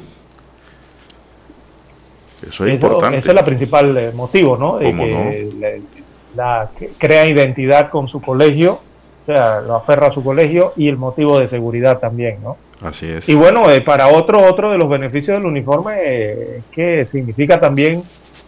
Eso 2.46 2.66
es 2.66 2.74
importante. 2.74 3.18
Ese 3.18 3.32
es 3.32 3.36
el 3.36 3.44
principal 3.44 3.96
eh, 3.96 4.12
motivo, 4.14 4.56
¿no? 4.56 4.78
De 4.78 4.92
que 4.92 6.05
la, 6.36 6.70
crea 6.98 7.26
identidad 7.26 7.90
con 7.90 8.08
su 8.08 8.20
colegio, 8.20 8.80
o 9.22 9.26
sea, 9.26 9.60
lo 9.60 9.74
aferra 9.74 10.08
a 10.08 10.12
su 10.12 10.22
colegio 10.22 10.72
y 10.76 10.88
el 10.88 10.96
motivo 10.96 11.38
de 11.38 11.48
seguridad 11.48 11.98
también, 11.98 12.42
¿no? 12.42 12.56
Así 12.80 13.06
es. 13.06 13.28
Y 13.28 13.34
bueno, 13.34 13.70
eh, 13.70 13.80
para 13.80 14.08
otro, 14.08 14.44
otro 14.46 14.70
de 14.70 14.78
los 14.78 14.88
beneficios 14.88 15.38
del 15.38 15.46
uniforme 15.46 15.94
eh, 16.04 16.62
que 16.70 17.06
significa 17.06 17.58
también 17.58 18.02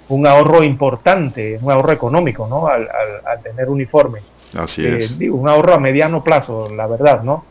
un 0.09 0.27
ahorro 0.27 0.63
importante, 0.63 1.59
un 1.61 1.71
ahorro 1.71 1.93
económico, 1.93 2.47
¿no? 2.47 2.67
Al, 2.69 2.89
al, 3.27 3.43
tener 3.43 3.69
uniforme. 3.69 4.21
Así 4.55 4.87
es. 4.87 5.19
un 5.31 5.49
ahorro 5.49 5.75
a 5.75 5.81
mediano 5.81 6.23
plazo, 6.23 6.69
la 6.75 6.87
verdad, 6.87 7.23
¿no? 7.23 7.45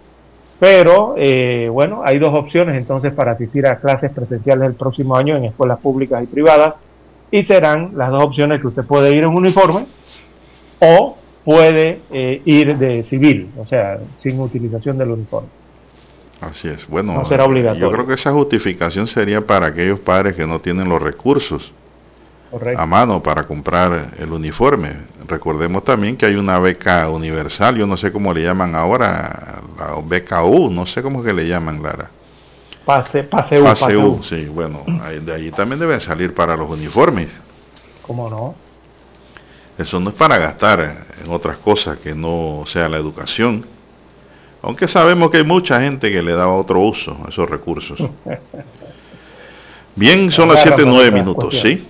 Pero 0.60 1.14
eh, 1.18 1.70
bueno, 1.72 2.02
hay 2.04 2.18
dos 2.18 2.34
opciones 2.34 2.76
entonces 2.76 3.14
para 3.14 3.34
asistir 3.34 3.68
a 3.68 3.80
clases 3.80 4.12
presenciales 4.12 4.68
el 4.68 4.74
próximo 4.74 5.16
año 5.16 5.38
en 5.38 5.46
escuelas 5.46 5.80
públicas 5.80 6.24
y 6.24 6.28
privadas 6.28 6.76
y 7.30 7.44
serán 7.44 7.92
las 7.96 8.10
dos 8.10 8.24
opciones 8.24 8.62
que 8.62 8.68
usted 8.68 8.84
puede 8.84 9.12
ir 9.12 9.24
en 9.24 9.30
uniforme 9.36 9.86
o 10.80 11.18
puede 11.44 12.02
eh, 12.12 12.42
ir 12.46 12.78
de 12.78 13.04
civil, 13.04 13.50
o 13.58 13.66
sea, 13.66 14.00
sin 14.22 14.40
utilización 14.40 14.98
del 14.98 15.12
uniforme. 15.12 15.50
Así 16.42 16.68
es. 16.68 16.88
Bueno, 16.88 17.14
no 17.14 17.26
será 17.28 17.46
obligatorio. 17.46 17.88
yo 17.88 17.92
creo 17.92 18.06
que 18.06 18.14
esa 18.14 18.32
justificación 18.32 19.08
sería 19.08 19.42
para 19.42 19.68
aquellos 19.68 20.00
padres 20.00 20.36
que 20.36 20.46
no 20.46 20.60
tienen 20.60 20.90
los 20.90 21.02
recursos 21.02 21.74
a 22.78 22.86
mano 22.86 23.22
para 23.22 23.44
comprar 23.44 24.14
el 24.20 24.32
uniforme. 24.32 24.92
Recordemos 25.28 25.84
también 25.84 26.16
que 26.16 26.26
hay 26.26 26.36
una 26.36 26.60
beca 26.60 27.10
universal, 27.10 27.76
yo 27.78 27.88
no 27.88 27.98
sé 27.98 28.12
cómo 28.12 28.34
le 28.34 28.44
llaman 28.44 28.76
ahora, 28.76 29.62
la 29.78 29.96
beca 30.06 30.44
U, 30.44 30.70
no 30.70 30.86
sé 30.86 31.02
cómo 31.02 31.24
que 31.24 31.34
le 31.34 31.48
llaman, 31.48 31.82
Lara. 31.82 32.10
Pase, 32.86 33.24
pase 33.24 33.60
U. 33.60 33.64
Pase, 33.64 33.98
U, 33.98 34.24
sí, 34.24 34.46
bueno, 34.46 34.86
de 35.22 35.34
ahí 35.34 35.52
también 35.52 35.80
deben 35.80 36.00
salir 36.00 36.34
para 36.34 36.56
los 36.56 36.70
uniformes. 36.70 37.30
¿Cómo 38.02 38.30
no? 38.30 38.67
Eso 39.78 40.00
no 40.00 40.10
es 40.10 40.16
para 40.16 40.38
gastar 40.38 41.06
en 41.24 41.32
otras 41.32 41.58
cosas 41.58 42.00
que 42.00 42.16
no 42.16 42.64
sea 42.66 42.90
la 42.90 42.98
educación. 42.98 43.66
Aunque 44.62 44.88
sabemos 44.88 45.30
que 45.30 45.38
hay 45.38 45.44
mucha 45.44 45.80
gente 45.82 46.12
que 46.12 46.22
le 46.22 46.34
da 46.34 46.48
otro 46.48 46.80
uso 46.80 47.18
a 47.26 47.30
esos 47.30 47.48
recursos. 47.50 48.00
Bien, 49.96 50.32
son 50.32 50.50
las 50.50 50.62
7, 50.62 50.84
9 50.86 51.12
minutos, 51.12 51.60
¿sí? 51.60 51.86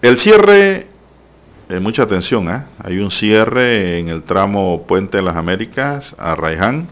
El 0.00 0.18
cierre, 0.18 0.86
eh, 1.68 1.80
mucha 1.80 2.04
atención, 2.04 2.48
¿eh? 2.48 2.62
hay 2.82 2.98
un 2.98 3.10
cierre 3.10 3.98
en 3.98 4.08
el 4.08 4.22
tramo 4.22 4.84
Puente 4.86 5.16
de 5.16 5.24
las 5.24 5.36
Américas 5.36 6.14
a 6.18 6.36
Raiján 6.36 6.86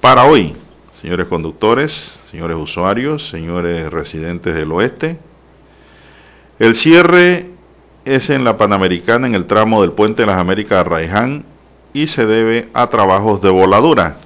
para 0.00 0.24
hoy, 0.24 0.54
señores 1.00 1.26
conductores, 1.26 2.20
señores 2.30 2.56
usuarios, 2.56 3.28
señores 3.28 3.90
residentes 3.90 4.54
del 4.54 4.70
oeste. 4.70 5.18
El 6.60 6.76
cierre 6.76 7.57
es 8.08 8.30
en 8.30 8.42
la 8.42 8.56
Panamericana 8.56 9.26
en 9.26 9.34
el 9.34 9.44
tramo 9.46 9.82
del 9.82 9.92
Puente 9.92 10.22
de 10.22 10.26
las 10.26 10.38
Américas 10.38 10.86
Raiján 10.86 11.44
y 11.92 12.06
se 12.06 12.24
debe 12.24 12.70
a 12.72 12.86
trabajos 12.86 13.42
de 13.42 13.50
voladura, 13.50 14.16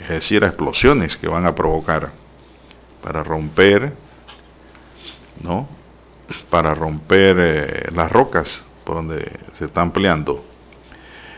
es 0.00 0.08
decir, 0.08 0.44
a 0.44 0.46
explosiones 0.46 1.16
que 1.16 1.26
van 1.26 1.44
a 1.44 1.54
provocar 1.54 2.12
para 3.02 3.24
romper 3.24 3.92
¿no? 5.40 5.68
para 6.50 6.74
romper 6.74 7.36
eh, 7.38 7.88
las 7.92 8.10
rocas 8.10 8.64
por 8.84 8.96
donde 8.96 9.30
se 9.58 9.64
está 9.64 9.82
ampliando. 9.82 10.44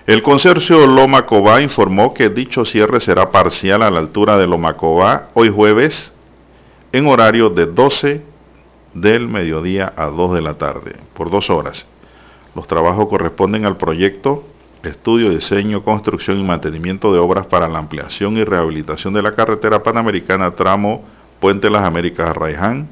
El 0.06 0.23
consorcio 0.23 0.86
Loma 0.86 1.24
Cobá 1.24 1.62
informó 1.62 2.12
que 2.12 2.28
dicho 2.28 2.65
cierre 2.66 3.01
será 3.01 3.31
parcial 3.31 3.82
a 3.82 3.90
la 3.90 3.98
altura 3.98 4.36
de 4.36 4.47
Loma 4.47 4.77
Cobá 4.77 5.28
hoy 5.32 5.51
jueves 5.51 6.15
en 6.93 7.06
horario 7.06 7.48
de 7.48 7.66
12 7.66 8.23
del 9.00 9.28
mediodía 9.28 9.92
a 9.96 10.06
2 10.06 10.34
de 10.34 10.42
la 10.42 10.54
tarde, 10.54 10.96
por 11.14 11.30
dos 11.30 11.50
horas. 11.50 11.86
Los 12.54 12.66
trabajos 12.66 13.08
corresponden 13.08 13.64
al 13.64 13.76
proyecto 13.76 14.44
Estudio, 14.82 15.30
Diseño, 15.30 15.82
Construcción 15.82 16.38
y 16.38 16.44
Mantenimiento 16.44 17.12
de 17.12 17.18
Obras 17.18 17.46
para 17.46 17.68
la 17.68 17.78
Ampliación 17.78 18.36
y 18.36 18.44
Rehabilitación 18.44 19.12
de 19.12 19.22
la 19.22 19.34
Carretera 19.34 19.82
Panamericana 19.82 20.52
Tramo 20.52 21.04
Puente 21.40 21.70
Las 21.70 21.84
Américas 21.84 22.36
Raiján, 22.36 22.88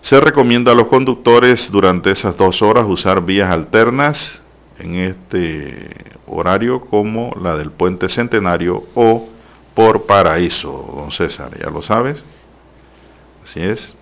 se 0.00 0.20
recomienda 0.20 0.72
a 0.72 0.74
los 0.74 0.86
conductores 0.86 1.70
durante 1.70 2.10
esas 2.10 2.36
dos 2.36 2.62
horas 2.62 2.86
usar 2.88 3.22
vías 3.22 3.50
alternas 3.50 4.42
en 4.78 4.94
este 4.94 5.88
horario 6.26 6.80
como 6.80 7.34
la 7.40 7.56
del 7.56 7.70
puente 7.70 8.08
centenario 8.08 8.84
o 8.94 9.28
por 9.74 10.06
paraíso, 10.06 10.92
don 10.96 11.12
César, 11.12 11.56
ya 11.58 11.70
lo 11.70 11.82
sabes. 11.82 12.24
Así 13.44 13.60
es. 13.60 13.96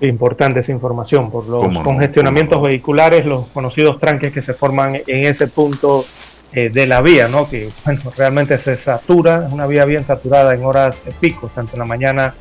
Importante 0.00 0.60
esa 0.60 0.72
información 0.72 1.30
por 1.30 1.48
los 1.48 1.78
congestionamientos 1.82 2.60
vehiculares, 2.62 3.24
los 3.24 3.46
conocidos 3.48 3.98
tranques 3.98 4.32
que 4.32 4.42
se 4.42 4.52
forman 4.52 4.96
en 5.06 5.24
ese 5.24 5.46
punto 5.46 6.04
eh, 6.52 6.68
de 6.68 6.86
la 6.86 7.00
vía, 7.00 7.28
¿no? 7.28 7.48
que 7.48 7.70
realmente 8.16 8.58
se 8.58 8.76
satura, 8.76 9.46
es 9.46 9.52
una 9.52 9.66
vía 9.66 9.84
bien 9.86 10.04
saturada 10.04 10.54
en 10.54 10.64
horas 10.64 10.94
de 11.04 11.12
pico, 11.12 11.50
tanto 11.54 11.72
en 11.72 11.78
la 11.78 11.86
mañana 11.86 12.34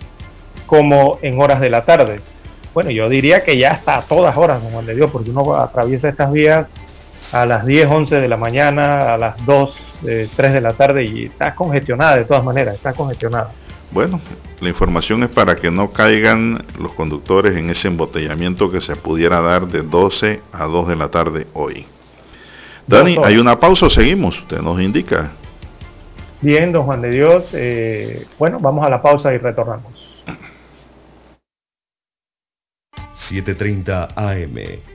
como 0.65 1.17
en 1.21 1.41
horas 1.41 1.61
de 1.61 1.69
la 1.69 1.85
tarde. 1.85 2.19
Bueno, 2.73 2.91
yo 2.91 3.07
diría 3.07 3.43
que 3.43 3.57
ya 3.57 3.69
está 3.69 3.99
a 3.99 4.01
todas 4.01 4.35
horas, 4.35 4.61
como 4.61 4.81
le 4.81 4.93
digo, 4.93 5.07
porque 5.07 5.29
uno 5.29 5.55
atraviesa 5.55 6.09
estas 6.09 6.31
vías 6.31 6.67
a 7.31 7.45
las 7.45 7.65
10, 7.65 7.87
11 7.87 8.15
de 8.19 8.27
la 8.27 8.37
mañana, 8.37 9.13
a 9.13 9.17
las 9.17 9.45
2, 9.45 9.75
3 10.01 10.29
eh, 10.37 10.49
de 10.49 10.61
la 10.61 10.73
tarde 10.73 11.05
y 11.05 11.25
está 11.25 11.55
congestionada 11.55 12.17
de 12.17 12.25
todas 12.25 12.43
maneras, 12.43 12.75
está 12.75 12.93
congestionada. 12.93 13.51
Bueno, 13.95 14.19
la 14.59 14.67
información 14.67 15.23
es 15.23 15.29
para 15.29 15.55
que 15.55 15.71
no 15.71 15.91
caigan 15.91 16.65
los 16.77 16.91
conductores 16.95 17.55
en 17.55 17.69
ese 17.69 17.87
embotellamiento 17.87 18.69
que 18.69 18.81
se 18.81 18.97
pudiera 18.97 19.39
dar 19.39 19.67
de 19.67 19.83
12 19.83 20.41
a 20.51 20.65
2 20.65 20.89
de 20.89 20.95
la 20.97 21.09
tarde 21.09 21.47
hoy. 21.53 21.85
Dani, 22.87 23.15
hay 23.23 23.37
una 23.37 23.57
pausa, 23.57 23.89
seguimos, 23.89 24.37
usted 24.37 24.59
nos 24.59 24.81
indica. 24.81 25.31
Bien, 26.41 26.73
don 26.73 26.83
Juan 26.83 27.03
de 27.03 27.09
Dios, 27.09 27.45
eh, 27.53 28.27
bueno, 28.37 28.59
vamos 28.59 28.85
a 28.85 28.89
la 28.89 29.01
pausa 29.01 29.33
y 29.33 29.37
retornamos. 29.37 29.93
7.30 33.29 34.09
AM. 34.13 34.94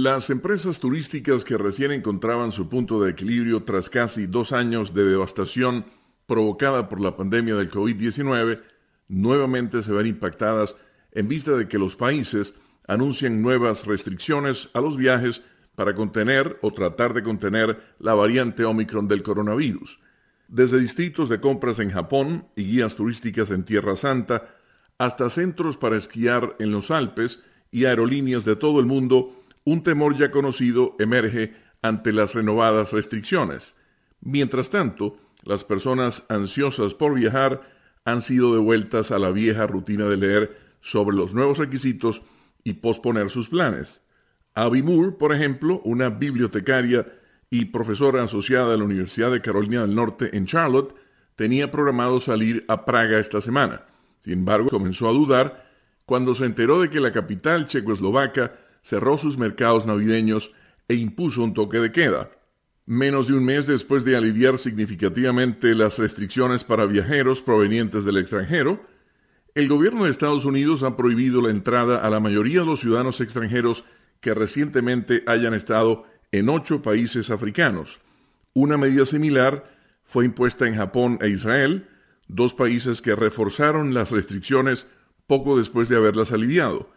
Las 0.00 0.30
empresas 0.30 0.78
turísticas 0.78 1.42
que 1.42 1.58
recién 1.58 1.90
encontraban 1.90 2.52
su 2.52 2.68
punto 2.68 3.02
de 3.02 3.10
equilibrio 3.10 3.64
tras 3.64 3.90
casi 3.90 4.28
dos 4.28 4.52
años 4.52 4.94
de 4.94 5.02
devastación 5.02 5.86
provocada 6.24 6.88
por 6.88 7.00
la 7.00 7.16
pandemia 7.16 7.56
del 7.56 7.68
COVID-19 7.68 8.62
nuevamente 9.08 9.82
se 9.82 9.90
ven 9.90 10.06
impactadas 10.06 10.76
en 11.10 11.26
vista 11.26 11.56
de 11.56 11.66
que 11.66 11.78
los 11.78 11.96
países 11.96 12.54
anuncian 12.86 13.42
nuevas 13.42 13.86
restricciones 13.86 14.68
a 14.72 14.80
los 14.80 14.96
viajes 14.96 15.42
para 15.74 15.96
contener 15.96 16.58
o 16.62 16.70
tratar 16.72 17.12
de 17.12 17.24
contener 17.24 17.82
la 17.98 18.14
variante 18.14 18.64
Omicron 18.64 19.08
del 19.08 19.24
coronavirus. 19.24 19.98
Desde 20.46 20.78
distritos 20.78 21.28
de 21.28 21.40
compras 21.40 21.80
en 21.80 21.90
Japón 21.90 22.46
y 22.54 22.62
guías 22.62 22.94
turísticas 22.94 23.50
en 23.50 23.64
Tierra 23.64 23.96
Santa, 23.96 24.48
hasta 24.96 25.28
centros 25.28 25.76
para 25.76 25.96
esquiar 25.96 26.54
en 26.60 26.70
los 26.70 26.92
Alpes 26.92 27.42
y 27.72 27.84
aerolíneas 27.84 28.44
de 28.44 28.54
todo 28.54 28.78
el 28.78 28.86
mundo, 28.86 29.37
un 29.70 29.82
temor 29.82 30.16
ya 30.16 30.30
conocido 30.30 30.96
emerge 30.98 31.52
ante 31.82 32.10
las 32.14 32.34
renovadas 32.34 32.90
restricciones. 32.90 33.76
Mientras 34.22 34.70
tanto, 34.70 35.18
las 35.42 35.62
personas 35.62 36.24
ansiosas 36.30 36.94
por 36.94 37.14
viajar 37.14 37.60
han 38.06 38.22
sido 38.22 38.54
devueltas 38.54 39.10
a 39.10 39.18
la 39.18 39.30
vieja 39.30 39.66
rutina 39.66 40.06
de 40.06 40.16
leer 40.16 40.58
sobre 40.80 41.14
los 41.14 41.34
nuevos 41.34 41.58
requisitos 41.58 42.22
y 42.64 42.74
posponer 42.74 43.28
sus 43.28 43.50
planes. 43.50 44.02
Abby 44.54 44.82
Moore, 44.82 45.12
por 45.12 45.34
ejemplo, 45.34 45.82
una 45.84 46.08
bibliotecaria 46.08 47.06
y 47.50 47.66
profesora 47.66 48.24
asociada 48.24 48.70
de 48.70 48.78
la 48.78 48.84
Universidad 48.84 49.30
de 49.30 49.42
Carolina 49.42 49.82
del 49.82 49.94
Norte 49.94 50.34
en 50.34 50.46
Charlotte, 50.46 50.94
tenía 51.36 51.70
programado 51.70 52.20
salir 52.20 52.64
a 52.68 52.86
Praga 52.86 53.20
esta 53.20 53.42
semana. 53.42 53.82
Sin 54.20 54.32
embargo, 54.32 54.70
comenzó 54.70 55.08
a 55.08 55.12
dudar 55.12 55.66
cuando 56.06 56.34
se 56.34 56.46
enteró 56.46 56.80
de 56.80 56.88
que 56.88 57.00
la 57.00 57.12
capital 57.12 57.66
checoslovaca 57.66 58.52
cerró 58.88 59.18
sus 59.18 59.36
mercados 59.36 59.84
navideños 59.84 60.50
e 60.88 60.94
impuso 60.94 61.42
un 61.42 61.52
toque 61.52 61.78
de 61.78 61.92
queda. 61.92 62.30
Menos 62.86 63.28
de 63.28 63.34
un 63.34 63.44
mes 63.44 63.66
después 63.66 64.02
de 64.02 64.16
aliviar 64.16 64.58
significativamente 64.58 65.74
las 65.74 65.98
restricciones 65.98 66.64
para 66.64 66.86
viajeros 66.86 67.42
provenientes 67.42 68.06
del 68.06 68.16
extranjero, 68.16 68.80
el 69.54 69.68
gobierno 69.68 70.04
de 70.04 70.10
Estados 70.10 70.46
Unidos 70.46 70.82
ha 70.82 70.96
prohibido 70.96 71.42
la 71.42 71.50
entrada 71.50 71.98
a 71.98 72.08
la 72.08 72.18
mayoría 72.18 72.60
de 72.60 72.66
los 72.66 72.80
ciudadanos 72.80 73.20
extranjeros 73.20 73.84
que 74.20 74.32
recientemente 74.32 75.22
hayan 75.26 75.52
estado 75.52 76.06
en 76.32 76.48
ocho 76.48 76.80
países 76.80 77.28
africanos. 77.28 77.98
Una 78.54 78.78
medida 78.78 79.04
similar 79.04 79.70
fue 80.04 80.24
impuesta 80.24 80.66
en 80.66 80.76
Japón 80.76 81.18
e 81.20 81.28
Israel, 81.28 81.86
dos 82.26 82.54
países 82.54 83.02
que 83.02 83.14
reforzaron 83.14 83.92
las 83.92 84.10
restricciones 84.10 84.86
poco 85.26 85.58
después 85.58 85.90
de 85.90 85.96
haberlas 85.96 86.32
aliviado. 86.32 86.88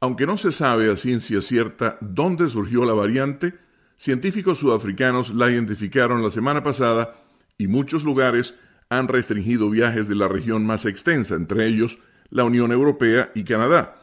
Aunque 0.00 0.26
no 0.26 0.38
se 0.38 0.50
sabe 0.50 0.90
a 0.90 0.96
ciencia 0.96 1.42
cierta 1.42 1.98
dónde 2.00 2.48
surgió 2.48 2.86
la 2.86 2.94
variante, 2.94 3.54
científicos 3.98 4.58
sudafricanos 4.58 5.28
la 5.34 5.50
identificaron 5.50 6.22
la 6.22 6.30
semana 6.30 6.62
pasada 6.62 7.16
y 7.58 7.66
muchos 7.66 8.02
lugares 8.02 8.54
han 8.88 9.08
restringido 9.08 9.68
viajes 9.68 10.08
de 10.08 10.14
la 10.14 10.26
región 10.26 10.64
más 10.64 10.86
extensa, 10.86 11.34
entre 11.34 11.66
ellos 11.66 11.98
la 12.30 12.44
Unión 12.44 12.72
Europea 12.72 13.30
y 13.34 13.44
Canadá. 13.44 13.96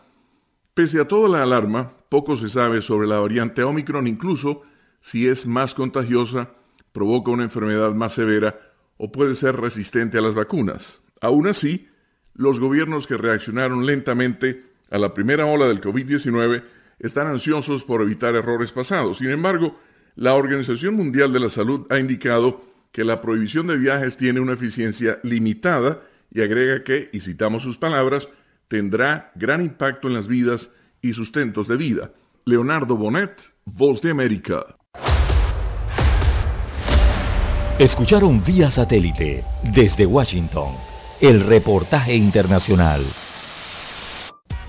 Pese 0.75 1.01
a 1.01 1.07
toda 1.07 1.27
la 1.27 1.41
alarma, 1.41 1.93
poco 2.09 2.37
se 2.37 2.49
sabe 2.49 2.83
sobre 2.83 3.07
la 3.07 3.19
variante 3.19 3.63
Omicron, 3.63 4.05
incluso 4.05 4.61
si 5.01 5.27
es 5.27 5.47
más 5.47 5.73
contagiosa, 5.73 6.51
provoca 6.91 7.31
una 7.31 7.43
enfermedad 7.43 7.93
más 7.95 8.13
severa 8.13 8.55
o 8.97 9.11
puede 9.11 9.35
ser 9.35 9.55
resistente 9.55 10.19
a 10.19 10.21
las 10.21 10.35
vacunas. 10.35 11.01
Aún 11.21 11.47
así, 11.47 11.87
los 12.35 12.59
gobiernos 12.59 13.07
que 13.07 13.17
reaccionaron 13.17 13.85
lentamente 13.85 14.66
a 14.89 14.97
la 14.97 15.14
primera 15.14 15.45
ola 15.45 15.68
del 15.68 15.81
COVID-19 15.81 16.64
están 16.99 17.27
ansiosos 17.27 17.84
por 17.84 18.01
evitar 18.01 18.35
errores 18.35 18.72
pasados. 18.72 19.19
Sin 19.19 19.30
embargo, 19.30 19.80
la 20.15 20.34
Organización 20.34 20.95
Mundial 20.95 21.31
de 21.31 21.39
la 21.39 21.49
Salud 21.49 21.85
ha 21.89 21.99
indicado 21.99 22.61
que 22.91 23.03
la 23.03 23.22
prohibición 23.22 23.68
de 23.68 23.77
viajes 23.77 24.18
tiene 24.18 24.39
una 24.39 24.53
eficiencia 24.53 25.19
limitada 25.23 26.01
y 26.31 26.41
agrega 26.41 26.84
que, 26.84 27.09
y 27.14 27.19
citamos 27.19 27.64
sus 27.64 27.77
palabras, 27.77 28.27
tendrá 28.68 29.31
gran 29.35 29.61
impacto 29.61 30.07
en 30.07 30.15
las 30.15 30.27
vidas 30.27 30.69
y 31.01 31.14
sustentos 31.14 31.68
de 31.68 31.77
vida. 31.77 32.11
Leonardo 32.45 32.95
Bonet, 32.95 33.39
Voz 33.65 34.01
de 34.01 34.11
América. 34.11 34.77
Escucharon 37.77 38.43
vía 38.43 38.72
satélite 38.72 39.43
desde 39.76 40.05
Washington 40.05 40.72
el 41.22 41.41
reportaje 41.41 42.15
internacional. 42.15 43.03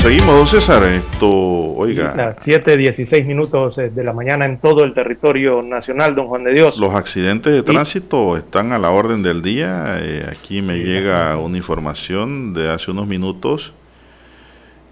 seguimos, 0.00 0.34
don 0.34 0.46
César. 0.46 0.82
Esto, 0.84 1.28
oiga. 1.28 2.14
Las 2.16 2.38
7.16 2.46 3.26
minutos 3.26 3.76
eh, 3.78 3.90
de 3.90 4.02
la 4.02 4.12
mañana 4.12 4.46
en 4.46 4.58
todo 4.58 4.84
el 4.84 4.94
territorio 4.94 5.62
nacional, 5.62 6.14
don 6.14 6.28
Juan 6.28 6.44
de 6.44 6.54
Dios. 6.54 6.78
Los 6.78 6.94
accidentes 6.94 7.52
de 7.52 7.62
tránsito 7.62 8.36
están 8.36 8.72
a 8.72 8.78
la 8.78 8.90
orden 8.90 9.22
del 9.22 9.42
día. 9.42 9.98
Eh, 10.00 10.26
aquí 10.30 10.62
me 10.62 10.78
llega 10.78 11.36
una 11.36 11.56
información 11.58 12.54
de 12.54 12.70
hace 12.70 12.90
unos 12.90 13.06
minutos 13.06 13.72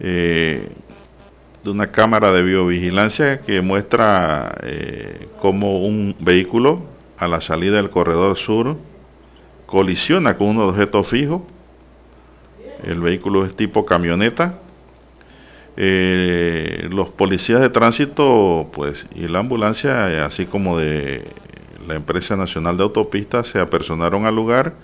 eh, 0.00 0.68
de 1.64 1.70
una 1.70 1.90
cámara 1.90 2.30
de 2.32 2.42
biovigilancia 2.42 3.40
que 3.40 3.62
muestra 3.62 4.58
eh, 4.62 5.28
cómo 5.40 5.80
un 5.80 6.16
vehículo 6.18 6.82
a 7.16 7.26
la 7.28 7.40
salida 7.40 7.76
del 7.76 7.90
corredor 7.90 8.36
sur 8.36 8.76
colisiona 9.66 10.36
con 10.36 10.48
un 10.48 10.58
objeto 10.58 11.02
fijo 11.02 11.46
el 12.84 13.00
vehículo 13.00 13.44
es 13.44 13.56
tipo 13.56 13.84
camioneta. 13.84 14.60
Eh, 15.80 16.88
los 16.90 17.10
policías 17.10 17.60
de 17.60 17.70
tránsito 17.70 18.68
pues, 18.72 19.06
y 19.14 19.28
la 19.28 19.38
ambulancia, 19.38 20.10
eh, 20.10 20.18
así 20.18 20.46
como 20.46 20.76
de 20.76 21.24
la 21.86 21.94
empresa 21.94 22.36
nacional 22.36 22.76
de 22.76 22.82
autopistas, 22.82 23.46
se 23.46 23.60
apersonaron 23.60 24.26
al 24.26 24.34
lugar. 24.34 24.74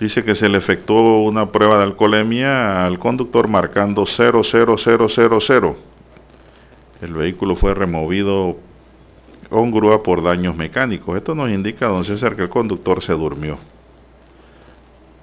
Dice 0.00 0.24
que 0.24 0.34
se 0.34 0.48
le 0.48 0.58
efectuó 0.58 1.22
una 1.22 1.52
prueba 1.52 1.78
de 1.78 1.84
alcoholemia 1.84 2.84
al 2.84 2.98
conductor 2.98 3.46
marcando 3.46 4.04
00000. 4.04 5.76
El 7.00 7.14
vehículo 7.14 7.54
fue 7.54 7.72
removido 7.72 8.56
con 9.48 9.70
grúa 9.70 10.02
por 10.02 10.20
daños 10.24 10.56
mecánicos. 10.56 11.16
Esto 11.16 11.36
nos 11.36 11.48
indica, 11.48 11.86
don 11.86 12.04
César, 12.04 12.34
que 12.34 12.42
el 12.42 12.48
conductor 12.48 13.04
se 13.04 13.12
durmió. 13.12 13.56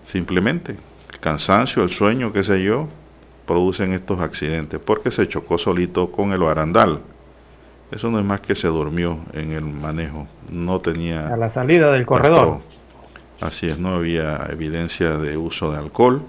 Simplemente 0.06 0.77
cansancio, 1.19 1.84
el 1.84 1.89
sueño, 1.89 2.31
qué 2.31 2.45
sé 2.45 2.64
yo, 2.64 2.88
producen 3.49 3.93
estos 3.93 4.21
accidentes 4.21 4.80
porque 4.80 5.09
se 5.09 5.27
chocó 5.27 5.57
solito 5.57 6.11
con 6.11 6.34
el 6.34 6.39
barandal. 6.39 6.99
Eso 7.91 8.11
no 8.11 8.19
es 8.19 8.26
más 8.26 8.41
que 8.41 8.53
se 8.53 8.67
durmió 8.67 9.17
en 9.34 9.53
el 9.53 9.63
manejo, 9.63 10.27
no 10.51 10.80
tenía... 10.81 11.34
A 11.34 11.35
la 11.35 11.49
salida 11.49 11.91
del 11.91 12.05
corredor. 12.05 12.59
Así 13.41 13.67
es, 13.67 13.80
no 13.80 13.95
había 13.95 14.47
evidencia 14.51 15.17
de 15.17 15.35
uso 15.35 15.71
de 15.71 15.80
alcohol. 15.80 16.21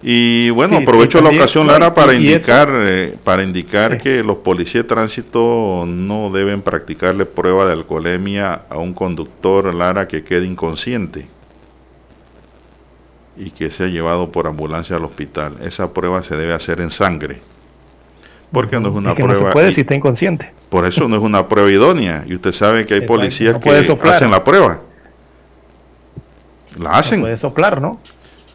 Y 0.00 0.50
bueno, 0.50 0.76
sí, 0.76 0.84
aprovecho 0.84 1.18
sí, 1.18 1.24
la 1.24 1.30
ocasión, 1.30 1.66
Lara, 1.66 1.92
para 1.92 2.14
indicar, 2.14 2.68
eh, 2.72 3.16
para 3.24 3.42
indicar 3.42 3.94
sí. 3.94 3.98
que 3.98 4.22
los 4.22 4.36
policías 4.36 4.84
de 4.84 4.88
tránsito 4.90 5.86
no 5.88 6.30
deben 6.30 6.62
practicarle 6.62 7.26
prueba 7.26 7.66
de 7.66 7.72
alcoholemia 7.72 8.62
a 8.70 8.78
un 8.78 8.94
conductor, 8.94 9.74
Lara, 9.74 10.06
que 10.06 10.22
quede 10.22 10.46
inconsciente 10.46 11.26
y 13.42 13.50
que 13.52 13.70
sea 13.70 13.86
llevado 13.86 14.30
por 14.30 14.46
ambulancia 14.46 14.96
al 14.96 15.04
hospital. 15.04 15.56
Esa 15.64 15.92
prueba 15.94 16.22
se 16.22 16.36
debe 16.36 16.52
hacer 16.52 16.80
en 16.80 16.90
sangre 16.90 17.40
Porque 18.52 18.78
no 18.78 18.88
es 18.90 18.94
una 18.94 19.10
Es 19.10 19.16
que 19.16 19.22
prueba. 19.22 19.40
no 19.40 19.46
se 19.48 19.52
puede 19.52 19.72
si 19.72 19.80
está 19.80 19.94
inconsciente. 19.94 20.52
por 20.68 20.84
eso 20.84 21.08
no 21.08 21.16
es 21.16 21.22
una 21.22 21.48
prueba 21.48 21.70
idónea. 21.70 22.24
Y 22.26 22.34
usted 22.34 22.52
sabe 22.52 22.84
que 22.84 22.94
hay 22.94 23.00
policías 23.02 23.54
no 23.54 23.60
que 23.60 23.84
soplar. 23.84 24.14
hacen 24.16 24.30
la 24.30 24.44
prueba. 24.44 24.80
La 26.78 26.90
hacen. 26.98 27.20
puede 27.22 27.38
soplar, 27.38 27.80
¿no? 27.80 27.98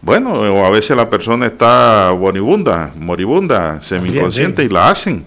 Bueno, 0.02 0.34
o 0.34 0.66
a 0.66 0.70
veces 0.70 0.96
la 0.96 1.10
persona 1.10 1.48
está 1.48 2.16
moribunda, 2.18 2.92
moribunda, 2.96 3.82
semi-inconsciente 3.82 4.64
y 4.64 4.70
la 4.70 4.90
hacen. 4.90 5.26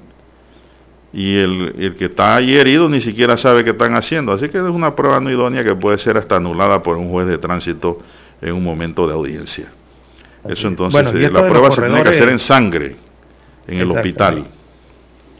Y 1.13 1.37
el, 1.37 1.75
el 1.79 1.97
que 1.97 2.05
está 2.05 2.37
ahí 2.37 2.55
herido 2.55 2.89
ni 2.89 3.01
siquiera 3.01 3.37
sabe 3.37 3.65
qué 3.65 3.71
están 3.71 3.95
haciendo. 3.95 4.33
Así 4.33 4.49
que 4.51 4.59
es 4.59 4.65
una 4.65 4.95
prueba 4.95 5.19
no 5.21 5.31
idónea 5.31 5.65
que 5.65 5.75
puede 5.75 5.99
ser 5.99 6.17
hasta 6.17 6.37
anulada 6.37 6.83
por 6.83 6.97
un 6.97 7.11
juez 7.11 7.27
de 7.27 7.39
tránsito 7.39 7.99
en 8.41 8.53
un 8.55 8.65
momento 8.65 9.07
de 9.07 9.15
audiencia. 9.15 9.67
Eso 10.49 10.69
entonces, 10.69 11.03
Bueno, 11.03 11.19
eh, 11.19 11.31
la 11.31 11.47
prueba 11.49 11.71
se 11.71 11.83
tiene 11.83 12.03
que 12.03 12.09
hacer 12.11 12.29
en 12.29 12.39
sangre, 12.39 12.97
en 13.67 13.79
el 13.81 13.91
hospital. 13.91 14.45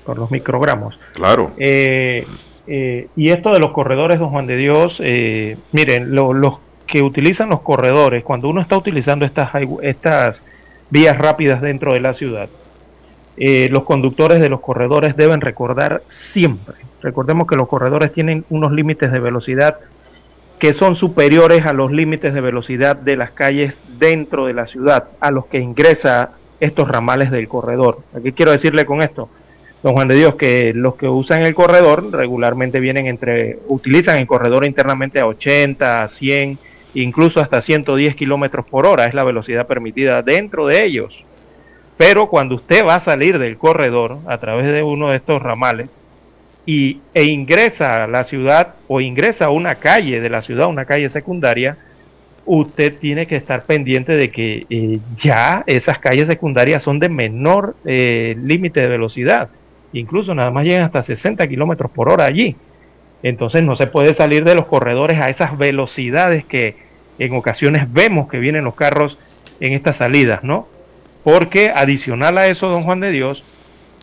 Por 0.05 0.19
los 0.19 0.31
microgramos. 0.31 0.99
Claro. 1.13 1.53
Eh, 1.59 2.27
eh, 2.67 3.09
y 3.17 3.31
esto 3.31 3.53
de 3.53 3.61
los 3.61 3.73
corredores, 3.73 4.19
don 4.19 4.31
Juan 4.31 4.47
de 4.47 4.57
Dios, 4.57 5.01
eh, 5.05 5.57
miren, 5.73 6.15
lo- 6.15 6.33
los 6.33 6.55
que 6.87 7.03
utilizan 7.03 7.51
los 7.51 7.61
corredores, 7.61 8.25
cuando 8.25 8.49
uno 8.49 8.61
está 8.61 8.77
utilizando 8.77 9.25
estas, 9.27 9.51
estas 9.83 10.43
vías 10.91 11.17
rápidas 11.19 11.61
dentro 11.61 11.93
de 11.93 12.01
la 12.01 12.15
ciudad, 12.15 12.49
eh, 13.37 13.69
los 13.71 13.85
conductores 13.85 14.41
de 14.41 14.49
los 14.49 14.61
corredores 14.61 15.15
deben 15.17 15.41
recordar 15.41 16.03
siempre, 16.09 16.75
recordemos 17.03 17.47
que 17.47 17.57
los 17.57 17.69
corredores 17.69 18.13
tienen 18.13 18.45
unos 18.51 18.73
límites 18.73 19.13
de 19.13 19.21
velocidad 19.21 19.77
que 20.59 20.75
son 20.75 20.97
superiores 20.97 21.65
a 21.67 21.73
los 21.73 21.93
límites 21.93 22.35
de 22.35 22.41
velocidad 22.41 22.97
de 22.97 23.17
las 23.17 23.31
calles 23.33 23.77
dentro 23.99 24.47
de 24.47 24.55
la 24.55 24.67
ciudad, 24.67 25.09
a 25.21 25.31
los 25.31 25.47
que 25.47 25.59
ingresa 25.59 26.33
estos 26.61 26.89
ramales 26.89 27.31
del 27.31 27.49
corredor. 27.49 28.01
¿Qué 28.23 28.33
quiero 28.33 28.53
decirle 28.53 28.85
con 28.85 29.03
esto? 29.03 29.29
Don 29.83 29.95
Juan 29.95 30.09
de 30.09 30.17
Dios, 30.17 30.35
que 30.35 30.73
los 30.75 30.97
que 30.97 31.09
usan 31.09 31.43
el 31.43 31.55
corredor 31.55 32.11
regularmente 32.11 32.81
vienen 32.81 33.07
entre, 33.07 33.61
utilizan 33.69 34.19
el 34.19 34.27
corredor 34.27 34.65
internamente 34.65 35.21
a 35.21 35.27
80, 35.27 36.03
a 36.03 36.09
100, 36.09 36.59
incluso 36.95 37.41
hasta 37.41 37.63
110 37.63 38.17
kilómetros 38.17 38.67
por 38.67 38.87
hora, 38.87 39.05
es 39.05 39.15
la 39.15 39.23
velocidad 39.23 39.69
permitida 39.69 40.23
dentro 40.23 40.67
de 40.67 40.85
ellos. 40.85 41.15
Pero 41.97 42.29
cuando 42.29 42.57
usted 42.57 42.85
va 42.85 42.97
a 42.97 43.01
salir 43.01 43.39
del 43.39 43.57
corredor 43.57 44.19
a 44.27 44.39
través 44.39 44.71
de 44.73 44.83
uno 44.83 45.11
de 45.11 45.17
estos 45.17 45.41
ramales 45.41 45.91
y, 46.69 47.01
e 47.15 47.25
ingresa 47.25 48.05
a 48.05 48.07
la 48.07 48.25
ciudad 48.25 48.75
o 48.89 49.01
ingresa 49.01 49.47
a 49.47 49.51
una 49.51 49.77
calle 49.77 50.21
de 50.21 50.29
la 50.29 50.43
ciudad, 50.43 50.67
una 50.67 50.85
calle 50.85 51.09
secundaria, 51.09 51.79
usted 52.45 52.99
tiene 52.99 53.27
que 53.27 53.37
estar 53.37 53.63
pendiente 53.65 54.13
de 54.13 54.31
que 54.31 54.67
eh, 54.69 54.99
ya 55.17 55.65
esas 55.67 55.99
calles 55.99 56.27
secundarias 56.27 56.83
son 56.83 56.99
de 56.99 57.09
menor 57.09 57.75
eh, 57.87 58.37
límite 58.45 58.83
de 58.83 58.87
velocidad. 58.87 59.49
Incluso 59.95 60.35
nada 60.35 60.51
más 60.51 60.67
llegan 60.67 60.83
hasta 60.83 61.03
60 61.03 61.49
kilómetros 61.49 61.91
por 61.91 62.11
hora 62.11 62.27
allí. 62.27 62.55
Entonces 63.23 63.63
no 63.63 63.75
se 63.75 63.87
puede 63.87 64.13
salir 64.13 64.45
de 64.45 64.55
los 64.55 64.67
corredores 64.67 65.19
a 65.23 65.31
esas 65.31 65.57
velocidades 65.57 66.45
que 66.45 66.77
en 67.19 67.35
ocasiones 67.35 67.91
vemos 67.91 68.29
que 68.29 68.41
vienen 68.41 68.65
los 68.65 68.75
carros 68.75 69.17
en 69.61 69.73
estas 69.73 69.97
salidas, 69.97 70.45
¿no? 70.45 70.69
Porque 71.25 71.71
adicional 71.75 72.37
a 72.37 72.49
eso, 72.49 72.69
don 72.69 72.83
Juan 72.83 73.01
de 73.01 73.11
Dios, 73.11 73.43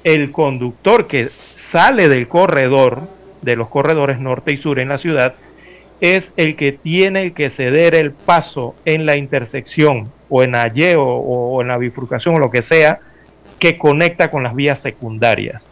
el 0.04 0.32
conductor 0.32 1.06
que 1.06 1.30
sale 1.76 2.08
del 2.08 2.30
corredor, 2.30 3.02
de 3.42 3.58
los 3.58 3.68
corredores 3.68 4.18
norte 4.18 4.54
y 4.54 4.58
sur 4.58 4.80
en 4.80 4.88
la 4.88 4.98
ciudad, 4.98 5.36
es 6.00 6.32
el 6.38 6.56
que 6.56 6.72
tiene 6.72 7.34
que 7.34 7.50
ceder 7.50 7.96
el 7.96 8.14
paso 8.14 8.76
en 8.86 9.06
la 9.06 9.18
intersección 9.18 10.10
o 10.30 10.42
en 10.42 10.54
Y 10.74 10.94
o, 10.96 11.62
en 11.62 11.68
la 11.68 11.78
bifurcación 11.78 12.36
o 12.36 12.40
lo 12.40 12.50
que 12.50 12.62
sea 12.62 13.00
que 13.60 13.78
conecta 13.78 14.32
con 14.32 14.42
las 14.42 14.56
vías 14.56 14.80
secundarias. 14.80 15.68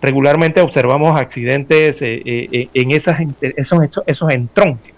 Regularmente 0.00 0.60
observamos 0.60 1.20
accidentes 1.20 2.00
eh, 2.02 2.22
eh, 2.24 2.48
eh, 2.52 2.68
en 2.74 2.92
esas, 2.92 3.18
esos, 3.40 3.80
esos, 4.06 4.30
entronques 4.30 4.94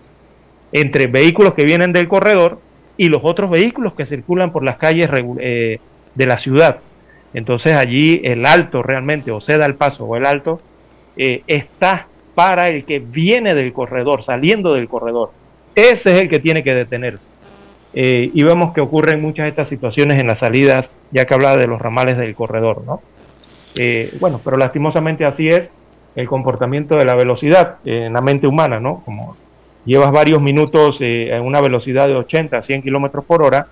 entre 0.73 1.07
vehículos 1.07 1.55
que 1.55 1.65
vienen 1.65 1.95
del 1.95 2.07
corredor 2.07 2.61
y 2.99 3.09
los 3.09 3.23
otros 3.24 3.51
vehículos 3.51 3.95
que 3.95 4.05
circulan 4.05 4.53
por 4.53 4.62
las 4.62 4.77
calles 4.77 5.09
de 5.11 6.27
la 6.27 6.37
ciudad. 6.37 6.81
Entonces 7.32 7.74
allí 7.74 8.20
el 8.24 8.44
alto 8.44 8.82
realmente, 8.82 9.31
o 9.31 9.40
ceda 9.40 9.66
el 9.66 9.74
paso 9.74 10.05
o 10.05 10.16
el 10.16 10.27
alto, 10.27 10.61
eh, 11.16 11.43
está 11.47 12.07
para 12.35 12.69
el 12.69 12.85
que 12.85 12.98
viene 12.98 13.55
del 13.55 13.73
corredor, 13.73 14.23
saliendo 14.23 14.74
del 14.74 14.89
corredor. 14.89 15.31
Ese 15.74 16.15
es 16.15 16.20
el 16.23 16.28
que 16.28 16.39
tiene 16.39 16.62
que 16.62 16.74
detenerse. 16.74 17.24
Eh, 17.93 18.31
y 18.32 18.43
vemos 18.43 18.73
que 18.73 18.81
ocurren 18.81 19.20
muchas 19.20 19.44
de 19.44 19.51
estas 19.51 19.69
situaciones 19.69 20.20
en 20.20 20.27
las 20.27 20.39
salidas, 20.40 20.90
ya 21.11 21.24
que 21.24 21.35
hablaba 21.35 21.57
de 21.57 21.66
los 21.66 21.81
ramales 21.81 22.16
del 22.16 22.35
corredor, 22.35 22.85
¿no? 22.85 23.01
Eh, 23.74 24.16
bueno, 24.20 24.40
pero 24.44 24.57
lastimosamente 24.57 25.24
así 25.24 25.48
es 25.48 25.70
el 26.16 26.27
comportamiento 26.27 26.97
de 26.97 27.05
la 27.05 27.15
velocidad 27.15 27.77
eh, 27.85 28.07
en 28.07 28.12
la 28.12 28.20
mente 28.20 28.47
humana, 28.47 28.81
¿no? 28.81 29.02
Como 29.05 29.36
llevas 29.85 30.12
varios 30.12 30.43
minutos 30.43 30.98
eh, 31.01 31.35
a 31.35 31.40
una 31.40 31.61
velocidad 31.61 32.09
de 32.09 32.16
80 32.16 32.59
a 32.59 32.62
100 32.62 32.82
kilómetros 32.82 33.24
por 33.24 33.43
hora, 33.43 33.69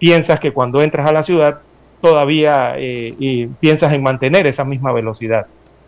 piensas 0.00 0.40
que 0.40 0.50
cuando 0.50 0.82
entras 0.82 1.08
a 1.08 1.12
la 1.12 1.22
ciudad 1.22 1.60
todavía 2.00 2.74
eh, 2.78 3.14
y 3.18 3.46
piensas 3.46 3.92
en 3.94 4.02
mantener 4.02 4.46
esa 4.46 4.64
misma 4.64 4.92
velocidad. 4.92 5.46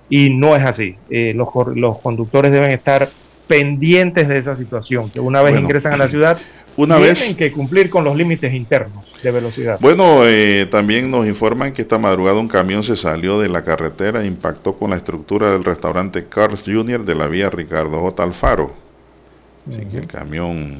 Y 0.09 0.31
no 0.31 0.55
es 0.57 0.63
así. 0.65 0.97
Eh, 1.11 1.33
los, 1.35 1.49
los 1.75 1.99
conductores 2.01 2.53
deben 2.53 2.71
estar 2.71 3.09
pendientes 3.47 4.29
de 4.29 4.39
esa 4.39 4.57
situación, 4.57 5.11
que 5.11 5.21
una 5.21 5.41
vez 5.43 5.53
Bueno, 5.53 5.67
ingresan 5.67 5.95
a 5.95 5.97
la 5.97 6.09
ciudad, 6.09 6.39
una 6.77 6.97
tienen 6.97 7.15
vez- 7.15 7.37
que 7.37 7.53
cumplir 7.53 7.91
con 7.91 8.05
los 8.05 8.17
límites 8.17 8.53
internos 8.55 9.05
de 9.23 9.31
velocidad. 9.31 9.79
Bueno, 9.81 10.27
eh, 10.27 10.67
también 10.71 11.11
nos 11.11 11.27
informan 11.27 11.73
que 11.73 11.83
esta 11.83 11.99
madrugada 11.99 12.39
un 12.39 12.49
camión 12.49 12.83
se 12.83 12.97
salió 12.97 13.39
de 13.41 13.49
la 13.49 13.63
carretera 13.65 14.23
e 14.23 14.27
impactó 14.27 14.79
con 14.79 14.91
la 14.91 14.97
estructura 14.97 15.53
del 15.53 15.65
restaurante 15.65 16.27
Carl's 16.29 16.63
Jr. 16.65 17.05
de 17.05 17.15
la 17.15 17.27
vía 17.27 17.51
Ricardo 17.51 18.01
J. 18.01 18.23
Alfaro. 18.23 18.73
Así 19.69 19.85
que 19.87 19.99
el 19.99 20.07
camión 20.07 20.79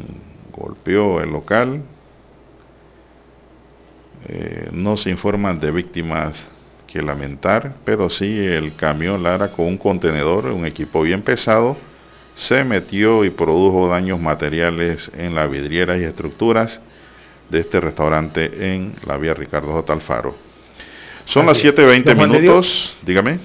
golpeó 0.57 1.21
el 1.21 1.31
local. 1.31 1.83
Eh, 4.29 4.69
no 4.73 4.97
se 4.97 5.11
informan 5.11 5.59
de 5.61 5.71
víctimas 5.71 6.49
que 6.87 7.03
lamentar, 7.03 7.73
pero 7.85 8.11
sí 8.11 8.39
el 8.39 8.75
camión 8.77 9.23
Lara 9.23 9.51
con 9.51 9.67
un 9.67 9.79
contenedor, 9.79 10.47
un 10.47 10.67
equipo 10.67 11.03
bien 11.03 11.23
pesado, 11.23 11.77
se 12.35 12.65
metió 12.65 13.25
y 13.25 13.31
produjo 13.31 13.89
daños 13.89 14.21
materiales 14.21 15.11
en 15.17 15.35
las 15.35 15.51
vidrieras 15.51 15.99
y 16.01 16.05
estructuras 16.05 16.81
de 17.51 17.61
este 17.61 17.81
restaurante 17.81 18.73
en 18.75 18.95
la 19.07 19.19
vía 19.19 19.35
Ricardo 19.35 19.73
J. 19.73 19.93
Alfaro. 19.93 20.35
Son 21.25 21.49
Así 21.49 21.67
las 21.67 21.75
es. 21.75 21.81
7.20 21.87 22.05
Don 22.05 22.17
Juan 22.17 22.31
de 22.31 22.39
minutos, 22.41 22.99
dígame. 23.03 23.39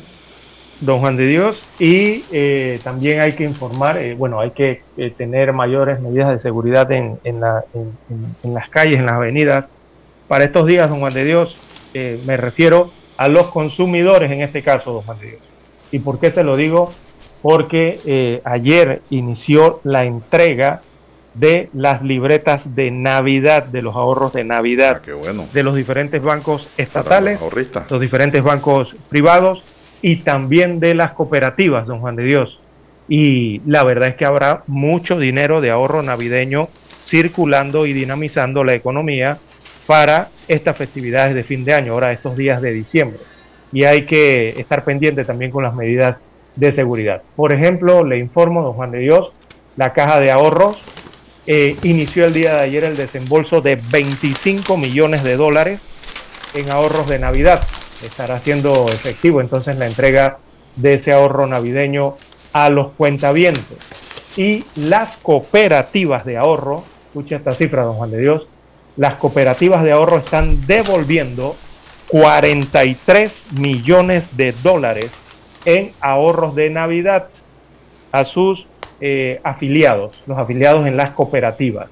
Don 0.80 1.00
Juan 1.00 1.16
de 1.18 1.26
Dios, 1.28 1.62
y 1.80 2.24
eh, 2.32 2.80
también 2.84 3.20
hay 3.22 3.34
que 3.34 3.44
informar, 3.44 3.98
eh, 3.98 4.14
bueno, 4.14 4.40
hay 4.40 4.52
que 4.52 4.82
eh, 4.96 5.16
tener 5.18 5.52
mayores 5.52 6.00
medidas 6.02 6.30
de 6.30 6.40
seguridad 6.40 6.92
en, 6.92 7.20
en 7.24 7.40
la- 7.40 7.64
en 7.74 8.54
las 8.54 8.70
calles, 8.70 9.00
en 9.00 9.06
las 9.08 9.14
avenidas. 9.16 9.68
Para 10.28 10.44
estos 10.44 10.66
días, 10.68 10.90
don 10.90 11.00
Juan 11.00 11.14
de 11.14 11.24
Dios, 11.24 11.56
eh, 11.94 12.20
me 12.26 12.36
refiero 12.36 12.92
a 13.16 13.30
los 13.30 13.48
consumidores 13.48 14.30
en 14.32 14.42
este 14.42 14.62
caso, 14.62 14.92
don 14.92 15.04
Juan 15.04 15.20
de 15.20 15.28
Dios. 15.28 15.42
¿Y 15.92 16.00
por 16.00 16.20
qué 16.20 16.32
se 16.32 16.44
lo 16.44 16.58
digo? 16.58 16.92
Porque 17.42 18.02
eh, 18.06 18.42
ayer 18.44 19.02
inició 19.10 19.80
la 19.84 20.04
entrega 20.04 20.82
de 21.34 21.70
las 21.74 22.02
libretas 22.02 22.76
de 22.76 22.92
Navidad, 22.92 23.64
de 23.64 23.82
los 23.82 23.96
ahorros 23.96 24.34
de 24.34 24.44
Navidad, 24.44 25.02
de 25.02 25.64
los 25.64 25.76
diferentes 25.76 26.22
bancos 26.22 26.68
estatales, 26.78 27.40
los 27.90 28.02
diferentes 28.02 28.44
bancos 28.44 28.96
privados 29.08 29.64
y 30.02 30.18
también 30.18 30.80
de 30.80 30.96
las 30.96 31.12
cooperativas, 31.12 31.86
don 31.86 32.00
Juan 32.00 32.16
de 32.16 32.24
Dios. 32.24 32.60
Y 33.08 33.62
la 33.66 33.84
verdad 33.84 34.10
es 34.10 34.16
que 34.16 34.26
habrá 34.26 34.64
mucho 34.68 35.18
dinero 35.18 35.62
de 35.62 35.72
ahorro 35.72 36.04
navideño 36.04 36.68
circulando 37.06 37.86
y 37.86 37.94
dinamizando 37.94 38.66
la 38.66 38.74
economía 38.74 39.38
para 39.88 40.30
estas 40.48 40.78
festividades 40.78 41.34
de 41.34 41.44
fin 41.44 41.66
de 41.66 41.74
año, 41.74 41.94
ahora 41.94 42.12
estos 42.12 42.38
días 42.38 42.62
de 42.62 42.74
diciembre. 42.74 43.20
Y 43.72 43.86
hay 43.86 44.06
que 44.06 44.50
estar 44.60 44.84
pendiente 44.84 45.26
también 45.26 45.50
con 45.50 45.64
las 45.64 45.74
medidas 45.74 46.18
de 46.56 46.74
seguridad. 46.74 47.24
Por 47.36 47.54
ejemplo, 47.54 48.04
le 48.04 48.20
informo, 48.20 48.62
don 48.62 48.74
Juan 48.74 48.92
de 48.92 49.00
Dios, 49.00 49.32
la 49.76 49.94
caja 49.94 50.20
de 50.20 50.32
ahorros 50.32 50.78
eh, 51.46 51.78
inició 51.84 52.26
el 52.26 52.34
día 52.34 52.56
de 52.56 52.62
ayer 52.62 52.84
el 52.84 52.98
desembolso 52.98 53.62
de 53.62 53.78
25 53.78 54.76
millones 54.76 55.24
de 55.24 55.38
dólares 55.38 55.80
en 56.54 56.70
ahorros 56.70 57.08
de 57.08 57.20
Navidad. 57.20 57.66
Estará 58.04 58.40
siendo 58.40 58.90
efectivo 58.90 59.40
entonces 59.40 59.78
la 59.78 59.88
entrega 59.88 60.40
de 60.76 60.96
ese 60.96 61.14
ahorro 61.14 61.48
navideño 61.48 62.18
a 62.52 62.70
los 62.70 62.92
cuentavientes. 62.94 63.78
Y 64.36 64.66
las 64.76 65.16
cooperativas 65.18 66.26
de 66.26 66.38
ahorro, 66.38 66.84
escucha 67.08 67.38
esta 67.38 67.54
cifra, 67.54 67.84
don 67.84 67.96
Juan 67.96 68.12
de 68.12 68.20
Dios, 68.20 68.48
las 68.98 69.16
cooperativas 69.16 69.84
de 69.84 69.94
ahorro 69.94 70.18
están 70.18 70.66
devolviendo 70.68 71.56
43 72.10 73.48
millones 73.54 74.36
de 74.38 74.54
dólares 74.54 75.12
en 75.66 75.94
ahorros 76.02 76.56
de 76.56 76.70
Navidad 76.70 77.30
a 78.12 78.26
sus 78.26 78.68
eh, 79.00 79.40
afiliados, 79.44 80.24
los 80.26 80.38
afiliados 80.38 80.88
en 80.88 80.98
las 80.98 81.12
cooperativas. 81.12 81.90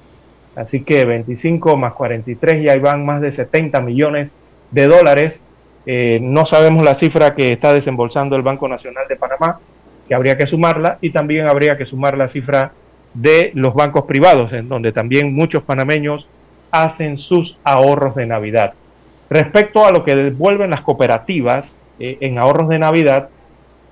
Así 0.56 0.84
que 0.84 1.04
25 1.04 1.76
más 1.76 1.94
43 1.94 2.62
y 2.64 2.68
ahí 2.68 2.80
van 2.80 3.04
más 3.06 3.20
de 3.20 3.32
70 3.32 3.80
millones 3.80 4.30
de 4.70 4.86
dólares 4.88 5.40
Eh, 5.86 6.18
no 6.20 6.46
sabemos 6.46 6.82
la 6.84 6.96
cifra 6.96 7.34
que 7.36 7.52
está 7.52 7.72
desembolsando 7.72 8.34
el 8.36 8.42
Banco 8.42 8.68
Nacional 8.68 9.06
de 9.08 9.16
Panamá, 9.16 9.60
que 10.08 10.14
habría 10.14 10.36
que 10.36 10.48
sumarla, 10.48 10.98
y 11.00 11.10
también 11.10 11.46
habría 11.46 11.78
que 11.78 11.86
sumar 11.86 12.18
la 12.18 12.28
cifra 12.28 12.72
de 13.14 13.52
los 13.54 13.74
bancos 13.74 14.04
privados, 14.04 14.52
en 14.52 14.68
donde 14.68 14.92
también 14.92 15.34
muchos 15.34 15.62
panameños 15.62 16.28
hacen 16.70 17.18
sus 17.18 17.56
ahorros 17.64 18.14
de 18.14 18.26
Navidad. 18.26 18.74
Respecto 19.28 19.84
a 19.84 19.90
lo 19.90 20.04
que 20.04 20.14
devuelven 20.14 20.70
las 20.70 20.82
cooperativas 20.82 21.74
eh, 21.98 22.18
en 22.20 22.38
ahorros 22.38 22.68
de 22.68 22.78
Navidad, 22.78 23.28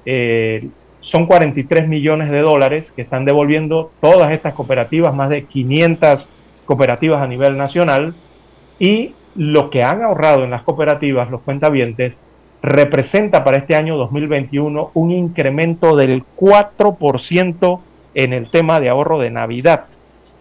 eh, 0.07 0.69
son 1.01 1.27
43 1.27 1.89
millones 1.89 2.31
de 2.31 2.41
dólares 2.41 2.91
que 2.95 3.03
están 3.03 3.25
devolviendo 3.25 3.91
todas 4.01 4.33
estas 4.33 4.55
cooperativas, 4.55 5.15
más 5.15 5.29
de 5.29 5.45
500 5.45 6.29
cooperativas 6.65 7.21
a 7.21 7.27
nivel 7.27 7.57
nacional, 7.57 8.15
y 8.79 9.15
lo 9.35 9.71
que 9.71 9.83
han 9.83 10.03
ahorrado 10.03 10.45
en 10.45 10.51
las 10.51 10.63
cooperativas, 10.63 11.31
los 11.31 11.43
cuentavientes, 11.43 12.15
representa 12.63 13.45
para 13.45 13.59
este 13.59 13.77
año 13.77 13.97
2021 13.97 14.93
un 14.95 15.11
incremento 15.11 15.97
del 15.97 16.25
4% 16.37 17.81
en 18.15 18.33
el 18.33 18.51
tema 18.51 18.81
de 18.81 18.89
ahorro 18.89 19.19
de 19.19 19.31
Navidad 19.31 19.85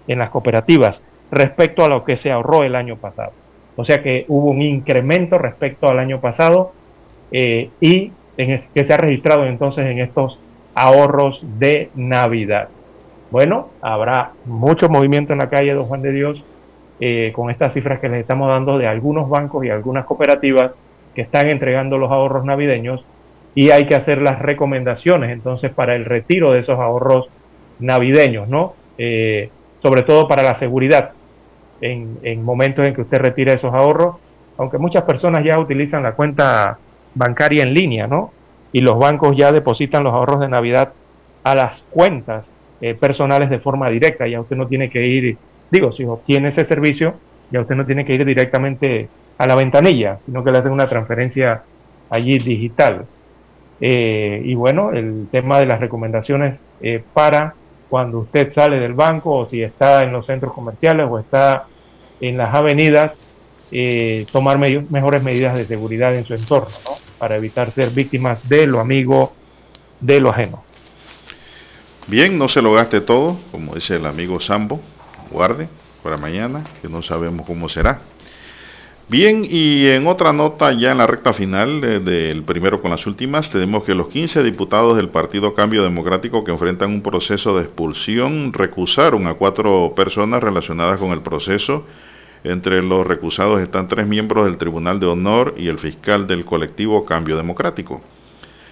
en 0.08 0.20
las 0.20 0.30
cooperativas 0.30 1.02
respecto 1.34 1.84
a 1.84 1.90
lo 1.90 2.04
que 2.04 2.18
se 2.18 2.32
ahorró 2.32 2.64
el 2.64 2.76
año 2.76 2.98
pasado. 2.98 3.32
O 3.76 3.86
sea 3.86 4.04
que 4.04 4.26
hubo 4.28 4.52
un 4.52 4.62
incremento 4.62 5.38
respecto 5.38 5.88
al 5.88 6.00
año 6.00 6.20
pasado 6.20 6.74
eh, 7.32 7.70
y 7.82 8.12
en 8.38 8.62
que 8.74 8.84
se 8.84 8.94
ha 8.94 8.98
registrado 8.98 9.46
entonces 9.46 9.86
en 9.86 10.00
estos 10.00 10.40
ahorros 10.76 11.44
de 11.60 11.90
Navidad. 11.96 12.70
Bueno, 13.32 13.70
habrá 13.82 14.32
mucho 14.46 14.90
movimiento 14.90 15.34
en 15.34 15.40
la 15.40 15.50
calle 15.50 15.74
Don 15.74 15.86
Juan 15.86 16.02
de 16.02 16.12
Dios 16.12 16.44
eh, 17.00 17.32
con 17.36 17.50
estas 17.50 17.74
cifras 17.74 18.00
que 18.00 18.10
les 18.10 18.22
estamos 18.22 18.50
dando 18.50 18.78
de 18.78 18.88
algunos 18.88 19.28
bancos 19.30 19.66
y 19.66 19.70
algunas 19.70 20.06
cooperativas 20.06 20.72
que 21.16 21.22
están 21.22 21.50
entregando 21.50 21.98
los 21.98 22.12
ahorros 22.12 22.46
navideños 22.46 23.04
y 23.56 23.72
hay 23.72 23.86
que 23.88 23.96
hacer 23.96 24.22
las 24.22 24.40
recomendaciones 24.40 25.32
entonces 25.32 25.72
para 25.72 25.96
el 25.96 26.06
retiro 26.06 26.52
de 26.52 26.60
esos 26.60 26.80
ahorros 26.80 27.28
navideños, 27.80 28.48
¿no? 28.48 28.74
Eh, 28.98 29.50
sobre 29.82 30.04
todo 30.04 30.28
para 30.28 30.44
la 30.44 30.56
seguridad 30.56 31.12
en, 31.84 32.18
en 32.24 32.44
momentos 32.44 32.86
en 32.86 32.94
que 32.94 33.02
usted 33.02 33.20
retira 33.20 33.54
esos 33.54 33.74
ahorros, 33.74 34.16
aunque 34.58 34.78
muchas 34.78 35.04
personas 35.04 35.44
ya 35.44 35.60
utilizan 35.60 36.04
la 36.04 36.14
cuenta 36.14 36.78
bancaria 37.14 37.64
en 37.64 37.74
línea, 37.74 38.08
¿no? 38.08 38.32
Y 38.72 38.80
los 38.80 38.98
bancos 38.98 39.36
ya 39.36 39.52
depositan 39.52 40.04
los 40.04 40.14
ahorros 40.14 40.40
de 40.40 40.48
Navidad 40.48 40.94
a 41.44 41.56
las 41.56 41.82
cuentas 41.92 42.46
eh, 42.82 42.96
personales 42.96 43.50
de 43.50 43.60
forma 43.60 43.90
directa, 43.90 44.28
ya 44.28 44.40
usted 44.40 44.56
no 44.56 44.68
tiene 44.68 44.90
que 44.90 45.06
ir, 45.06 45.38
digo, 45.70 45.92
si 45.92 46.06
obtiene 46.06 46.50
ese 46.50 46.66
servicio, 46.66 47.16
ya 47.52 47.62
usted 47.62 47.76
no 47.76 47.86
tiene 47.86 48.06
que 48.06 48.14
ir 48.14 48.26
directamente 48.26 49.10
a 49.38 49.46
la 49.46 49.56
ventanilla, 49.56 50.20
sino 50.26 50.44
que 50.44 50.52
le 50.52 50.60
hacen 50.60 50.72
una 50.72 50.88
transferencia 50.88 51.64
allí 52.10 52.38
digital. 52.38 53.06
Eh, 53.82 54.42
y 54.46 54.56
bueno, 54.56 54.92
el 54.92 55.28
tema 55.32 55.60
de 55.60 55.66
las 55.66 55.80
recomendaciones 55.82 56.60
eh, 56.82 57.04
para 57.14 57.56
cuando 57.90 58.20
usted 58.20 58.54
sale 58.54 58.80
del 58.80 58.94
banco 58.94 59.36
o 59.36 59.50
si 59.50 59.62
está 59.62 60.02
en 60.02 60.14
los 60.14 60.26
centros 60.26 60.54
comerciales 60.54 61.06
o 61.10 61.20
está 61.20 61.68
en 62.24 62.38
las 62.38 62.54
avenidas, 62.56 63.14
eh, 63.70 64.26
tomar 64.32 64.58
mejores 64.58 65.24
medidas 65.24 65.56
de 65.56 65.66
seguridad 65.66 66.16
en 66.16 66.26
su 66.26 66.34
entorno, 66.34 66.74
¿no? 66.86 66.92
para 67.18 67.36
evitar 67.36 67.74
ser 67.74 67.90
víctimas 67.90 68.48
de 68.48 68.66
lo 68.66 68.80
amigo, 68.80 69.34
de 70.00 70.22
lo 70.22 70.30
ajeno. 70.30 70.64
Bien, 72.08 72.38
no 72.38 72.48
se 72.48 72.62
lo 72.62 72.72
gaste 72.72 73.02
todo, 73.02 73.38
como 73.52 73.76
dice 73.76 73.98
el 73.98 74.06
amigo 74.06 74.40
Sambo, 74.40 74.80
guarde 75.32 75.68
para 76.02 76.16
mañana, 76.16 76.64
que 76.82 76.88
no 76.88 77.04
sabemos 77.04 77.46
cómo 77.46 77.68
será. 77.68 78.00
Bien, 79.10 79.46
y 79.48 79.88
en 79.88 80.08
otra 80.08 80.32
nota, 80.32 80.72
ya 80.72 80.92
en 80.92 81.00
la 81.00 81.08
recta 81.08 81.34
final 81.34 81.82
del 81.82 82.44
primero 82.44 82.82
con 82.82 82.90
las 82.90 83.06
últimas, 83.06 83.50
tenemos 83.50 83.84
que 83.84 83.94
los 83.94 84.08
15 84.08 84.44
diputados 84.44 84.96
del 84.96 85.10
Partido 85.10 85.54
Cambio 85.54 85.84
Democrático 85.84 86.46
que 86.46 86.52
enfrentan 86.52 86.90
un 86.90 87.02
proceso 87.02 87.58
de 87.58 87.64
expulsión 87.64 88.54
recusaron 88.54 89.28
a 89.28 89.34
cuatro 89.34 89.94
personas 89.94 90.42
relacionadas 90.42 91.00
con 91.00 91.12
el 91.12 91.22
proceso. 91.22 91.86
Entre 92.44 92.84
los 92.84 93.08
recusados 93.08 93.62
están 93.62 93.88
tres 93.88 94.06
miembros 94.06 94.46
del 94.46 94.58
Tribunal 94.58 95.00
de 95.00 95.06
Honor 95.06 95.56
y 95.58 95.70
el 95.70 95.80
fiscal 95.80 96.28
del 96.28 96.44
colectivo 96.44 97.06
Cambio 97.06 97.38
Democrático. 97.38 98.02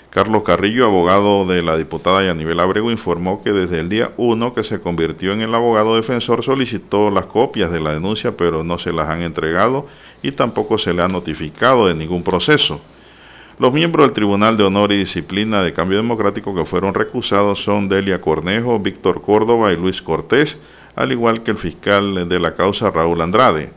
Carlos 0.09 0.43
Carrillo, 0.43 0.87
abogado 0.87 1.45
de 1.45 1.63
la 1.63 1.77
diputada 1.77 2.21
Yanibel 2.21 2.59
Abrego, 2.59 2.91
informó 2.91 3.41
que 3.41 3.53
desde 3.53 3.79
el 3.79 3.87
día 3.87 4.11
1 4.17 4.53
que 4.53 4.65
se 4.65 4.81
convirtió 4.81 5.31
en 5.31 5.39
el 5.39 5.55
abogado 5.55 5.95
defensor 5.95 6.43
solicitó 6.43 7.09
las 7.09 7.27
copias 7.27 7.71
de 7.71 7.79
la 7.79 7.93
denuncia, 7.93 8.35
pero 8.35 8.61
no 8.61 8.77
se 8.77 8.91
las 8.91 9.09
han 9.09 9.21
entregado 9.21 9.87
y 10.21 10.33
tampoco 10.33 10.77
se 10.77 10.93
le 10.93 11.01
ha 11.01 11.07
notificado 11.07 11.87
de 11.87 11.95
ningún 11.95 12.23
proceso. 12.23 12.81
Los 13.57 13.71
miembros 13.71 14.07
del 14.07 14.13
Tribunal 14.13 14.57
de 14.57 14.63
Honor 14.63 14.91
y 14.91 14.97
Disciplina 14.97 15.61
de 15.61 15.71
Cambio 15.71 15.95
Democrático 15.95 16.53
que 16.53 16.65
fueron 16.65 16.93
recusados 16.93 17.63
son 17.63 17.87
Delia 17.87 18.19
Cornejo, 18.19 18.79
Víctor 18.79 19.21
Córdoba 19.21 19.71
y 19.71 19.77
Luis 19.77 20.01
Cortés, 20.01 20.57
al 20.95 21.11
igual 21.11 21.43
que 21.43 21.51
el 21.51 21.57
fiscal 21.57 22.27
de 22.27 22.39
la 22.39 22.55
causa 22.55 22.91
Raúl 22.91 23.21
Andrade. 23.21 23.71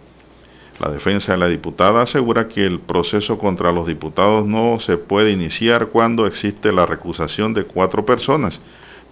La 0.81 0.91
defensa 0.91 1.33
de 1.33 1.39
la 1.39 1.47
diputada 1.47 2.03
asegura 2.03 2.49
que 2.49 2.65
el 2.65 2.81
proceso 2.81 3.39
contra 3.39 3.71
los 3.71 3.87
diputados 3.87 4.45
no 4.45 4.81
se 4.81 4.97
puede 4.97 5.31
iniciar 5.31 5.87
cuando 5.87 6.27
existe 6.27 6.73
la 6.73 6.85
recusación 6.85 7.55
de 7.55 7.65
cuatro 7.65 8.05
personas. 8.05 8.61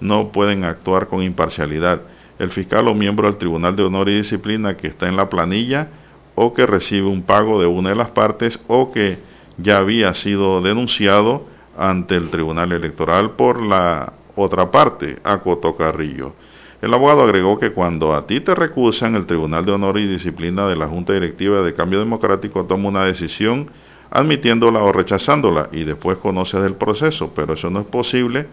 No 0.00 0.32
pueden 0.32 0.64
actuar 0.64 1.06
con 1.06 1.22
imparcialidad. 1.22 2.02
El 2.40 2.50
fiscal 2.50 2.88
o 2.88 2.94
miembro 2.94 3.28
del 3.28 3.36
Tribunal 3.36 3.76
de 3.76 3.84
Honor 3.84 4.08
y 4.08 4.16
Disciplina 4.16 4.76
que 4.76 4.88
está 4.88 5.08
en 5.08 5.16
la 5.16 5.30
planilla 5.30 5.88
o 6.34 6.52
que 6.52 6.66
recibe 6.66 7.06
un 7.06 7.22
pago 7.22 7.60
de 7.60 7.66
una 7.66 7.90
de 7.90 7.96
las 7.96 8.10
partes 8.10 8.58
o 8.66 8.90
que 8.90 9.18
ya 9.58 9.78
había 9.78 10.14
sido 10.14 10.60
denunciado 10.62 11.46
ante 11.78 12.16
el 12.16 12.30
Tribunal 12.30 12.72
Electoral 12.72 13.32
por 13.32 13.62
la 13.62 14.14
otra 14.34 14.70
parte, 14.70 15.18
Acoto 15.22 15.76
Carrillo. 15.76 16.34
El 16.82 16.92
abogado 16.92 17.22
agregó 17.22 17.60
que 17.60 17.70
cuando 17.70 18.12
a 18.12 18.26
ti 18.26 18.40
te 18.40 18.56
recusan, 18.56 19.14
el 19.14 19.24
Tribunal 19.24 19.64
de 19.64 19.70
Honor 19.70 19.98
y 19.98 20.09
Disciplina 20.09 20.66
de 20.66 20.74
la 20.74 20.88
Junta 20.88 21.12
Directiva 21.12 21.62
de 21.62 21.74
Cambio 21.74 22.00
Democrático 22.00 22.64
toma 22.64 22.88
una 22.88 23.04
decisión 23.04 23.70
admitiéndola 24.10 24.82
o 24.82 24.90
rechazándola 24.90 25.68
y 25.70 25.84
después 25.84 26.18
conoces 26.18 26.64
el 26.64 26.74
proceso, 26.74 27.32
pero 27.36 27.54
eso 27.54 27.70
no 27.70 27.78
es 27.78 27.86
posible 27.86 28.48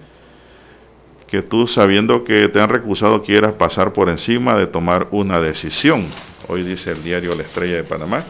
que 1.25 1.41
tú 1.41 1.65
sabiendo 1.65 2.23
que 2.23 2.49
te 2.49 2.61
han 2.61 2.69
recusado 2.69 3.23
quieras 3.23 3.53
pasar 3.53 3.93
por 3.93 4.09
encima 4.09 4.55
de 4.57 4.67
tomar 4.67 5.07
una 5.09 5.41
decisión. 5.41 6.05
Hoy 6.47 6.61
dice 6.61 6.91
el 6.91 7.01
diario 7.01 7.33
La 7.33 7.41
Estrella 7.41 7.77
de 7.77 7.83
Panamá 7.83 8.25